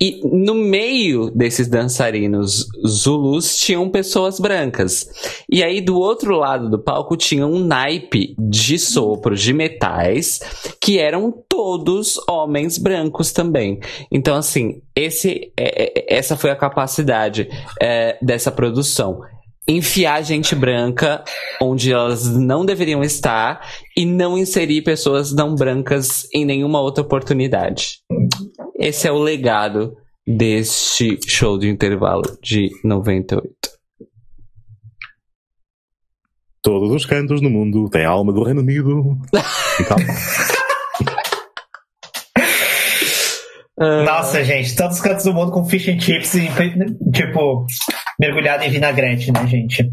[0.00, 5.08] E no meio desses dançarinos zulus tinham pessoas brancas.
[5.50, 10.40] E aí do outro lado do palco tinha um naipe de sopro de metais
[10.80, 13.80] que eram todos homens brancos também.
[14.12, 17.48] Então assim, esse, é, é, essa foi a capacidade
[17.80, 19.22] é, dessa produção
[19.68, 21.24] enfiar gente branca
[21.60, 27.98] onde elas não deveriam estar e não inserir pessoas não brancas em nenhuma outra oportunidade.
[28.78, 29.96] Esse é o legado
[30.26, 33.50] deste show de intervalo de 98.
[36.62, 39.16] Todos os cantos do mundo têm a alma do Reino Unido.
[43.78, 46.48] Nossa, gente, todos os cantos do mundo com fish and chips e,
[47.12, 47.66] tipo,
[48.18, 49.90] mergulhado em vinagrete, né, gente?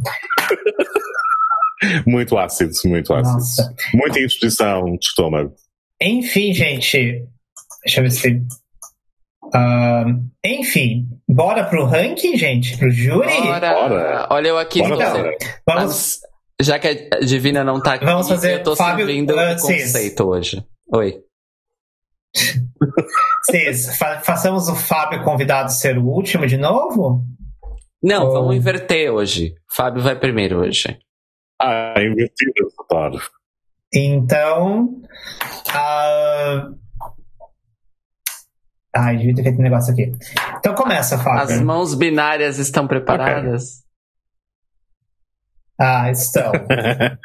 [2.08, 3.34] muito ácido, muito ácido.
[3.34, 3.76] Nossa.
[3.94, 5.54] Muita indisposição de estômago.
[6.02, 7.26] Enfim, gente.
[7.84, 8.42] Deixa eu ver se.
[9.46, 12.78] Uh, enfim, bora pro ranking, gente?
[12.78, 13.30] Pro júri?
[13.42, 13.74] Bora!
[13.74, 14.28] bora.
[14.32, 16.20] Olha eu aqui bora, então, vamos...
[16.62, 19.58] Já que a Divina não tá aqui, vamos fazer eu tô Fábio, servindo uh, o
[19.58, 20.64] conceito hoje.
[20.94, 21.20] Oi.
[23.46, 27.24] Cis, fa façamos o Fábio convidado ser o último de novo?
[28.04, 28.34] Não, Ou...
[28.34, 29.56] vamos inverter hoje.
[29.74, 31.00] Fábio vai primeiro hoje.
[31.62, 33.22] Ah, invertido, claro.
[33.94, 35.02] Então.
[35.70, 36.78] Uh...
[38.96, 40.12] Ai, devia ter feito um negócio aqui.
[40.58, 41.42] Então começa, Fábio.
[41.42, 43.80] As mãos binárias estão preparadas?
[43.80, 43.84] Okay.
[45.80, 46.52] Ah, estão.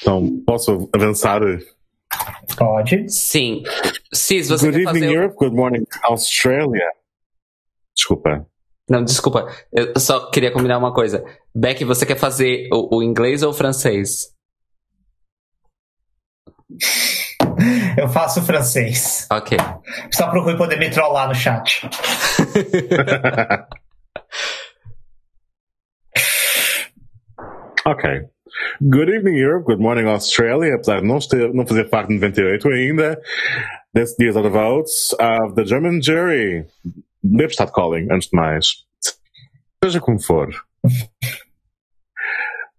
[0.00, 1.42] então, posso avançar
[2.56, 3.08] Pode.
[3.10, 3.62] Sim.
[4.12, 5.16] Cis, você Good evening, fazer...
[5.16, 5.36] Europe.
[5.36, 6.88] Good morning, Australia.
[7.94, 8.46] Desculpa.
[8.88, 9.46] Não, desculpa.
[9.72, 11.24] Eu só queria combinar uma coisa.
[11.54, 14.34] Beck, você quer fazer o, o inglês ou o francês?
[17.96, 19.26] Eu faço francês.
[19.30, 19.56] Ok.
[20.12, 21.88] Só pro Rui poder me trollar no chat.
[27.86, 28.28] ok.
[28.82, 29.66] Good evening, Europe.
[29.66, 30.74] Good morning, Australia.
[30.74, 33.20] Apesar de não, ter, não fazer parte de 98 ainda,
[33.94, 36.66] this these are the votes of the German jury.
[37.24, 38.84] Lippstadt calling, antes de mais.
[39.82, 40.48] Seja como for.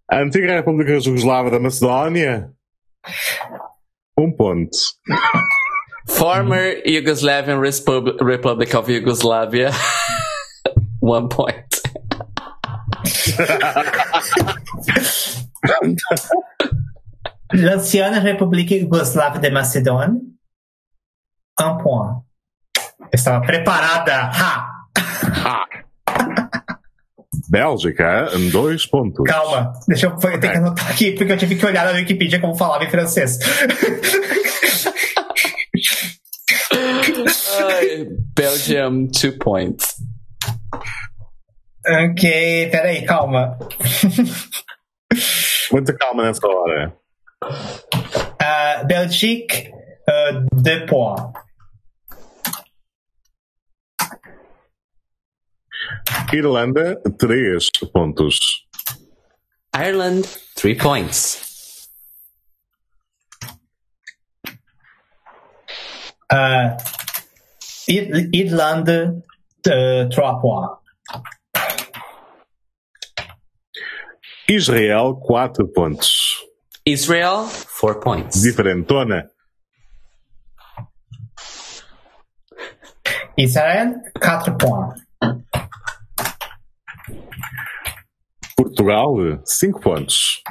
[0.10, 2.52] A antiga República Jugoslava da Macedónia.
[4.18, 4.78] Um ponto.
[6.08, 9.72] Former Yugoslavian Republic of Yugoslavia.
[11.02, 11.66] One point.
[17.54, 20.22] L'ancienne République Yougoslave de Macédoine,
[21.60, 22.24] un point.
[23.14, 24.14] Estava preparada.
[24.14, 24.68] Ha!
[25.44, 25.66] Ha!
[27.50, 29.24] Bélgica, em dois pontos.
[29.26, 32.40] Calma, deixa eu, eu tenho que anotar aqui, porque eu tive que olhar na Wikipedia
[32.40, 33.38] como falava em francês.
[38.36, 39.96] Belgium, two points.
[41.88, 43.58] Ok, peraí, calma.
[45.72, 46.94] Muita calma nessa hora.
[47.44, 49.72] Uh, Belgique,
[50.10, 51.45] uh, deux points.
[56.34, 58.40] Irlanda, três pontos.
[59.74, 61.90] Ireland, three points.
[66.32, 66.78] Uh,
[67.88, 69.22] Irlanda,
[69.68, 70.86] uh, trois points.
[74.48, 76.44] Israel, 4 pontos.
[76.86, 77.48] Israel,
[77.80, 78.42] 4 points.
[78.42, 79.30] Diferentona.
[83.38, 85.05] Israel, 4 pontos.
[88.76, 90.44] Portugal, 5 pontos.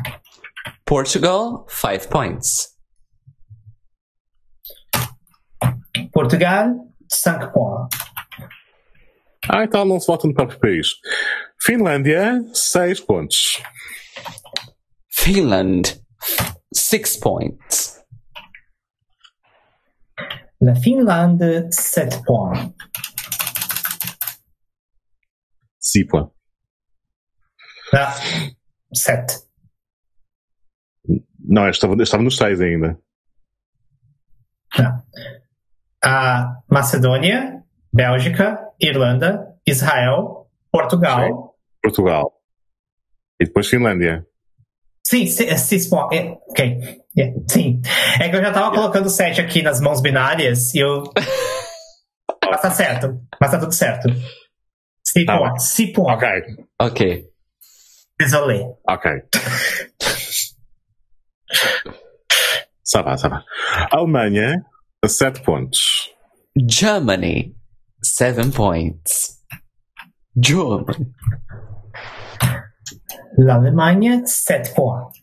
[0.87, 2.71] Portugal, 5 points.
[6.11, 6.71] Portugal,
[7.07, 7.99] 5 points.
[9.47, 10.89] Ah, então não se vota no próprio país.
[11.61, 13.63] Finlândia, 6 pontos.
[15.13, 16.01] Finland,
[16.73, 18.03] 6 points.
[20.63, 22.73] La Finlande, 7 points.
[25.79, 26.34] 6 points.
[27.97, 28.15] Ah,
[28.93, 29.35] 7.
[31.39, 32.99] Não, eu estava, eu estava nos 6 ainda.
[34.79, 35.03] Não.
[36.05, 41.55] A Macedônia, Bélgica, Irlanda, Israel, Portugal.
[41.83, 42.33] Portugal.
[43.41, 44.27] E depois Finlândia.
[45.07, 46.17] Sim, 6 pontos.
[46.19, 47.03] É, ok.
[47.17, 47.81] Yeah, sim.
[48.21, 51.05] É que eu já tava colocando 7 aqui nas mãos binárias e eu.
[52.51, 53.21] Mas tá certo.
[53.41, 54.09] Mas tá tudo certo.
[55.07, 55.65] 6 Tá pontos.
[55.69, 56.15] 6 pontos.
[56.15, 56.29] Ok,
[56.81, 57.34] Ok.
[58.19, 58.65] Désolé.
[58.89, 59.09] ok.
[62.83, 63.45] Ça va, ça va.
[63.91, 64.57] Alemanha,
[65.05, 66.11] 7 pontos.
[66.57, 67.55] Germany,
[68.03, 69.41] 7 points.
[70.37, 71.13] Germany.
[73.37, 75.19] L'Allemagne, 7 pontos.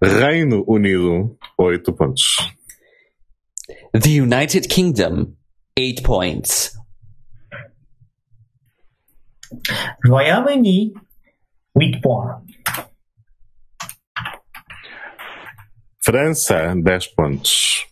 [0.00, 2.38] Reino Unido, 8 pontos.
[3.94, 5.36] The United Kingdom,
[5.76, 6.76] 8 points.
[10.04, 10.92] Royaume-Uni,
[11.74, 12.52] 8 pontos.
[16.04, 17.86] França, 10 pontos.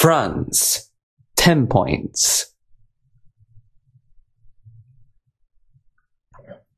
[0.00, 0.90] France,
[1.36, 2.54] 10 points.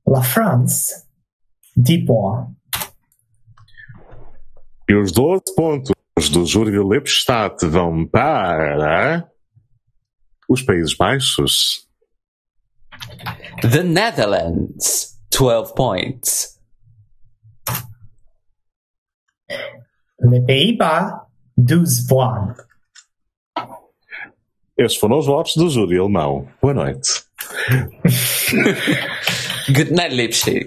[0.06, 1.06] La France,
[1.76, 2.54] 10 pontos.
[4.88, 5.92] E os 12 pontos
[6.30, 9.28] do júri de Lippstadt vão para
[10.48, 11.88] os Países Baixos.
[13.62, 16.58] The Netherlands, 12 points.
[20.20, 21.12] Les Pays-Bas,
[21.56, 22.64] 12 pontos.
[24.76, 26.48] Estes foram os votos do júri alemão.
[26.60, 27.24] Boa noite.
[29.68, 30.66] Good night, Lipstadt.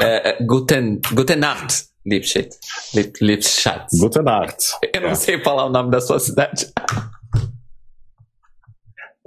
[0.00, 2.56] Uh, guten, guten Nacht, Lipstadt.
[2.94, 3.18] Lip.
[3.98, 4.56] Guten Nacht.
[4.94, 6.66] Eu não sei falar o nome da sua cidade.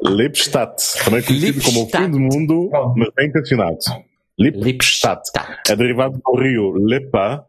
[0.09, 3.77] Lippstadt, também conhecido como o fim do mundo, mas bem intencionado.
[4.39, 5.29] Lippstadt.
[5.69, 7.45] É derivado do rio Lipa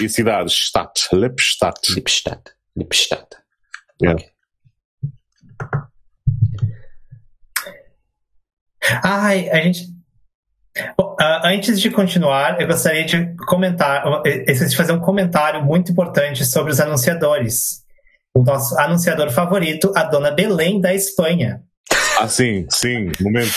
[0.00, 1.08] e cidade Stadt.
[1.12, 1.92] Lippstadt.
[1.94, 2.52] Lippstadt.
[2.76, 3.36] Lippstadt.
[4.02, 4.24] Yeah.
[9.04, 9.86] Ai, a gente.
[10.96, 15.92] Bom, ah, antes de continuar, eu gostaria de comentar, esqueci de fazer um comentário muito
[15.92, 17.82] importante sobre os anunciadores.
[18.34, 21.62] O nosso anunciador favorito, a dona Belém da Espanha.
[22.18, 23.10] Ah, sim, sim.
[23.20, 23.54] Momento.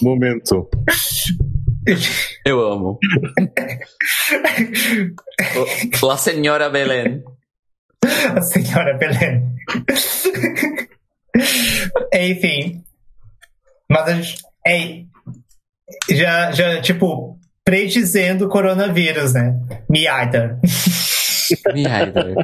[0.00, 0.70] Momento.
[2.44, 2.98] Eu amo.
[6.02, 7.22] La Senhora Belén.
[8.36, 9.42] A senhora Belém.
[12.12, 12.82] Enfim.
[13.88, 14.42] Mas a gente.
[14.64, 15.06] Ei,
[16.10, 19.58] já, já, tipo, predizendo o coronavírus, né?
[19.88, 20.58] Me either.
[21.74, 22.34] Me either.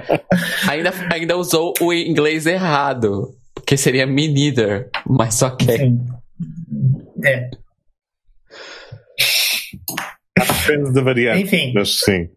[0.69, 3.38] Ainda, ainda usou o inglês errado.
[3.69, 4.89] Porque seria me neither.
[5.07, 5.77] Mas ok.
[5.77, 6.07] Sim.
[7.23, 7.51] É.
[10.39, 11.43] Depende da variante.
[11.43, 11.73] Enfim.
[11.75, 12.31] Mas sim.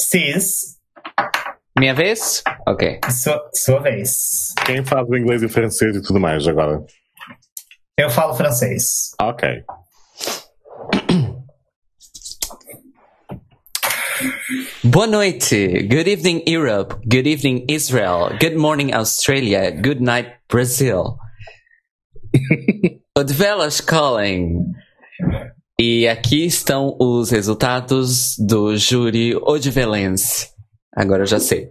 [0.00, 0.78] Cis,
[1.78, 2.42] Minha vez?
[2.66, 2.98] Ok.
[3.10, 4.54] sua, sua vez.
[4.64, 6.82] Quem faz o inglês e o francês e tudo mais agora?
[7.98, 9.10] Eu falo francês.
[9.20, 9.62] Ok.
[14.82, 15.86] Boa noite.
[15.88, 17.00] Good evening, Europe.
[17.08, 18.36] Good evening, Israel.
[18.38, 19.70] Good morning, Australia.
[19.70, 21.18] Good night, Brazil.
[23.16, 24.72] Odvelas calling.
[25.80, 30.48] E aqui estão os resultados do júri odivelense.
[30.94, 31.68] Agora eu já sei.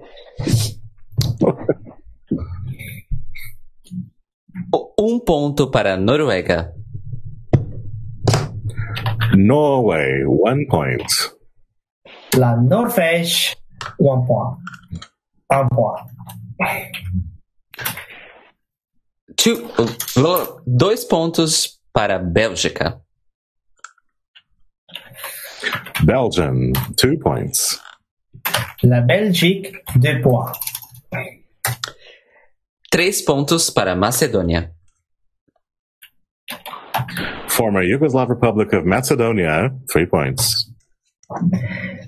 [4.99, 6.73] Um ponto para a Noruega.
[9.35, 11.32] Norway, one point.
[12.37, 13.55] La Norvège,
[13.99, 14.57] un point.
[15.49, 15.99] Un point.
[19.35, 19.69] Two,
[20.65, 22.99] dois pontos para a Bélgica.
[26.03, 27.79] Belgium, two points.
[28.81, 30.51] La Belgique, deux points.
[32.91, 34.71] Três pontos para a Macedônia.
[37.47, 40.69] Former Yugoslav Republic of Macedonia, three points.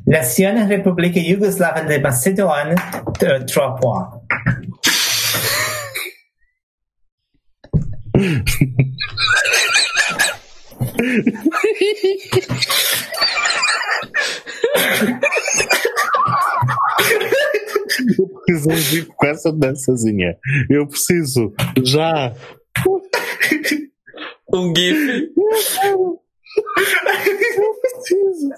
[0.08, 2.76] L'ancienne République yougoslave de Macédoine,
[3.24, 4.22] euh, trois points.
[18.18, 20.38] Eu preciso um vídeo com essa dançazinha.
[20.70, 21.52] Eu preciso.
[21.84, 22.34] Já.
[24.54, 25.32] Um GIF.
[27.82, 28.50] Preciso.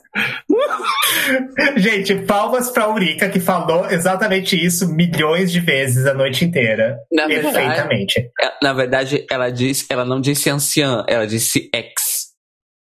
[1.77, 6.98] Gente, palmas pra Urica, que falou exatamente isso milhões de vezes a noite inteira.
[7.11, 8.19] Na verdade, Perfeitamente.
[8.19, 8.30] é-
[8.61, 12.27] na verdade, ela disse, ela não disse anciã, ela disse ex.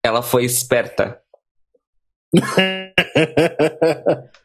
[0.04, 1.18] Ela foi esperta.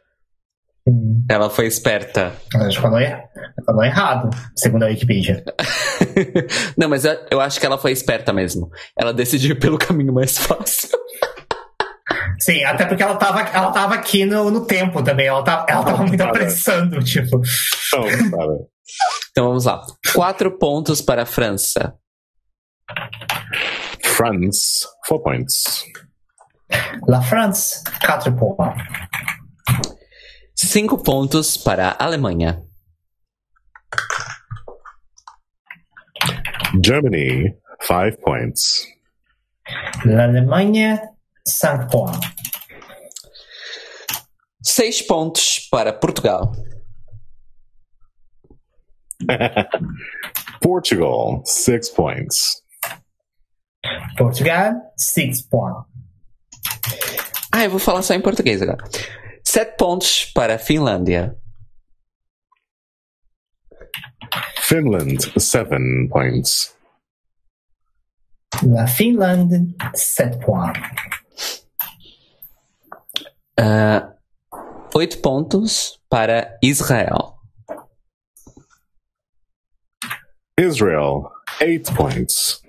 [1.30, 2.34] Ela foi esperta.
[2.56, 3.24] a gente falou, er-
[3.66, 5.44] falou errado, segundo a Wikipedia.
[6.78, 8.70] não, mas eu, eu acho que ela foi esperta mesmo.
[8.98, 10.98] Ela decidiu pelo caminho mais fácil.
[12.40, 15.28] Sim, até porque ela tava, ela tava aqui no, no tempo também.
[15.28, 17.42] Ela, tá, ela tava muito apressando, tipo.
[18.22, 18.68] Então.
[19.32, 19.82] Então vamos lá.
[20.14, 21.94] Quatro pontos para a França.
[24.04, 25.84] France, four points.
[27.08, 28.68] La France, 4 pontos.
[30.60, 32.64] Cinco pontos para a Alemanha.
[36.84, 38.88] Germany, five points.
[40.04, 41.00] L'Allemagne,
[41.46, 42.20] 5 pontos.
[44.64, 46.52] Seis pontos para Portugal.
[50.62, 52.64] Portugal, six points.
[54.18, 55.86] Portugal, 6 pontos.
[57.52, 58.84] Ah, eu vou falar só em português agora.
[59.58, 61.36] Sete pontos para a Finlândia.
[64.62, 66.78] Finland, seven points.
[68.62, 69.60] na Finlândia
[69.96, 71.66] sete pontos,
[73.60, 74.14] ah,
[74.94, 77.40] oito pontos para Israel.
[80.60, 82.62] Israel, eight points.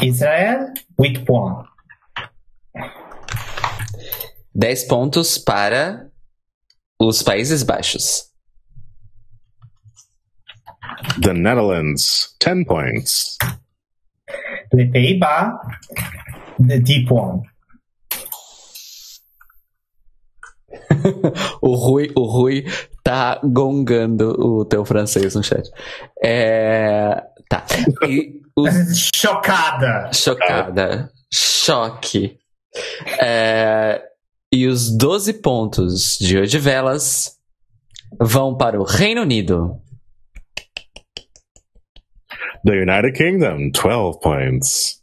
[0.00, 1.69] Israel, eight points.
[4.54, 6.10] 10 pontos para
[7.00, 8.30] os Países Baixos.
[11.22, 13.36] The Netherlands, 10 points.
[14.70, 15.54] The Pays-Bas,
[16.58, 17.42] Deep One
[21.60, 22.64] o Rui, o Rui
[23.02, 25.68] tá gongando o teu francês no chat.
[26.22, 27.64] É, tá.
[28.56, 29.10] Os...
[29.14, 30.10] Chocada.
[30.12, 31.10] Chocada.
[31.32, 32.38] Choque.
[33.20, 34.02] É,
[34.52, 37.36] e os 12 pontos de Odivelas
[38.20, 39.80] vão para o Reino Unido.
[42.64, 45.00] The United Kingdom, twelve points.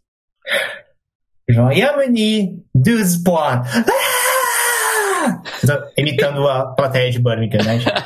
[1.50, 3.72] Royaume-Uni, 12 pontos.
[3.74, 5.92] Ah!
[5.98, 7.94] Imitando a plateia de Birmingham, né, gente?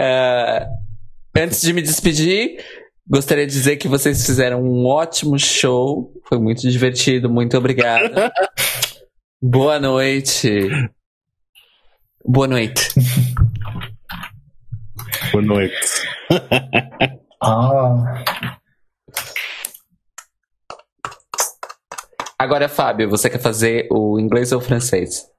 [0.00, 0.64] É,
[1.36, 2.64] antes de me despedir,
[3.04, 6.12] gostaria de dizer que vocês fizeram um ótimo show.
[6.28, 7.28] Foi muito divertido.
[7.28, 8.14] Muito obrigado.
[9.40, 10.50] Boa noite.
[12.24, 12.88] Boa noite.
[15.32, 15.76] Boa noite.
[17.40, 18.24] Ah,
[22.36, 25.30] Agora, Fábio, você quer fazer o inglês ou o francês?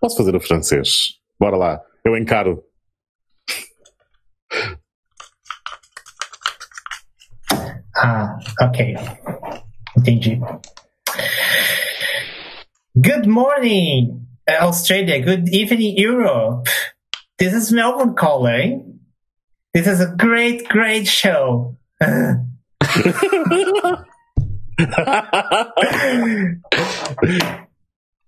[0.00, 1.18] Posso fazer o francês?
[1.38, 1.78] Bora lá.
[2.02, 2.64] Eu encaro.
[7.96, 8.94] ah, ok.
[9.98, 10.40] Entendi.
[13.00, 15.18] Good morning, Australia.
[15.20, 16.68] Good evening, Europe.
[17.40, 19.00] This is Melbourne calling.
[19.72, 21.76] This is a great, great show.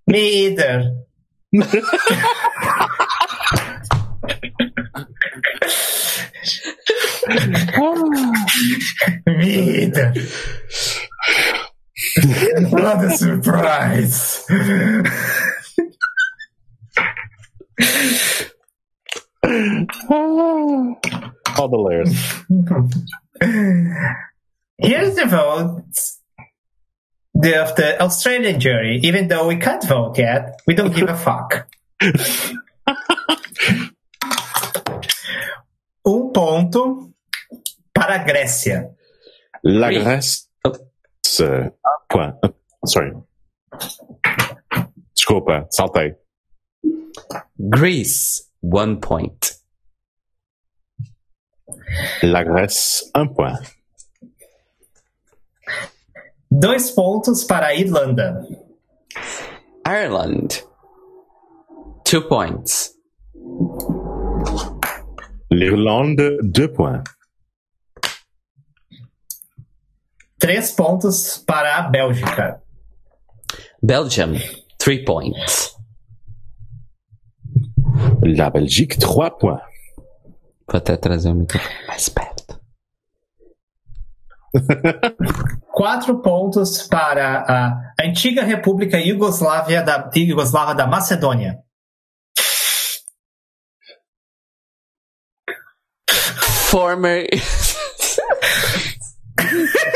[0.08, 0.96] Me either.
[9.26, 10.12] Me either.
[12.70, 14.44] What a surprise.
[21.58, 22.12] All the layers.
[24.78, 26.20] Here's the votes
[27.34, 29.00] of the Australian jury.
[29.02, 31.66] Even though we can't vote yet, we don't give a fuck.
[36.04, 37.12] um ponto
[37.94, 38.94] para a Grécia.
[39.64, 40.45] La Oui.
[42.08, 42.34] Point.
[42.84, 43.12] Sorry.
[45.14, 46.14] Desculpa, saltei.
[47.58, 49.56] Greece, one point.
[52.22, 53.58] La Grèce, un point.
[56.50, 58.46] Dois pontos para a Irlanda.
[59.84, 60.62] Ireland,
[62.04, 62.94] two points.
[65.50, 67.02] L'Irlande, deux points.
[70.38, 72.62] Três pontos para a Bélgica.
[73.82, 74.34] Belgium,
[74.78, 75.76] 3 points.
[78.22, 79.62] La Belgique, 3 points.
[80.68, 82.60] Vou até trazer o microfone mais perto.
[85.72, 91.58] Quatro pontos para a antiga República Iugoslávia da, Iugoslava da Macedônia.
[96.70, 97.26] Former.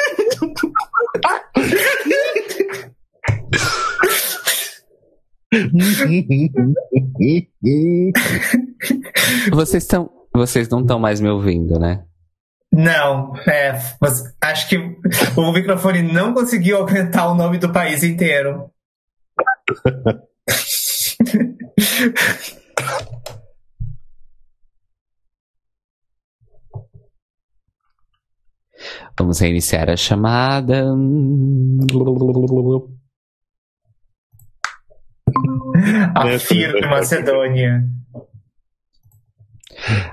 [9.53, 10.11] Vocês estão.
[10.33, 12.05] Vocês não estão mais me ouvindo, né?
[12.73, 14.79] Não, é, mas acho que
[15.37, 18.71] o microfone não conseguiu aumentar o nome do país inteiro.
[29.19, 30.87] Vamos reiniciar a chamada.
[36.15, 37.83] A firme Macedônia.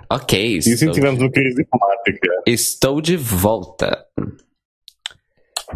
[0.10, 2.28] Ok, E assim estou, tivemos uma crise diplomática.
[2.46, 4.06] estou de volta.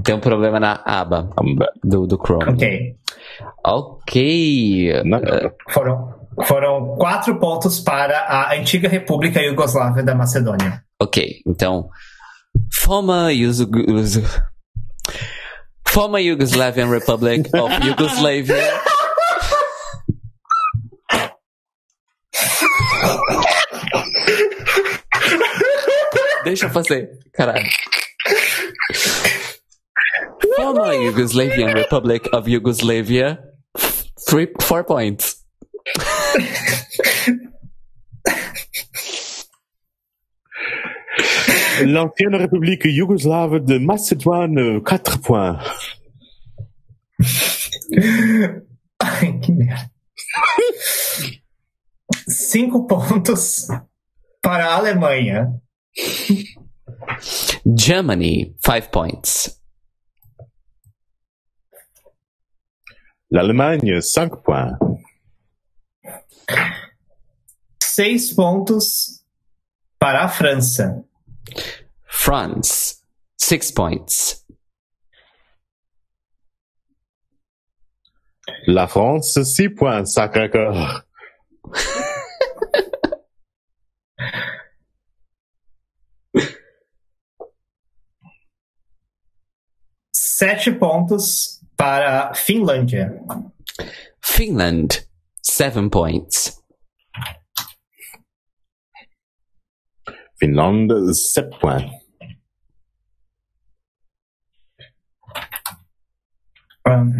[0.03, 1.29] Tem um problema na aba
[1.83, 2.45] do, do Chrome.
[2.53, 2.95] Ok.
[3.65, 5.03] Ok.
[5.03, 5.19] Não,
[5.69, 10.81] Foram, foram quatro pontos para a antiga República Iugoslávia da Macedônia.
[11.01, 11.89] Ok, então.
[12.73, 14.41] Former Yugos- Yugos-
[15.89, 18.55] Former Yugoslavian Republic of Yugoslavia.
[26.51, 27.65] Deixa eu fazer, caralho.
[30.57, 33.39] Former Yugoslavian Republic of Yugoslavia.
[34.27, 35.37] Three, four points.
[41.85, 45.57] L'ancienne République yougoslave de Macédoine, 4 points.
[48.99, 49.89] Ai, que merda.
[52.27, 53.67] Cinco pontos
[54.41, 55.61] para a Alemanha.
[57.75, 59.61] Germany, five points.
[63.31, 64.77] L'Allemagne, 5 points.
[67.81, 69.23] Seis pontos
[69.97, 71.01] para a França.
[72.05, 73.01] France,
[73.37, 74.45] six points.
[78.67, 80.13] La France, 6 points.
[80.13, 81.05] Sacré-Cœur.
[90.41, 93.13] Sete pontos para a Finlândia.
[94.19, 95.07] Finland,
[95.39, 96.59] seven points.
[100.39, 101.91] Finlande, 7 points.
[106.87, 107.13] Ahn,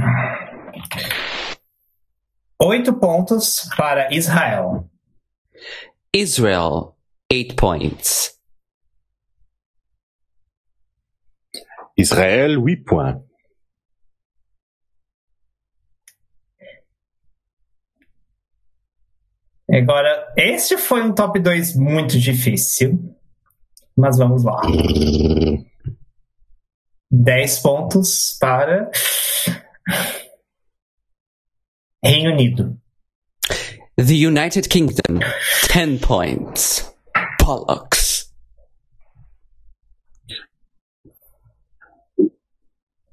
[2.57, 4.89] Oito pontos para Israel.
[6.11, 6.95] Israel,
[7.29, 8.40] eight points.
[12.01, 13.31] Israël, 8 points.
[19.73, 23.15] Agora, este foi um top 2 muito difícil.
[23.97, 24.61] Mas vamos lá.
[27.09, 28.89] 10 pontos para
[32.03, 32.77] Reino Unido.
[33.97, 35.19] The United Kingdom,
[35.71, 36.91] ten points.
[37.39, 38.10] Pollux.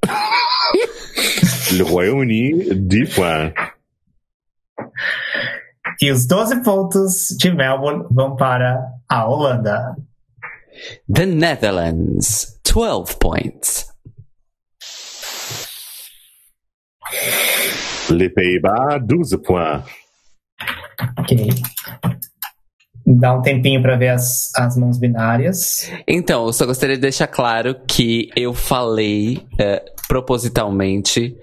[1.72, 3.54] Le Royaume-Uni, 10 points.
[6.00, 9.96] E os 12 pontos de Melbourne vão para a Holanda.
[11.12, 13.92] The Netherlands, twelve points.
[18.10, 19.84] Les Pays-Bas, 12 points.
[21.18, 21.48] Ok.
[23.16, 25.90] Dá um tempinho para ver as, as mãos binárias.
[26.06, 31.34] Então, eu só gostaria de deixar claro que eu falei eh, propositalmente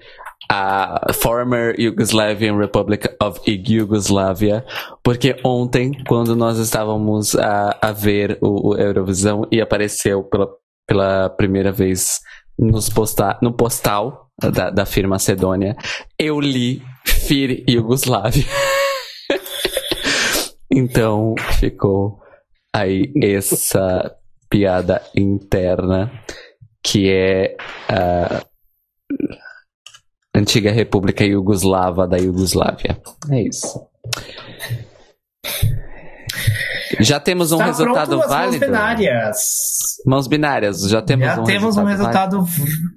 [0.48, 4.64] a former Yugoslavian Republic of Yugoslavia,
[5.02, 10.48] porque ontem, quando nós estávamos a, a ver o, o Eurovisão e apareceu pela,
[10.86, 12.20] pela primeira vez
[12.56, 15.76] nos posta, no postal da, da firma Macedônia,
[16.16, 18.44] eu li Fir Yugoslavia.
[20.70, 22.20] então ficou
[22.74, 24.16] aí essa
[24.50, 26.10] piada interna
[26.82, 27.56] que é
[27.88, 28.44] a
[30.34, 33.00] antiga República Iugoslava da Iugoslávia.
[33.30, 33.88] É isso.
[37.00, 38.66] Já temos um Está resultado as mãos válido.
[38.66, 39.38] binárias.
[40.06, 42.40] Mãos binárias, já temos Já um temos um resultado.
[42.42, 42.96] resultado.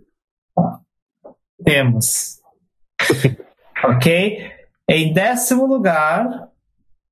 [1.63, 2.37] Temos.
[3.83, 4.51] ok?
[4.89, 6.48] Em décimo lugar,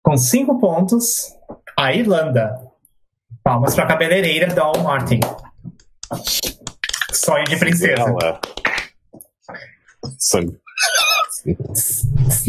[0.08, 1.36] com cinco pontos,
[1.78, 2.58] a Irlanda.
[3.44, 5.20] Palmas para a cabeleireira Dawn Martin.
[7.12, 8.04] Sonho de princesa.
[8.04, 8.40] Ela.
[10.18, 10.58] Sangue.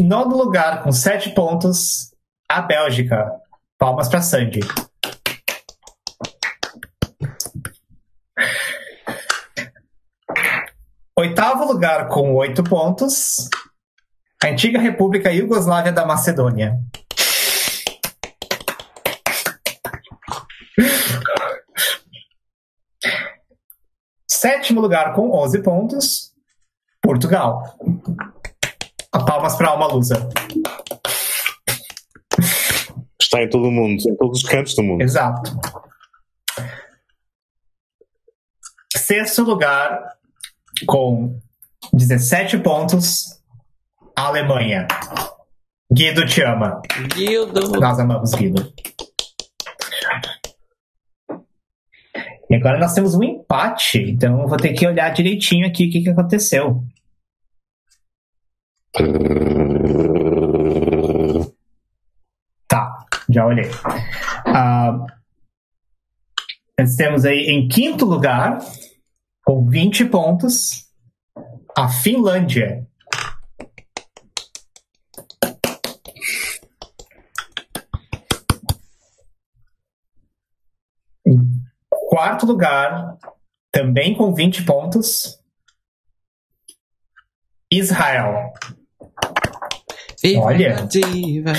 [0.05, 2.15] Nono lugar, com sete pontos,
[2.49, 3.29] a Bélgica.
[3.77, 4.61] Palmas para Sandy.
[11.17, 13.51] Oitavo lugar, com oito pontos,
[14.41, 16.79] a antiga República Iugoslávia da Macedônia.
[24.41, 26.33] Sétimo lugar, com 11 pontos,
[27.03, 27.77] Portugal.
[29.11, 30.29] A palmas para Alma Lusa.
[33.21, 35.03] Está em todo o mundo, em todos os cantos do mundo.
[35.03, 35.59] Exato.
[38.97, 40.17] Sexto lugar,
[40.87, 41.37] com
[41.93, 43.43] 17 pontos,
[44.15, 44.87] Alemanha.
[45.93, 46.81] Guido te ama.
[47.13, 47.73] Guildo.
[47.81, 48.73] Nós amamos Guido.
[52.48, 56.03] E agora nós temos um empate, então vou ter que olhar direitinho aqui o que,
[56.03, 56.85] que aconteceu.
[62.67, 63.71] Tá, já olhei.
[64.47, 65.07] Ah,
[66.79, 68.59] nós temos aí em quinto lugar,
[69.45, 70.87] com 20 pontos,
[71.77, 72.87] a Finlândia.
[81.27, 81.59] Em
[82.19, 83.17] quarto lugar,
[83.73, 85.39] também com 20 pontos,
[87.71, 88.53] Israel.
[90.21, 90.87] Viva Olha.
[90.89, 91.53] diva,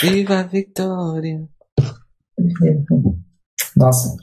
[0.00, 1.48] viva a vitória.
[3.76, 4.16] Nossa.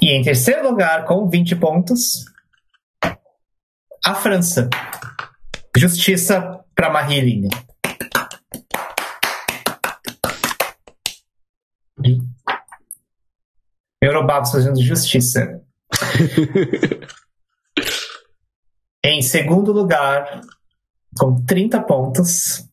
[0.00, 2.24] E em terceiro lugar, com 20 pontos,
[4.06, 4.70] a França.
[5.76, 7.48] Justiça para Marilyn.
[14.02, 15.62] Eurobabos fazendo justiça.
[19.04, 20.40] em segundo lugar,
[21.18, 22.66] com 30 pontos,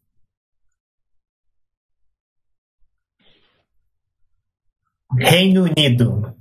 [5.19, 6.33] Reino Unido.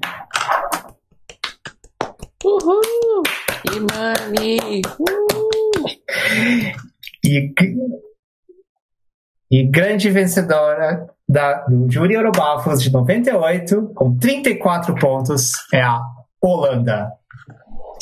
[2.44, 3.22] Uhul!
[3.74, 4.82] Imani!
[5.00, 5.16] Uh!
[7.24, 7.52] E,
[9.50, 16.00] e grande vencedora da, do Júri Eurobafos de 98, com 34 pontos, é a
[16.40, 17.10] Holanda.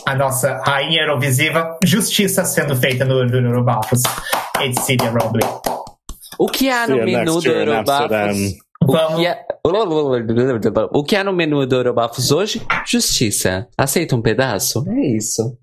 [0.07, 4.03] A nossa rainha Eurovisiva, justiça sendo feita no Júri Eurobafos.
[4.61, 5.49] Edcilia Robley.
[6.39, 8.37] O que há no menu do Eurobafos?
[8.83, 9.17] O Vamos.
[9.17, 9.41] que, é...
[10.93, 12.61] o que há no menu do Eurobafos hoje?
[12.87, 13.67] Justiça.
[13.79, 14.85] Aceita um pedaço?
[14.87, 15.57] É isso.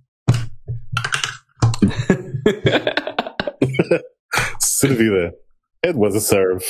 [4.60, 5.34] Servida.
[5.86, 6.64] It was a serve.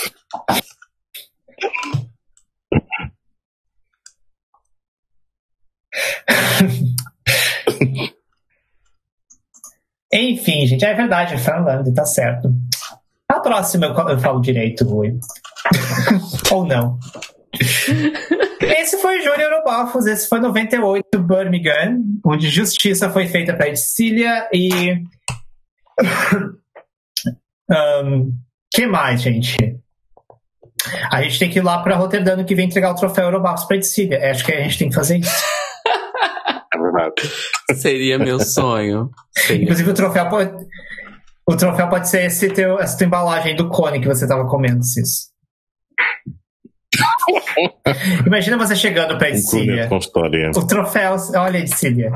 [10.14, 11.38] Enfim, gente, é verdade, é
[11.94, 12.54] tá certo.
[13.28, 15.18] A próxima eu, eu falo direito, Rui.
[16.52, 17.00] Ou não.
[18.60, 24.50] Esse foi o Júnior Eurobafos, esse foi 98 Birmingham, onde justiça foi feita para Edcília
[24.54, 25.02] e.
[28.04, 28.34] um,
[28.70, 29.81] que mais, gente?
[31.12, 33.78] A gente tem que ir lá para Roterdã que vem entregar o troféu Eurobafos para
[33.78, 34.32] Edcília.
[34.32, 35.44] Acho que a gente tem que fazer isso.
[36.74, 37.14] É verdade.
[37.76, 39.10] Seria meu sonho.
[39.32, 39.64] Seria.
[39.64, 40.52] Inclusive, o troféu pode.
[41.46, 44.84] O troféu pode ser esse teu, essa tua embalagem do cone que você tava comendo,
[44.84, 45.32] Cis.
[48.26, 49.32] Imagina você chegando pra Um
[49.90, 50.52] com história.
[50.56, 52.12] O troféu, olha, Edcília.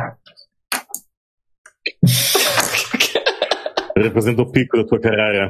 [3.97, 5.49] Representa o pico da tua carreira.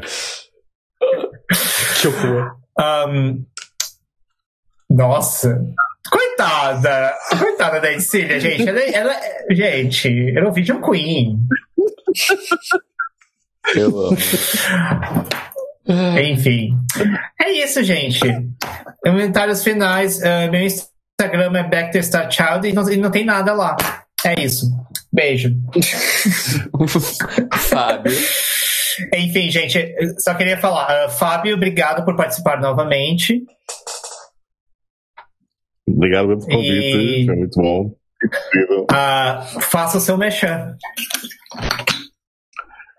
[2.01, 2.64] Que horror.
[2.77, 3.43] Ahn,
[4.89, 5.61] nossa.
[6.09, 7.13] Coitada.
[7.37, 8.67] Coitada da Edcília, gente.
[8.67, 9.15] Ela, ela,
[9.51, 11.39] gente, Eurovision Queen.
[13.75, 14.17] Eu amo.
[16.19, 16.77] Enfim.
[17.41, 18.19] É isso, gente.
[19.03, 20.21] Comentários finais.
[20.23, 23.75] ah, meu Instagram é Back Star Child e não, e não tem nada lá.
[24.23, 24.67] É isso.
[25.11, 25.55] Beijo.
[27.53, 28.11] Fábio.
[29.15, 31.05] Enfim, gente, só queria falar.
[31.05, 33.43] ah, Fábio, obrigado por participar novamente.
[35.87, 37.21] Obrigado pelo convite.
[37.21, 37.91] E- Foi muito bom.
[38.91, 40.75] Ah, faça o seu mechan.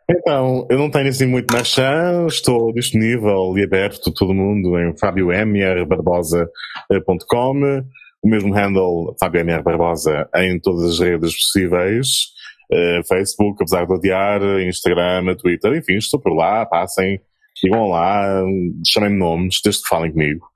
[0.08, 4.97] Então, eu não tenho assim muito chão, estou disponível e aberto a todo mundo em
[4.97, 7.83] fabiomrbarbosa.com,
[8.23, 12.28] o mesmo handle Fábio Barbosa em todas as redes possíveis,
[12.73, 17.20] uh, Facebook, apesar de odiar, Instagram, Twitter, enfim, estou por lá, passem,
[17.55, 18.43] sigam lá,
[18.86, 20.47] chamem-me nomes, desde que falem comigo.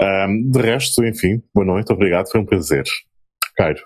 [0.00, 2.84] Um, de resto, enfim, boa noite, obrigado, foi um prazer.
[3.56, 3.82] Cairo.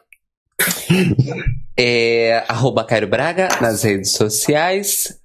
[1.77, 5.19] É arroba Cairo Braga nas redes sociais,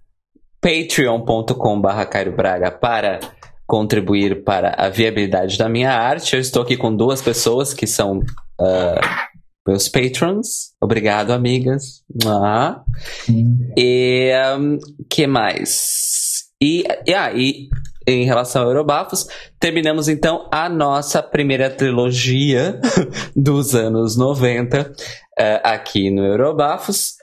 [0.61, 3.19] patreon.com barra Cairo Braga para
[3.67, 6.33] contribuir para a viabilidade da minha arte.
[6.33, 8.99] Eu estou aqui com duas pessoas que são uh,
[9.67, 10.73] meus patrons.
[10.81, 12.03] Obrigado, amigas.
[12.25, 12.81] Ah.
[13.77, 14.77] E um,
[15.09, 16.45] que mais?
[16.61, 17.69] E, e, ah, e
[18.07, 19.27] em relação a Eurobafos,
[19.59, 22.79] terminamos então a nossa primeira trilogia
[23.35, 24.93] dos anos 90 uh,
[25.61, 27.15] aqui no Eurobafos.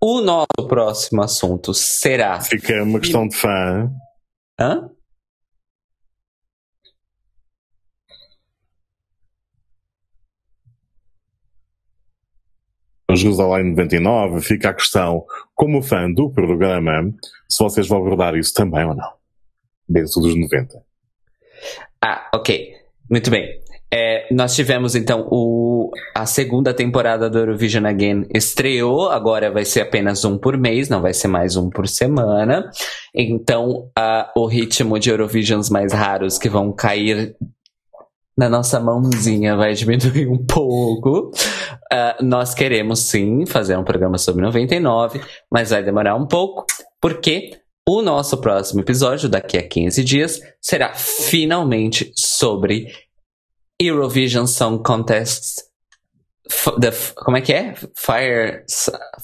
[0.00, 2.38] O nosso próximo assunto será.
[2.40, 3.90] Fica uma questão de fã.
[4.60, 4.90] Hã?
[13.16, 17.12] Jerusalém 99, fica a questão, como fã do programa,
[17.48, 19.10] se vocês vão abordar isso também ou não.
[19.88, 20.82] Dentro dos 90.
[22.02, 22.74] Ah, ok.
[23.08, 23.66] Muito bem.
[23.92, 29.82] É, nós tivemos então o, a segunda temporada do Eurovision Again estreou, agora vai ser
[29.82, 32.68] apenas um por mês, não vai ser mais um por semana.
[33.14, 33.88] Então
[34.36, 37.36] o ritmo de Eurovisions mais raros que vão cair
[38.36, 41.30] na nossa mãozinha vai diminuir um pouco.
[41.92, 46.66] Uh, nós queremos sim fazer um programa sobre 99, mas vai demorar um pouco,
[47.00, 47.58] porque
[47.88, 52.92] o nosso próximo episódio, daqui a 15 dias, será finalmente sobre
[53.80, 55.64] Eurovision Song Contest.
[56.80, 57.74] The, como é que é?
[57.96, 58.64] Fire,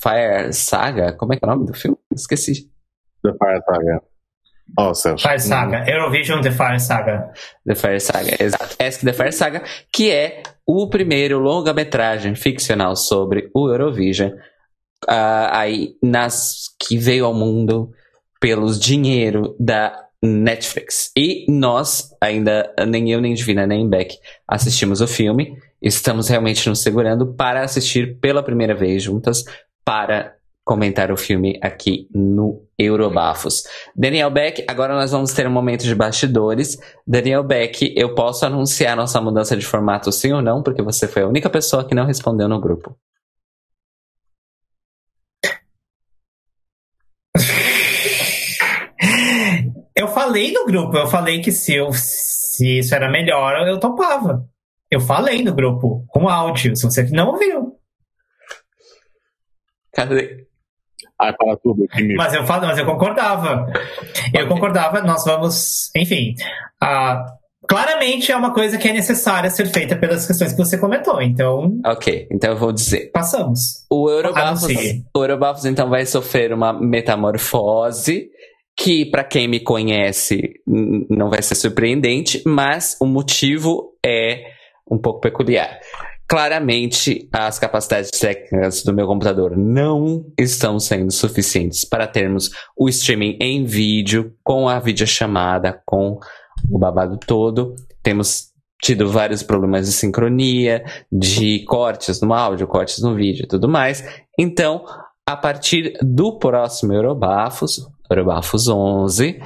[0.01, 1.13] Fire Saga?
[1.15, 1.97] Como é que é o nome do filme?
[2.15, 2.71] Esqueci.
[3.23, 4.12] The Fire Saga.
[4.79, 5.23] Oh, Celso.
[5.23, 5.85] Fire Saga.
[5.91, 7.33] Eurovision The Fire Saga.
[7.67, 8.77] The Fire Saga, exato.
[8.83, 14.31] Ask The Fire Saga, que é o primeiro longa-metragem ficcional sobre o Eurovision.
[15.09, 17.91] Uh, aí, nas, que veio ao mundo
[18.41, 21.11] pelos dinheiro da Netflix.
[21.17, 24.17] E nós, ainda, nem eu, nem Divina, nem Beck,
[24.47, 25.59] assistimos o filme.
[25.83, 29.45] Estamos realmente nos segurando para assistir pela primeira vez juntas
[29.85, 33.65] para comentar o filme aqui no Eurobafos.
[33.97, 36.79] Daniel Beck, agora nós vamos ter um momento de bastidores.
[37.07, 41.23] Daniel Beck, eu posso anunciar nossa mudança de formato sim ou não, porque você foi
[41.23, 42.97] a única pessoa que não respondeu no grupo.
[49.95, 54.49] Eu falei no grupo, eu falei que se, eu, se isso era melhor, eu topava.
[54.91, 57.79] Eu falei no grupo, com áudio, se você não ouviu.
[59.93, 60.47] Cadê?
[61.23, 61.87] Ah, fala tudo.
[62.17, 63.67] Mas eu falo, mas eu concordava.
[64.35, 66.35] Eu concordava, nós vamos, enfim.
[66.83, 67.23] Uh,
[67.69, 71.79] claramente é uma coisa que é necessária ser feita pelas questões que você comentou, então.
[71.85, 73.11] Ok, então eu vou dizer.
[73.13, 73.85] Passamos.
[73.91, 74.73] O Eurobafos,
[75.15, 78.31] o Eurobafos então vai sofrer uma metamorfose
[78.75, 84.45] que para quem me conhece não vai ser surpreendente, mas o motivo é
[84.91, 85.79] um pouco peculiar.
[86.33, 93.37] Claramente, as capacidades técnicas do meu computador não estão sendo suficientes para termos o streaming
[93.39, 96.19] em vídeo, com a videochamada, com
[96.71, 97.77] o babado todo.
[98.03, 98.47] Temos
[98.83, 104.03] tido vários problemas de sincronia, de cortes no áudio, cortes no vídeo e tudo mais.
[104.39, 104.87] Então,
[105.29, 109.39] a partir do próximo Eurobafos, Eurobafos 11,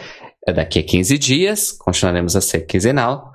[0.54, 3.32] daqui a 15 dias, continuaremos a ser quinzenal,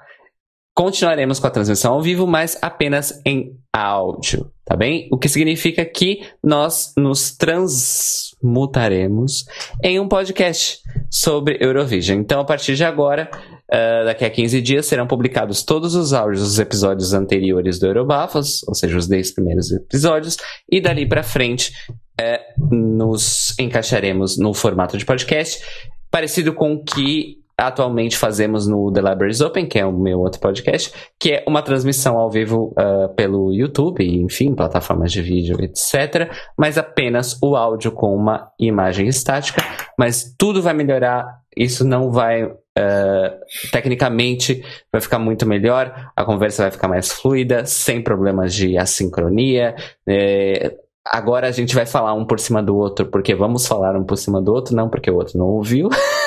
[0.74, 5.10] Continuaremos com a transmissão ao vivo, mas apenas em áudio, tá bem?
[5.12, 9.44] O que significa que nós nos transmutaremos
[9.84, 12.20] em um podcast sobre Eurovision.
[12.20, 16.42] Então, a partir de agora, uh, daqui a 15 dias, serão publicados todos os áudios
[16.42, 20.38] dos episódios anteriores do Eurobafos, ou seja, os 10 primeiros episódios,
[20.72, 25.62] e dali para frente uh, nos encaixaremos no formato de podcast,
[26.10, 30.40] parecido com o que atualmente fazemos no The Libraries Open, que é o meu outro
[30.40, 36.32] podcast, que é uma transmissão ao vivo uh, pelo YouTube, enfim, plataformas de vídeo, etc.
[36.58, 39.62] Mas apenas o áudio com uma imagem estática.
[39.98, 41.26] Mas tudo vai melhorar,
[41.56, 42.44] isso não vai.
[42.44, 48.78] Uh, tecnicamente vai ficar muito melhor, a conversa vai ficar mais fluida, sem problemas de
[48.78, 49.76] assincronia.
[50.08, 50.74] É,
[51.06, 54.18] agora a gente vai falar um por cima do outro, porque vamos falar um por
[54.18, 55.90] cima do outro, não porque o outro não ouviu.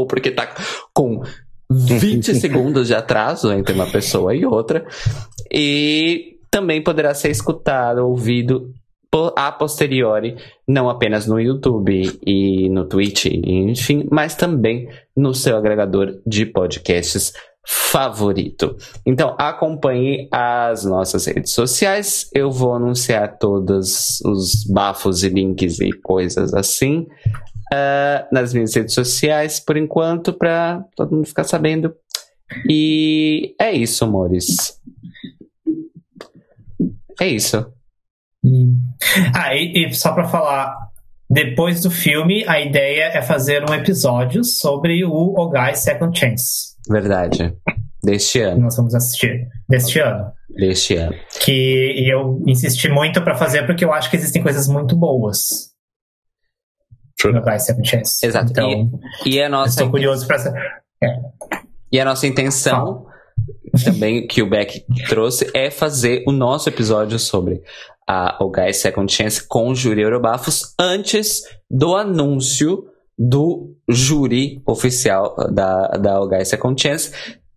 [0.00, 0.54] ou porque tá
[0.92, 1.22] com
[1.70, 4.86] 20 segundos de atraso entre uma pessoa e outra.
[5.52, 8.74] E também poderá ser escutado, ouvido
[9.36, 16.20] a posteriori, não apenas no YouTube e no Twitch, enfim, mas também no seu agregador
[16.24, 17.32] de podcasts
[17.66, 18.76] favorito.
[19.04, 22.28] Então acompanhe as nossas redes sociais.
[22.32, 27.06] Eu vou anunciar todos os bafos e links e coisas assim
[27.72, 31.94] uh, nas minhas redes sociais por enquanto, para todo mundo ficar sabendo.
[32.68, 34.80] E é isso, amores.
[37.20, 37.72] É isso.
[39.34, 40.74] Ah, e, e só para falar,
[41.28, 46.76] depois do filme, a ideia é fazer um episódio sobre o Ogai Second Chance.
[46.88, 47.54] Verdade.
[48.02, 48.62] Deste ano.
[48.62, 49.46] Nós vamos assistir.
[49.68, 50.32] Deste ano.
[50.48, 51.14] Deste ano.
[51.44, 55.69] Que eu insisti muito para fazer porque eu acho que existem coisas muito boas.
[57.24, 58.26] No Ogai Second Chance.
[58.26, 58.50] Exato.
[58.50, 58.90] Então,
[59.24, 59.70] e, e a nossa.
[59.70, 60.36] Estou curioso para.
[61.02, 61.16] É.
[61.92, 63.06] E a nossa intenção.
[63.84, 67.62] Também que o Beck trouxe é fazer o nosso episódio sobre
[68.06, 72.84] a o Guys Second Chance com o júri Eurobafos antes do anúncio
[73.16, 77.12] do júri oficial da, da Guys Second Chance,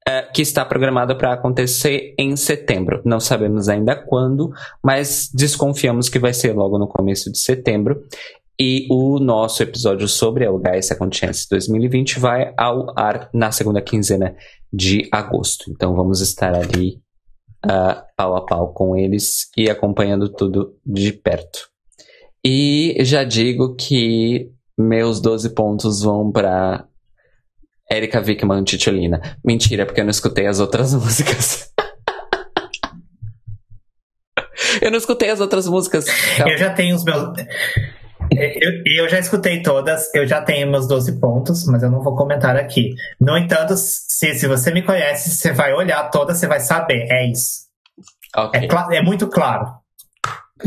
[0.07, 3.01] uh, que está programado para acontecer em setembro.
[3.05, 4.51] Não sabemos ainda quando,
[4.83, 8.03] mas desconfiamos que vai ser logo no começo de setembro.
[8.59, 13.81] E o nosso episódio sobre a Guys Second Chance 2020 vai ao ar na segunda
[13.81, 14.35] quinzena
[14.71, 15.71] de agosto.
[15.71, 17.01] Então vamos estar ali
[17.65, 21.67] uh, pau a pau com eles e acompanhando tudo de perto.
[22.45, 26.85] E já digo que meus 12 pontos vão para
[27.89, 29.39] Erika Wickman Titiolina.
[29.43, 31.71] Mentira, porque eu não escutei as outras músicas.
[34.79, 36.05] eu não escutei as outras músicas.
[36.39, 37.33] Eu já tenho os meus.
[38.31, 42.15] Eu, eu, já escutei todas, eu já tenho meus 12 pontos, mas eu não vou
[42.15, 42.93] comentar aqui.
[43.19, 47.07] No entanto, se, se você me conhece, você vai olhar todas, você vai saber.
[47.09, 47.63] É isso.
[48.35, 48.67] Okay.
[48.67, 49.67] É, é, muito claro.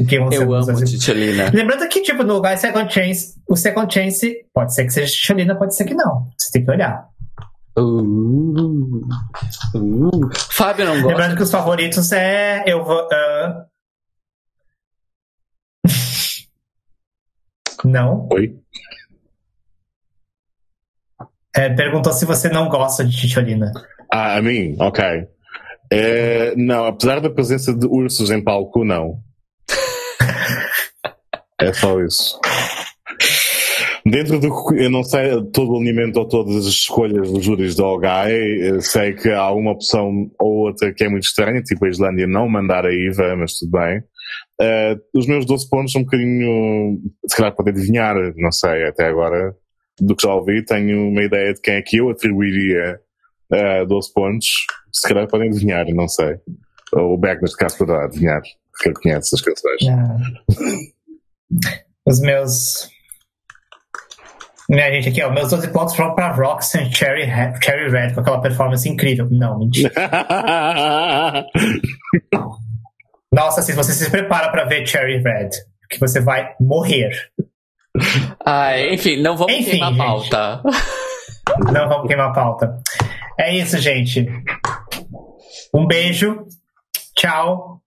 [0.09, 1.51] Que eu amo Titiolina.
[1.53, 5.57] Lembrando que, tipo, no lugar Second Chance, o Second Chance pode ser que seja Titiolina,
[5.57, 6.29] pode ser que não.
[6.37, 7.09] Você tem que olhar.
[7.79, 9.03] Uh,
[9.75, 10.31] uh.
[10.51, 11.09] Fábio não gosta.
[11.09, 12.63] Lembrando que os favoritos é.
[12.67, 13.05] Eu vou.
[13.05, 13.76] Uh...
[17.87, 18.29] Não.
[18.33, 18.57] Oi?
[21.55, 23.73] É, perguntou se você não gosta de Titiolina.
[24.13, 24.77] Ah, a mim?
[24.79, 25.05] Ok.
[25.91, 29.21] É, não, apesar da presença de ursos em palco, não.
[31.61, 32.39] é só isso.
[34.05, 34.75] Dentro do.
[34.77, 39.15] Eu não sei todo o alimento ou todas as escolhas dos júris do OGAI, sei
[39.15, 42.85] que há uma opção ou outra que é muito estranha, tipo a Islândia não mandar
[42.85, 44.03] a IVA, mas tudo bem.
[44.61, 49.07] Uh, os meus 12 pontos são um bocadinho, se calhar pode adivinhar, não sei, até
[49.07, 49.55] agora,
[50.01, 52.99] do que já ouvi, tenho uma ideia de quem é que eu atribuiria
[53.53, 54.49] uh, 12 pontos.
[54.93, 56.37] Se calhar podem adivinhar, não sei.
[56.95, 58.41] O Beck, neste caso, poderá adivinhar,
[58.73, 59.83] porque ele conhece as canções.
[62.07, 62.89] Os meus.
[64.71, 67.27] Minha gente, aqui, ó, meus 12 pontos foram para Roxanne Cherry,
[67.63, 69.29] Cherry Red, com aquela performance incrível.
[69.31, 69.93] Não, mentira.
[73.37, 75.51] Nossa, se você se prepara para ver Cherry Red,
[75.91, 77.11] que você vai morrer.
[78.45, 80.63] Ah, enfim, não vamos enfim, queimar a pauta.
[81.73, 82.81] Não vamos queimar a pauta.
[83.39, 84.27] É isso, gente.
[85.73, 86.47] Um beijo.
[87.15, 87.83] Tchau.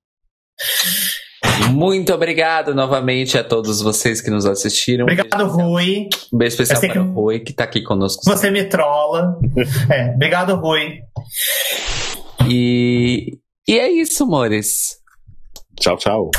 [1.72, 5.04] Muito obrigado novamente a todos vocês que nos assistiram.
[5.04, 6.10] Obrigado, Rui.
[6.32, 8.22] Um beijo especial para o Rui, que está aqui conosco.
[8.24, 9.40] Você me trola.
[9.92, 11.00] é, obrigado, Rui.
[12.48, 14.99] E, e é isso, amores.
[15.80, 16.30] Chao, chao.